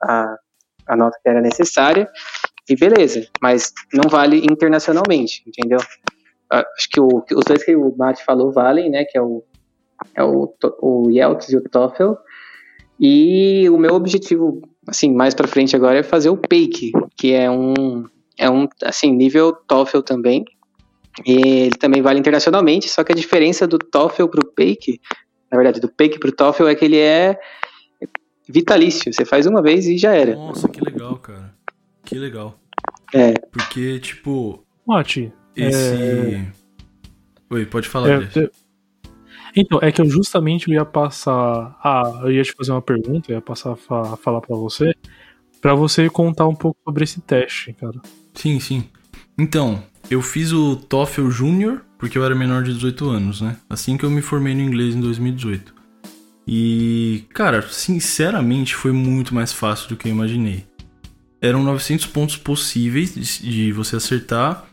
a 0.03 0.35
a 0.87 0.95
nota 0.95 1.17
que 1.21 1.29
era 1.29 1.41
necessária, 1.41 2.09
e 2.69 2.75
beleza, 2.75 3.27
mas 3.41 3.73
não 3.93 4.09
vale 4.09 4.37
internacionalmente, 4.39 5.43
entendeu? 5.45 5.79
Ah, 6.51 6.65
acho 6.77 6.89
que 6.89 6.99
o, 6.99 7.23
os 7.33 7.45
dois 7.45 7.63
que 7.63 7.75
o 7.75 7.95
Matt 7.97 8.21
falou 8.23 8.51
valem, 8.51 8.89
né, 8.89 9.05
que 9.05 9.17
é 9.17 9.21
o, 9.21 9.43
é 10.15 10.23
o, 10.23 10.53
o 10.81 11.09
Yeltsin 11.09 11.53
e 11.53 11.57
o 11.57 11.63
TOEFL, 11.63 12.13
e 12.99 13.69
o 13.69 13.77
meu 13.77 13.93
objetivo, 13.93 14.61
assim, 14.87 15.13
mais 15.13 15.33
para 15.33 15.47
frente 15.47 15.75
agora 15.75 15.99
é 15.99 16.03
fazer 16.03 16.29
o 16.29 16.37
PAIC, 16.37 16.91
que 17.17 17.33
é 17.33 17.49
um, 17.49 18.05
é 18.37 18.49
um, 18.49 18.67
assim, 18.83 19.11
nível 19.11 19.53
TOEFL 19.53 20.01
também, 20.01 20.45
e 21.25 21.65
ele 21.65 21.75
também 21.75 22.01
vale 22.01 22.19
internacionalmente, 22.19 22.89
só 22.89 23.03
que 23.03 23.11
a 23.11 23.15
diferença 23.15 23.67
do 23.67 23.77
TOEFL 23.77 24.27
pro 24.27 24.45
PAIC, 24.45 24.99
na 25.51 25.57
verdade, 25.57 25.79
do 25.79 25.89
PAIC 25.89 26.19
pro 26.19 26.31
TOEFL 26.31 26.67
é 26.67 26.75
que 26.75 26.85
ele 26.85 26.97
é 26.97 27.39
vitalício. 28.47 29.13
Você 29.13 29.25
faz 29.25 29.45
uma 29.45 29.61
vez 29.61 29.87
e 29.87 29.97
já 29.97 30.13
era. 30.13 30.35
Nossa, 30.35 30.67
que 30.67 30.81
legal, 30.81 31.17
cara. 31.17 31.53
Que 32.03 32.17
legal. 32.17 32.59
É. 33.13 33.33
Porque, 33.51 33.99
tipo. 33.99 34.63
Mate. 34.85 35.31
Esse. 35.55 35.95
É... 35.95 36.47
Oi, 37.49 37.65
pode 37.65 37.87
falar, 37.87 38.23
é... 38.23 38.49
Então, 39.55 39.79
é 39.81 39.91
que 39.91 40.01
eu 40.01 40.09
justamente 40.09 40.69
ia 40.69 40.83
passar. 40.83 41.77
Ah, 41.83 42.21
eu 42.23 42.31
ia 42.31 42.43
te 42.43 42.53
fazer 42.53 42.71
uma 42.71 42.81
pergunta, 42.81 43.31
ia 43.31 43.41
passar 43.41 43.73
a 43.73 44.17
falar 44.17 44.41
para 44.41 44.55
você, 44.55 44.93
para 45.61 45.73
você 45.73 46.09
contar 46.09 46.47
um 46.47 46.55
pouco 46.55 46.77
sobre 46.83 47.03
esse 47.03 47.21
teste, 47.21 47.73
cara. 47.73 48.01
Sim, 48.33 48.59
sim. 48.59 48.83
Então, 49.37 49.81
eu 50.09 50.21
fiz 50.21 50.51
o 50.51 50.75
TOEFL 50.75 51.29
Júnior 51.29 51.85
porque 51.97 52.17
eu 52.17 52.25
era 52.25 52.35
menor 52.35 52.63
de 52.63 52.73
18 52.73 53.09
anos, 53.09 53.41
né? 53.41 53.57
Assim 53.69 53.97
que 53.97 54.03
eu 54.03 54.09
me 54.09 54.21
formei 54.21 54.53
no 54.53 54.61
inglês 54.61 54.95
em 54.95 55.01
2018. 55.01 55.73
E, 56.47 57.23
cara, 57.33 57.61
sinceramente 57.63 58.75
foi 58.75 58.91
muito 58.91 59.33
mais 59.33 59.51
fácil 59.51 59.89
do 59.89 59.97
que 59.97 60.07
eu 60.07 60.11
imaginei. 60.11 60.65
Eram 61.41 61.63
900 61.63 62.05
pontos 62.07 62.37
possíveis 62.37 63.15
de, 63.15 63.49
de 63.49 63.71
você 63.71 63.95
acertar. 63.95 64.65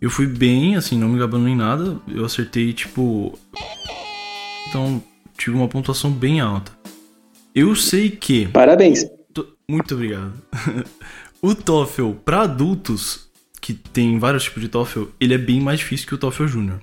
Eu 0.00 0.10
fui 0.10 0.26
bem, 0.26 0.76
assim, 0.76 0.98
não 0.98 1.08
me 1.08 1.18
gabando 1.18 1.48
em 1.48 1.56
nada. 1.56 1.98
Eu 2.06 2.24
acertei, 2.24 2.72
tipo. 2.72 3.36
Então 4.68 5.02
tive 5.36 5.56
uma 5.56 5.68
pontuação 5.68 6.10
bem 6.10 6.40
alta. 6.40 6.72
Eu 7.54 7.74
sei 7.74 8.10
que. 8.10 8.46
Parabéns. 8.48 9.04
Muito 9.68 9.94
obrigado. 9.94 10.32
o 11.42 11.54
TOEFL 11.54 12.10
para 12.24 12.42
adultos, 12.42 13.28
que 13.60 13.74
tem 13.74 14.18
vários 14.18 14.44
tipos 14.44 14.62
de 14.62 14.68
TOEFL, 14.68 15.04
ele 15.20 15.34
é 15.34 15.38
bem 15.38 15.60
mais 15.60 15.80
difícil 15.80 16.06
que 16.06 16.14
o 16.14 16.18
TOEFL 16.18 16.46
Júnior. 16.46 16.80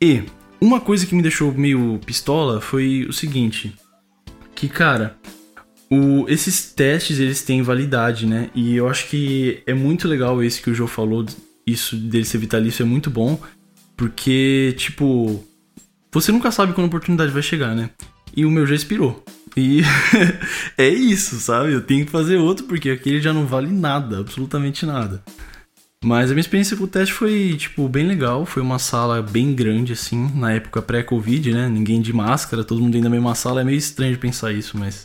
E 0.00 0.22
uma 0.60 0.80
coisa 0.80 1.06
que 1.06 1.14
me 1.14 1.22
deixou 1.22 1.52
meio 1.52 2.00
pistola 2.04 2.60
foi 2.60 3.06
o 3.08 3.12
seguinte, 3.12 3.74
que 4.54 4.68
cara, 4.68 5.16
o, 5.90 6.26
esses 6.28 6.72
testes 6.72 7.18
eles 7.18 7.42
têm 7.42 7.62
validade, 7.62 8.26
né? 8.26 8.50
E 8.54 8.76
eu 8.76 8.88
acho 8.88 9.08
que 9.08 9.62
é 9.66 9.74
muito 9.74 10.08
legal 10.08 10.42
esse 10.42 10.60
que 10.60 10.70
o 10.70 10.74
Joe 10.74 10.88
falou, 10.88 11.24
isso 11.66 11.96
dele 11.96 12.24
ser 12.24 12.38
vitalício 12.38 12.82
é 12.82 12.86
muito 12.86 13.10
bom, 13.10 13.40
porque 13.96 14.74
tipo, 14.76 15.44
você 16.12 16.32
nunca 16.32 16.50
sabe 16.50 16.72
quando 16.72 16.86
a 16.86 16.88
oportunidade 16.88 17.32
vai 17.32 17.42
chegar, 17.42 17.74
né? 17.74 17.90
E 18.36 18.44
o 18.44 18.50
meu 18.50 18.66
já 18.66 18.74
expirou. 18.74 19.24
E 19.56 19.82
é 20.78 20.88
isso, 20.88 21.36
sabe? 21.40 21.72
Eu 21.72 21.80
tenho 21.80 22.04
que 22.06 22.12
fazer 22.12 22.36
outro 22.36 22.66
porque 22.66 22.90
aquele 22.90 23.20
já 23.20 23.32
não 23.32 23.46
vale 23.46 23.68
nada, 23.68 24.20
absolutamente 24.20 24.86
nada. 24.86 25.22
Mas 26.04 26.30
a 26.30 26.34
minha 26.34 26.40
experiência 26.40 26.76
com 26.76 26.84
o 26.84 26.88
teste 26.88 27.12
foi, 27.12 27.56
tipo, 27.58 27.88
bem 27.88 28.06
legal. 28.06 28.46
Foi 28.46 28.62
uma 28.62 28.78
sala 28.78 29.20
bem 29.20 29.52
grande, 29.52 29.92
assim, 29.92 30.30
na 30.34 30.52
época 30.52 30.80
pré-Covid, 30.80 31.52
né? 31.52 31.68
Ninguém 31.68 32.00
de 32.00 32.12
máscara, 32.12 32.62
todo 32.62 32.80
mundo 32.80 32.92
dentro 32.92 33.10
da 33.10 33.10
mesma 33.10 33.34
sala. 33.34 33.62
É 33.62 33.64
meio 33.64 33.78
estranho 33.78 34.16
pensar 34.16 34.52
isso, 34.52 34.78
mas. 34.78 35.04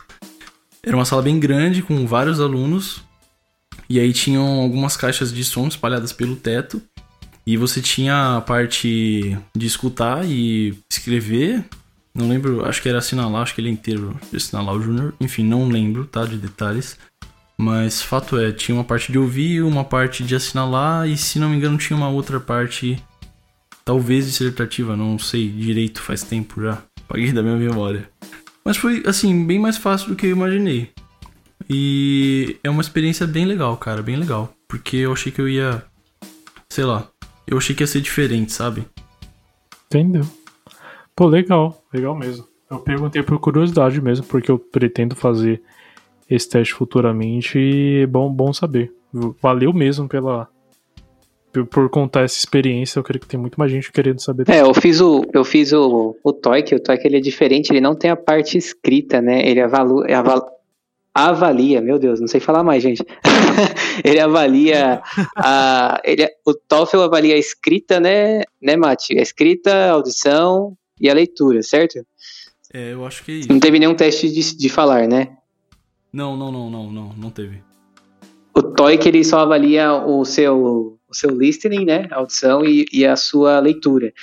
Era 0.84 0.96
uma 0.96 1.06
sala 1.06 1.22
bem 1.22 1.40
grande, 1.40 1.82
com 1.82 2.06
vários 2.06 2.40
alunos. 2.40 3.02
E 3.90 4.00
aí 4.00 4.14
tinham 4.14 4.46
algumas 4.62 4.96
caixas 4.96 5.34
de 5.34 5.44
som 5.44 5.68
espalhadas 5.68 6.14
pelo 6.14 6.36
teto. 6.36 6.80
E 7.46 7.58
você 7.58 7.82
tinha 7.82 8.38
a 8.38 8.42
parte 8.42 9.38
de 9.56 9.66
escutar 9.66 10.26
e 10.26 10.78
escrever. 10.90 11.64
Não 12.16 12.30
lembro, 12.30 12.66
acho 12.66 12.82
que 12.82 12.88
era 12.88 13.00
assinalar, 13.00 13.42
acho 13.42 13.54
que 13.54 13.60
ele 13.60 13.70
é 13.70 13.72
inteiro 13.72 14.18
assinalar 14.34 14.76
o 14.76 14.82
Júnior. 14.82 15.14
Enfim, 15.20 15.44
não 15.44 15.68
lembro, 15.68 16.06
tá? 16.06 16.26
De 16.26 16.38
detalhes. 16.38 16.98
Mas 17.58 18.02
fato 18.02 18.40
é, 18.40 18.52
tinha 18.52 18.76
uma 18.76 18.84
parte 18.84 19.12
de 19.12 19.20
ouvir, 19.20 19.62
uma 19.62 19.84
parte 19.84 20.24
de 20.24 20.36
assinalar 20.36 21.08
e 21.08 21.18
se 21.18 21.38
não 21.38 21.50
me 21.50 21.58
engano 21.58 21.78
tinha 21.78 21.96
uma 21.96 22.10
outra 22.10 22.40
parte 22.40 23.02
talvez 23.86 24.26
dissertativa, 24.26 24.96
não 24.96 25.20
sei 25.20 25.50
direito, 25.50 26.02
faz 26.02 26.24
tempo 26.24 26.62
já. 26.62 26.82
Paguei 27.08 27.32
da 27.32 27.44
minha 27.44 27.58
memória. 27.58 28.10
Mas 28.66 28.78
foi 28.78 29.04
assim, 29.06 29.46
bem 29.46 29.60
mais 29.60 29.78
fácil 29.78 30.10
do 30.10 30.16
que 30.16 30.26
eu 30.26 30.32
imaginei. 30.32 30.90
E 31.70 32.58
é 32.64 32.70
uma 32.70 32.82
experiência 32.82 33.28
bem 33.28 33.46
legal, 33.46 33.76
cara, 33.78 34.02
bem 34.02 34.16
legal, 34.16 34.54
porque 34.68 34.98
eu 34.98 35.14
achei 35.14 35.32
que 35.32 35.40
eu 35.40 35.48
ia 35.48 35.84
sei 36.74 36.84
lá, 36.84 37.08
eu 37.48 37.58
achei 37.58 37.76
que 37.76 37.84
ia 37.84 37.88
ser 37.88 38.02
diferente, 38.02 38.52
sabe? 38.52 38.86
Entendeu? 39.86 40.26
Pô, 41.16 41.28
legal, 41.28 41.84
legal 41.94 42.16
mesmo. 42.16 42.48
Eu 42.70 42.80
perguntei 42.80 43.22
por 43.22 43.40
curiosidade 43.40 44.02
mesmo, 44.02 44.26
porque 44.26 44.50
eu 44.50 44.58
pretendo 44.58 45.16
fazer 45.16 45.62
esse 46.30 46.50
teste 46.50 46.74
futuramente 46.74 47.60
e 47.60 48.02
é 48.02 48.08
bom, 48.08 48.32
bom 48.32 48.52
saber. 48.52 48.92
Valeu 49.42 49.72
mesmo 49.72 50.08
pela 50.08 50.50
por 51.70 51.88
contar 51.88 52.22
essa 52.22 52.36
experiência, 52.36 52.98
eu 52.98 53.04
creio 53.04 53.20
que 53.22 53.28
tem 53.28 53.40
muito 53.40 53.60
mais 53.60 53.72
gente 53.72 53.92
querendo 53.92 54.20
saber. 54.20 54.50
É, 54.50 54.62
eu 54.62 54.74
fiz 54.74 55.00
o 55.00 55.24
eu 55.32 55.44
fiz 55.44 55.72
o, 55.72 56.18
o 56.24 56.34
TOEIC, 56.34 56.74
o 56.74 56.80
TOEIC 56.80 57.06
ele 57.06 57.18
é 57.18 57.22
diferente, 57.22 57.70
ele 57.70 57.80
não 57.80 57.94
tem 57.94 58.10
a 58.10 58.16
parte 58.16 58.58
escrita, 58.58 59.22
né? 59.22 59.48
Ele 59.48 59.62
avalu, 59.62 60.04
aval, 60.12 60.50
avalia, 61.14 61.80
meu 61.82 62.00
Deus, 62.00 62.20
não 62.20 62.28
sei 62.28 62.40
falar 62.40 62.64
mais, 62.64 62.82
gente. 62.82 63.06
ele 64.04 64.20
avalia 64.20 65.02
a 65.38 66.02
ele, 66.04 66.28
o 66.46 66.54
TOEFL 66.54 67.02
avalia 67.02 67.36
a 67.36 67.38
escrita, 67.38 68.00
né, 68.00 68.42
né, 68.62 68.76
Mati? 68.76 69.18
A 69.18 69.22
escrita, 69.22 69.72
a 69.72 69.92
audição 69.92 70.76
e 71.00 71.10
a 71.10 71.14
leitura, 71.14 71.62
certo? 71.62 72.04
É, 72.74 72.94
eu 72.94 73.06
acho 73.06 73.24
que 73.24 73.32
é 73.32 73.36
isso. 73.36 73.50
Não 73.50 73.60
teve 73.60 73.78
nenhum 73.78 73.94
teste 73.94 74.32
de, 74.32 74.58
de 74.58 74.70
falar, 74.70 75.08
né? 75.08 75.38
Não, 76.12 76.36
não, 76.36 76.52
não, 76.52 76.70
não, 76.70 76.92
não, 76.92 77.14
não 77.14 77.30
teve. 77.30 77.62
O 78.56 78.62
TOEIC 78.62 79.08
ele 79.08 79.24
só 79.24 79.40
avalia 79.40 79.94
o 79.94 80.26
seu, 80.26 81.00
o 81.08 81.14
seu 81.14 81.30
listening, 81.30 81.86
né, 81.86 82.08
a 82.12 82.18
audição 82.18 82.66
e, 82.66 82.86
e 82.92 83.06
a 83.06 83.16
sua 83.16 83.60
leitura. 83.60 84.14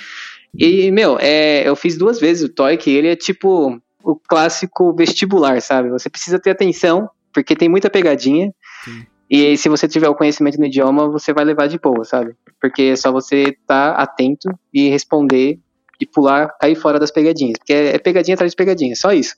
E, 0.57 0.91
meu, 0.91 1.17
é, 1.19 1.67
eu 1.67 1.75
fiz 1.75 1.97
duas 1.97 2.19
vezes 2.19 2.43
o 2.43 2.53
TOEIC, 2.53 2.89
ele 2.89 3.07
é 3.07 3.15
tipo 3.15 3.81
o 4.03 4.15
clássico 4.15 4.93
vestibular, 4.95 5.61
sabe? 5.61 5.89
Você 5.89 6.09
precisa 6.09 6.39
ter 6.39 6.51
atenção, 6.51 7.09
porque 7.33 7.55
tem 7.55 7.69
muita 7.69 7.89
pegadinha. 7.89 8.53
Sim. 8.83 9.05
E 9.29 9.57
se 9.57 9.69
você 9.69 9.87
tiver 9.87 10.09
o 10.09 10.15
conhecimento 10.15 10.59
no 10.59 10.65
idioma, 10.65 11.07
você 11.07 11.33
vai 11.33 11.45
levar 11.45 11.67
de 11.67 11.79
boa, 11.79 12.03
sabe? 12.03 12.35
Porque 12.59 12.81
é 12.83 12.95
só 12.95 13.11
você 13.11 13.43
estar 13.43 13.95
tá 13.95 14.01
atento 14.01 14.49
e 14.73 14.89
responder 14.89 15.57
e 15.99 16.05
pular, 16.05 16.49
cair 16.59 16.75
fora 16.75 16.99
das 16.99 17.11
pegadinhas. 17.11 17.57
Porque 17.57 17.71
é, 17.71 17.95
é 17.95 17.97
pegadinha 17.97 18.35
atrás 18.35 18.51
de 18.51 18.55
pegadinha, 18.55 18.95
só 18.95 19.13
isso. 19.13 19.35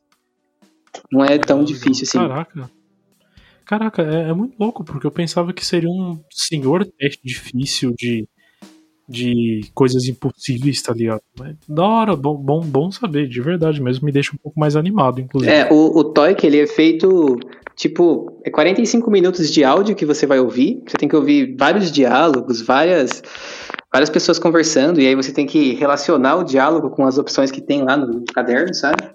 Não 1.12 1.24
é 1.24 1.38
tão 1.38 1.64
difícil 1.64 2.06
assim. 2.08 2.18
Caraca. 2.18 2.72
Caraca, 3.66 4.02
é, 4.02 4.30
é, 4.30 4.34
muito 4.34 4.56
louco, 4.60 4.84
porque 4.84 5.08
eu 5.08 5.12
pensava 5.12 5.54
que 5.54 5.66
seria 5.66 5.90
um 5.90 6.22
senhor 6.30 6.86
teste 6.98 7.22
difícil 7.24 7.94
de, 7.98 8.28
de 9.08 9.62
coisas 9.74 10.06
impossíveis, 10.06 10.82
tá 10.82 10.94
ligado? 10.94 11.22
Mas, 11.38 11.56
da 11.68 11.84
hora, 11.84 12.16
bom, 12.16 12.36
bom, 12.36 12.62
bom 12.62 12.92
saber, 12.92 13.28
de 13.28 13.42
verdade 13.42 13.82
mesmo, 13.82 14.06
me 14.06 14.12
deixa 14.12 14.32
um 14.34 14.38
pouco 14.38 14.60
mais 14.60 14.76
animado, 14.76 15.20
inclusive. 15.20 15.52
É, 15.52 15.68
o, 15.72 15.98
o 15.98 16.04
TOEIC, 16.04 16.46
ele 16.46 16.62
é 16.62 16.68
feito, 16.68 17.38
tipo, 17.76 18.40
é 18.44 18.50
45 18.50 19.12
minutos 19.12 19.52
de 19.52 19.64
áudio 19.64 19.96
que 19.96 20.06
você 20.06 20.26
vai 20.26 20.40
ouvir, 20.40 20.82
você 20.88 20.98
tem 20.98 21.10
que 21.10 21.16
ouvir 21.16 21.56
vários 21.58 21.92
diálogos, 21.92 22.62
várias, 22.62 23.22
várias 23.92 24.10
pessoas 24.10 24.40
conversando, 24.40 25.02
e 25.02 25.08
aí 25.08 25.16
você 25.16 25.34
tem 25.34 25.46
que 25.46 25.74
relacionar 25.74 26.38
o 26.38 26.44
diálogo 26.44 26.90
com 26.90 27.06
as 27.06 27.18
opções 27.18 27.52
que 27.52 27.62
tem 27.62 27.84
lá 27.84 27.98
no 27.98 28.24
caderno, 28.34 28.74
sabe? 28.74 29.14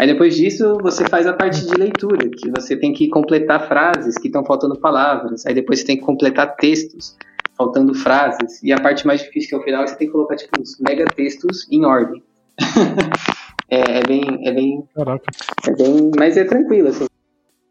Aí 0.00 0.06
depois 0.06 0.34
disso 0.34 0.78
você 0.80 1.06
faz 1.06 1.26
a 1.26 1.34
parte 1.34 1.60
de 1.66 1.74
leitura, 1.74 2.26
que 2.30 2.50
você 2.50 2.74
tem 2.74 2.90
que 2.90 3.10
completar 3.10 3.68
frases 3.68 4.16
que 4.16 4.28
estão 4.28 4.42
faltando 4.42 4.80
palavras. 4.80 5.44
Aí 5.44 5.52
depois 5.52 5.80
você 5.80 5.84
tem 5.84 5.98
que 5.98 6.02
completar 6.02 6.56
textos, 6.56 7.18
faltando 7.60 7.94
frases. 7.94 8.62
E 8.62 8.72
a 8.72 8.80
parte 8.80 9.06
mais 9.06 9.20
difícil 9.20 9.50
que 9.50 9.54
é 9.54 9.58
o 9.58 9.62
final, 9.62 9.86
você 9.86 9.94
tem 9.96 10.06
que 10.06 10.12
colocar 10.12 10.36
tipo 10.36 10.58
uns 10.58 10.78
mega 10.80 11.04
textos 11.04 11.68
em 11.70 11.84
ordem. 11.84 12.22
é, 13.68 13.98
é, 13.98 14.02
bem, 14.02 14.48
é 14.48 14.52
bem, 14.52 14.82
Caraca. 14.94 15.26
é 15.66 15.74
bem, 15.74 16.10
mas 16.18 16.38
é 16.38 16.44
tranquilo 16.44 16.88
assim. 16.88 17.06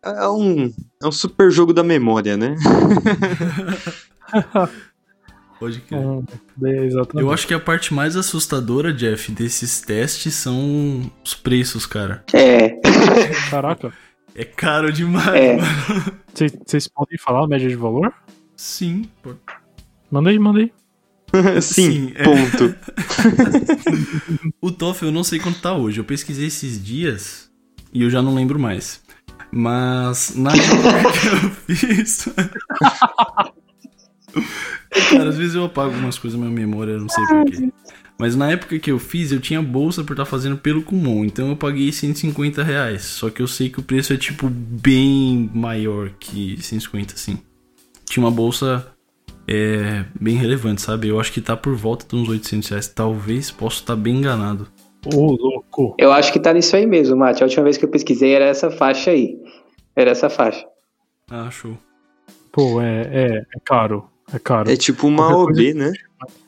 É 0.03 0.29
um, 0.29 0.71
é 1.03 1.07
um 1.07 1.11
super 1.11 1.49
jogo 1.51 1.73
da 1.73 1.83
memória, 1.83 2.37
né? 2.37 2.55
Pode 5.59 5.81
crer. 5.81 5.99
É, 6.63 6.85
exatamente. 6.85 7.25
Eu 7.25 7.33
acho 7.33 7.45
que 7.45 7.53
a 7.53 7.59
parte 7.59 7.93
mais 7.93 8.15
assustadora, 8.15 8.93
Jeff, 8.93 9.29
desses 9.31 9.81
testes 9.81 10.35
são 10.35 11.11
os 11.25 11.33
preços, 11.35 11.85
cara. 11.85 12.23
É. 12.31 12.79
Caraca. 13.49 13.91
É 14.33 14.45
caro 14.45 14.93
demais, 14.93 15.35
É. 15.35 15.57
Vocês 16.65 16.87
podem 16.87 17.17
falar 17.17 17.43
a 17.43 17.47
média 17.47 17.67
de 17.67 17.75
valor? 17.75 18.13
Sim, 18.55 19.09
pô. 19.21 19.33
Manda 20.11 20.29
aí, 20.29 20.39
manda 20.39 20.59
aí. 20.59 20.71
Sim, 21.61 21.91
Sim, 21.91 22.11
é. 22.15 22.23
ponto. 22.23 22.75
O 24.61 24.71
TOEFL 24.71 25.05
eu 25.05 25.11
não 25.11 25.23
sei 25.23 25.39
quanto 25.39 25.61
tá 25.61 25.73
hoje. 25.73 25.99
Eu 25.99 26.03
pesquisei 26.03 26.47
esses 26.47 26.83
dias 26.83 27.49
e 27.93 28.01
eu 28.01 28.09
já 28.09 28.21
não 28.21 28.33
lembro 28.35 28.59
mais. 28.59 29.01
Mas 29.51 30.35
na 30.35 30.51
época 30.55 31.11
que 31.11 31.27
eu 31.27 31.75
fiz. 31.75 32.29
Cara, 35.09 35.29
às 35.29 35.37
vezes 35.37 35.55
eu 35.55 35.65
apago 35.65 35.93
algumas 35.93 36.17
coisas 36.17 36.39
na 36.39 36.45
minha 36.47 36.67
memória, 36.67 36.93
eu 36.93 37.01
não 37.01 37.09
sei 37.09 37.23
porquê. 37.25 37.69
Mas 38.17 38.35
na 38.35 38.51
época 38.51 38.77
que 38.77 38.91
eu 38.91 38.99
fiz, 38.99 39.31
eu 39.31 39.39
tinha 39.39 39.61
bolsa 39.61 40.03
por 40.03 40.11
estar 40.13 40.25
fazendo 40.25 40.57
pelo 40.57 40.81
Kumon, 40.83 41.23
então 41.23 41.49
eu 41.49 41.55
paguei 41.55 41.89
150 41.91 42.61
reais. 42.63 43.03
Só 43.03 43.29
que 43.29 43.41
eu 43.41 43.47
sei 43.47 43.69
que 43.69 43.79
o 43.79 43.83
preço 43.83 44.11
é 44.11 44.17
tipo 44.17 44.49
bem 44.49 45.49
maior 45.53 46.09
que 46.19 46.57
150, 46.61 47.13
assim. 47.13 47.39
Tinha 48.05 48.23
uma 48.23 48.31
bolsa 48.31 48.85
é, 49.51 50.05
bem 50.19 50.35
relevante, 50.35 50.81
sabe? 50.81 51.07
Eu 51.07 51.19
acho 51.19 51.33
que 51.33 51.41
tá 51.41 51.57
por 51.57 51.75
volta 51.75 52.05
de 52.07 52.15
uns 52.15 52.29
800 52.29 52.69
reais. 52.69 52.87
Talvez, 52.87 53.49
posso 53.49 53.77
estar 53.77 53.95
bem 53.95 54.17
enganado. 54.17 54.67
Ô, 55.11 55.31
louco. 55.31 55.95
Eu 55.97 56.11
acho 56.11 56.31
que 56.31 56.39
tá 56.39 56.53
nisso 56.53 56.75
aí 56.75 56.85
mesmo, 56.85 57.17
Mate. 57.17 57.41
A 57.41 57.47
última 57.47 57.63
vez 57.63 57.75
que 57.75 57.83
eu 57.85 57.89
pesquisei 57.89 58.33
era 58.33 58.45
essa 58.45 58.69
faixa 58.69 59.09
aí. 59.09 59.39
Era 59.95 60.11
essa 60.11 60.29
faixa. 60.29 60.67
Ah, 61.31 61.49
show. 61.49 61.75
Pô, 62.51 62.79
é, 62.79 63.01
é, 63.11 63.37
é 63.39 63.59
caro. 63.65 64.07
É 64.31 64.37
caro. 64.37 64.69
É 64.69 64.75
tipo 64.75 65.07
uma 65.07 65.35
OB, 65.35 65.73
né? 65.73 65.91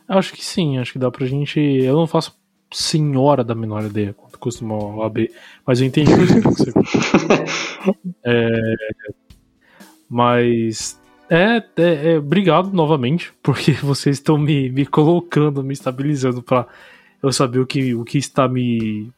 Acho 0.07 0.33
que 0.33 0.45
sim, 0.45 0.77
acho 0.77 0.93
que 0.93 0.99
dá 0.99 1.09
pra 1.09 1.25
gente. 1.25 1.59
Eu 1.59 1.95
não 1.95 2.05
faço 2.05 2.39
senhora 2.71 3.43
da 3.43 3.55
menor 3.55 3.83
ideia 3.83 4.13
quanto 4.13 4.37
custa 4.37 4.63
uma 4.63 4.75
OAB, 4.75 5.29
mas 5.65 5.81
eu 5.81 5.87
entendi 5.87 6.13
o 6.13 6.27
que 6.27 6.41
você 6.41 6.71
é, 8.23 8.75
Mas. 10.09 11.00
É, 11.33 11.63
é, 11.77 12.11
é, 12.11 12.17
obrigado 12.17 12.73
novamente, 12.73 13.31
porque 13.41 13.71
vocês 13.81 14.17
estão 14.17 14.37
me, 14.37 14.69
me 14.69 14.85
colocando, 14.85 15.63
me 15.63 15.71
estabilizando 15.71 16.43
pra 16.43 16.67
eu 17.23 17.31
saber 17.31 17.59
o 17.59 17.65
que, 17.65 17.95
o 17.95 18.03
que 18.03 18.17
está 18.17 18.49
me. 18.49 19.09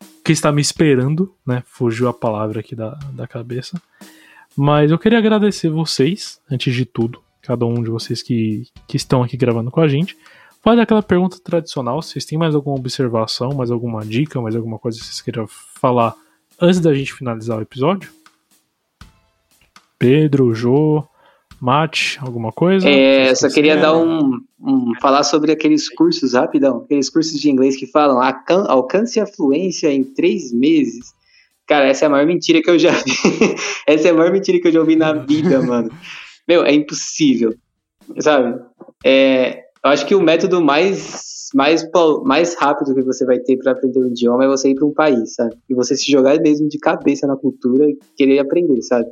O 0.00 0.24
que 0.24 0.32
está 0.32 0.50
me 0.50 0.62
esperando, 0.62 1.34
né? 1.46 1.62
Fugiu 1.66 2.08
a 2.08 2.14
palavra 2.14 2.60
aqui 2.60 2.74
da, 2.74 2.92
da 3.12 3.26
cabeça. 3.26 3.78
Mas 4.56 4.90
eu 4.90 4.98
queria 4.98 5.18
agradecer 5.18 5.68
vocês, 5.68 6.40
antes 6.50 6.74
de 6.74 6.86
tudo, 6.86 7.22
cada 7.42 7.66
um 7.66 7.82
de 7.82 7.90
vocês 7.90 8.22
que, 8.22 8.66
que 8.88 8.96
estão 8.96 9.22
aqui 9.22 9.36
gravando 9.36 9.70
com 9.70 9.80
a 9.80 9.88
gente, 9.88 10.16
pode 10.62 10.80
aquela 10.80 11.02
pergunta 11.02 11.38
tradicional. 11.38 12.00
Vocês 12.00 12.24
têm 12.24 12.38
mais 12.38 12.54
alguma 12.54 12.76
observação, 12.76 13.50
mais 13.50 13.70
alguma 13.70 14.06
dica, 14.06 14.40
mais 14.40 14.56
alguma 14.56 14.78
coisa 14.78 14.98
que 14.98 15.04
vocês 15.04 15.20
queiram 15.20 15.46
falar 15.46 16.14
antes 16.58 16.80
da 16.80 16.94
gente 16.94 17.12
finalizar 17.12 17.58
o 17.58 17.62
episódio? 17.62 18.10
Pedro, 19.98 20.54
Jô, 20.54 21.06
Mate, 21.62 22.18
alguma 22.20 22.50
coisa? 22.50 22.88
É, 22.90 23.32
só 23.36 23.48
queria 23.48 23.76
dar 23.76 23.96
um, 23.96 24.40
um, 24.60 24.94
falar 25.00 25.22
sobre 25.22 25.52
aqueles 25.52 25.88
cursos 25.88 26.32
rapidão, 26.32 26.78
aqueles 26.78 27.08
cursos 27.08 27.38
de 27.38 27.48
inglês 27.48 27.76
que 27.76 27.86
falam 27.86 28.20
alcance 28.66 29.20
a 29.20 29.26
fluência 29.28 29.86
em 29.92 30.02
três 30.02 30.52
meses. 30.52 31.14
Cara, 31.64 31.86
essa 31.86 32.04
é 32.04 32.06
a 32.06 32.10
maior 32.10 32.26
mentira 32.26 32.60
que 32.60 32.68
eu 32.68 32.76
já 32.76 32.90
vi. 32.90 33.12
essa 33.86 34.08
é 34.08 34.10
a 34.10 34.14
maior 34.14 34.32
mentira 34.32 34.58
que 34.58 34.66
eu 34.66 34.72
já 34.72 34.80
ouvi 34.80 34.96
na 34.96 35.12
vida, 35.12 35.62
mano. 35.62 35.88
Meu, 36.48 36.64
é 36.64 36.74
impossível. 36.74 37.54
Sabe? 38.18 38.60
É, 39.04 39.60
eu 39.84 39.90
acho 39.92 40.04
que 40.04 40.16
o 40.16 40.20
método 40.20 40.60
mais, 40.60 41.48
mais, 41.54 41.88
mais 42.24 42.56
rápido 42.56 42.92
que 42.92 43.02
você 43.02 43.24
vai 43.24 43.38
ter 43.38 43.56
para 43.58 43.70
aprender 43.70 44.00
um 44.00 44.08
idioma 44.08 44.44
é 44.44 44.48
você 44.48 44.70
ir 44.70 44.74
para 44.74 44.86
um 44.86 44.92
país, 44.92 45.34
sabe? 45.36 45.54
E 45.70 45.74
você 45.74 45.94
se 45.94 46.10
jogar 46.10 46.40
mesmo 46.40 46.68
de 46.68 46.80
cabeça 46.80 47.24
na 47.24 47.36
cultura 47.36 47.88
e 47.88 47.96
querer 48.16 48.40
aprender, 48.40 48.82
sabe? 48.82 49.06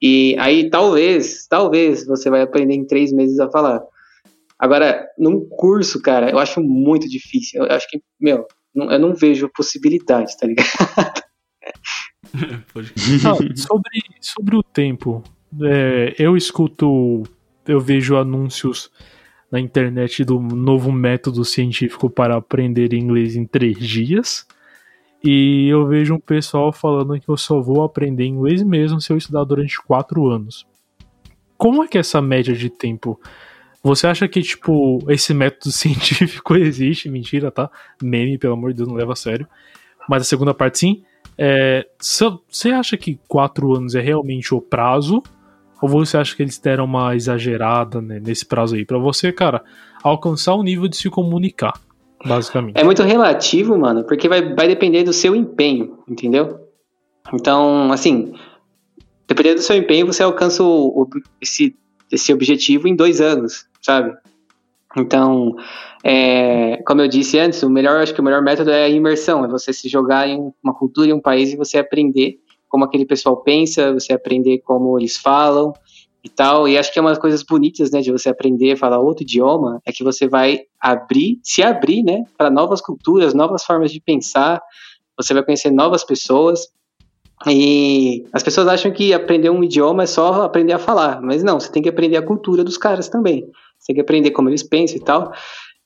E 0.00 0.36
aí 0.38 0.68
talvez, 0.68 1.46
talvez 1.48 2.06
você 2.06 2.28
vai 2.28 2.42
aprender 2.42 2.74
em 2.74 2.86
três 2.86 3.12
meses 3.12 3.38
a 3.38 3.50
falar. 3.50 3.82
Agora, 4.58 5.06
num 5.18 5.46
curso, 5.48 6.00
cara, 6.00 6.30
eu 6.30 6.38
acho 6.38 6.62
muito 6.62 7.08
difícil. 7.08 7.64
Eu 7.64 7.72
acho 7.74 7.88
que, 7.88 8.00
meu, 8.20 8.46
eu 8.74 8.98
não 8.98 9.14
vejo 9.14 9.50
possibilidade, 9.54 10.36
tá 10.38 10.46
ligado? 10.46 10.66
não, 13.22 13.56
sobre, 13.56 14.02
sobre 14.20 14.56
o 14.56 14.62
tempo, 14.62 15.22
é, 15.62 16.14
eu 16.18 16.36
escuto, 16.36 17.22
eu 17.66 17.80
vejo 17.80 18.16
anúncios 18.16 18.90
na 19.50 19.60
internet 19.60 20.24
do 20.24 20.40
novo 20.40 20.90
método 20.90 21.44
científico 21.44 22.10
para 22.10 22.36
aprender 22.36 22.92
inglês 22.92 23.36
em 23.36 23.46
três 23.46 23.78
dias. 23.78 24.46
E 25.24 25.68
eu 25.68 25.86
vejo 25.86 26.14
um 26.14 26.20
pessoal 26.20 26.72
falando 26.72 27.18
que 27.18 27.28
eu 27.28 27.36
só 27.36 27.60
vou 27.60 27.82
aprender 27.82 28.24
inglês 28.24 28.62
mesmo 28.62 29.00
se 29.00 29.12
eu 29.12 29.16
estudar 29.16 29.44
durante 29.44 29.80
quatro 29.82 30.28
anos. 30.28 30.66
Como 31.56 31.82
é 31.82 31.88
que 31.88 31.96
é 31.96 32.00
essa 32.00 32.20
média 32.20 32.54
de 32.54 32.68
tempo? 32.68 33.20
Você 33.82 34.06
acha 34.06 34.26
que, 34.28 34.42
tipo, 34.42 34.98
esse 35.08 35.32
método 35.32 35.70
científico 35.72 36.56
existe? 36.56 37.08
Mentira, 37.08 37.50
tá? 37.50 37.70
Meme, 38.02 38.38
pelo 38.38 38.54
amor 38.54 38.70
de 38.70 38.78
Deus, 38.78 38.88
não 38.88 38.96
leva 38.96 39.12
a 39.12 39.16
sério. 39.16 39.46
Mas 40.08 40.22
a 40.22 40.24
segunda 40.24 40.52
parte, 40.52 40.78
sim. 40.78 41.02
É, 41.38 41.86
você 42.48 42.70
acha 42.70 42.96
que 42.96 43.18
quatro 43.28 43.74
anos 43.74 43.94
é 43.94 44.00
realmente 44.00 44.54
o 44.54 44.60
prazo? 44.60 45.22
Ou 45.80 45.88
você 45.88 46.16
acha 46.16 46.34
que 46.34 46.42
eles 46.42 46.58
deram 46.58 46.84
uma 46.84 47.14
exagerada 47.14 48.00
né, 48.00 48.20
nesse 48.20 48.46
prazo 48.46 48.74
aí? 48.74 48.84
Para 48.84 48.98
você, 48.98 49.32
cara, 49.32 49.62
alcançar 50.02 50.54
o 50.54 50.62
nível 50.62 50.88
de 50.88 50.96
se 50.96 51.10
comunicar, 51.10 51.74
basicamente. 52.24 52.76
É 52.76 52.84
muito 52.84 53.02
relativo, 53.02 53.76
mano, 53.78 54.04
porque 54.04 54.28
vai, 54.28 54.54
vai 54.54 54.68
depender 54.68 55.04
do 55.04 55.12
seu 55.12 55.34
empenho, 55.34 55.98
entendeu? 56.08 56.60
Então, 57.32 57.92
assim, 57.92 58.34
dependendo 59.26 59.56
do 59.56 59.62
seu 59.62 59.76
empenho, 59.76 60.06
você 60.06 60.22
alcança 60.22 60.62
o, 60.62 61.02
o, 61.02 61.08
esse, 61.40 61.76
esse 62.10 62.32
objetivo 62.32 62.86
em 62.86 62.94
dois 62.94 63.20
anos, 63.20 63.66
sabe? 63.82 64.14
Então, 64.96 65.54
é, 66.02 66.82
como 66.86 67.02
eu 67.02 67.08
disse 67.08 67.38
antes, 67.38 67.62
o 67.62 67.68
melhor, 67.68 68.00
acho 68.00 68.14
que 68.14 68.20
o 68.20 68.24
melhor 68.24 68.42
método 68.42 68.70
é 68.70 68.84
a 68.84 68.88
imersão, 68.88 69.44
é 69.44 69.48
você 69.48 69.72
se 69.72 69.88
jogar 69.88 70.28
em 70.28 70.52
uma 70.62 70.74
cultura, 70.74 71.08
em 71.08 71.12
um 71.12 71.20
país 71.20 71.52
e 71.52 71.56
você 71.56 71.78
aprender 71.78 72.38
como 72.68 72.84
aquele 72.84 73.04
pessoal 73.04 73.36
pensa, 73.38 73.92
você 73.92 74.12
aprender 74.12 74.58
como 74.58 74.98
eles 74.98 75.16
falam 75.16 75.72
e 76.26 76.28
tal. 76.28 76.68
E 76.68 76.76
acho 76.76 76.92
que 76.92 76.98
é 76.98 77.02
uma 77.02 77.10
das 77.10 77.18
coisas 77.18 77.42
bonitas, 77.42 77.90
né, 77.90 78.00
de 78.00 78.10
você 78.10 78.28
aprender 78.28 78.72
a 78.72 78.76
falar 78.76 78.98
outro 78.98 79.22
idioma, 79.22 79.80
é 79.86 79.92
que 79.92 80.04
você 80.04 80.28
vai 80.28 80.60
abrir, 80.80 81.38
se 81.42 81.62
abrir, 81.62 82.02
né, 82.02 82.24
para 82.36 82.50
novas 82.50 82.80
culturas, 82.80 83.32
novas 83.32 83.64
formas 83.64 83.92
de 83.92 84.00
pensar. 84.00 84.60
Você 85.16 85.32
vai 85.32 85.44
conhecer 85.44 85.70
novas 85.70 86.04
pessoas. 86.04 86.68
E 87.46 88.24
as 88.32 88.42
pessoas 88.42 88.66
acham 88.66 88.90
que 88.90 89.12
aprender 89.12 89.50
um 89.50 89.62
idioma 89.62 90.04
é 90.04 90.06
só 90.06 90.42
aprender 90.42 90.72
a 90.72 90.78
falar, 90.78 91.20
mas 91.20 91.42
não, 91.42 91.60
você 91.60 91.70
tem 91.70 91.82
que 91.82 91.88
aprender 91.88 92.16
a 92.16 92.22
cultura 92.22 92.64
dos 92.64 92.78
caras 92.78 93.08
também. 93.08 93.44
Você 93.78 93.88
tem 93.88 93.96
que 93.96 94.00
aprender 94.00 94.30
como 94.30 94.48
eles 94.48 94.62
pensam 94.62 94.96
e 94.96 95.00
tal. 95.00 95.32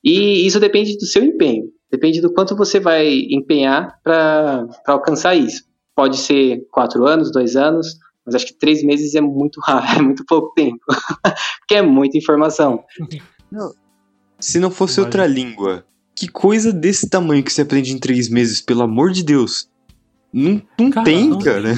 E 0.02 0.46
isso 0.46 0.60
depende 0.60 0.96
do 0.96 1.04
seu 1.04 1.24
empenho, 1.24 1.64
depende 1.90 2.20
do 2.20 2.32
quanto 2.32 2.56
você 2.56 2.78
vai 2.78 3.26
empenhar 3.30 3.98
para 4.02 4.64
alcançar 4.86 5.34
isso. 5.34 5.64
Pode 5.94 6.18
ser 6.18 6.64
quatro 6.70 7.04
anos, 7.04 7.32
dois 7.32 7.56
anos, 7.56 7.98
mas 8.30 8.34
acho 8.36 8.46
que 8.46 8.54
três 8.54 8.82
meses 8.82 9.14
é 9.14 9.20
muito 9.20 9.60
raro, 9.60 9.86
é 9.98 10.02
muito 10.02 10.24
pouco 10.24 10.52
tempo. 10.54 10.80
Porque 11.60 11.74
é 11.74 11.82
muita 11.82 12.16
informação. 12.16 12.84
Não, 13.50 13.72
se 14.38 14.60
não 14.60 14.70
fosse 14.70 15.00
outra 15.00 15.26
língua, 15.26 15.84
que 16.14 16.28
coisa 16.28 16.72
desse 16.72 17.08
tamanho 17.08 17.42
que 17.42 17.52
você 17.52 17.62
aprende 17.62 17.92
em 17.92 17.98
três 17.98 18.28
meses, 18.28 18.60
pelo 18.60 18.82
amor 18.82 19.10
de 19.10 19.24
Deus? 19.24 19.68
Não, 20.32 20.62
não 20.78 20.90
cara, 20.90 21.04
tem, 21.04 21.28
não 21.28 21.38
cara. 21.40 21.70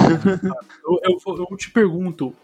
Eu, 0.84 1.00
eu, 1.04 1.46
eu, 1.50 1.56
te 1.56 1.70
pergunto, 1.70 2.34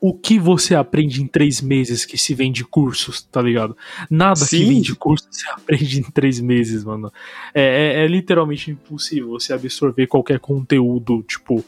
o 0.00 0.12
que 0.12 0.38
você 0.38 0.74
aprende 0.74 1.22
em 1.22 1.26
três 1.26 1.60
meses 1.60 2.04
que 2.04 2.18
se 2.18 2.34
vende 2.34 2.64
cursos, 2.64 3.22
tá 3.22 3.42
ligado? 3.42 3.76
Nada 4.10 4.36
Sim. 4.36 4.58
que 4.58 4.64
vende 4.66 4.94
cursos 4.94 5.28
você 5.30 5.48
aprende 5.50 6.00
em 6.00 6.04
três 6.04 6.40
meses, 6.40 6.84
mano. 6.84 7.10
É, 7.54 7.62
é, 7.62 8.04
é, 8.04 8.06
literalmente 8.06 8.70
impossível 8.70 9.30
você 9.30 9.52
absorver 9.52 10.06
qualquer 10.06 10.38
conteúdo, 10.38 11.22
tipo, 11.22 11.64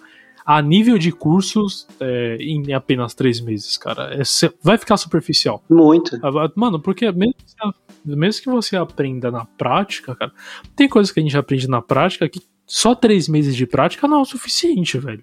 a 0.57 0.63
nível 0.63 0.99
de 0.99 1.13
cursos 1.13 1.87
é, 2.01 2.37
em 2.41 2.73
apenas 2.73 3.15
três 3.15 3.41
meses, 3.41 3.77
cara. 3.77 4.15
É, 4.15 4.23
vai 4.63 4.77
ficar 4.77 4.97
superficial. 4.97 5.63
Muito. 5.69 6.19
Ah, 6.23 6.51
mano, 6.57 6.81
porque 6.81 7.11
mesmo 7.13 7.35
que, 7.35 7.45
você, 7.45 8.17
mesmo 8.17 8.43
que 8.43 8.51
você 8.51 8.77
aprenda 8.77 9.31
na 9.31 9.45
prática, 9.45 10.15
cara, 10.15 10.33
tem 10.75 10.89
coisas 10.89 11.13
que 11.13 11.21
a 11.21 11.23
gente 11.23 11.37
aprende 11.37 11.69
na 11.69 11.81
prática 11.81 12.29
que 12.29 12.43
só 12.67 12.95
três 12.95 13.29
meses 13.29 13.55
de 13.55 13.67
prática 13.67 14.09
não 14.09 14.19
é 14.19 14.23
o 14.23 14.25
suficiente, 14.25 14.99
velho. 14.99 15.23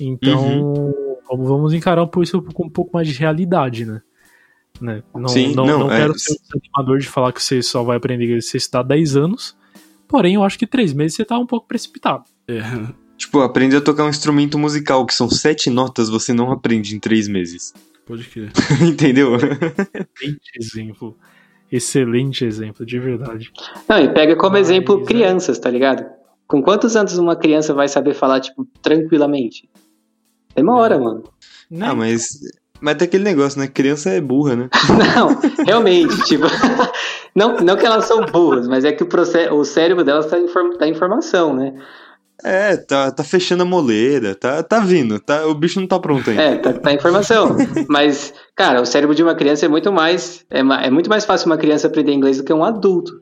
Então. 0.00 0.62
Uhum 0.62 1.06
vamos 1.34 1.72
encarar 1.72 2.08
isso 2.22 2.40
com 2.40 2.66
um 2.66 2.70
pouco 2.70 2.92
mais 2.94 3.08
de 3.08 3.14
realidade, 3.14 3.84
né? 3.84 4.02
né? 4.80 5.02
Não, 5.14 5.28
Sim, 5.28 5.54
não, 5.54 5.66
não, 5.66 5.78
não 5.80 5.88
quero 5.88 6.12
é... 6.12 6.18
ser 6.18 6.34
um 6.34 6.58
animador 6.58 7.00
de 7.00 7.08
falar 7.08 7.32
que 7.32 7.42
você 7.42 7.62
só 7.62 7.82
vai 7.82 7.96
aprender 7.96 8.40
se 8.42 8.50
você 8.50 8.56
está 8.58 8.82
10 8.82 9.16
anos, 9.16 9.56
porém 10.06 10.34
eu 10.34 10.44
acho 10.44 10.58
que 10.58 10.66
3 10.66 10.92
meses 10.92 11.16
você 11.16 11.22
está 11.22 11.38
um 11.38 11.46
pouco 11.46 11.66
precipitado. 11.66 12.24
É. 12.46 12.60
Tipo, 13.16 13.40
aprender 13.40 13.76
a 13.76 13.80
tocar 13.80 14.04
um 14.04 14.10
instrumento 14.10 14.58
musical, 14.58 15.06
que 15.06 15.14
são 15.14 15.28
sete 15.28 15.70
notas, 15.70 16.08
você 16.08 16.32
não 16.32 16.52
aprende 16.52 16.94
em 16.94 17.00
3 17.00 17.28
meses. 17.28 17.72
Pode 18.06 18.24
crer. 18.24 18.52
Entendeu? 18.80 19.34
Excelente 19.36 20.50
exemplo. 20.54 21.16
Excelente 21.70 22.44
exemplo, 22.44 22.86
de 22.86 22.98
verdade. 22.98 23.50
Não, 23.88 23.98
e 23.98 24.12
pega 24.12 24.36
como 24.36 24.52
Mas, 24.52 24.68
exemplo 24.68 25.02
é. 25.02 25.04
crianças, 25.04 25.58
tá 25.58 25.68
ligado? 25.68 26.06
Com 26.46 26.62
quantos 26.62 26.94
anos 26.94 27.18
uma 27.18 27.34
criança 27.34 27.74
vai 27.74 27.88
saber 27.88 28.14
falar, 28.14 28.40
tipo, 28.40 28.66
tranquilamente? 28.80 29.68
Demora, 30.54 30.94
é. 30.94 30.98
mano. 30.98 31.24
Ah, 31.80 31.94
mas. 31.94 32.38
Mas 32.80 32.96
tem 32.96 33.08
aquele 33.08 33.24
negócio, 33.24 33.58
né? 33.58 33.66
Criança 33.66 34.10
é 34.10 34.20
burra, 34.20 34.54
né? 34.54 34.68
não, 35.16 35.64
realmente, 35.64 36.22
tipo. 36.24 36.46
não, 37.34 37.56
não 37.56 37.76
que 37.76 37.86
elas 37.86 38.04
são 38.04 38.24
burras, 38.26 38.68
mas 38.68 38.84
é 38.84 38.92
que 38.92 39.02
o, 39.02 39.06
processo, 39.06 39.52
o 39.54 39.64
cérebro 39.64 40.04
delas 40.04 40.26
tá 40.26 40.38
em, 40.38 40.46
tá 40.78 40.86
em 40.86 40.92
informação, 40.92 41.52
né? 41.52 41.74
É, 42.44 42.76
tá, 42.76 43.10
tá 43.10 43.24
fechando 43.24 43.62
a 43.62 43.66
moleira, 43.66 44.34
tá, 44.34 44.62
tá 44.62 44.78
vindo, 44.78 45.18
tá, 45.18 45.46
o 45.46 45.54
bicho 45.54 45.80
não 45.80 45.86
tá 45.86 45.98
pronto 45.98 46.28
ainda. 46.28 46.42
É, 46.42 46.56
tá, 46.56 46.72
tá 46.72 46.92
em 46.92 46.96
informação. 46.96 47.56
mas, 47.88 48.32
cara, 48.54 48.80
o 48.80 48.86
cérebro 48.86 49.14
de 49.14 49.22
uma 49.22 49.34
criança 49.34 49.64
é 49.64 49.68
muito 49.68 49.90
mais. 49.90 50.44
É, 50.50 50.60
é 50.60 50.90
muito 50.90 51.08
mais 51.08 51.24
fácil 51.24 51.46
uma 51.46 51.56
criança 51.56 51.86
aprender 51.86 52.12
inglês 52.12 52.36
do 52.36 52.44
que 52.44 52.52
um 52.52 52.62
adulto, 52.62 53.12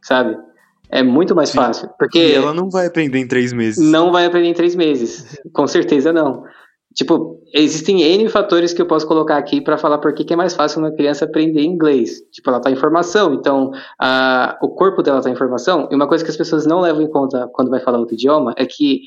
sabe? 0.00 0.36
É 0.88 1.02
muito 1.02 1.34
mais 1.34 1.50
Sim. 1.50 1.58
fácil. 1.58 1.88
Porque. 1.98 2.18
E 2.18 2.34
ela 2.34 2.54
não 2.54 2.68
vai 2.68 2.86
aprender 2.86 3.18
em 3.18 3.26
três 3.26 3.52
meses. 3.52 3.78
Não 3.78 4.12
vai 4.12 4.26
aprender 4.26 4.48
em 4.48 4.54
três 4.54 4.74
meses. 4.74 5.38
Com 5.52 5.66
certeza 5.66 6.12
não. 6.12 6.44
Tipo, 6.94 7.40
existem 7.54 8.02
N 8.02 8.28
fatores 8.28 8.72
que 8.72 8.82
eu 8.82 8.86
posso 8.86 9.06
colocar 9.06 9.36
aqui 9.36 9.60
para 9.60 9.78
falar 9.78 9.98
por 9.98 10.12
que 10.12 10.32
é 10.32 10.36
mais 10.36 10.54
fácil 10.54 10.80
uma 10.80 10.90
criança 10.90 11.24
aprender 11.24 11.62
inglês. 11.62 12.20
Tipo, 12.32 12.50
ela 12.50 12.60
tá 12.60 12.70
em 12.70 12.76
formação, 12.76 13.32
então 13.32 13.70
a, 13.98 14.58
o 14.60 14.68
corpo 14.68 15.02
dela 15.02 15.22
tá 15.22 15.30
em 15.30 15.36
formação. 15.36 15.88
E 15.90 15.94
uma 15.94 16.08
coisa 16.08 16.24
que 16.24 16.30
as 16.30 16.36
pessoas 16.36 16.66
não 16.66 16.80
levam 16.80 17.02
em 17.02 17.10
conta 17.10 17.48
quando 17.52 17.70
vai 17.70 17.80
falar 17.80 17.98
outro 17.98 18.14
idioma 18.14 18.54
é 18.56 18.66
que 18.66 19.02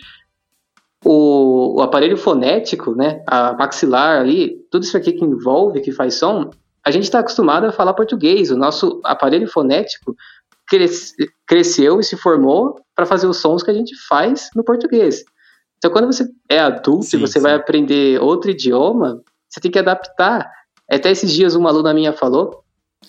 o, 1.03 1.79
o 1.79 1.81
aparelho 1.81 2.15
fonético, 2.15 2.95
né, 2.95 3.21
a 3.27 3.53
maxilar 3.53 4.21
ali, 4.21 4.55
tudo 4.71 4.83
isso 4.83 4.95
aqui 4.95 5.11
que 5.11 5.25
envolve, 5.25 5.81
que 5.81 5.91
faz 5.91 6.15
som, 6.15 6.49
a 6.85 6.91
gente 6.91 7.03
está 7.03 7.19
acostumado 7.19 7.65
a 7.65 7.71
falar 7.71 7.93
português. 7.93 8.49
O 8.49 8.57
nosso 8.57 9.01
aparelho 9.03 9.47
fonético 9.47 10.15
cres, 10.67 11.13
cresceu 11.45 11.99
e 11.99 12.03
se 12.03 12.15
formou 12.15 12.79
para 12.95 13.05
fazer 13.05 13.27
os 13.27 13.37
sons 13.37 13.61
que 13.61 13.71
a 13.71 13.73
gente 13.73 13.93
faz 14.07 14.49
no 14.55 14.63
português. 14.63 15.23
Então, 15.83 15.91
quando 15.91 16.05
você 16.05 16.25
é 16.47 16.59
adulto 16.59 17.03
sim, 17.03 17.17
e 17.17 17.19
você 17.19 17.33
sim. 17.33 17.41
vai 17.41 17.55
aprender 17.55 18.17
outro 18.21 18.49
idioma, 18.49 19.21
você 19.49 19.59
tem 19.59 19.69
que 19.69 19.77
adaptar. 19.77 20.49
Até 20.89 21.11
esses 21.11 21.29
dias 21.29 21.55
uma 21.55 21.69
aluna 21.69 21.93
minha 21.93 22.13
falou, 22.13 22.63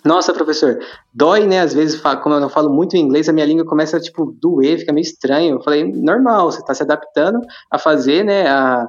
nossa, 0.05 0.35
professor, 0.35 0.81
dói, 1.15 1.47
né? 1.47 1.61
Às 1.61 1.73
vezes, 1.73 2.01
como 2.21 2.35
eu 2.35 2.41
não 2.41 2.49
falo 2.49 2.69
muito 2.69 2.97
inglês, 2.97 3.29
a 3.29 3.33
minha 3.33 3.47
língua 3.47 3.65
começa, 3.65 4.01
tipo, 4.01 4.37
doer, 4.41 4.81
fica 4.81 4.93
meio 4.93 5.05
estranho. 5.05 5.55
Eu 5.55 5.63
falei, 5.63 5.85
normal, 5.85 6.51
você 6.51 6.59
está 6.59 6.75
se 6.75 6.83
adaptando 6.83 7.39
a 7.71 7.79
fazer, 7.79 8.25
né, 8.25 8.49
a, 8.49 8.89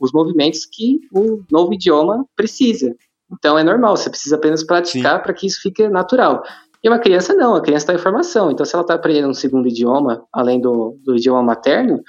os 0.00 0.10
movimentos 0.12 0.66
que 0.66 0.98
o 1.14 1.44
novo 1.52 1.72
idioma 1.72 2.26
precisa. 2.34 2.96
Então, 3.32 3.56
é 3.56 3.62
normal, 3.62 3.96
você 3.96 4.10
precisa 4.10 4.34
apenas 4.34 4.64
praticar 4.64 5.22
para 5.22 5.32
que 5.32 5.46
isso 5.46 5.60
fique 5.62 5.88
natural. 5.88 6.42
E 6.82 6.88
uma 6.88 6.98
criança 6.98 7.32
não, 7.34 7.54
a 7.54 7.60
criança 7.60 7.84
está 7.84 7.94
em 7.94 7.98
formação. 7.98 8.50
Então, 8.50 8.66
se 8.66 8.74
ela 8.74 8.82
está 8.82 8.94
aprendendo 8.94 9.28
um 9.28 9.34
segundo 9.34 9.68
idioma, 9.68 10.24
além 10.32 10.60
do, 10.60 10.98
do 11.04 11.14
idioma 11.14 11.42
materno, 11.42 12.02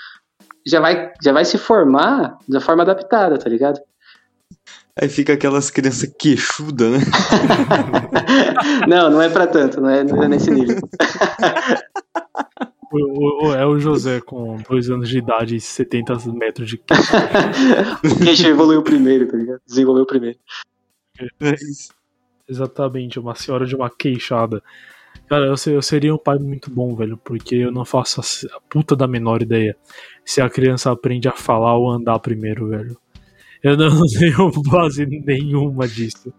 já 0.66 0.80
vai, 0.80 1.12
já 1.24 1.32
vai 1.32 1.46
se 1.46 1.58
formar 1.58 2.38
da 2.48 2.60
forma 2.60 2.84
adaptada, 2.84 3.38
tá 3.38 3.50
ligado? 3.50 3.80
Aí 5.00 5.08
fica 5.08 5.34
aquelas 5.34 5.72
crianças 5.72 6.14
queixudas, 6.20 6.92
né? 6.92 7.00
não, 8.88 9.10
não 9.10 9.22
é 9.22 9.30
pra 9.30 9.48
tanto, 9.48 9.80
não 9.80 9.90
é, 9.90 10.04
não 10.04 10.22
é 10.22 10.28
nesse 10.28 10.52
nível. 10.52 10.78
O, 12.92 13.48
o, 13.48 13.56
é 13.56 13.66
o 13.66 13.80
José 13.80 14.20
com 14.20 14.58
dois 14.70 14.90
anos 14.90 15.08
de 15.08 15.18
idade 15.18 15.56
e 15.56 15.62
70 15.62 16.14
metros 16.34 16.70
de 16.70 16.78
queixo. 16.78 17.14
o 18.04 18.24
queixo 18.24 18.48
evoluiu 18.48 18.84
primeiro, 18.84 19.28
tá 19.28 19.38
ligado? 19.38 19.62
Desenvolveu 19.66 20.06
primeiro. 20.06 20.38
É. 21.40 21.56
Exatamente, 22.50 23.18
uma 23.18 23.34
senhora 23.34 23.66
de 23.66 23.76
uma 23.76 23.90
queixada. 23.90 24.62
Cara, 25.30 25.46
eu, 25.46 25.56
eu 25.74 25.82
seria 25.82 26.14
um 26.14 26.18
pai 26.18 26.38
muito 26.38 26.70
bom, 26.70 26.94
velho, 26.94 27.18
porque 27.18 27.56
eu 27.56 27.72
não 27.72 27.86
faço 27.86 28.20
a, 28.20 28.58
a 28.58 28.60
puta 28.70 28.94
da 28.94 29.08
menor 29.08 29.42
ideia 29.42 29.78
se 30.32 30.40
a 30.40 30.50
criança 30.50 30.90
aprende 30.90 31.28
a 31.28 31.34
falar 31.34 31.78
ou 31.78 31.92
andar 31.92 32.18
primeiro, 32.20 32.70
velho. 32.70 32.98
Eu 33.62 33.76
não 33.76 33.90
tenho 34.08 34.50
base 34.70 35.06
nenhuma 35.06 35.86
disso. 35.88 36.34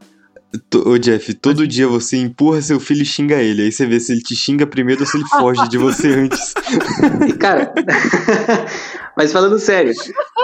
Ô 0.87 0.99
Jeff, 0.99 1.33
todo 1.35 1.67
dia 1.67 1.87
você 1.87 2.17
empurra 2.17 2.63
seu 2.63 2.81
filho 2.81 3.03
e 3.03 3.07
xinga 3.07 3.37
ele. 3.37 3.63
Aí 3.63 3.73
você 3.73 3.87
vê 3.87 4.01
se 4.01 4.13
ele 4.13 4.23
te 4.23 4.35
xinga 4.35 4.67
primeiro 4.67 5.03
ou 5.03 5.07
se 5.07 5.19
ele 5.19 5.27
foge 5.27 5.69
de 5.69 5.77
você 5.77 6.09
antes. 6.13 6.55
Cara, 7.39 7.73
mas 9.17 9.31
falando 9.31 9.59
sério, 9.59 9.93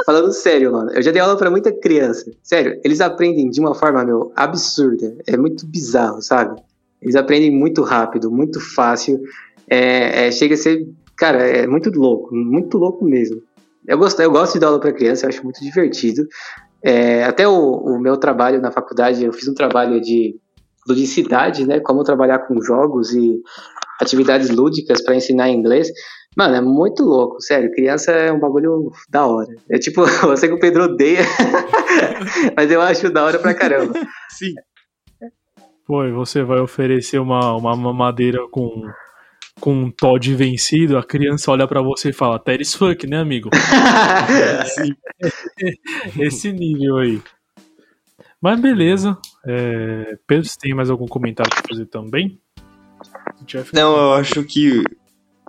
falando 0.04 0.30
sério, 0.32 0.72
mano, 0.72 0.90
eu 0.92 1.02
já 1.02 1.10
dei 1.10 1.20
aula 1.20 1.36
pra 1.36 1.50
muita 1.50 1.72
criança. 1.72 2.30
Sério, 2.42 2.78
eles 2.84 3.00
aprendem 3.00 3.48
de 3.48 3.60
uma 3.60 3.74
forma, 3.74 4.04
meu, 4.04 4.30
absurda. 4.36 5.14
É 5.26 5.38
muito 5.38 5.66
bizarro, 5.66 6.20
sabe? 6.20 6.60
Eles 7.00 7.16
aprendem 7.16 7.50
muito 7.50 7.82
rápido, 7.82 8.30
muito 8.30 8.60
fácil. 8.60 9.18
É, 9.68 10.26
é, 10.26 10.30
chega 10.30 10.54
a 10.54 10.58
ser, 10.58 10.86
cara, 11.18 11.42
é 11.46 11.66
muito 11.66 11.90
louco, 11.90 12.34
muito 12.34 12.78
louco 12.78 13.04
mesmo. 13.04 13.42
Eu 13.86 13.98
gosto, 13.98 14.20
eu 14.20 14.30
gosto 14.30 14.54
de 14.54 14.60
dar 14.60 14.68
aula 14.68 14.80
para 14.80 14.92
criança, 14.92 15.26
eu 15.26 15.30
acho 15.30 15.42
muito 15.42 15.60
divertido. 15.60 16.26
É, 16.82 17.24
até 17.24 17.46
o, 17.46 17.52
o, 17.54 17.98
meu 17.98 18.16
trabalho 18.16 18.60
na 18.60 18.70
faculdade, 18.70 19.24
eu 19.24 19.32
fiz 19.32 19.48
um 19.48 19.54
trabalho 19.54 20.00
de 20.00 20.36
ludicidade, 20.86 21.66
né? 21.66 21.80
Como 21.80 22.04
trabalhar 22.04 22.40
com 22.40 22.62
jogos 22.62 23.12
e 23.12 23.40
atividades 24.00 24.50
lúdicas 24.50 25.02
para 25.02 25.16
ensinar 25.16 25.50
inglês. 25.50 25.88
Mano, 26.36 26.54
é 26.54 26.60
muito 26.60 27.02
louco, 27.02 27.40
sério. 27.40 27.72
Criança 27.72 28.12
é 28.12 28.32
um 28.32 28.38
bagulho 28.38 28.92
da 29.08 29.26
hora. 29.26 29.52
É 29.70 29.78
tipo, 29.78 30.02
eu 30.24 30.36
sei 30.36 30.48
que 30.48 30.54
o 30.54 30.60
Pedro 30.60 30.84
odeia, 30.84 31.22
mas 32.56 32.70
eu 32.70 32.80
acho 32.80 33.10
da 33.10 33.24
hora 33.24 33.38
pra 33.38 33.54
caramba. 33.54 33.94
Sim. 34.30 34.54
Pô, 35.84 36.04
e 36.04 36.12
você 36.12 36.42
vai 36.42 36.60
oferecer 36.60 37.18
uma, 37.18 37.56
uma 37.56 37.74
mamadeira 37.74 38.46
com, 38.50 38.84
com 39.60 39.74
um 39.74 39.90
Todd 39.90 40.34
vencido, 40.34 40.98
a 40.98 41.04
criança 41.04 41.50
olha 41.50 41.66
para 41.66 41.82
você 41.82 42.10
e 42.10 42.12
fala, 42.12 42.38
Teres 42.38 42.74
fuck, 42.74 43.06
né, 43.06 43.18
amigo? 43.18 43.50
Sim. 44.66 44.94
Esse 46.18 46.52
nível 46.52 46.98
aí. 46.98 47.22
Mas 48.40 48.60
beleza. 48.60 49.18
É, 49.46 50.16
Pedro, 50.26 50.48
você 50.48 50.56
tem 50.58 50.74
mais 50.74 50.90
algum 50.90 51.06
comentário 51.06 51.50
pra 51.50 51.62
fazer 51.68 51.86
também? 51.86 52.40
Não, 53.72 53.96
eu 53.96 54.12
acho 54.14 54.44
que 54.44 54.82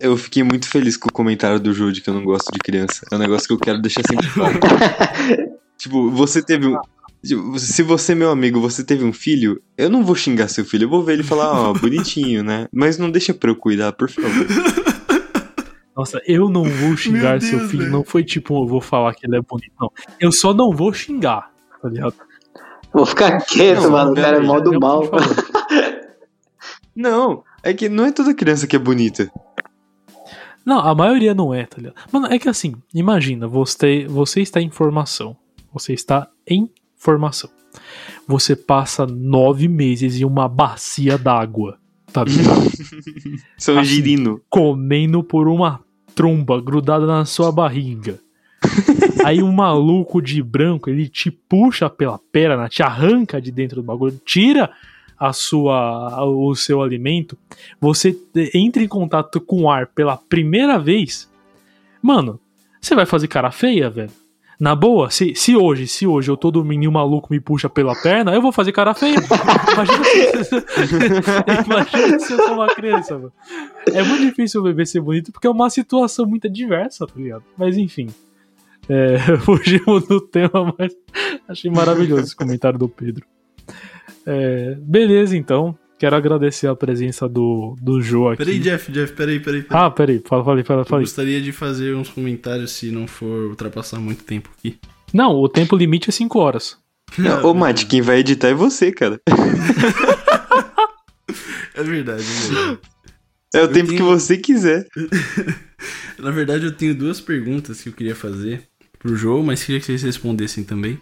eu 0.02 0.16
fiquei 0.16 0.44
muito 0.44 0.68
feliz 0.68 0.96
com 0.96 1.10
o 1.10 1.14
comentário 1.14 1.60
do 1.60 1.74
Jude 1.74 2.02
que 2.02 2.10
eu 2.10 2.14
não 2.14 2.24
gosto 2.24 2.52
de 2.52 2.60
criança. 2.60 3.06
É 3.12 3.16
um 3.16 3.20
negócio 3.20 3.48
que 3.48 3.54
eu 3.54 3.60
quero 3.60 3.82
deixar 3.82 4.02
sempre 4.08 4.28
claro. 4.30 4.60
tipo, 5.78 6.10
você 6.10 6.42
teve 6.42 6.68
um, 6.68 6.78
se 7.22 7.84
você, 7.84 8.16
meu 8.16 8.32
amigo, 8.32 8.62
você 8.62 8.84
teve 8.84 9.04
um 9.04 9.12
filho, 9.12 9.62
eu 9.78 9.90
não 9.90 10.04
vou 10.04 10.16
xingar 10.16 10.48
seu 10.48 10.64
filho, 10.64 10.86
eu 10.86 10.90
vou 10.90 11.04
ver 11.04 11.14
ele 11.14 11.24
falar, 11.24 11.52
ó, 11.52 11.72
oh, 11.72 11.74
bonitinho, 11.80 12.44
né? 12.44 12.68
Mas 12.72 12.98
não 12.98 13.12
deixa 13.12 13.34
pra 13.34 13.50
eu 13.50 13.56
cuidar, 13.56 13.92
por 13.92 14.10
favor. 14.10 14.30
Nossa, 15.96 16.22
eu 16.26 16.48
não 16.48 16.64
vou 16.64 16.96
xingar 16.96 17.40
Deus, 17.40 17.50
seu 17.50 17.60
filho, 17.68 17.90
não 17.90 18.06
foi 18.06 18.24
tipo, 18.24 18.64
eu 18.64 18.68
vou 18.68 18.80
falar 18.80 19.14
que 19.14 19.28
ele 19.28 19.36
é 19.36 19.42
bonito, 19.42 19.74
não. 19.80 19.92
Eu 20.18 20.32
só 20.32 20.54
não 20.54 20.72
vou 20.72 20.94
xingar, 20.94 21.52
tá 21.82 21.90
ligado? 21.90 22.16
Vou 22.94 23.06
ficar 23.06 23.42
quieto, 23.42 23.82
não, 23.82 23.92
mano, 23.92 24.12
o 24.14 24.16
cara 24.16 24.38
é 24.38 24.40
modo 24.40 24.80
mal. 24.80 25.04
Não, 26.96 27.46
é 27.64 27.74
que 27.74 27.88
não 27.88 28.04
é 28.04 28.12
toda 28.12 28.34
criança 28.34 28.68
que 28.68 28.76
é 28.76 28.80
bonita. 28.80 29.32
Não, 30.66 30.80
a 30.80 30.94
maioria 30.94 31.34
não 31.34 31.54
é, 31.54 31.66
tá 31.66 31.78
ligado? 31.78 31.96
Mano, 32.12 32.28
é 32.28 32.38
que 32.38 32.50
assim, 32.50 32.76
imagina, 32.94 33.48
você, 33.48 34.06
você 34.06 34.42
está 34.42 34.60
em 34.60 34.70
formação. 34.70 35.38
Você 35.72 35.94
está 35.94 36.30
em 36.46 36.70
formação. 37.00 37.50
Você 38.28 38.56
passa 38.56 39.08
nove 39.08 39.68
meses 39.68 40.20
em 40.20 40.26
uma 40.26 40.48
bacia 40.48 41.18
d'água, 41.18 41.80
tá 42.12 42.24
ligado? 42.24 42.70
São 43.58 43.80
assim, 43.80 43.90
girino. 43.90 44.42
Comendo 44.50 45.24
por 45.24 45.48
uma 45.48 45.80
tromba 46.14 46.62
grudada 46.62 47.08
na 47.08 47.26
sua 47.26 47.52
barriga. 47.52 48.20
Aí 49.26 49.42
um 49.42 49.52
maluco 49.52 50.22
de 50.22 50.44
branco, 50.44 50.90
ele 50.90 51.08
te 51.08 51.32
puxa 51.32 51.90
pela 51.90 52.20
perna, 52.32 52.70
te 52.70 52.84
arranca 52.84 53.42
de 53.42 53.52
dentro 53.52 53.78
do 53.78 53.84
bagulho, 53.84 54.20
tira 54.26 54.70
a 55.18 55.34
sua 55.34 56.24
o 56.26 56.56
seu 56.56 56.82
alimento, 56.82 57.38
você 57.80 58.18
entra 58.54 58.82
em 58.82 58.88
contato 58.88 59.42
com 59.42 59.64
o 59.64 59.70
ar 59.70 59.88
pela 59.88 60.16
primeira 60.16 60.80
vez. 60.80 61.30
Mano, 62.02 62.40
você 62.80 62.96
vai 62.96 63.06
fazer 63.06 63.28
cara 63.28 63.52
feia, 63.52 63.90
velho? 63.90 64.12
Na 64.60 64.76
boa, 64.76 65.10
se, 65.10 65.34
se 65.36 65.56
hoje, 65.56 65.88
se 65.88 66.06
hoje 66.06 66.30
eu 66.30 66.36
tô 66.36 66.52
dormindo 66.52 66.84
e 66.84 66.88
o 66.88 66.92
maluco 66.92 67.32
me 67.32 67.40
puxa 67.40 67.70
pela 67.70 67.96
perna, 67.96 68.36
eu 68.36 68.42
vou 68.42 68.52
fazer 68.52 68.74
cara 68.74 68.94
feia. 68.94 69.16
Imagina 69.74 70.44
se, 70.44 70.56
imagina 71.66 72.20
se 72.20 72.34
eu 72.34 72.38
sou 72.38 72.54
uma 72.56 72.68
criança, 72.68 73.18
mano. 73.18 73.32
É 73.94 74.04
muito 74.04 74.26
difícil 74.26 74.60
o 74.60 74.64
bebê 74.66 74.86
ser 74.86 75.00
bonito 75.00 75.32
porque 75.32 75.48
é 75.48 75.50
uma 75.50 75.70
situação 75.70 76.26
muito 76.26 76.50
diversa, 76.50 77.08
tá 77.08 77.14
ligado? 77.16 77.44
Mas 77.58 77.78
enfim. 77.78 78.10
É, 78.90 79.18
fugimos 79.40 80.06
do 80.08 80.20
tema, 80.20 80.76
mas 80.78 80.94
achei 81.48 81.72
maravilhoso 81.72 82.24
esse 82.24 82.36
comentário 82.36 82.78
do 82.78 82.90
Pedro. 82.90 83.26
É, 84.26 84.76
beleza, 84.82 85.38
então. 85.38 85.78
Quero 86.00 86.16
agradecer 86.16 86.66
a 86.68 86.76
presença 86.76 87.28
do, 87.28 87.76
do 87.82 88.02
Joe 88.02 88.34
aqui. 88.34 88.38
Peraí, 88.38 88.58
Jeff, 88.60 88.90
Jeff, 88.90 89.12
peraí, 89.12 89.42
peraí. 89.42 89.64
peraí. 89.64 89.84
Ah, 89.84 89.92
peraí, 89.92 90.24
fala, 90.26 90.46
falei, 90.46 90.64
fala, 90.64 90.86
falei. 90.86 91.04
Eu 91.04 91.08
gostaria 91.08 91.42
de 91.42 91.52
fazer 91.52 91.94
uns 91.94 92.08
comentários 92.08 92.72
se 92.72 92.90
não 92.90 93.06
for 93.06 93.50
ultrapassar 93.50 94.00
muito 94.00 94.24
tempo 94.24 94.50
aqui. 94.58 94.80
Não, 95.14 95.36
o 95.36 95.50
tempo 95.50 95.76
limite 95.76 96.10
é 96.10 96.14
5 96.14 96.40
horas. 96.40 96.78
Não, 97.18 97.44
ô, 97.44 97.54
Mate, 97.54 97.86
quem 97.86 98.02
vai 98.02 98.20
editar 98.20 98.48
é 98.48 98.54
você, 98.54 98.94
cara. 98.94 99.20
é 101.76 101.84
verdade, 101.84 102.24
é 102.24 102.48
verdade. 102.48 102.80
É 103.54 103.60
o 103.60 103.64
eu 103.64 103.68
tempo 103.68 103.88
tenho... 103.88 103.98
que 103.98 104.04
você 104.04 104.38
quiser. 104.38 104.88
Na 106.18 106.32
verdade, 106.32 106.66
eu 106.66 106.72
tenho 106.72 106.96
duas 106.96 107.20
perguntas 107.20 107.82
que 107.82 107.90
eu 107.90 107.94
queria 107.94 108.16
fazer 108.16 108.64
pro 108.98 109.18
Joe, 109.18 109.44
mas 109.44 109.66
queria 109.66 109.82
que 109.82 109.86
vocês 109.86 110.04
respondessem 110.04 110.64
também. 110.64 110.98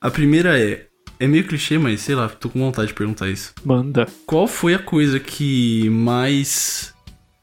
A 0.00 0.08
primeira 0.10 0.56
é: 0.60 0.87
é 1.20 1.26
meio 1.26 1.46
clichê, 1.46 1.78
mas 1.78 2.00
sei 2.00 2.14
lá, 2.14 2.28
tô 2.28 2.48
com 2.48 2.58
vontade 2.58 2.88
de 2.88 2.94
perguntar 2.94 3.28
isso. 3.28 3.52
Manda. 3.64 4.06
Qual 4.26 4.46
foi 4.46 4.74
a 4.74 4.78
coisa 4.78 5.18
que 5.18 5.88
mais. 5.90 6.94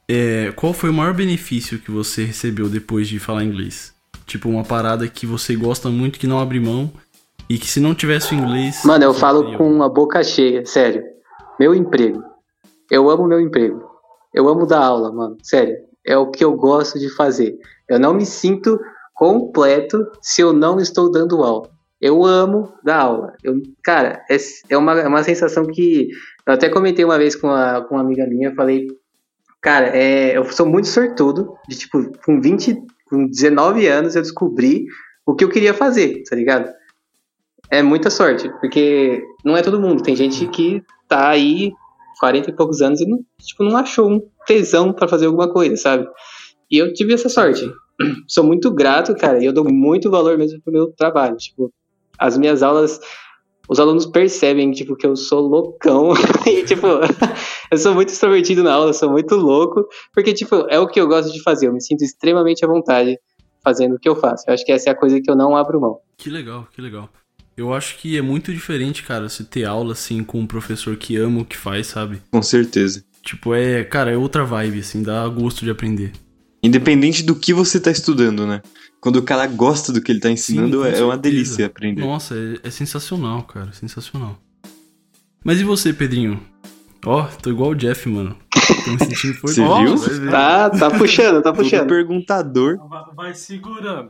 É, 0.07 0.53
qual 0.55 0.73
foi 0.73 0.89
o 0.89 0.93
maior 0.93 1.13
benefício 1.13 1.79
que 1.79 1.91
você 1.91 2.23
recebeu 2.23 2.69
depois 2.69 3.07
de 3.07 3.19
falar 3.19 3.43
inglês? 3.43 3.93
Tipo, 4.25 4.49
uma 4.49 4.63
parada 4.63 5.07
que 5.07 5.25
você 5.25 5.55
gosta 5.55 5.89
muito, 5.89 6.19
que 6.19 6.27
não 6.27 6.39
abre 6.39 6.59
mão, 6.59 6.91
e 7.49 7.57
que 7.57 7.67
se 7.67 7.79
não 7.79 7.93
tivesse 7.93 8.33
o 8.33 8.37
inglês. 8.37 8.81
Mano, 8.83 9.03
eu 9.03 9.13
falo 9.13 9.57
com 9.57 9.83
a 9.83 9.89
boca 9.89 10.23
cheia, 10.23 10.65
sério. 10.65 11.03
Meu 11.59 11.73
emprego. 11.73 12.23
Eu 12.89 13.09
amo 13.09 13.27
meu 13.27 13.39
emprego. 13.39 13.83
Eu 14.33 14.47
amo 14.49 14.65
dar 14.65 14.83
aula, 14.83 15.11
mano. 15.11 15.37
Sério. 15.41 15.75
É 16.05 16.17
o 16.17 16.29
que 16.29 16.43
eu 16.43 16.53
gosto 16.55 16.99
de 16.99 17.09
fazer. 17.09 17.57
Eu 17.89 17.99
não 17.99 18.13
me 18.13 18.25
sinto 18.25 18.79
completo 19.13 20.05
se 20.21 20.41
eu 20.41 20.53
não 20.53 20.79
estou 20.79 21.09
dando 21.09 21.43
aula. 21.43 21.69
Eu 22.05 22.23
amo 22.23 22.71
dar 22.83 22.99
aula. 22.99 23.33
Eu, 23.43 23.63
cara, 23.83 24.23
é, 24.29 24.37
é, 24.69 24.77
uma, 24.77 24.99
é 24.99 25.07
uma 25.07 25.23
sensação 25.23 25.65
que. 25.65 26.09
Eu 26.45 26.53
até 26.53 26.69
comentei 26.69 27.03
uma 27.03 27.17
vez 27.17 27.35
com, 27.35 27.49
a, 27.49 27.81
com 27.81 27.95
uma 27.95 28.01
amiga 28.01 28.27
minha, 28.27 28.53
falei, 28.53 28.85
cara, 29.59 29.87
é, 29.87 30.37
eu 30.37 30.45
sou 30.51 30.67
muito 30.67 30.87
sortudo, 30.87 31.55
de 31.67 31.75
tipo, 31.75 32.11
com 32.23 32.39
20, 32.39 32.77
com 33.09 33.25
19 33.25 33.87
anos 33.87 34.15
eu 34.15 34.21
descobri 34.21 34.85
o 35.25 35.33
que 35.33 35.43
eu 35.43 35.49
queria 35.49 35.73
fazer, 35.73 36.21
tá 36.29 36.35
ligado? 36.35 36.71
É 37.71 37.81
muita 37.81 38.11
sorte, 38.11 38.51
porque 38.61 39.23
não 39.43 39.57
é 39.57 39.63
todo 39.63 39.81
mundo. 39.81 40.03
Tem 40.03 40.15
gente 40.15 40.45
que 40.49 40.83
tá 41.07 41.29
aí 41.29 41.71
40 42.19 42.51
e 42.51 42.55
poucos 42.55 42.83
anos 42.83 43.01
e 43.01 43.07
não, 43.07 43.25
tipo, 43.41 43.63
não 43.63 43.77
achou 43.77 44.11
um 44.11 44.21
tesão 44.45 44.93
para 44.93 45.07
fazer 45.07 45.25
alguma 45.25 45.51
coisa, 45.51 45.75
sabe? 45.75 46.07
E 46.69 46.77
eu 46.77 46.93
tive 46.93 47.15
essa 47.15 47.29
sorte. 47.29 47.67
Sou 48.29 48.43
muito 48.43 48.71
grato, 48.71 49.15
cara, 49.15 49.41
e 49.41 49.45
eu 49.47 49.51
dou 49.51 49.65
muito 49.65 50.11
valor 50.11 50.37
mesmo 50.37 50.61
pro 50.61 50.71
meu 50.71 50.93
trabalho. 50.95 51.35
Tipo, 51.37 51.73
as 52.17 52.37
minhas 52.37 52.63
aulas, 52.63 52.99
os 53.67 53.79
alunos 53.79 54.05
percebem, 54.05 54.71
tipo, 54.71 54.95
que 54.95 55.05
eu 55.05 55.15
sou 55.15 55.41
loucão. 55.41 56.13
e, 56.45 56.63
tipo, 56.63 56.87
eu 57.71 57.77
sou 57.77 57.93
muito 57.93 58.09
extrovertido 58.09 58.63
na 58.63 58.73
aula, 58.73 58.93
sou 58.93 59.09
muito 59.09 59.35
louco, 59.35 59.87
porque, 60.13 60.33
tipo, 60.33 60.67
é 60.69 60.79
o 60.79 60.87
que 60.87 60.99
eu 60.99 61.07
gosto 61.07 61.31
de 61.31 61.41
fazer. 61.41 61.67
Eu 61.67 61.73
me 61.73 61.81
sinto 61.81 62.03
extremamente 62.03 62.63
à 62.63 62.67
vontade 62.67 63.17
fazendo 63.63 63.95
o 63.95 63.99
que 63.99 64.07
eu 64.07 64.15
faço. 64.15 64.45
Eu 64.47 64.53
acho 64.53 64.63
que 64.63 64.71
essa 64.71 64.89
é 64.89 64.93
a 64.93 64.95
coisa 64.95 65.19
que 65.19 65.29
eu 65.29 65.35
não 65.35 65.55
abro 65.55 65.81
mão. 65.81 65.99
Que 66.17 66.29
legal, 66.29 66.67
que 66.73 66.81
legal. 66.81 67.09
Eu 67.57 67.73
acho 67.73 67.97
que 67.97 68.17
é 68.17 68.21
muito 68.21 68.53
diferente, 68.53 69.01
cara, 69.01 69.29
você 69.29 69.43
ter 69.43 69.63
aula 69.63 69.93
assim 69.93 70.23
com 70.23 70.39
um 70.39 70.47
professor 70.47 70.97
que 70.97 71.15
ama 71.15 71.41
o 71.41 71.45
que 71.45 71.55
faz, 71.55 71.87
sabe? 71.87 72.21
Com 72.29 72.41
certeza. 72.41 73.03
Tipo, 73.23 73.55
é, 73.55 73.83
cara, 73.83 74.11
é 74.11 74.17
outra 74.17 74.43
vibe, 74.43 74.79
assim, 74.79 75.01
dá 75.01 75.27
gosto 75.27 75.63
de 75.63 75.71
aprender. 75.71 76.11
Independente 76.61 77.23
do 77.23 77.35
que 77.35 77.53
você 77.53 77.79
tá 77.79 77.89
estudando, 77.89 78.45
né? 78.45 78.61
Quando 79.05 79.17
o 79.17 79.21
cara 79.21 79.45
gosta 79.45 79.93
do 79.93 80.01
que 80.01 80.11
ele 80.11 80.19
tá 80.19 80.31
ensinando, 80.31 80.79
com 80.79 80.83
é 80.85 80.89
uma 80.89 81.13
certeza. 81.13 81.17
delícia 81.19 81.65
aprender. 81.67 82.01
Nossa, 82.01 82.33
é, 82.33 82.67
é 82.67 82.71
sensacional, 82.71 83.43
cara, 83.43 83.71
sensacional. 83.71 84.35
Mas 85.43 85.59
e 85.61 85.63
você, 85.63 85.93
Pedrinho? 85.93 86.41
Ó, 87.05 87.21
tô 87.27 87.51
igual 87.51 87.69
o 87.69 87.75
Jeff, 87.75 88.09
mano. 88.09 88.35
Tô 88.83 88.91
me 88.93 88.97
sentindo 88.97 89.37
Você 89.43 89.61
Ó, 89.61 89.83
viu? 89.83 90.31
Tá, 90.31 90.71
tá 90.71 90.89
puxando, 90.89 91.35
tá 91.43 91.53
Todo 91.53 91.57
puxando. 91.63 91.87
perguntador. 91.87 92.79
Vai, 92.89 93.03
vai 93.15 93.33
segurando. 93.35 94.09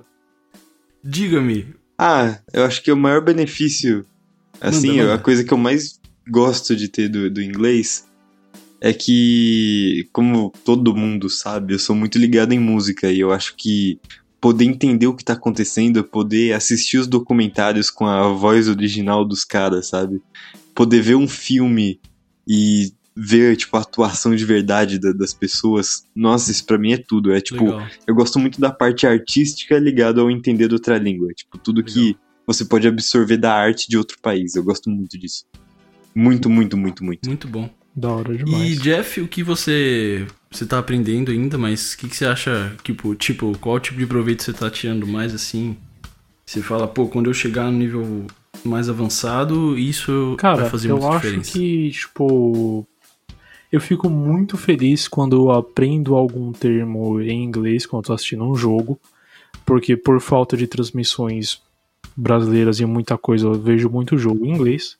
Diga-me, 1.03 1.76
Ah, 1.99 2.39
eu 2.53 2.63
acho 2.63 2.81
que 2.81 2.89
o 2.89 2.95
maior 2.95 3.19
benefício, 3.19 4.05
assim, 4.61 4.91
Manda, 4.91 5.01
manda. 5.03 5.15
a 5.15 5.19
coisa 5.19 5.43
que 5.43 5.51
eu 5.53 5.57
mais 5.57 5.99
gosto 6.26 6.73
de 6.73 6.88
ter 6.88 7.09
do, 7.09 7.30
do 7.30 7.41
inglês 7.41 8.07
é 8.80 8.93
que, 8.93 10.07
como 10.13 10.53
todo 10.63 10.95
mundo 10.95 11.30
sabe, 11.30 11.73
eu 11.73 11.80
sou 11.80 11.97
muito 11.97 12.17
ligado 12.17 12.53
em 12.53 12.59
música 12.59 13.11
e 13.11 13.19
eu 13.19 13.34
acho 13.34 13.55
que 13.57 13.99
poder 14.45 14.65
entender 14.65 15.07
o 15.07 15.15
que 15.15 15.26
tá 15.26 15.34
acontecendo, 15.34 16.03
poder 16.03 16.53
assistir 16.53 16.99
os 16.99 17.07
documentários 17.07 17.89
com 17.89 18.05
a 18.05 18.27
voz 18.27 18.67
original 18.69 19.26
dos 19.26 19.43
caras, 19.43 19.88
sabe? 19.88 20.22
Poder 20.76 21.01
ver 21.01 21.15
um 21.15 21.27
filme 21.27 21.99
e 22.47 22.93
ver, 23.17 23.55
tipo, 23.57 23.76
a 23.76 23.80
atuação 23.80 24.35
de 24.35 24.45
verdade 24.45 24.99
da- 24.99 25.13
das 25.13 25.34
pessoas. 25.34 26.05
Nossa, 26.15 26.51
isso 26.51 26.63
pra 26.63 26.77
mim 26.77 26.93
é 26.93 26.97
tudo. 26.97 27.34
É 27.34 27.41
tipo, 27.41 27.63
legal. 27.63 27.88
eu 28.05 28.13
gosto 28.13 28.38
muito 28.38 28.61
da 28.61 28.69
parte 28.69 29.07
artística 29.07 29.80
ligada 29.80 30.22
ao 30.22 30.30
entender 30.30 30.67
de 30.67 30.76
outra 30.76 30.99
língua. 30.99 31.34
Tipo, 31.34 31.57
tudo 31.57 31.84
que 31.84 32.15
você 32.45 32.63
pode 32.63 32.88
absorver 32.88 33.38
da 33.38 33.51
arte 33.51 33.89
de 33.89 33.97
outro 33.97 34.19
país. 34.22 34.53
Eu 34.53 34.63
gosto 34.63 34.91
muito 34.91 35.17
disso. 35.17 35.43
Muito, 36.13 36.51
muito, 36.51 36.77
muito, 36.77 37.03
muito. 37.03 37.27
Muito 37.27 37.47
bom. 37.47 37.67
Da 37.95 38.11
hora 38.11 38.31
E 38.35 38.38
demais. 38.43 38.80
Jeff, 38.80 39.22
o 39.22 39.27
que 39.27 39.41
você 39.41 40.27
você 40.56 40.65
tá 40.65 40.80
aprendendo 40.80 41.32
ainda, 41.32 41.57
mas 41.57 41.94
o 41.94 41.98
que, 41.98 42.07
que 42.07 42.15
você 42.15 42.26
acha, 42.26 42.76
tipo, 42.84 43.14
tipo, 43.15 43.57
qual 43.60 43.80
tipo 43.80 43.98
de 43.99 44.06
proveito 44.06 44.44
você 44.44 44.53
tá 44.53 44.69
tirando 44.69 45.06
mais 45.06 45.34
assim? 45.34 45.76
Você 46.45 46.61
fala, 46.61 46.88
pô, 46.88 47.07
quando 47.07 47.30
eu 47.30 47.34
chegar 47.34 47.65
no 47.72 47.77
nível 47.77 48.26
mais 48.64 48.90
avançado, 48.90 49.77
isso 49.77 50.36
Cara, 50.38 50.61
vai 50.61 50.69
fazer 50.69 50.91
eu 50.91 50.98
muita 50.98 51.15
acho 51.15 51.26
diferença. 51.26 51.52
que, 51.52 51.91
tipo. 51.91 52.88
Eu 53.72 53.82
fico 53.82 54.10
muito 54.10 54.56
feliz 54.56 55.07
quando 55.07 55.36
eu 55.36 55.52
aprendo 55.52 56.15
algum 56.15 56.53
termo 56.53 57.19
em 57.19 57.44
inglês 57.44 57.86
quando 57.86 58.03
eu 58.03 58.07
tô 58.07 58.14
assistindo 58.14 58.45
um 58.45 58.56
jogo. 58.56 58.99
Porque 59.65 59.98
por 59.98 60.22
falta 60.22 60.56
de 60.56 60.68
transmissões 60.68 61.61
brasileiras 62.15 62.80
e 62.80 62.86
muita 62.86 63.18
coisa, 63.18 63.48
eu 63.48 63.53
vejo 63.60 63.90
muito 63.90 64.18
jogo 64.18 64.45
em 64.45 64.52
inglês. 64.52 64.98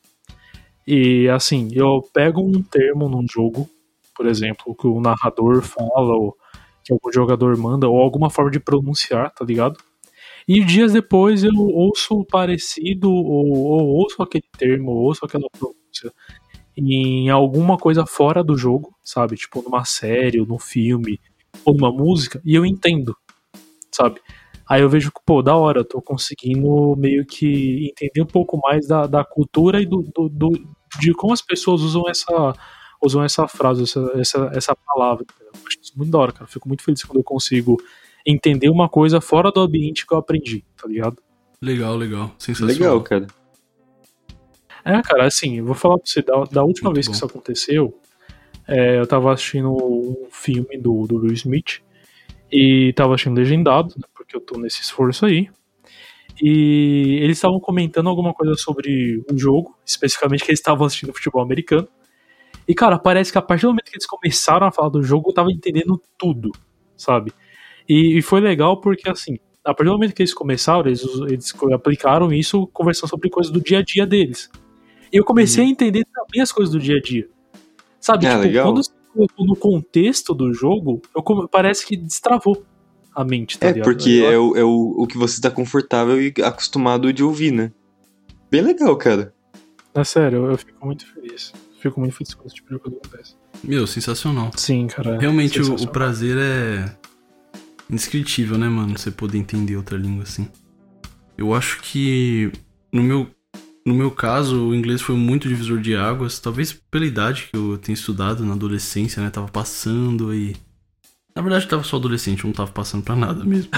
E 0.86 1.30
assim, 1.30 1.70
eu 1.72 2.02
pego 2.14 2.42
um 2.42 2.62
termo 2.62 3.08
num 3.08 3.26
jogo, 3.32 3.70
por 4.16 4.28
exemplo, 4.28 4.76
que 4.76 4.88
o 4.88 5.02
narrador 5.02 5.62
fala, 5.62 6.16
ou 6.16 6.36
que 6.84 6.94
algum 6.94 7.12
jogador 7.14 7.58
manda, 7.58 7.88
ou 7.90 8.00
alguma 8.02 8.30
forma 8.30 8.52
de 8.52 8.60
pronunciar, 8.60 9.32
tá 9.34 9.46
ligado? 9.46 9.78
E 10.48 10.64
dias 10.64 10.94
depois 10.94 11.44
eu 11.44 11.54
ouço 11.56 12.26
parecido, 12.26 13.12
ou, 13.12 13.48
ou 13.54 13.88
ouço 13.88 14.22
aquele 14.24 14.46
termo, 14.58 14.92
ou 14.92 14.98
ouço 15.06 15.26
aquela 15.26 15.48
pronúncia 15.58 16.14
em 16.78 17.30
alguma 17.30 17.78
coisa 17.78 18.06
fora 18.06 18.44
do 18.44 18.58
jogo, 18.58 18.96
sabe? 19.04 19.36
Tipo 19.38 19.62
numa 19.64 19.86
série, 19.86 20.40
ou 20.42 20.46
num 20.48 20.60
filme, 20.60 21.20
ou 21.66 21.74
numa 21.76 21.92
música, 21.92 22.42
e 22.46 22.56
eu 22.56 22.66
entendo, 22.66 23.16
sabe? 23.92 24.20
Aí 24.70 24.82
eu 24.82 24.90
vejo 24.90 25.12
que, 25.12 25.20
pô, 25.26 25.42
da 25.42 25.56
hora, 25.56 25.82
eu 25.82 25.86
tô 25.86 26.02
conseguindo 26.02 26.96
meio 26.98 27.26
que 27.26 27.88
entender 27.92 28.22
um 28.22 28.26
pouco 28.28 28.60
mais 28.64 28.88
da, 28.88 29.08
da 29.08 29.24
cultura 29.24 29.82
e 29.82 29.86
do, 29.86 30.04
do, 30.16 30.30
do- 30.30 30.68
de 31.00 31.14
como 31.14 31.34
as 31.34 31.42
pessoas 31.42 31.82
usam 31.82 32.04
essa 32.10 32.54
usam 33.06 33.24
essa 33.24 33.48
frase, 33.48 33.84
essa, 33.84 34.12
essa, 34.16 34.52
essa 34.54 34.76
palavra. 34.76 35.26
Eu 35.40 35.52
acho 35.66 35.80
isso 35.82 35.94
muito 35.96 36.12
da 36.12 36.18
hora, 36.18 36.32
cara. 36.32 36.46
Eu 36.46 36.48
fico 36.48 36.68
muito 36.68 36.84
feliz 36.84 37.04
quando 37.04 37.20
eu 37.20 37.24
consigo 37.24 37.78
entender 38.26 38.70
uma 38.70 38.90
coisa 38.90 39.22
fora 39.22 39.52
do 39.52 39.62
ambiente 39.62 40.06
que 40.06 40.14
eu 40.14 40.18
aprendi, 40.18 40.64
tá 40.76 40.88
ligado? 40.88 41.18
Legal, 41.62 41.96
legal. 41.96 42.32
Sensacional. 42.38 42.76
Legal, 42.76 43.02
cara. 43.02 43.28
É, 44.84 45.02
cara, 45.02 45.26
assim, 45.26 45.58
eu 45.58 45.66
vou 45.66 45.76
falar 45.76 45.98
pra 45.98 46.06
você, 46.06 46.22
da, 46.22 46.44
da 46.44 46.64
última 46.64 46.90
Muito 46.90 46.96
vez 46.96 47.08
bom. 47.08 47.12
que 47.12 47.18
isso 47.18 47.26
aconteceu, 47.26 48.00
é, 48.68 49.00
eu 49.00 49.08
tava 49.08 49.34
assistindo 49.34 49.72
um 49.72 50.28
filme 50.32 50.78
do, 50.78 51.08
do 51.08 51.18
Will 51.18 51.34
Smith 51.34 51.82
e 52.52 52.94
tava 52.94 53.14
assistindo 53.16 53.38
legendado, 53.38 53.94
né, 53.98 54.04
porque 54.14 54.36
eu 54.36 54.42
tô 54.42 54.60
nesse 54.60 54.82
esforço 54.82 55.26
aí. 55.26 55.50
E 56.42 57.20
eles 57.22 57.38
estavam 57.38 57.60
comentando 57.60 58.10
alguma 58.10 58.34
coisa 58.34 58.56
sobre 58.56 59.24
um 59.32 59.38
jogo, 59.38 59.76
especificamente 59.86 60.44
que 60.44 60.52
eles 60.52 60.60
estavam 60.60 60.86
assistindo 60.86 61.14
futebol 61.14 61.42
americano. 61.42 61.88
E, 62.68 62.74
cara, 62.74 62.98
parece 62.98 63.32
que 63.32 63.38
a 63.38 63.42
partir 63.42 63.64
do 63.64 63.70
momento 63.70 63.86
que 63.86 63.96
eles 63.96 64.08
começaram 64.08 64.66
a 64.68 64.72
falar 64.72 64.90
do 64.90 65.04
jogo, 65.04 65.30
eu 65.30 65.34
tava 65.34 65.52
entendendo 65.52 66.02
tudo, 66.18 66.52
sabe? 66.98 67.32
E, 67.88 68.18
e 68.18 68.22
foi 68.22 68.40
legal 68.42 68.82
porque, 68.82 69.08
assim, 69.10 69.38
a 69.64 69.74
partir 69.74 69.90
do 69.90 69.94
momento 69.94 70.14
que 70.14 70.22
eles 70.24 70.34
começaram, 70.34 70.86
eles, 70.88 71.04
eles 71.28 71.54
aplicaram 71.74 72.34
isso 72.34 72.66
conversando 72.68 73.10
sobre 73.10 73.30
coisas 73.30 73.52
do 73.52 73.62
dia 73.62 73.80
a 73.80 73.82
dia 73.84 74.06
deles. 74.06 74.50
E 75.14 75.18
eu 75.18 75.24
comecei 75.24 75.64
a 75.64 75.68
entender 75.68 76.06
também 76.14 76.42
as 76.42 76.52
coisas 76.52 76.74
do 76.74 76.80
dia 76.80 76.98
a 76.98 77.02
dia. 77.02 77.28
Sabe, 78.00 78.26
Ah, 78.26 78.32
tipo, 78.32 78.42
legal. 78.44 78.66
quando 78.68 78.84
você 78.84 78.92
colocou 79.14 79.46
no 79.46 79.56
contexto 79.56 80.34
do 80.34 80.54
jogo, 80.54 81.02
eu 81.16 81.48
parece 81.48 81.86
que 81.86 81.96
destravou 81.96 82.64
a 83.16 83.24
mente, 83.24 83.58
tá 83.58 83.68
É, 83.68 83.72
ligado? 83.72 83.86
porque 83.86 84.24
é, 84.26 84.38
o, 84.38 84.56
é 84.58 84.64
o, 84.64 84.96
o 84.98 85.08
que 85.08 85.18
você 85.18 85.40
tá 85.40 85.50
confortável 85.50 86.22
e 86.22 86.34
acostumado 86.44 87.14
de 87.14 87.24
ouvir, 87.24 87.52
né? 87.52 87.72
Bem 88.52 88.62
legal, 88.62 88.96
cara. 88.98 89.34
É 89.94 90.04
sério, 90.04 90.40
eu, 90.46 90.52
eu 90.52 90.58
fico 90.58 90.86
muito 90.86 91.06
feliz. 91.14 91.54
Fico 91.86 92.00
muito 92.00 92.16
feliz 92.16 92.36
esse 92.46 92.56
tipo 92.56 92.74
de 92.74 92.80
coisa 92.80 92.98
acontece. 92.98 93.36
Meu, 93.64 93.86
sensacional. 93.86 94.52
Sim, 94.56 94.88
cara. 94.88 95.20
Realmente 95.20 95.62
o, 95.62 95.76
o 95.76 95.88
prazer 95.88 96.36
é 96.36 96.98
indescritível, 97.88 98.58
né, 98.58 98.68
mano? 98.68 98.98
Você 98.98 99.12
poder 99.12 99.38
entender 99.38 99.76
outra 99.78 99.96
língua 99.96 100.24
assim. 100.24 100.48
Eu 101.38 101.54
acho 101.54 101.80
que 101.84 102.52
no 102.92 103.04
meu 103.04 103.30
no 103.86 103.94
meu 103.94 104.10
caso, 104.10 104.70
o 104.70 104.74
inglês 104.74 105.00
foi 105.00 105.16
muito 105.16 105.48
divisor 105.48 105.80
de 105.80 105.96
águas, 105.96 106.40
talvez 106.40 106.74
pela 106.74 107.06
idade 107.06 107.50
que 107.52 107.56
eu 107.56 107.78
tenho 107.78 107.94
estudado 107.94 108.44
na 108.44 108.54
adolescência, 108.54 109.22
né? 109.22 109.30
Tava 109.30 109.48
passando 109.48 110.34
e 110.34 110.56
na 111.36 111.44
verdade 111.44 111.68
tava 111.68 111.84
só 111.84 111.98
adolescente, 111.98 112.44
eu 112.44 112.48
não 112.48 112.56
tava 112.56 112.72
passando 112.72 113.04
pra 113.04 113.16
nada 113.16 113.44
mesmo. 113.46 113.70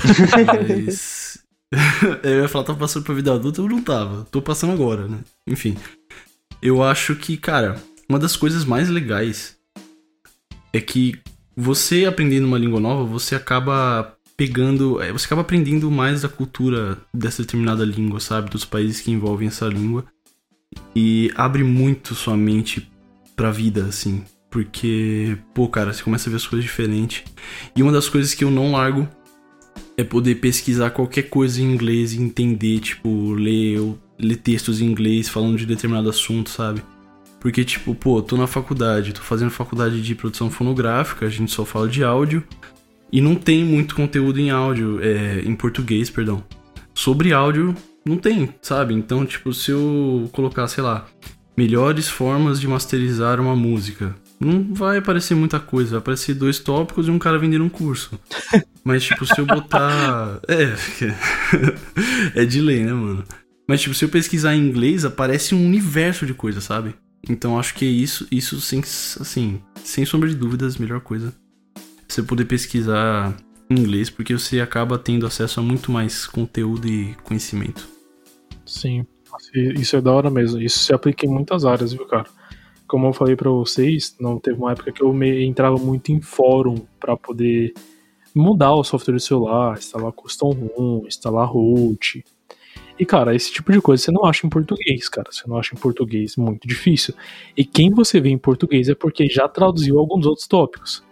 Mas 0.85 1.43
eu 2.23 2.41
ia 2.43 2.47
falar 2.47 2.63
tava 2.63 2.79
passando 2.79 3.03
pra 3.03 3.15
vida 3.15 3.33
adulta, 3.33 3.59
eu 3.59 3.67
não 3.67 3.81
tava. 3.81 4.25
Tô 4.31 4.41
passando 4.41 4.71
agora, 4.71 5.09
né? 5.09 5.19
Enfim. 5.45 5.75
Eu 6.61 6.81
acho 6.81 7.13
que, 7.17 7.35
cara, 7.35 7.81
uma 8.09 8.19
das 8.19 8.35
coisas 8.35 8.63
mais 8.63 8.89
legais 8.89 9.57
é 10.73 10.79
que 10.79 11.19
você 11.55 12.05
aprendendo 12.05 12.45
uma 12.45 12.57
língua 12.57 12.79
nova, 12.79 13.03
você 13.03 13.35
acaba 13.35 14.15
pegando, 14.37 15.01
é, 15.01 15.11
você 15.11 15.25
acaba 15.25 15.41
aprendendo 15.41 15.89
mais 15.89 16.21
da 16.21 16.29
cultura 16.29 16.97
dessa 17.13 17.41
determinada 17.41 17.83
língua, 17.83 18.19
sabe, 18.19 18.51
dos 18.51 18.63
países 18.63 19.01
que 19.01 19.11
envolvem 19.11 19.47
essa 19.47 19.67
língua 19.67 20.05
e 20.95 21.31
abre 21.35 21.63
muito 21.63 22.13
sua 22.13 22.37
mente 22.37 22.89
pra 23.35 23.51
vida, 23.51 23.85
assim, 23.85 24.23
porque, 24.49 25.37
pô, 25.53 25.67
cara, 25.67 25.91
você 25.91 26.03
começa 26.03 26.29
a 26.29 26.31
ver 26.31 26.37
as 26.37 26.47
coisas 26.47 26.63
diferentes. 26.63 27.23
E 27.75 27.81
uma 27.81 27.91
das 27.91 28.07
coisas 28.07 28.33
que 28.33 28.43
eu 28.43 28.51
não 28.51 28.71
largo 28.71 29.07
é 29.97 30.03
poder 30.03 30.35
pesquisar 30.35 30.91
qualquer 30.91 31.23
coisa 31.23 31.59
em 31.61 31.65
inglês 31.65 32.13
e 32.13 32.21
entender, 32.21 32.79
tipo, 32.79 33.33
ler, 33.33 33.79
ler 34.19 34.37
textos 34.37 34.79
em 34.79 34.85
inglês 34.85 35.27
falando 35.27 35.57
de 35.57 35.65
determinado 35.65 36.09
assunto, 36.09 36.49
sabe? 36.49 36.81
Porque, 37.39 37.63
tipo, 37.63 37.93
pô, 37.93 38.21
tô 38.21 38.35
na 38.35 38.47
faculdade, 38.47 39.13
tô 39.13 39.21
fazendo 39.21 39.51
faculdade 39.51 40.01
de 40.01 40.15
produção 40.15 40.49
fonográfica, 40.49 41.25
a 41.25 41.29
gente 41.29 41.51
só 41.51 41.63
fala 41.63 41.87
de 41.87 42.03
áudio. 42.03 42.43
E 43.11 43.21
não 43.21 43.35
tem 43.35 43.63
muito 43.63 43.95
conteúdo 43.95 44.39
em 44.39 44.49
áudio, 44.49 44.99
é, 45.01 45.41
em 45.41 45.55
português, 45.55 46.09
perdão. 46.09 46.43
Sobre 46.93 47.31
áudio, 47.31 47.73
não 48.05 48.17
tem, 48.17 48.49
sabe? 48.61 48.93
Então, 48.93 49.25
tipo, 49.25 49.53
se 49.53 49.71
eu 49.71 50.29
colocar, 50.33 50.67
sei 50.67 50.83
lá, 50.83 51.05
melhores 51.55 52.09
formas 52.09 52.59
de 52.59 52.67
masterizar 52.67 53.39
uma 53.39 53.55
música, 53.55 54.15
não 54.39 54.73
vai 54.73 54.97
aparecer 54.97 55.35
muita 55.35 55.59
coisa, 55.59 55.91
vai 55.91 55.99
aparecer 55.99 56.35
dois 56.35 56.59
tópicos 56.59 57.07
e 57.07 57.11
um 57.11 57.19
cara 57.19 57.39
vendendo 57.39 57.63
um 57.63 57.69
curso. 57.69 58.19
Mas, 58.83 59.03
tipo, 59.03 59.25
se 59.25 59.39
eu 59.39 59.45
botar. 59.45 60.39
É, 60.47 60.73
é 62.41 62.45
de 62.45 62.61
lei, 62.61 62.83
né, 62.83 62.93
mano? 62.93 63.23
Mas, 63.67 63.81
tipo, 63.81 63.93
se 63.95 64.05
eu 64.05 64.09
pesquisar 64.09 64.55
em 64.55 64.67
inglês, 64.67 65.03
aparece 65.03 65.53
um 65.53 65.65
universo 65.65 66.25
de 66.25 66.33
coisa, 66.33 66.61
sabe? 66.61 66.95
Então, 67.29 67.59
acho 67.59 67.75
que 67.75 67.85
isso, 67.85 68.27
isso 68.31 68.59
sem, 68.61 68.79
assim, 68.79 69.61
sem 69.83 70.05
sombra 70.05 70.29
de 70.29 70.35
dúvidas, 70.35 70.77
a 70.77 70.79
melhor 70.79 71.01
coisa. 71.01 71.33
Você 72.07 72.23
poder 72.23 72.45
pesquisar 72.45 73.35
em 73.69 73.75
inglês, 73.75 74.09
porque 74.09 74.33
você 74.33 74.61
acaba 74.61 74.97
tendo 74.97 75.25
acesso 75.25 75.59
a 75.59 75.63
muito 75.63 75.91
mais 75.91 76.25
conteúdo 76.25 76.87
e 76.87 77.15
conhecimento. 77.23 77.87
Sim, 78.65 79.05
isso 79.53 79.95
é 79.95 80.01
da 80.01 80.11
hora 80.11 80.29
mesmo. 80.29 80.61
Isso 80.61 80.79
se 80.79 80.93
aplica 80.93 81.25
em 81.25 81.29
muitas 81.29 81.65
áreas, 81.65 81.93
viu, 81.93 82.05
cara? 82.05 82.25
Como 82.87 83.07
eu 83.07 83.13
falei 83.13 83.35
pra 83.35 83.49
vocês, 83.49 84.15
não 84.19 84.39
teve 84.39 84.57
uma 84.57 84.71
época 84.71 84.91
que 84.91 85.01
eu 85.01 85.13
me, 85.13 85.43
entrava 85.43 85.77
muito 85.77 86.11
em 86.11 86.21
fórum 86.21 86.77
pra 86.99 87.17
poder 87.17 87.73
mudar 88.33 88.73
o 88.73 88.83
software 88.83 89.15
do 89.15 89.19
celular, 89.19 89.77
instalar 89.77 90.11
custom 90.13 90.51
ROM, 90.51 91.05
instalar 91.05 91.47
root. 91.47 92.23
E, 92.99 93.05
cara, 93.05 93.35
esse 93.35 93.51
tipo 93.51 93.71
de 93.71 93.79
coisa 93.79 94.03
você 94.03 94.11
não 94.11 94.25
acha 94.25 94.45
em 94.45 94.49
português, 94.49 95.07
cara. 95.07 95.29
Você 95.31 95.43
não 95.47 95.57
acha 95.57 95.75
em 95.75 95.77
português 95.77 96.35
muito 96.35 96.67
difícil. 96.67 97.13
E 97.55 97.63
quem 97.63 97.91
você 97.91 98.19
vê 98.19 98.29
em 98.29 98.37
português 98.37 98.89
é 98.89 98.95
porque 98.95 99.27
já 99.27 99.47
traduziu 99.47 99.99
alguns 99.99 100.25
outros 100.25 100.47
tópicos. 100.47 101.03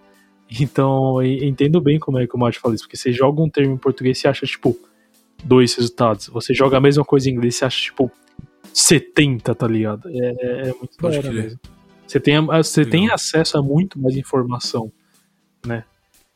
Então, 0.59 1.23
entendo 1.23 1.81
bem 1.81 1.99
como 1.99 2.19
é 2.19 2.27
que 2.27 2.35
o 2.35 2.39
Mate 2.39 2.59
fala 2.59 2.75
isso, 2.75 2.83
porque 2.83 2.97
você 2.97 3.11
joga 3.11 3.41
um 3.41 3.49
termo 3.49 3.73
em 3.73 3.77
português 3.77 4.23
e 4.23 4.27
acha, 4.27 4.45
tipo, 4.45 4.77
dois 5.43 5.73
resultados. 5.75 6.27
Você 6.27 6.53
joga 6.53 6.77
a 6.77 6.81
mesma 6.81 7.03
coisa 7.03 7.29
em 7.29 7.33
inglês 7.33 7.59
e 7.61 7.65
acha, 7.65 7.81
tipo, 7.81 8.11
70, 8.73 9.55
tá 9.55 9.67
ligado? 9.67 10.09
É, 10.09 10.35
é, 10.39 10.69
é 10.69 10.73
muito 10.73 10.97
da 10.99 11.07
hora 11.07 11.31
mesmo. 11.31 11.59
Você 12.07 12.19
tem, 12.19 12.39
você 12.45 12.83
Legal. 12.83 12.91
tem 12.91 13.09
acesso 13.09 13.57
a 13.57 13.61
muito 13.61 13.99
mais 13.99 14.15
informação, 14.15 14.91
né? 15.65 15.83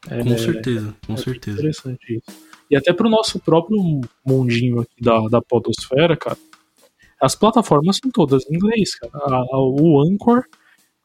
É, 0.09 0.23
Com 0.23 0.38
certeza, 0.38 0.95
com 1.05 1.13
é 1.13 1.17
certeza. 1.17 1.59
Interessante 1.59 2.17
isso. 2.17 2.48
E 2.69 2.75
até 2.75 2.93
pro 2.93 3.09
nosso 3.09 3.39
próprio 3.39 3.77
mundinho 4.25 4.81
aqui 4.81 5.01
da, 5.01 5.19
da 5.27 5.41
podosfera, 5.41 6.15
cara, 6.15 6.37
as 7.21 7.35
plataformas 7.35 7.97
são 8.01 8.11
todas 8.11 8.49
em 8.49 8.55
inglês, 8.55 8.95
cara. 8.95 9.11
A- 9.15 9.45
a- 9.53 9.59
o 9.59 10.01
Anchor, 10.01 10.43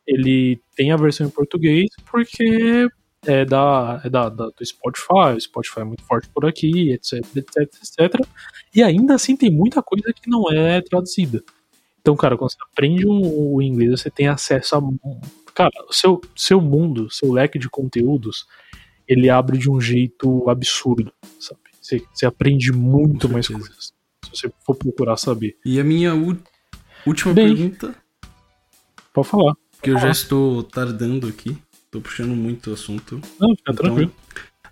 ele 0.06 0.60
tem 0.76 0.92
a 0.92 0.96
versão 0.96 1.26
em 1.26 1.30
português 1.30 1.88
porque 2.10 2.88
é 3.26 3.44
da, 3.44 4.00
é 4.04 4.10
da, 4.10 4.28
da- 4.28 4.46
do 4.50 4.64
Spotify, 4.66 5.34
o 5.36 5.40
Spotify 5.40 5.80
é 5.80 5.84
muito 5.84 6.04
forte 6.04 6.28
por 6.28 6.44
aqui, 6.46 6.92
etc, 6.92 7.14
etc, 7.36 7.56
etc. 7.62 8.26
E 8.74 8.82
ainda 8.82 9.14
assim 9.14 9.36
tem 9.36 9.50
muita 9.50 9.82
coisa 9.82 10.12
que 10.12 10.28
não 10.28 10.50
é 10.52 10.80
traduzida. 10.82 11.42
Então, 12.00 12.14
cara, 12.16 12.36
quando 12.36 12.52
você 12.52 12.58
aprende 12.72 13.06
o 13.06 13.62
inglês, 13.62 14.00
você 14.00 14.10
tem 14.10 14.28
acesso 14.28 14.76
a. 14.76 14.80
Cara, 15.54 15.70
o 15.88 15.92
seu, 15.92 16.20
seu 16.36 16.60
mundo, 16.60 17.08
seu 17.10 17.32
leque 17.32 17.58
de 17.58 17.70
conteúdos, 17.70 18.46
ele 19.08 19.28
abre 19.30 19.58
de 19.58 19.70
um 19.70 19.80
jeito 19.80 20.48
absurdo, 20.48 21.12
sabe? 21.38 21.60
Você, 21.80 22.02
você 22.12 22.26
aprende 22.26 22.72
muito 22.72 23.28
mais 23.28 23.46
coisas. 23.48 23.92
Se 24.24 24.30
você 24.32 24.52
for 24.64 24.74
procurar 24.74 25.16
saber. 25.16 25.56
E 25.64 25.78
a 25.78 25.84
minha 25.84 26.14
última 27.06 27.34
Bem. 27.34 27.54
pergunta, 27.54 27.94
Pode 29.12 29.28
falar. 29.28 29.54
que 29.82 29.90
eu 29.90 29.98
já 29.98 30.10
estou 30.10 30.62
tardando 30.62 31.26
aqui, 31.28 31.56
tô 31.90 32.00
puxando 32.00 32.34
muito 32.34 32.70
o 32.70 32.72
assunto. 32.74 33.20
Não, 33.38 33.50
fica 33.54 33.72
Então, 33.72 33.74
tranquilo. 33.84 34.12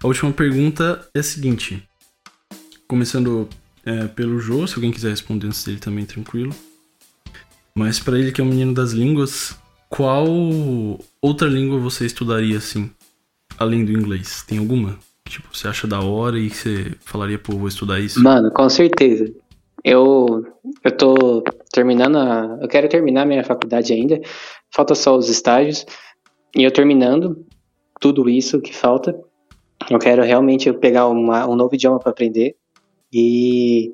a 0.02 0.06
última 0.06 0.32
pergunta 0.32 1.06
é 1.14 1.20
a 1.20 1.22
seguinte. 1.22 1.86
Começando 2.88 3.48
é, 3.84 4.06
pelo 4.08 4.38
Jô, 4.40 4.66
se 4.66 4.74
alguém 4.74 4.90
quiser 4.90 5.10
responder 5.10 5.46
antes 5.46 5.64
dele 5.64 5.78
também, 5.78 6.04
tranquilo. 6.06 6.54
Mas 7.74 7.98
pra 8.00 8.18
ele 8.18 8.32
que 8.32 8.40
é 8.40 8.44
um 8.44 8.48
menino 8.48 8.74
das 8.74 8.92
línguas, 8.92 9.56
qual 9.88 10.26
outra 11.20 11.48
língua 11.48 11.78
você 11.78 12.04
estudaria 12.06 12.56
assim, 12.58 12.90
além 13.62 13.84
do 13.84 13.92
inglês? 13.92 14.42
Tem 14.46 14.58
alguma? 14.58 14.98
Tipo, 15.28 15.48
você 15.56 15.68
acha 15.68 15.86
da 15.86 16.00
hora 16.00 16.38
e 16.38 16.50
você 16.50 16.92
falaria, 17.00 17.38
pô, 17.38 17.56
vou 17.56 17.68
estudar 17.68 18.00
isso? 18.00 18.22
Mano, 18.22 18.50
com 18.50 18.68
certeza. 18.68 19.32
Eu, 19.84 20.44
eu 20.84 20.96
tô 20.96 21.42
terminando 21.72 22.16
a. 22.16 22.58
Eu 22.60 22.68
quero 22.68 22.88
terminar 22.88 23.24
minha 23.26 23.42
faculdade 23.44 23.92
ainda. 23.92 24.20
Falta 24.70 24.94
só 24.94 25.16
os 25.16 25.28
estágios. 25.28 25.86
E 26.54 26.62
eu 26.62 26.70
terminando 26.70 27.46
tudo 28.00 28.28
isso 28.28 28.60
que 28.60 28.74
falta, 28.74 29.18
eu 29.90 29.98
quero 29.98 30.22
realmente 30.22 30.72
pegar 30.72 31.08
uma- 31.08 31.46
um 31.48 31.56
novo 31.56 31.74
idioma 31.74 31.98
para 31.98 32.10
aprender. 32.10 32.54
E. 33.12 33.92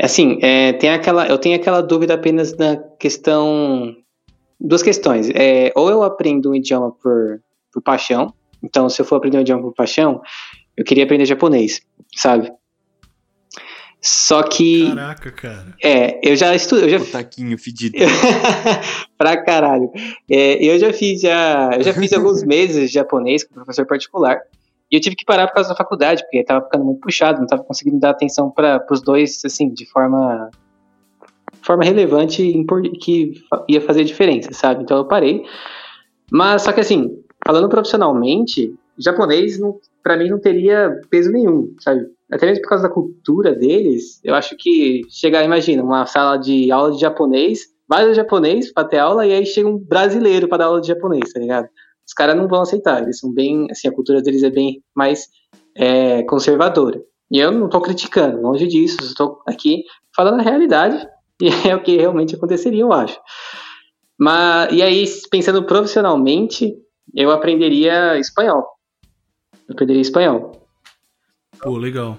Assim, 0.00 0.38
é, 0.42 0.72
tem 0.72 0.90
aquela, 0.90 1.26
eu 1.28 1.38
tenho 1.38 1.54
aquela 1.54 1.80
dúvida 1.80 2.14
apenas 2.14 2.56
na 2.56 2.76
questão. 2.98 3.94
Duas 4.60 4.82
questões. 4.82 5.30
É, 5.30 5.72
ou 5.76 5.88
eu 5.88 6.02
aprendo 6.02 6.50
um 6.50 6.54
idioma 6.54 6.90
por, 6.90 7.40
por 7.72 7.82
paixão. 7.82 8.32
Então, 8.64 8.88
se 8.88 9.00
eu 9.00 9.04
for 9.04 9.16
aprender 9.16 9.38
um 9.38 9.42
idioma 9.42 9.62
por 9.62 9.74
paixão, 9.74 10.20
eu 10.76 10.84
queria 10.84 11.04
aprender 11.04 11.26
japonês, 11.26 11.80
sabe? 12.16 12.50
Só 14.00 14.42
que. 14.42 14.88
Caraca, 14.88 15.32
cara. 15.32 15.74
É, 15.82 16.20
eu 16.22 16.36
já 16.36 16.54
estudei, 16.54 16.84
eu 16.84 16.98
já 16.98 16.98
O 16.98 17.06
taquinho 17.06 17.56
fedido. 17.56 17.96
pra 19.16 19.42
caralho. 19.42 19.90
É, 20.30 20.62
eu 20.62 20.78
já 20.78 20.92
fiz 20.92 21.22
já, 21.22 21.70
eu 21.74 21.82
já 21.82 21.94
fiz 21.94 22.12
alguns 22.12 22.42
meses 22.44 22.90
de 22.90 22.94
japonês 22.94 23.44
com 23.44 23.54
professor 23.54 23.86
particular. 23.86 24.40
E 24.92 24.96
eu 24.96 25.00
tive 25.00 25.16
que 25.16 25.24
parar 25.24 25.46
por 25.46 25.54
causa 25.54 25.70
da 25.70 25.74
faculdade, 25.74 26.22
porque 26.22 26.44
tava 26.44 26.66
ficando 26.66 26.84
muito 26.84 27.00
puxado, 27.00 27.40
não 27.40 27.46
tava 27.46 27.64
conseguindo 27.64 27.98
dar 27.98 28.10
atenção 28.10 28.50
para 28.50 28.84
os 28.90 29.00
dois 29.00 29.42
assim, 29.42 29.70
de 29.70 29.86
forma 29.86 30.50
forma 31.62 31.82
relevante 31.82 32.42
e 32.42 32.90
que 32.98 33.32
ia 33.66 33.80
fazer 33.80 34.04
diferença, 34.04 34.52
sabe? 34.52 34.82
Então 34.82 34.98
eu 34.98 35.06
parei. 35.06 35.44
Mas 36.30 36.60
só 36.60 36.72
que 36.72 36.80
assim, 36.80 37.23
falando 37.44 37.68
profissionalmente, 37.68 38.74
japonês 38.98 39.58
para 40.02 40.16
mim 40.16 40.28
não 40.28 40.40
teria 40.40 41.00
peso 41.10 41.30
nenhum, 41.30 41.74
sabe? 41.80 42.06
Até 42.30 42.46
mesmo 42.46 42.62
por 42.62 42.70
causa 42.70 42.84
da 42.84 42.94
cultura 42.94 43.54
deles, 43.54 44.20
eu 44.24 44.34
acho 44.34 44.56
que 44.56 45.02
chegar, 45.08 45.44
imagina, 45.44 45.82
uma 45.82 46.06
sala 46.06 46.36
de 46.36 46.70
aula 46.72 46.92
de 46.92 47.00
japonês, 47.00 47.60
vários 47.88 48.16
japonês 48.16 48.72
para 48.72 48.88
ter 48.88 48.98
aula 48.98 49.26
e 49.26 49.32
aí 49.32 49.46
chega 49.46 49.68
um 49.68 49.78
brasileiro 49.78 50.48
para 50.48 50.58
dar 50.58 50.64
aula 50.66 50.80
de 50.80 50.88
japonês, 50.88 51.32
tá 51.32 51.40
ligado? 51.40 51.68
Os 52.06 52.12
caras 52.12 52.36
não 52.36 52.48
vão 52.48 52.62
aceitar, 52.62 53.02
eles 53.02 53.18
são 53.18 53.32
bem, 53.32 53.66
assim, 53.70 53.88
a 53.88 53.92
cultura 53.92 54.20
deles 54.20 54.42
é 54.42 54.50
bem 54.50 54.82
mais 54.94 55.28
é, 55.74 56.22
conservadora. 56.24 57.00
E 57.30 57.38
eu 57.38 57.50
não 57.50 57.68
tô 57.68 57.80
criticando, 57.80 58.40
longe 58.40 58.66
disso, 58.66 58.98
estou 59.02 59.40
aqui 59.46 59.84
falando 60.14 60.40
a 60.40 60.42
realidade 60.42 61.06
e 61.40 61.48
é 61.68 61.74
o 61.74 61.82
que 61.82 61.96
realmente 61.96 62.34
aconteceria, 62.34 62.82
eu 62.82 62.92
acho. 62.92 63.18
Mas, 64.18 64.72
e 64.72 64.82
aí, 64.82 65.04
pensando 65.30 65.64
profissionalmente, 65.64 66.74
eu 67.12 67.30
aprenderia 67.30 68.18
espanhol. 68.18 68.64
Eu 69.68 69.72
aprenderia 69.72 70.02
espanhol. 70.02 70.66
Pô, 71.60 71.76
legal. 71.76 72.18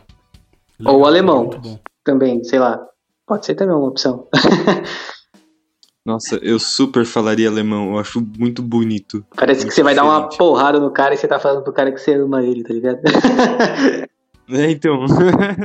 Ou 0.80 0.94
Legal, 0.94 1.06
alemão. 1.06 1.44
Muito 1.44 1.60
bom. 1.60 1.80
Também, 2.04 2.44
sei 2.44 2.60
lá. 2.60 2.86
Pode 3.26 3.46
ser 3.46 3.56
também 3.56 3.76
uma 3.76 3.88
opção. 3.88 4.28
Nossa, 6.06 6.36
eu 6.44 6.60
super 6.60 7.04
falaria 7.04 7.50
alemão. 7.50 7.94
Eu 7.94 8.00
acho 8.00 8.22
muito 8.38 8.62
bonito. 8.62 9.26
Parece 9.36 9.62
que 9.62 9.66
Muito 9.66 9.76
você 9.76 9.84
vai 9.84 9.96
dar 9.96 10.04
uma 10.04 10.20
diferente. 10.20 10.38
porrada 10.38 10.80
no 10.80 10.92
cara 10.92 11.16
e 11.16 11.18
você 11.18 11.28
tá 11.28 11.40
falando 11.40 11.64
pro 11.64 11.74
cara 11.74 11.92
que 11.92 11.98
você 11.98 12.14
ama 12.14 12.44
ele, 12.44 12.64
tá 12.64 12.74
ligado? 12.74 13.00
É, 14.48 14.70
então. 14.70 15.06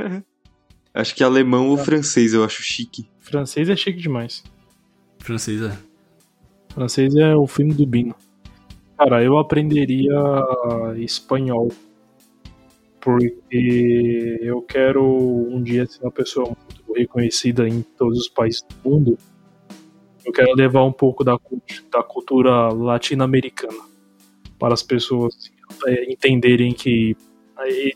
acho 0.91 1.13
que 1.13 1.23
alemão 1.23 1.69
ou 1.69 1.77
francês 1.77 2.33
eu 2.33 2.43
acho 2.43 2.63
chique. 2.63 3.07
Francês 3.19 3.69
é 3.69 3.75
chique 3.75 4.01
demais. 4.01 4.43
Francês 5.19 5.61
é. 5.61 5.71
Francês 6.73 7.15
é 7.15 7.35
o 7.35 7.45
filme 7.45 7.75
do 7.75 7.85
Bino. 7.85 8.15
Cara, 9.01 9.23
eu 9.23 9.35
aprenderia 9.39 10.13
espanhol. 10.97 11.69
Porque 12.99 14.37
eu 14.43 14.61
quero 14.61 15.03
um 15.03 15.59
dia 15.63 15.87
ser 15.87 16.03
uma 16.03 16.11
pessoa 16.11 16.45
muito 16.45 16.93
reconhecida 16.93 17.67
em 17.67 17.81
todos 17.81 18.19
os 18.19 18.29
países 18.29 18.61
do 18.61 18.87
mundo. 18.87 19.17
Eu 20.23 20.31
quero 20.31 20.53
levar 20.53 20.83
um 20.83 20.91
pouco 20.91 21.23
da, 21.23 21.35
da 21.91 22.03
cultura 22.03 22.71
latino-americana 22.71 23.83
para 24.59 24.75
as 24.75 24.83
pessoas 24.83 25.51
entenderem 26.07 26.71
que 26.71 27.17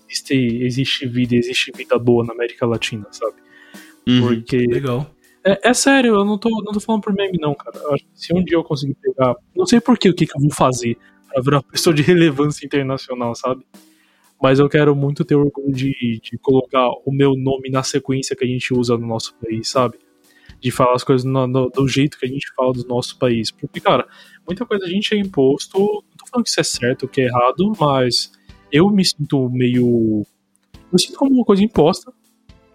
existe, 0.10 0.34
existe 0.34 1.07
vida, 1.07 1.36
existe 1.36 1.72
vida 1.72 1.99
boa 1.99 2.26
na 2.26 2.34
América 2.34 2.65
Latina, 2.65 3.06
sabe? 3.11 3.36
Uhum. 4.07 4.22
Porque 4.22 4.57
Legal. 4.57 5.14
É, 5.45 5.69
é 5.69 5.73
sério, 5.73 6.15
eu 6.15 6.26
não 6.26 6.38
tô, 6.38 6.49
não 6.49 6.73
tô 6.73 6.80
falando 6.80 7.01
por 7.01 7.13
meme, 7.13 7.38
não, 7.39 7.53
cara. 7.53 7.77
Eu 7.77 7.93
acho 7.93 8.03
que 8.03 8.09
se 8.15 8.34
um 8.34 8.43
dia 8.43 8.57
eu 8.57 8.63
conseguir 8.63 8.95
pegar. 8.95 9.35
Não 9.55 9.65
sei 9.65 9.80
por 9.80 9.97
quê, 9.97 10.09
o 10.09 10.13
que, 10.15 10.26
que 10.26 10.35
eu 10.38 10.41
vou 10.41 10.51
fazer 10.51 10.97
pra 11.31 11.41
virar 11.41 11.57
uma 11.57 11.63
pessoa 11.63 11.93
de 11.93 12.01
relevância 12.01 12.65
internacional, 12.65 13.35
sabe? 13.35 13.65
Mas 14.41 14.59
eu 14.59 14.67
quero 14.69 14.95
muito 14.95 15.23
ter 15.23 15.35
orgulho 15.35 15.72
de, 15.73 16.19
de 16.22 16.38
colocar 16.38 16.88
o 17.05 17.11
meu 17.11 17.35
nome 17.35 17.69
na 17.69 17.84
sequência 17.84 18.35
que 18.35 18.43
a 18.43 18.47
gente 18.47 18.73
usa 18.73 18.97
no 18.97 19.07
nosso 19.07 19.35
país, 19.35 19.69
sabe? 19.69 19.97
De 20.59 20.72
falar 20.72 20.93
as 20.95 21.03
coisas 21.03 21.23
no- 21.26 21.47
no- 21.47 21.69
do 21.69 21.88
jeito 21.88 22.17
que 22.19 22.26
a 22.26 22.30
gente 22.30 22.51
fala 22.55 22.73
do 22.73 22.85
nosso 22.88 23.17
país. 23.17 23.51
Porque, 23.51 23.80
cara, 23.80 24.07
muita 24.47 24.65
coisa 24.65 24.85
a 24.85 24.89
gente 24.89 25.13
é 25.13 25.17
imposto. 25.17 25.77
Não 25.80 26.17
tô 26.17 26.27
falando 26.30 26.43
que 26.43 26.49
isso 26.49 26.59
é 26.59 26.63
certo 26.63 27.03
ou 27.03 27.09
que 27.09 27.22
é 27.22 27.26
errado, 27.26 27.72
mas 27.80 28.31
eu 28.72 28.89
me 28.89 29.03
sinto 29.05 29.49
meio. 29.49 30.26
Eu 30.91 30.99
sinto 30.99 31.17
como 31.17 31.34
uma 31.34 31.45
coisa 31.45 31.63
imposta. 31.63 32.11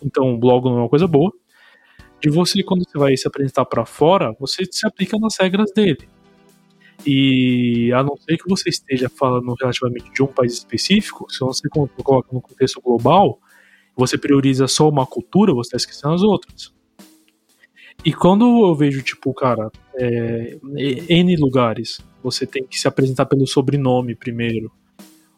Então, 0.02 0.38
logo 0.42 0.68
não 0.70 0.78
é 0.78 0.80
uma 0.82 0.88
coisa 0.88 1.06
boa 1.06 1.32
de 2.20 2.28
você, 2.30 2.62
quando 2.62 2.84
você 2.88 2.98
vai 2.98 3.16
se 3.16 3.26
apresentar 3.26 3.64
pra 3.64 3.84
fora, 3.86 4.34
você 4.38 4.64
se 4.70 4.86
aplica 4.86 5.18
nas 5.18 5.36
regras 5.38 5.70
dele. 5.74 6.08
E 7.06 7.90
a 7.94 8.02
não 8.02 8.16
ser 8.16 8.36
que 8.36 8.48
você 8.48 8.68
esteja 8.68 9.08
falando 9.08 9.54
relativamente 9.58 10.12
de 10.12 10.22
um 10.22 10.26
país 10.26 10.52
específico, 10.54 11.30
se 11.32 11.40
você 11.40 11.68
co- 11.68 11.88
coloca 12.02 12.28
no 12.32 12.42
contexto 12.42 12.80
global, 12.80 13.40
você 13.96 14.18
prioriza 14.18 14.68
só 14.68 14.88
uma 14.88 15.06
cultura, 15.06 15.54
você 15.54 15.68
está 15.68 15.76
esquecendo 15.78 16.14
as 16.14 16.22
outras. 16.22 16.72
E 18.04 18.12
quando 18.12 18.66
eu 18.66 18.74
vejo, 18.74 19.02
tipo, 19.02 19.32
cara, 19.34 19.70
é, 19.98 20.58
N 21.08 21.36
lugares, 21.36 22.00
você 22.22 22.46
tem 22.46 22.64
que 22.66 22.78
se 22.78 22.88
apresentar 22.88 23.26
pelo 23.26 23.46
sobrenome 23.46 24.14
primeiro, 24.14 24.70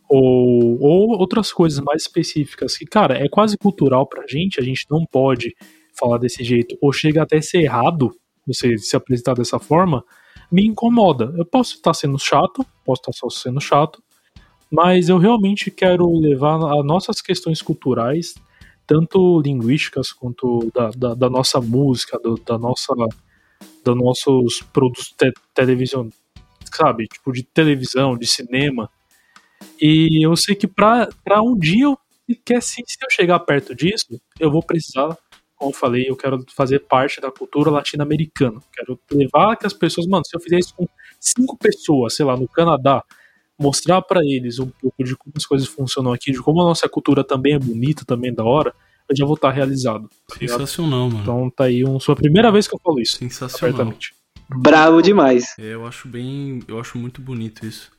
ou, 0.09 0.81
ou 0.81 1.19
outras 1.19 1.53
coisas 1.53 1.81
mais 1.81 2.03
específicas, 2.03 2.77
que, 2.77 2.85
cara, 2.85 3.17
é 3.17 3.29
quase 3.29 3.57
cultural 3.57 4.07
pra 4.07 4.27
gente, 4.29 4.61
a 4.61 4.63
gente 4.63 4.87
não 4.91 5.05
pode 5.07 5.55
falar 5.99 6.19
desse 6.19 6.43
jeito, 6.43 6.77
ou 6.81 6.93
chega 6.93 7.23
até 7.23 7.39
a 7.39 7.43
ser 7.43 7.63
errado 7.63 8.15
você 8.47 8.77
se 8.77 8.97
apresentar 8.97 9.35
dessa 9.35 9.59
forma, 9.59 10.05
me 10.51 10.67
incomoda. 10.67 11.33
Eu 11.37 11.45
posso 11.45 11.77
estar 11.77 11.95
sendo 11.95 12.19
chato, 12.19 12.67
posso 12.85 13.01
estar 13.03 13.13
só 13.13 13.31
sendo 13.31 13.61
chato, 13.61 14.03
mas 14.71 15.09
eu 15.09 15.19
realmente 15.19 15.71
quero 15.71 16.11
levar 16.19 16.57
as 16.57 16.85
nossas 16.85 17.21
questões 17.21 17.63
culturais 17.63 18.35
tanto 18.87 19.41
linguísticas 19.41 20.13
quanto 20.13 20.71
da, 20.75 20.91
da, 20.91 21.15
da 21.15 21.31
nossa 21.31 21.61
música, 21.61 22.19
do, 22.19 22.37
da 22.37 22.59
nossa, 22.59 22.93
dos 23.85 23.97
nossos 23.97 24.63
produtos 24.73 25.15
te, 25.17 25.33
televisão, 25.55 26.11
sabe? 26.75 27.07
Tipo, 27.07 27.33
de 27.33 27.43
televisão, 27.43 28.17
de 28.17 28.27
cinema. 28.27 28.91
E 29.81 30.27
eu 30.27 30.37
sei 30.37 30.55
que 30.55 30.67
pra 30.67 31.09
um 31.43 31.57
dia 31.57 31.85
eu 31.85 31.99
quer 32.45 32.63
sim, 32.63 32.83
se 32.87 32.99
eu 33.03 33.11
chegar 33.11 33.39
perto 33.41 33.75
disso, 33.75 34.21
eu 34.39 34.51
vou 34.51 34.63
precisar, 34.63 35.17
como 35.63 35.71
eu 35.71 35.79
falei, 35.79 36.07
eu 36.09 36.17
quero 36.17 36.45
fazer 36.49 36.81
parte 36.81 37.21
da 37.21 37.31
cultura 37.31 37.71
latino-americana. 37.71 38.61
Quero 38.75 38.99
levar 39.13 39.57
que 39.57 39.65
as 39.65 39.73
pessoas, 39.73 40.09
mano, 40.09 40.25
se 40.27 40.37
eu 40.37 40.41
fizer 40.41 40.59
isso 40.59 40.75
com 40.75 40.89
cinco 41.21 41.57
pessoas, 41.57 42.17
sei 42.17 42.27
lá, 42.27 42.37
no 42.37 42.49
Canadá, 42.49 43.05
mostrar 43.57 44.03
para 44.03 44.25
eles 44.25 44.59
um 44.59 44.69
pouco 44.69 45.05
de 45.05 45.17
como 45.17 45.33
as 45.37 45.47
coisas 45.47 45.69
funcionam 45.69 46.13
aqui, 46.13 46.33
de 46.33 46.43
como 46.43 46.61
a 46.61 46.65
nossa 46.65 46.89
cultura 46.89 47.23
também 47.23 47.55
é 47.55 47.59
bonita, 47.61 48.05
também 48.05 48.33
é 48.33 48.35
da 48.35 48.43
hora, 48.43 48.75
eu 49.09 49.17
já 49.17 49.25
vou 49.25 49.37
estar 49.37 49.51
realizado. 49.51 50.11
Tá 50.29 50.37
Sensacional, 50.37 51.09
mano. 51.09 51.23
Então 51.23 51.51
tá 51.51 51.65
aí, 51.65 51.85
um, 51.85 52.01
sua 52.01 52.17
primeira 52.17 52.51
vez 52.51 52.67
que 52.67 52.75
eu 52.75 52.81
falo 52.83 53.01
isso. 53.01 53.19
Sensacional. 53.19 53.95
Bravo 54.49 55.01
demais. 55.01 55.55
É, 55.61 55.75
eu 55.75 55.87
acho 55.87 56.09
bem, 56.09 56.61
eu 56.67 56.81
acho 56.81 56.99
muito 56.99 57.23
bonito 57.23 57.65
isso. 57.65 57.93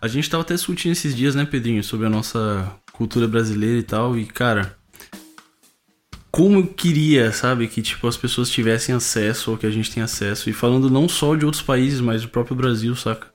A 0.00 0.08
gente 0.08 0.28
tava 0.28 0.42
até 0.42 0.54
discutindo 0.54 0.92
esses 0.92 1.14
dias, 1.14 1.36
né, 1.36 1.46
Pedrinho, 1.46 1.82
sobre 1.84 2.06
a 2.06 2.10
nossa 2.10 2.76
cultura 2.92 3.28
brasileira 3.28 3.78
e 3.78 3.82
tal, 3.84 4.18
e 4.18 4.26
cara, 4.26 4.76
como 6.34 6.58
eu 6.58 6.66
queria, 6.66 7.30
sabe, 7.30 7.68
que 7.68 7.80
tipo 7.80 8.08
as 8.08 8.16
pessoas 8.16 8.50
tivessem 8.50 8.92
acesso 8.92 9.52
ao 9.52 9.56
que 9.56 9.66
a 9.66 9.70
gente 9.70 9.88
tem 9.88 10.02
acesso, 10.02 10.50
e 10.50 10.52
falando 10.52 10.90
não 10.90 11.08
só 11.08 11.36
de 11.36 11.44
outros 11.44 11.62
países, 11.62 12.00
mas 12.00 12.22
do 12.22 12.28
próprio 12.28 12.56
Brasil, 12.56 12.96
saca? 12.96 13.28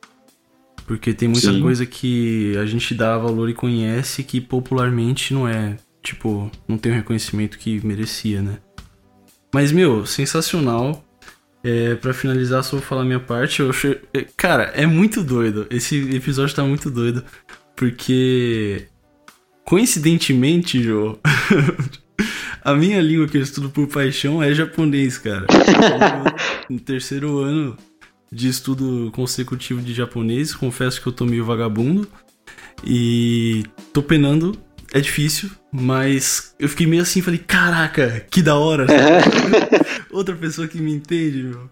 Porque 0.85 1.13
tem 1.13 1.30
muita 1.30 1.49
Sim. 1.49 1.61
coisa 1.61 1.85
que 1.85 2.57
a 2.57 2.65
gente 2.65 2.93
dá 2.93 3.17
valor 3.17 3.49
e 3.49 3.53
conhece 3.53 4.21
que 4.21 4.41
popularmente 4.41 5.34
não 5.34 5.47
é, 5.47 5.77
tipo, 6.03 6.51
não 6.67 6.77
tem 6.77 6.91
o 6.91 6.95
reconhecimento 6.95 7.57
que 7.57 7.80
merecia, 7.88 8.41
né? 8.41 8.57
Mas, 9.53 9.71
meu, 9.71 10.05
sensacional. 10.05 11.05
É, 11.63 11.95
para 11.95 12.13
finalizar, 12.13 12.63
só 12.63 12.77
vou 12.77 12.85
falar 12.85 13.05
minha 13.05 13.19
parte. 13.19 13.61
Eu 13.61 13.69
achei... 13.69 14.01
É, 14.13 14.26
cara, 14.35 14.63
é 14.76 14.85
muito 14.85 15.23
doido. 15.23 15.67
Esse 15.69 15.97
episódio 16.13 16.55
tá 16.55 16.63
muito 16.63 16.89
doido. 16.89 17.23
Porque, 17.76 18.88
coincidentemente, 19.65 20.81
Jô, 20.81 21.17
a 22.63 22.73
minha 22.73 23.01
língua 23.01 23.27
que 23.27 23.37
eu 23.37 23.41
estudo 23.41 23.69
por 23.69 23.87
paixão 23.87 24.41
é 24.41 24.53
japonês, 24.53 25.17
cara. 25.17 25.45
no 26.69 26.79
terceiro 26.79 27.39
ano 27.39 27.77
de 28.31 28.47
estudo 28.47 29.11
consecutivo 29.13 29.81
de 29.81 29.93
japonês. 29.93 30.53
Confesso 30.53 31.01
que 31.01 31.07
eu 31.07 31.13
tô 31.13 31.25
meio 31.25 31.45
vagabundo. 31.45 32.07
E 32.83 33.63
tô 33.93 34.01
penando. 34.01 34.57
É 34.91 34.99
difícil, 34.99 35.51
mas 35.71 36.55
eu 36.59 36.67
fiquei 36.67 36.87
meio 36.87 37.03
assim, 37.03 37.21
falei, 37.21 37.39
caraca, 37.39 38.25
que 38.31 38.41
da 38.41 38.55
hora. 38.55 38.87
Outra 40.09 40.35
pessoa 40.35 40.67
que 40.67 40.81
me 40.81 40.91
entende, 40.91 41.43
meu. 41.43 41.69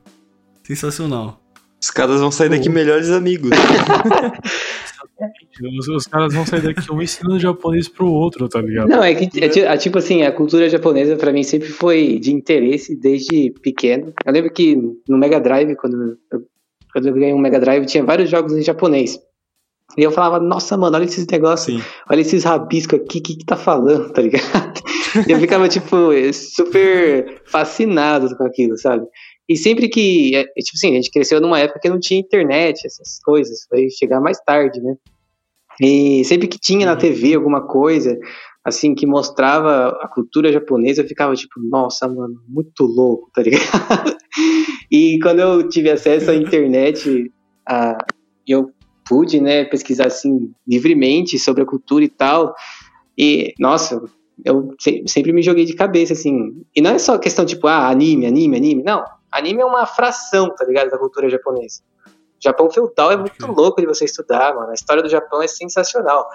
Sensacional. 0.63 1.41
Os 1.81 1.89
caras 1.89 2.19
vão 2.19 2.31
sair 2.31 2.49
daqui 2.49 2.69
melhores 2.69 3.09
amigos. 3.09 3.51
Os, 5.77 5.87
os, 5.87 6.07
caras 6.07 6.33
vão 6.33 6.45
sair 6.45 6.61
daqui 6.61 6.91
um 6.91 7.01
ensinando 7.01 7.39
japonês 7.39 7.87
pro 7.87 8.07
outro, 8.07 8.47
tá 8.47 8.61
ligado? 8.61 8.87
Não, 8.87 9.03
é 9.03 9.15
que 9.15 9.29
é, 9.39 9.45
é, 9.45 9.77
tipo 9.77 9.97
assim, 9.97 10.23
a 10.23 10.31
cultura 10.31 10.69
japonesa 10.69 11.15
para 11.15 11.31
mim 11.31 11.43
sempre 11.43 11.69
foi 11.69 12.19
de 12.19 12.31
interesse 12.31 12.95
desde 12.95 13.51
pequeno. 13.61 14.13
Eu 14.25 14.33
lembro 14.33 14.51
que 14.51 14.75
no 15.07 15.17
Mega 15.17 15.39
Drive, 15.39 15.75
quando 15.75 16.17
eu, 16.31 16.41
quando 16.91 17.07
eu 17.07 17.13
ganhei 17.13 17.33
um 17.33 17.39
Mega 17.39 17.59
Drive, 17.59 17.85
tinha 17.85 18.03
vários 18.03 18.29
jogos 18.29 18.53
em 18.53 18.61
japonês. 18.61 19.19
E 19.97 20.03
eu 20.03 20.11
falava, 20.11 20.39
nossa, 20.39 20.75
mano, 20.75 20.95
olha 20.97 21.05
esses 21.05 21.25
negócios, 21.25 21.77
Sim. 21.77 21.89
olha 22.09 22.21
esses 22.21 22.43
rabiscos 22.43 22.99
aqui, 22.99 23.19
o 23.19 23.21
que 23.21 23.37
que 23.37 23.45
tá 23.45 23.55
falando, 23.55 24.11
tá 24.13 24.21
ligado? 24.21 24.43
E 25.27 25.31
eu 25.31 25.39
ficava, 25.39 25.69
tipo, 25.69 25.95
super 26.33 27.41
fascinado 27.45 28.35
com 28.37 28.43
aquilo, 28.43 28.77
sabe? 28.77 29.05
E 29.49 29.55
sempre 29.55 29.87
que, 29.87 30.35
é, 30.35 30.43
tipo 30.43 30.75
assim, 30.75 30.91
a 30.91 30.95
gente 30.95 31.09
cresceu 31.09 31.39
numa 31.39 31.59
época 31.59 31.79
que 31.79 31.89
não 31.89 31.99
tinha 31.99 32.19
internet, 32.19 32.85
essas 32.85 33.19
coisas, 33.23 33.65
foi 33.69 33.89
chegar 33.89 34.19
mais 34.19 34.39
tarde, 34.41 34.81
né? 34.81 34.95
E 35.81 36.23
sempre 36.25 36.47
que 36.47 36.59
tinha 36.59 36.85
na 36.85 36.93
uhum. 36.93 36.97
TV 36.97 37.35
alguma 37.35 37.61
coisa, 37.61 38.17
assim, 38.63 38.95
que 38.95 39.05
mostrava 39.05 39.97
a 40.01 40.07
cultura 40.07 40.51
japonesa, 40.51 41.01
eu 41.01 41.07
ficava 41.07 41.33
tipo, 41.35 41.59
nossa, 41.59 42.07
mano, 42.07 42.35
muito 42.47 42.83
louco, 42.83 43.29
tá 43.33 43.41
ligado? 43.41 43.63
e 44.91 45.19
quando 45.21 45.39
eu 45.39 45.69
tive 45.69 45.89
acesso 45.89 46.31
à 46.31 46.35
internet, 46.35 47.31
a, 47.67 47.97
eu 48.47 48.71
pude, 49.07 49.39
né, 49.39 49.63
pesquisar, 49.63 50.07
assim, 50.07 50.51
livremente 50.67 51.39
sobre 51.39 51.63
a 51.63 51.65
cultura 51.65 52.03
e 52.03 52.09
tal, 52.09 52.53
e, 53.17 53.53
nossa, 53.59 54.03
eu 54.43 54.75
sempre 55.07 55.31
me 55.31 55.41
joguei 55.41 55.65
de 55.65 55.73
cabeça, 55.73 56.13
assim, 56.13 56.61
e 56.75 56.81
não 56.81 56.91
é 56.91 56.99
só 56.99 57.17
questão, 57.17 57.45
tipo, 57.45 57.67
ah, 57.67 57.87
anime, 57.87 58.25
anime, 58.25 58.57
anime, 58.57 58.83
não, 58.83 59.03
anime 59.31 59.61
é 59.61 59.65
uma 59.65 59.85
fração, 59.85 60.53
tá 60.53 60.65
ligado, 60.65 60.89
da 60.89 60.97
cultura 60.97 61.29
japonesa. 61.29 61.81
Japão 62.39 62.69
feudal 62.69 63.11
é 63.11 63.17
muito 63.17 63.47
louco 63.47 63.81
de 63.81 63.87
você 63.87 64.05
estudar, 64.05 64.55
mano. 64.55 64.69
A 64.69 64.73
história 64.73 65.01
do 65.01 65.09
Japão 65.09 65.41
é 65.41 65.47
sensacional. 65.47 66.27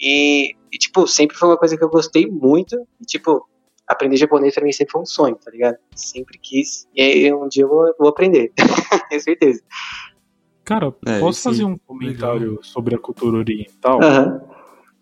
E, 0.00 0.54
e, 0.72 0.78
tipo, 0.78 1.06
sempre 1.06 1.36
foi 1.36 1.48
uma 1.48 1.56
coisa 1.56 1.76
que 1.76 1.82
eu 1.82 1.88
gostei 1.88 2.26
muito. 2.26 2.76
E, 3.00 3.04
tipo, 3.04 3.48
aprender 3.86 4.16
japonês 4.16 4.54
pra 4.54 4.62
mim 4.62 4.72
sempre 4.72 4.92
foi 4.92 5.02
um 5.02 5.06
sonho, 5.06 5.36
tá 5.36 5.50
ligado? 5.50 5.76
Sempre 5.94 6.38
quis. 6.38 6.86
E 6.94 7.00
aí 7.00 7.32
um 7.32 7.48
dia 7.48 7.64
eu 7.64 7.68
vou, 7.68 7.94
vou 7.98 8.08
aprender. 8.08 8.52
Tenho 9.08 9.20
certeza. 9.20 9.62
Cara, 10.64 10.94
é, 11.06 11.18
posso 11.18 11.42
fazer 11.42 11.64
um 11.64 11.78
comentário 11.78 12.50
Legal. 12.50 12.62
sobre 12.62 12.94
a 12.94 12.98
cultura 12.98 13.38
oriental? 13.38 13.98
Uhum. 14.00 14.40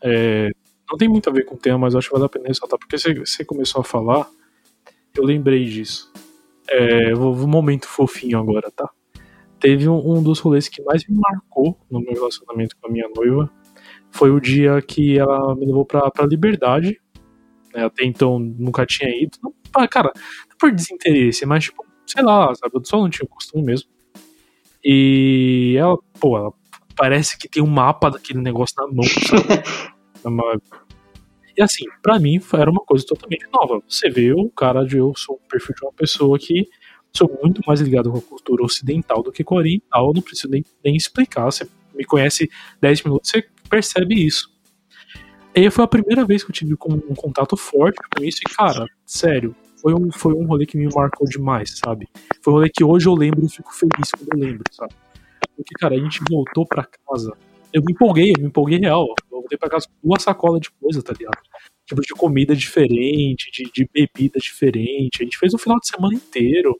É, 0.00 0.50
não 0.88 0.96
tem 0.96 1.08
muito 1.08 1.28
a 1.28 1.32
ver 1.32 1.44
com 1.44 1.56
o 1.56 1.58
tema, 1.58 1.78
mas 1.78 1.96
acho 1.96 2.08
que 2.08 2.14
vale 2.14 2.26
a 2.26 2.28
pena 2.28 2.46
ressaltar, 2.46 2.78
porque 2.78 2.96
você, 2.96 3.12
você 3.14 3.44
começou 3.44 3.80
a 3.80 3.84
falar, 3.84 4.30
eu 5.16 5.24
lembrei 5.24 5.64
disso. 5.64 6.12
É, 6.68 7.12
vou, 7.14 7.34
um 7.34 7.48
momento 7.48 7.88
fofinho 7.88 8.38
agora, 8.38 8.70
tá? 8.70 8.88
Teve 9.58 9.88
um, 9.88 10.18
um, 10.18 10.22
dos 10.22 10.38
rolês 10.38 10.68
que 10.68 10.82
mais 10.82 11.06
me 11.08 11.18
marcou 11.18 11.78
no 11.90 12.00
meu 12.00 12.12
relacionamento 12.12 12.76
com 12.80 12.88
a 12.88 12.90
minha 12.90 13.08
noiva. 13.14 13.50
Foi 14.10 14.30
o 14.30 14.40
dia 14.40 14.80
que 14.82 15.18
ela 15.18 15.54
me 15.54 15.66
levou 15.66 15.84
pra, 15.84 16.10
pra 16.10 16.26
Liberdade. 16.26 17.00
Né? 17.74 17.84
Até 17.84 18.04
então 18.04 18.38
nunca 18.38 18.84
tinha 18.86 19.10
ido. 19.10 19.38
Não, 19.42 19.52
cara, 19.88 20.12
não 20.48 20.56
por 20.58 20.72
desinteresse, 20.72 21.46
mas 21.46 21.64
tipo, 21.64 21.84
sei 22.06 22.22
lá, 22.22 22.54
sabe? 22.54 22.74
Eu 22.74 22.84
só 22.84 22.98
não 22.98 23.10
tinha 23.10 23.28
costume 23.28 23.64
mesmo. 23.64 23.88
E 24.84 25.74
ela, 25.78 25.98
pô, 26.20 26.36
ela 26.36 26.52
parece 26.96 27.36
que 27.38 27.48
tem 27.48 27.62
um 27.62 27.66
mapa 27.66 28.10
daquele 28.10 28.40
negócio 28.40 28.74
na 28.78 28.86
mão, 28.86 29.04
sabe? 30.22 30.62
E 31.56 31.62
assim, 31.62 31.84
para 32.02 32.18
mim 32.18 32.38
era 32.52 32.70
uma 32.70 32.84
coisa 32.84 33.04
totalmente 33.06 33.46
nova. 33.52 33.82
Você 33.88 34.10
vê 34.10 34.32
o 34.32 34.50
cara 34.50 34.84
de 34.84 34.98
eu 34.98 35.12
sou 35.16 35.36
um 35.36 35.48
perfil 35.48 35.74
de 35.74 35.84
uma 35.84 35.92
pessoa 35.92 36.38
que 36.38 36.68
sou 37.16 37.38
muito 37.42 37.60
mais 37.66 37.80
ligado 37.80 38.10
com 38.10 38.18
a 38.18 38.22
cultura 38.22 38.64
ocidental 38.64 39.22
do 39.22 39.32
que 39.32 39.42
com 39.42 39.56
a 39.56 39.58
oriental, 39.58 40.12
não 40.14 40.22
preciso 40.22 40.48
nem, 40.48 40.64
nem 40.84 40.94
explicar. 40.94 41.46
Você 41.46 41.68
me 41.94 42.04
conhece 42.04 42.48
10 42.80 43.04
minutos, 43.04 43.30
você 43.30 43.44
percebe 43.68 44.14
isso. 44.14 44.50
E 45.54 45.70
foi 45.70 45.84
a 45.84 45.88
primeira 45.88 46.24
vez 46.24 46.44
que 46.44 46.50
eu 46.50 46.54
tive 46.54 46.74
um 46.74 47.14
contato 47.14 47.56
forte 47.56 47.98
com 48.14 48.22
isso, 48.22 48.40
e 48.46 48.54
cara, 48.54 48.84
sério, 49.06 49.56
foi 49.80 49.94
um, 49.94 50.12
foi 50.12 50.34
um 50.34 50.46
rolê 50.46 50.66
que 50.66 50.76
me 50.76 50.86
marcou 50.94 51.26
demais, 51.26 51.78
sabe? 51.78 52.06
Foi 52.42 52.52
um 52.52 52.56
rolê 52.56 52.68
que 52.68 52.84
hoje 52.84 53.08
eu 53.08 53.14
lembro 53.14 53.44
e 53.44 53.48
fico 53.48 53.72
feliz 53.74 54.10
quando 54.10 54.28
eu 54.34 54.38
lembro, 54.38 54.64
sabe? 54.70 54.92
Porque, 55.56 55.74
cara, 55.80 55.94
a 55.94 55.98
gente 55.98 56.20
voltou 56.28 56.66
pra 56.66 56.84
casa 56.84 57.32
eu 57.76 57.82
me 57.82 57.92
empolguei, 57.92 58.30
eu 58.30 58.40
me 58.40 58.46
empolguei 58.46 58.78
real. 58.78 59.06
Eu 59.30 59.40
voltei 59.40 59.58
pra 59.58 59.68
casa 59.68 59.86
com 59.86 60.08
duas 60.08 60.22
sacolas 60.22 60.62
de 60.62 60.70
coisa, 60.70 61.02
tá 61.02 61.12
ligado? 61.12 61.38
Tipo, 61.84 62.00
de 62.00 62.14
comida 62.14 62.56
diferente, 62.56 63.50
de, 63.52 63.70
de 63.70 63.88
bebida 63.92 64.38
diferente. 64.38 65.20
A 65.20 65.24
gente 65.24 65.38
fez 65.38 65.52
o 65.52 65.58
final 65.58 65.78
de 65.78 65.86
semana 65.86 66.14
inteiro. 66.14 66.74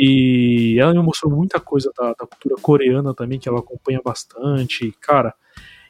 E 0.00 0.78
ela 0.78 0.94
me 0.94 1.02
mostrou 1.02 1.32
muita 1.32 1.58
coisa 1.58 1.90
da, 1.98 2.10
da 2.10 2.24
cultura 2.24 2.54
coreana 2.62 3.12
também, 3.12 3.36
que 3.36 3.48
ela 3.48 3.58
acompanha 3.58 4.00
bastante. 4.00 4.92
Cara, 5.00 5.34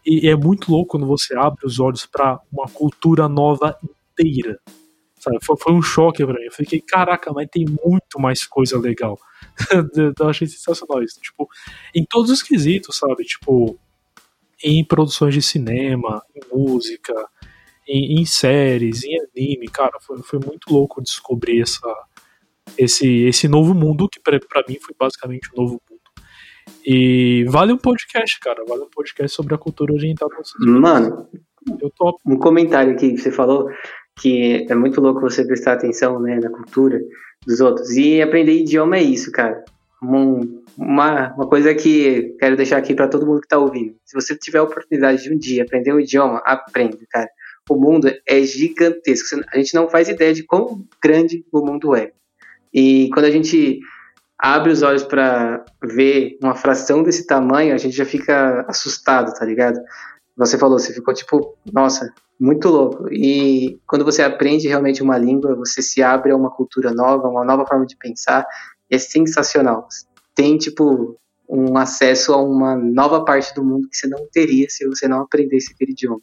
e, 0.05 0.27
é 0.27 0.35
muito 0.35 0.73
louco 0.73 0.93
quando 0.93 1.07
você 1.07 1.37
abre 1.37 1.67
os 1.67 1.79
olhos 1.79 2.07
para 2.07 2.41
uma 2.51 2.67
cultura 2.69 3.29
nova 3.29 3.77
inteira. 3.83 4.59
Sabe? 5.21 5.37
Foi, 5.45 5.57
foi 5.59 5.73
um 5.75 5.83
choque 5.83 6.25
pra 6.25 6.33
mim. 6.33 6.47
Eu 6.47 6.53
fiquei, 6.53 6.81
caraca, 6.81 7.31
mas 7.35 7.51
tem 7.53 7.67
muito 7.67 8.19
mais 8.19 8.47
coisa 8.47 8.79
legal. 8.79 9.19
eu 10.19 10.27
achei 10.27 10.47
sensacional 10.47 11.03
isso. 11.03 11.21
Tipo, 11.21 11.47
em 11.95 12.03
todos 12.03 12.31
os 12.31 12.43
quesitos, 12.43 12.97
sabe? 12.97 13.25
Tipo, 13.25 13.79
em 14.65 14.83
produções 14.87 15.35
de 15.35 15.43
cinema, 15.43 16.23
em 16.35 16.41
música, 16.51 17.13
em, 17.87 18.23
em 18.23 18.25
séries, 18.25 19.05
em 19.05 19.19
anime, 19.21 19.69
cara, 19.69 20.01
foi, 20.01 20.23
foi 20.23 20.39
muito 20.39 20.73
louco 20.73 21.03
descobrir 21.03 21.61
essa, 21.61 21.95
esse, 22.77 23.25
esse 23.25 23.49
novo 23.49 23.75
mundo, 23.75 24.09
que 24.09 24.21
para 24.21 24.65
mim 24.69 24.79
foi 24.81 24.95
basicamente 24.99 25.49
um 25.55 25.63
novo 25.63 25.81
mundo. 25.89 25.99
E 26.85 27.45
vale 27.49 27.73
um 27.73 27.79
podcast, 27.79 28.39
cara, 28.41 28.65
vale 28.67 28.83
um 28.83 28.91
podcast 28.91 29.35
sobre 29.35 29.55
a 29.55 29.59
cultura 29.59 29.93
oriental. 29.93 30.29
Mano, 30.59 31.29
eu 31.81 31.91
topo. 31.91 32.21
um 32.27 32.37
comentário 32.37 32.93
aqui 32.93 33.13
que 33.13 33.19
você 33.19 33.31
falou 33.31 33.69
que 34.19 34.67
é 34.69 34.75
muito 34.75 35.01
louco 35.01 35.21
você 35.21 35.45
prestar 35.45 35.75
atenção 35.75 36.21
né, 36.21 36.39
na 36.41 36.51
cultura 36.51 37.01
dos 37.47 37.61
outros. 37.61 37.91
E 37.97 38.21
aprender 38.21 38.53
idioma 38.53 38.97
é 38.97 39.03
isso, 39.03 39.31
cara. 39.31 39.65
Um, 40.03 40.63
uma, 40.77 41.35
uma 41.35 41.49
coisa 41.49 41.75
que 41.75 42.37
quero 42.39 42.57
deixar 42.57 42.77
aqui 42.77 42.95
para 42.95 43.09
todo 43.09 43.27
mundo 43.27 43.41
que 43.41 43.47
está 43.47 43.59
ouvindo. 43.59 43.97
Se 44.05 44.15
você 44.15 44.37
tiver 44.37 44.59
a 44.59 44.65
oportunidade 44.65 45.23
de 45.23 45.33
um 45.33 45.39
dia 45.39 45.65
aprender 45.65 45.93
um 45.93 46.01
idioma, 46.01 46.43
aprende, 46.45 46.99
cara. 47.11 47.29
o 47.69 47.77
mundo 47.77 48.11
é 48.27 48.43
gigantesco. 48.43 49.41
A 49.53 49.57
gente 49.57 49.75
não 49.75 49.89
faz 49.89 50.09
ideia 50.09 50.33
de 50.33 50.45
quão 50.45 50.85
grande 51.03 51.45
o 51.53 51.65
mundo 51.65 51.95
é. 51.95 52.13
E 52.73 53.09
quando 53.13 53.27
a 53.27 53.31
gente 53.31 53.81
abre 54.39 54.71
os 54.71 54.83
olhos 54.83 55.03
para 55.03 55.65
ver 55.83 56.39
uma 56.43 56.55
fração 56.55 57.03
desse 57.03 57.27
tamanho, 57.27 57.75
a 57.75 57.79
gente 57.79 57.97
já 57.97 58.05
fica 58.05 58.65
assustado, 58.69 59.35
tá 59.35 59.45
ligado? 59.45 59.79
Você 60.37 60.57
falou, 60.57 60.79
você 60.79 60.93
ficou 60.93 61.13
tipo, 61.13 61.57
nossa, 61.73 62.13
muito 62.39 62.69
louco. 62.69 63.13
E 63.13 63.81
quando 63.87 64.05
você 64.05 64.23
aprende 64.23 64.69
realmente 64.69 65.03
uma 65.03 65.19
língua, 65.19 65.57
você 65.57 65.83
se 65.83 66.03
abre 66.03 66.31
a 66.31 66.37
uma 66.37 66.51
cultura 66.51 66.93
nova, 66.93 67.29
uma 67.29 67.45
nova 67.45 67.67
forma 67.67 67.85
de 67.85 67.97
pensar, 67.97 68.47
é 68.89 68.99
sensacional. 68.99 69.89
Tem 70.35 70.57
tipo 70.57 71.19
um 71.49 71.77
acesso 71.77 72.33
a 72.33 72.37
uma 72.37 72.77
nova 72.77 73.25
parte 73.25 73.53
do 73.55 73.65
mundo 73.65 73.89
que 73.89 73.97
você 73.97 74.07
não 74.07 74.29
teria 74.31 74.67
se 74.69 74.87
você 74.87 75.09
não 75.09 75.23
aprendesse 75.23 75.73
aquele 75.73 75.93
idioma. 75.93 76.21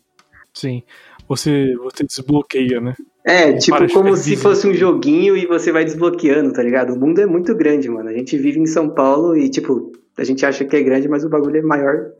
Sim. 0.54 0.84
Você, 1.28 1.76
você 1.76 2.04
desbloqueia, 2.04 2.80
né? 2.80 2.94
É, 3.26 3.54
tipo 3.54 3.92
como 3.92 4.16
se 4.16 4.36
fosse 4.36 4.68
um 4.68 4.74
joguinho 4.74 5.36
e 5.36 5.48
você 5.48 5.72
vai 5.72 5.84
desbloqueando, 5.84 6.54
tá 6.54 6.62
ligado? 6.62 6.94
O 6.94 7.00
mundo 7.00 7.20
é 7.20 7.26
muito 7.26 7.56
grande, 7.56 7.90
mano. 7.90 8.10
A 8.10 8.14
gente 8.14 8.38
vive 8.38 8.60
em 8.60 8.68
São 8.68 8.90
Paulo 8.90 9.36
e, 9.36 9.50
tipo, 9.50 9.92
a 10.18 10.24
gente 10.24 10.46
acha 10.46 10.64
que 10.64 10.76
é 10.76 10.84
grande, 10.84 11.08
mas 11.08 11.26
o 11.26 11.30
bagulho 11.30 11.58
é 11.58 11.62
maior, 11.62 12.12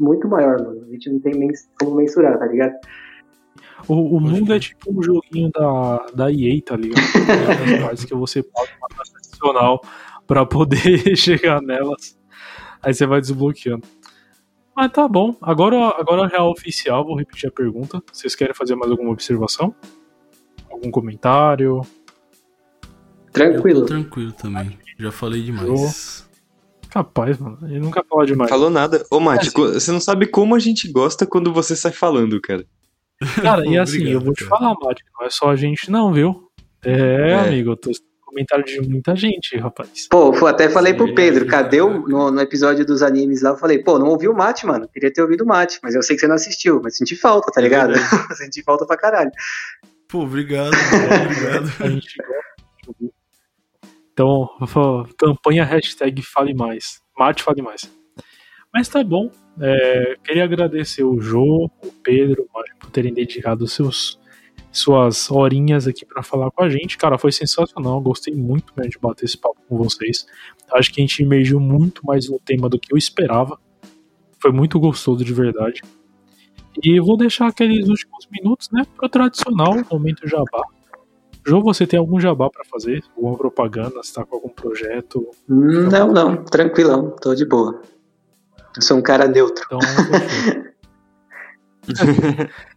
muito 0.00 0.26
maior, 0.26 0.58
mano. 0.58 0.82
A 0.88 0.90
gente 0.92 1.10
não 1.10 1.20
tem 1.20 1.48
como 1.78 1.96
mensurar, 1.96 2.38
tá 2.38 2.46
ligado? 2.46 2.74
O, 3.86 4.16
o 4.16 4.20
mundo 4.20 4.54
é 4.54 4.58
tipo 4.58 4.98
um 4.98 5.02
joguinho 5.02 5.50
da, 5.50 6.06
da 6.14 6.32
EA, 6.32 6.62
tá 6.64 6.76
ligado? 6.76 7.02
As 7.76 7.82
partes 7.82 8.04
que 8.06 8.14
você 8.14 8.42
paga 8.42 8.70
uma 8.78 8.88
taxa 8.88 9.12
adicional 9.18 9.82
pra 10.26 10.46
poder 10.46 11.14
chegar 11.16 11.60
nelas. 11.60 12.18
Aí 12.82 12.94
você 12.94 13.06
vai 13.06 13.20
desbloqueando. 13.20 13.86
Mas 14.76 14.90
tá 14.92 15.06
bom. 15.06 15.36
Agora, 15.40 15.94
agora 15.98 16.34
é 16.34 16.40
oficial, 16.40 17.04
vou 17.04 17.16
repetir 17.16 17.48
a 17.48 17.52
pergunta. 17.52 18.02
Vocês 18.12 18.34
querem 18.34 18.54
fazer 18.54 18.74
mais 18.74 18.90
alguma 18.90 19.12
observação? 19.12 19.74
Algum 20.70 20.90
comentário? 20.90 21.80
Tranquilo. 23.32 23.80
Eu 23.80 23.86
tô 23.86 23.88
tranquilo 23.88 24.32
também. 24.32 24.78
Já 24.98 25.12
falei 25.12 25.42
demais. 25.42 26.28
Capaz, 26.88 27.38
mano. 27.38 27.58
Ele 27.62 27.80
nunca 27.80 28.04
fala 28.08 28.24
demais. 28.24 28.48
Falou 28.48 28.70
nada. 28.70 29.04
Ô, 29.10 29.18
Mate, 29.18 29.48
é, 29.48 29.50
você 29.50 29.90
não 29.90 30.00
sabe 30.00 30.26
como 30.26 30.54
a 30.54 30.58
gente 30.58 30.90
gosta 30.90 31.26
quando 31.26 31.52
você 31.52 31.74
sai 31.74 31.90
falando, 31.92 32.40
cara. 32.40 32.64
Cara, 33.42 33.66
e 33.66 33.76
assim, 33.78 33.98
Obrigado, 33.98 34.14
eu 34.14 34.20
vou 34.20 34.32
te 34.32 34.44
cara. 34.44 34.58
falar, 34.58 34.76
Mate, 34.80 35.02
não 35.18 35.26
é 35.26 35.30
só 35.30 35.50
a 35.50 35.56
gente 35.56 35.90
não, 35.90 36.12
viu? 36.12 36.48
É, 36.84 37.30
é. 37.30 37.34
amigo, 37.34 37.70
eu 37.70 37.76
tô 37.76 37.90
comentário 38.34 38.64
de 38.64 38.80
muita 38.88 39.14
gente, 39.14 39.56
rapaz. 39.56 40.08
Pô, 40.10 40.46
até 40.46 40.68
falei 40.68 40.92
pro 40.92 41.14
Pedro, 41.14 41.46
cadê 41.46 41.80
o, 41.80 42.06
no, 42.06 42.30
no, 42.32 42.40
episódio 42.40 42.84
dos 42.84 43.00
animes 43.00 43.42
lá? 43.42 43.50
Eu 43.50 43.56
falei, 43.56 43.78
pô, 43.78 43.98
não 43.98 44.08
ouvi 44.08 44.28
o 44.28 44.34
Mate, 44.34 44.66
mano. 44.66 44.88
Queria 44.88 45.12
ter 45.12 45.22
ouvido 45.22 45.44
o 45.44 45.46
Mate, 45.46 45.78
mas 45.82 45.94
eu 45.94 46.02
sei 46.02 46.16
que 46.16 46.20
você 46.20 46.26
não 46.26 46.34
assistiu, 46.34 46.80
mas 46.82 46.96
senti 46.96 47.14
falta, 47.14 47.52
tá 47.52 47.60
é 47.60 47.64
ligado? 47.64 47.94
senti 48.36 48.62
falta 48.62 48.84
pra 48.84 48.96
caralho. 48.96 49.30
Pô, 50.08 50.22
obrigado, 50.22 50.72
obrigado. 50.74 51.72
a 51.80 51.88
gente 51.88 52.16
gosta. 52.18 53.14
Então, 54.12 54.48
campanha 55.16 55.64
hashtag 55.64 56.22
fale 56.22 56.54
mais. 56.54 57.00
Mate 57.16 57.42
fale 57.42 57.62
mais. 57.62 57.90
Mas 58.72 58.88
tá 58.88 59.02
bom. 59.04 59.30
É, 59.60 60.16
queria 60.24 60.44
agradecer 60.44 61.04
o 61.04 61.20
Jô, 61.20 61.70
o 61.82 61.92
Pedro, 62.02 62.42
o 62.42 62.52
Mário 62.52 62.74
por 62.78 62.90
terem 62.90 63.14
dedicado 63.14 63.66
seus 63.68 64.18
suas 64.74 65.30
horinhas 65.30 65.86
aqui 65.86 66.04
para 66.04 66.22
falar 66.22 66.50
com 66.50 66.62
a 66.64 66.68
gente. 66.68 66.98
Cara, 66.98 67.16
foi 67.16 67.30
sensacional, 67.30 68.00
gostei 68.00 68.34
muito 68.34 68.72
né, 68.76 68.88
de 68.88 68.98
bater 68.98 69.24
esse 69.24 69.38
papo 69.38 69.56
com 69.68 69.78
vocês. 69.78 70.26
Acho 70.72 70.92
que 70.92 71.00
a 71.00 71.02
gente 71.02 71.22
emergiu 71.22 71.60
muito 71.60 72.04
mais 72.04 72.28
no 72.28 72.38
tema 72.40 72.68
do 72.68 72.78
que 72.78 72.92
eu 72.92 72.98
esperava. 72.98 73.58
Foi 74.40 74.50
muito 74.50 74.78
gostoso 74.80 75.24
de 75.24 75.32
verdade. 75.32 75.80
E 76.82 76.98
vou 76.98 77.16
deixar 77.16 77.46
aqueles 77.46 77.88
últimos 77.88 78.26
minutos, 78.30 78.68
né, 78.72 78.84
pro 78.96 79.08
tradicional 79.08 79.76
momento 79.90 80.26
jabá. 80.26 80.64
Jô, 81.46 81.62
você 81.62 81.86
tem 81.86 81.98
algum 81.98 82.18
jabá 82.18 82.50
para 82.50 82.64
fazer? 82.64 83.04
Alguma 83.16 83.36
propaganda? 83.36 84.02
Você 84.02 84.14
tá 84.14 84.24
com 84.24 84.34
algum 84.34 84.48
projeto? 84.48 85.30
Não, 85.46 86.10
não, 86.10 86.42
tranquilão, 86.42 87.14
tô 87.20 87.34
de 87.34 87.44
boa. 87.44 87.80
Eu 88.74 88.82
sou 88.82 88.96
um 88.96 89.02
cara 89.02 89.28
neutro. 89.28 89.64
Então, 89.66 89.78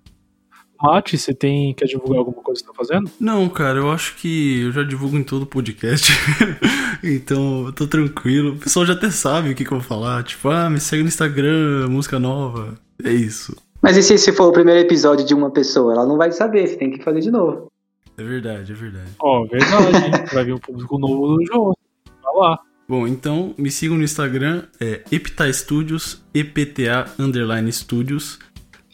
Mate, 0.81 1.17
você 1.17 1.33
tem 1.33 1.73
quer 1.73 1.85
divulgar 1.85 2.19
alguma 2.19 2.41
coisa 2.41 2.61
que 2.61 2.67
você 2.67 2.73
tá 2.73 2.85
fazendo? 2.85 3.09
Não, 3.19 3.47
cara, 3.49 3.79
eu 3.79 3.91
acho 3.91 4.15
que 4.15 4.61
eu 4.61 4.71
já 4.71 4.83
divulgo 4.83 5.17
em 5.17 5.23
todo 5.23 5.43
o 5.43 5.47
podcast. 5.47 6.11
então, 7.03 7.65
eu 7.65 7.73
tô 7.73 7.87
tranquilo. 7.87 8.53
O 8.53 8.57
pessoal 8.57 8.85
já 8.85 8.93
até 8.93 9.09
sabe 9.09 9.51
o 9.51 9.55
que, 9.55 9.65
que 9.65 9.71
eu 9.71 9.79
vou 9.79 9.87
falar. 9.87 10.23
Tipo, 10.23 10.49
ah, 10.49 10.69
me 10.69 10.79
segue 10.79 11.03
no 11.03 11.09
Instagram, 11.09 11.87
música 11.89 12.19
nova. 12.19 12.77
É 13.03 13.11
isso. 13.11 13.55
Mas 13.81 13.97
e 13.97 14.03
se 14.03 14.13
esse 14.13 14.31
for 14.31 14.49
o 14.49 14.51
primeiro 14.51 14.79
episódio 14.79 15.25
de 15.25 15.33
uma 15.33 15.51
pessoa? 15.51 15.93
Ela 15.93 16.05
não 16.05 16.17
vai 16.17 16.31
saber, 16.31 16.67
você 16.67 16.75
tem 16.75 16.91
que 16.91 17.03
fazer 17.03 17.21
de 17.21 17.31
novo. 17.31 17.71
É 18.17 18.23
verdade, 18.23 18.71
é 18.71 18.75
verdade. 18.75 19.11
Ó, 19.19 19.41
oh, 19.41 19.47
verdade. 19.47 20.33
vai 20.33 20.43
vir 20.43 20.53
um 20.53 20.59
público 20.59 20.97
novo 20.97 21.35
do 21.35 21.45
jogo. 21.45 21.77
Vai 22.23 22.35
lá. 22.35 22.59
Bom, 22.89 23.05
então 23.05 23.53
me 23.57 23.69
sigam 23.69 23.97
no 23.97 24.03
Instagram, 24.03 24.63
é 24.79 25.03
Epta 25.11 25.51
Studios, 25.51 26.23
EPTA 26.33 27.05
Underline 27.19 27.71
Studios. 27.71 28.39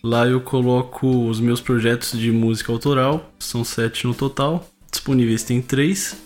Lá 0.05 0.27
eu 0.27 0.41
coloco 0.41 1.07
os 1.29 1.39
meus 1.39 1.61
projetos 1.61 2.19
de 2.19 2.29
música 2.29 2.73
autoral, 2.73 3.31
são 3.39 3.63
sete 3.63 4.05
no 4.05 4.13
total. 4.13 4.67
Disponíveis 4.91 5.45
tem 5.45 5.61
três, 5.61 6.21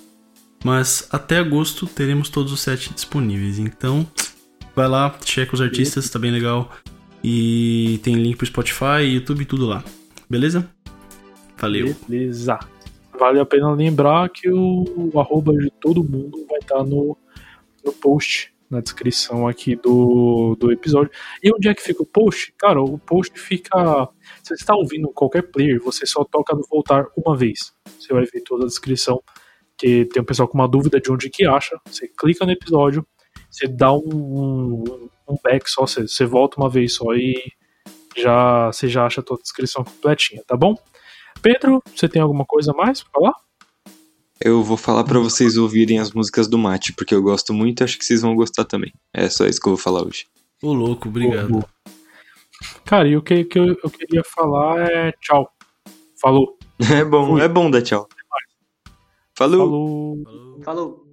mas 0.66 1.08
até 1.12 1.38
agosto 1.38 1.86
teremos 1.86 2.28
todos 2.28 2.52
os 2.52 2.60
sete 2.60 2.92
disponíveis. 2.92 3.60
Então, 3.60 4.08
vai 4.76 4.88
lá, 4.88 5.16
checa 5.24 5.54
os 5.54 5.62
artistas, 5.62 6.10
tá 6.10 6.18
bem 6.18 6.32
legal. 6.32 6.72
E 7.24 8.00
tem 8.02 8.16
link 8.16 8.38
pro 8.38 8.48
Spotify, 8.48 9.04
YouTube, 9.04 9.46
tudo 9.46 9.68
lá. 9.68 9.84
Beleza? 10.28 10.68
Valeu. 11.56 11.96
Beleza. 12.08 12.58
Vale 13.20 13.40
a 13.40 13.46
pena 13.46 13.72
lembrar 13.72 14.28
que 14.30 14.50
o, 14.50 15.12
o 15.14 15.20
arroba 15.20 15.54
de 15.54 15.70
todo 15.80 16.04
mundo 16.04 16.48
vai 16.50 16.58
estar 16.60 16.78
tá 16.78 16.84
no, 16.84 17.16
no 17.86 17.94
post 17.94 18.52
na 18.70 18.82
descrição 18.82 19.48
aqui 19.48 19.76
do, 19.76 20.56
do 20.60 20.72
episódio. 20.72 21.12
E 21.42 21.52
onde 21.54 21.70
é 21.70 21.74
que 21.74 21.82
fica 21.82 22.04
o 22.04 22.06
post? 22.06 22.54
Cara, 22.58 22.82
o 22.82 22.98
post 22.98 23.40
fica. 23.40 24.10
Se 24.44 24.50
você 24.50 24.54
está 24.56 24.76
ouvindo 24.76 25.08
qualquer 25.10 25.44
player, 25.44 25.82
você 25.82 26.06
só 26.06 26.24
toca 26.24 26.56
no 26.56 26.64
voltar 26.70 27.06
uma 27.16 27.36
vez. 27.36 27.74
Você 28.00 28.14
vai 28.14 28.26
ver 28.26 28.42
toda 28.42 28.64
a 28.64 28.68
descrição. 28.68 29.22
Que 29.78 30.06
tem 30.06 30.22
um 30.22 30.26
pessoal 30.26 30.48
com 30.48 30.58
uma 30.58 30.68
dúvida 30.68 31.00
de 31.00 31.12
onde 31.12 31.30
que 31.30 31.46
acha. 31.46 31.80
Você 31.86 32.08
clica 32.08 32.46
no 32.46 32.52
episódio, 32.52 33.06
você 33.50 33.68
dá 33.68 33.94
um, 33.94 34.84
um, 35.28 35.38
back 35.44 35.70
só, 35.70 35.86
você, 35.86 36.08
você 36.08 36.26
volta 36.26 36.60
uma 36.60 36.70
vez 36.70 36.94
só 36.94 37.14
e 37.14 37.36
já 38.16 38.68
você 38.68 38.88
já 38.88 39.06
acha 39.06 39.22
toda 39.22 39.40
a 39.40 39.44
descrição 39.44 39.84
completinha, 39.84 40.44
tá 40.48 40.58
bom? 40.58 40.76
Pedro, 41.44 41.82
você 41.96 42.10
tem 42.10 42.22
alguma 42.22 42.44
coisa 42.44 42.74
mais 42.74 43.04
para 43.04 43.12
falar? 43.12 43.47
Eu 44.40 44.62
vou 44.64 44.78
falar 44.78 45.04
para 45.04 45.20
vocês 45.20 45.58
ouvirem 45.58 46.00
as 46.00 46.12
músicas 46.12 46.48
do 46.48 46.58
Mate, 46.58 46.94
porque 46.94 47.14
eu 47.14 47.22
gosto 47.22 47.54
muito 47.54 47.82
e 47.82 47.84
acho 47.84 47.98
que 47.98 48.06
vocês 48.06 48.22
vão 48.22 48.36
gostar 48.36 48.66
também. 48.66 48.94
É 49.14 49.30
só 49.30 49.46
isso 49.46 49.60
que 49.60 49.68
eu 49.68 49.76
vou 49.76 49.82
falar 49.82 50.06
hoje. 50.06 50.28
Ô, 50.62 50.74
louco, 50.74 51.08
obrigado. 51.08 51.68
Cara, 52.86 53.08
e 53.08 53.16
o 53.16 53.22
que, 53.22 53.44
que 53.44 53.60
eu, 53.60 53.78
eu, 53.84 53.90
queria 53.90 54.24
falar 54.24 54.80
é 54.90 55.12
tchau. 55.22 55.50
Falou. 56.20 56.58
É 56.94 57.04
bom, 57.04 57.32
Fui. 57.32 57.42
é 57.42 57.48
bom 57.48 57.72
dar 57.72 57.82
tchau. 57.82 58.08
Falou. 59.34 59.58
Falou. 59.58 60.62
Falou. 60.64 61.07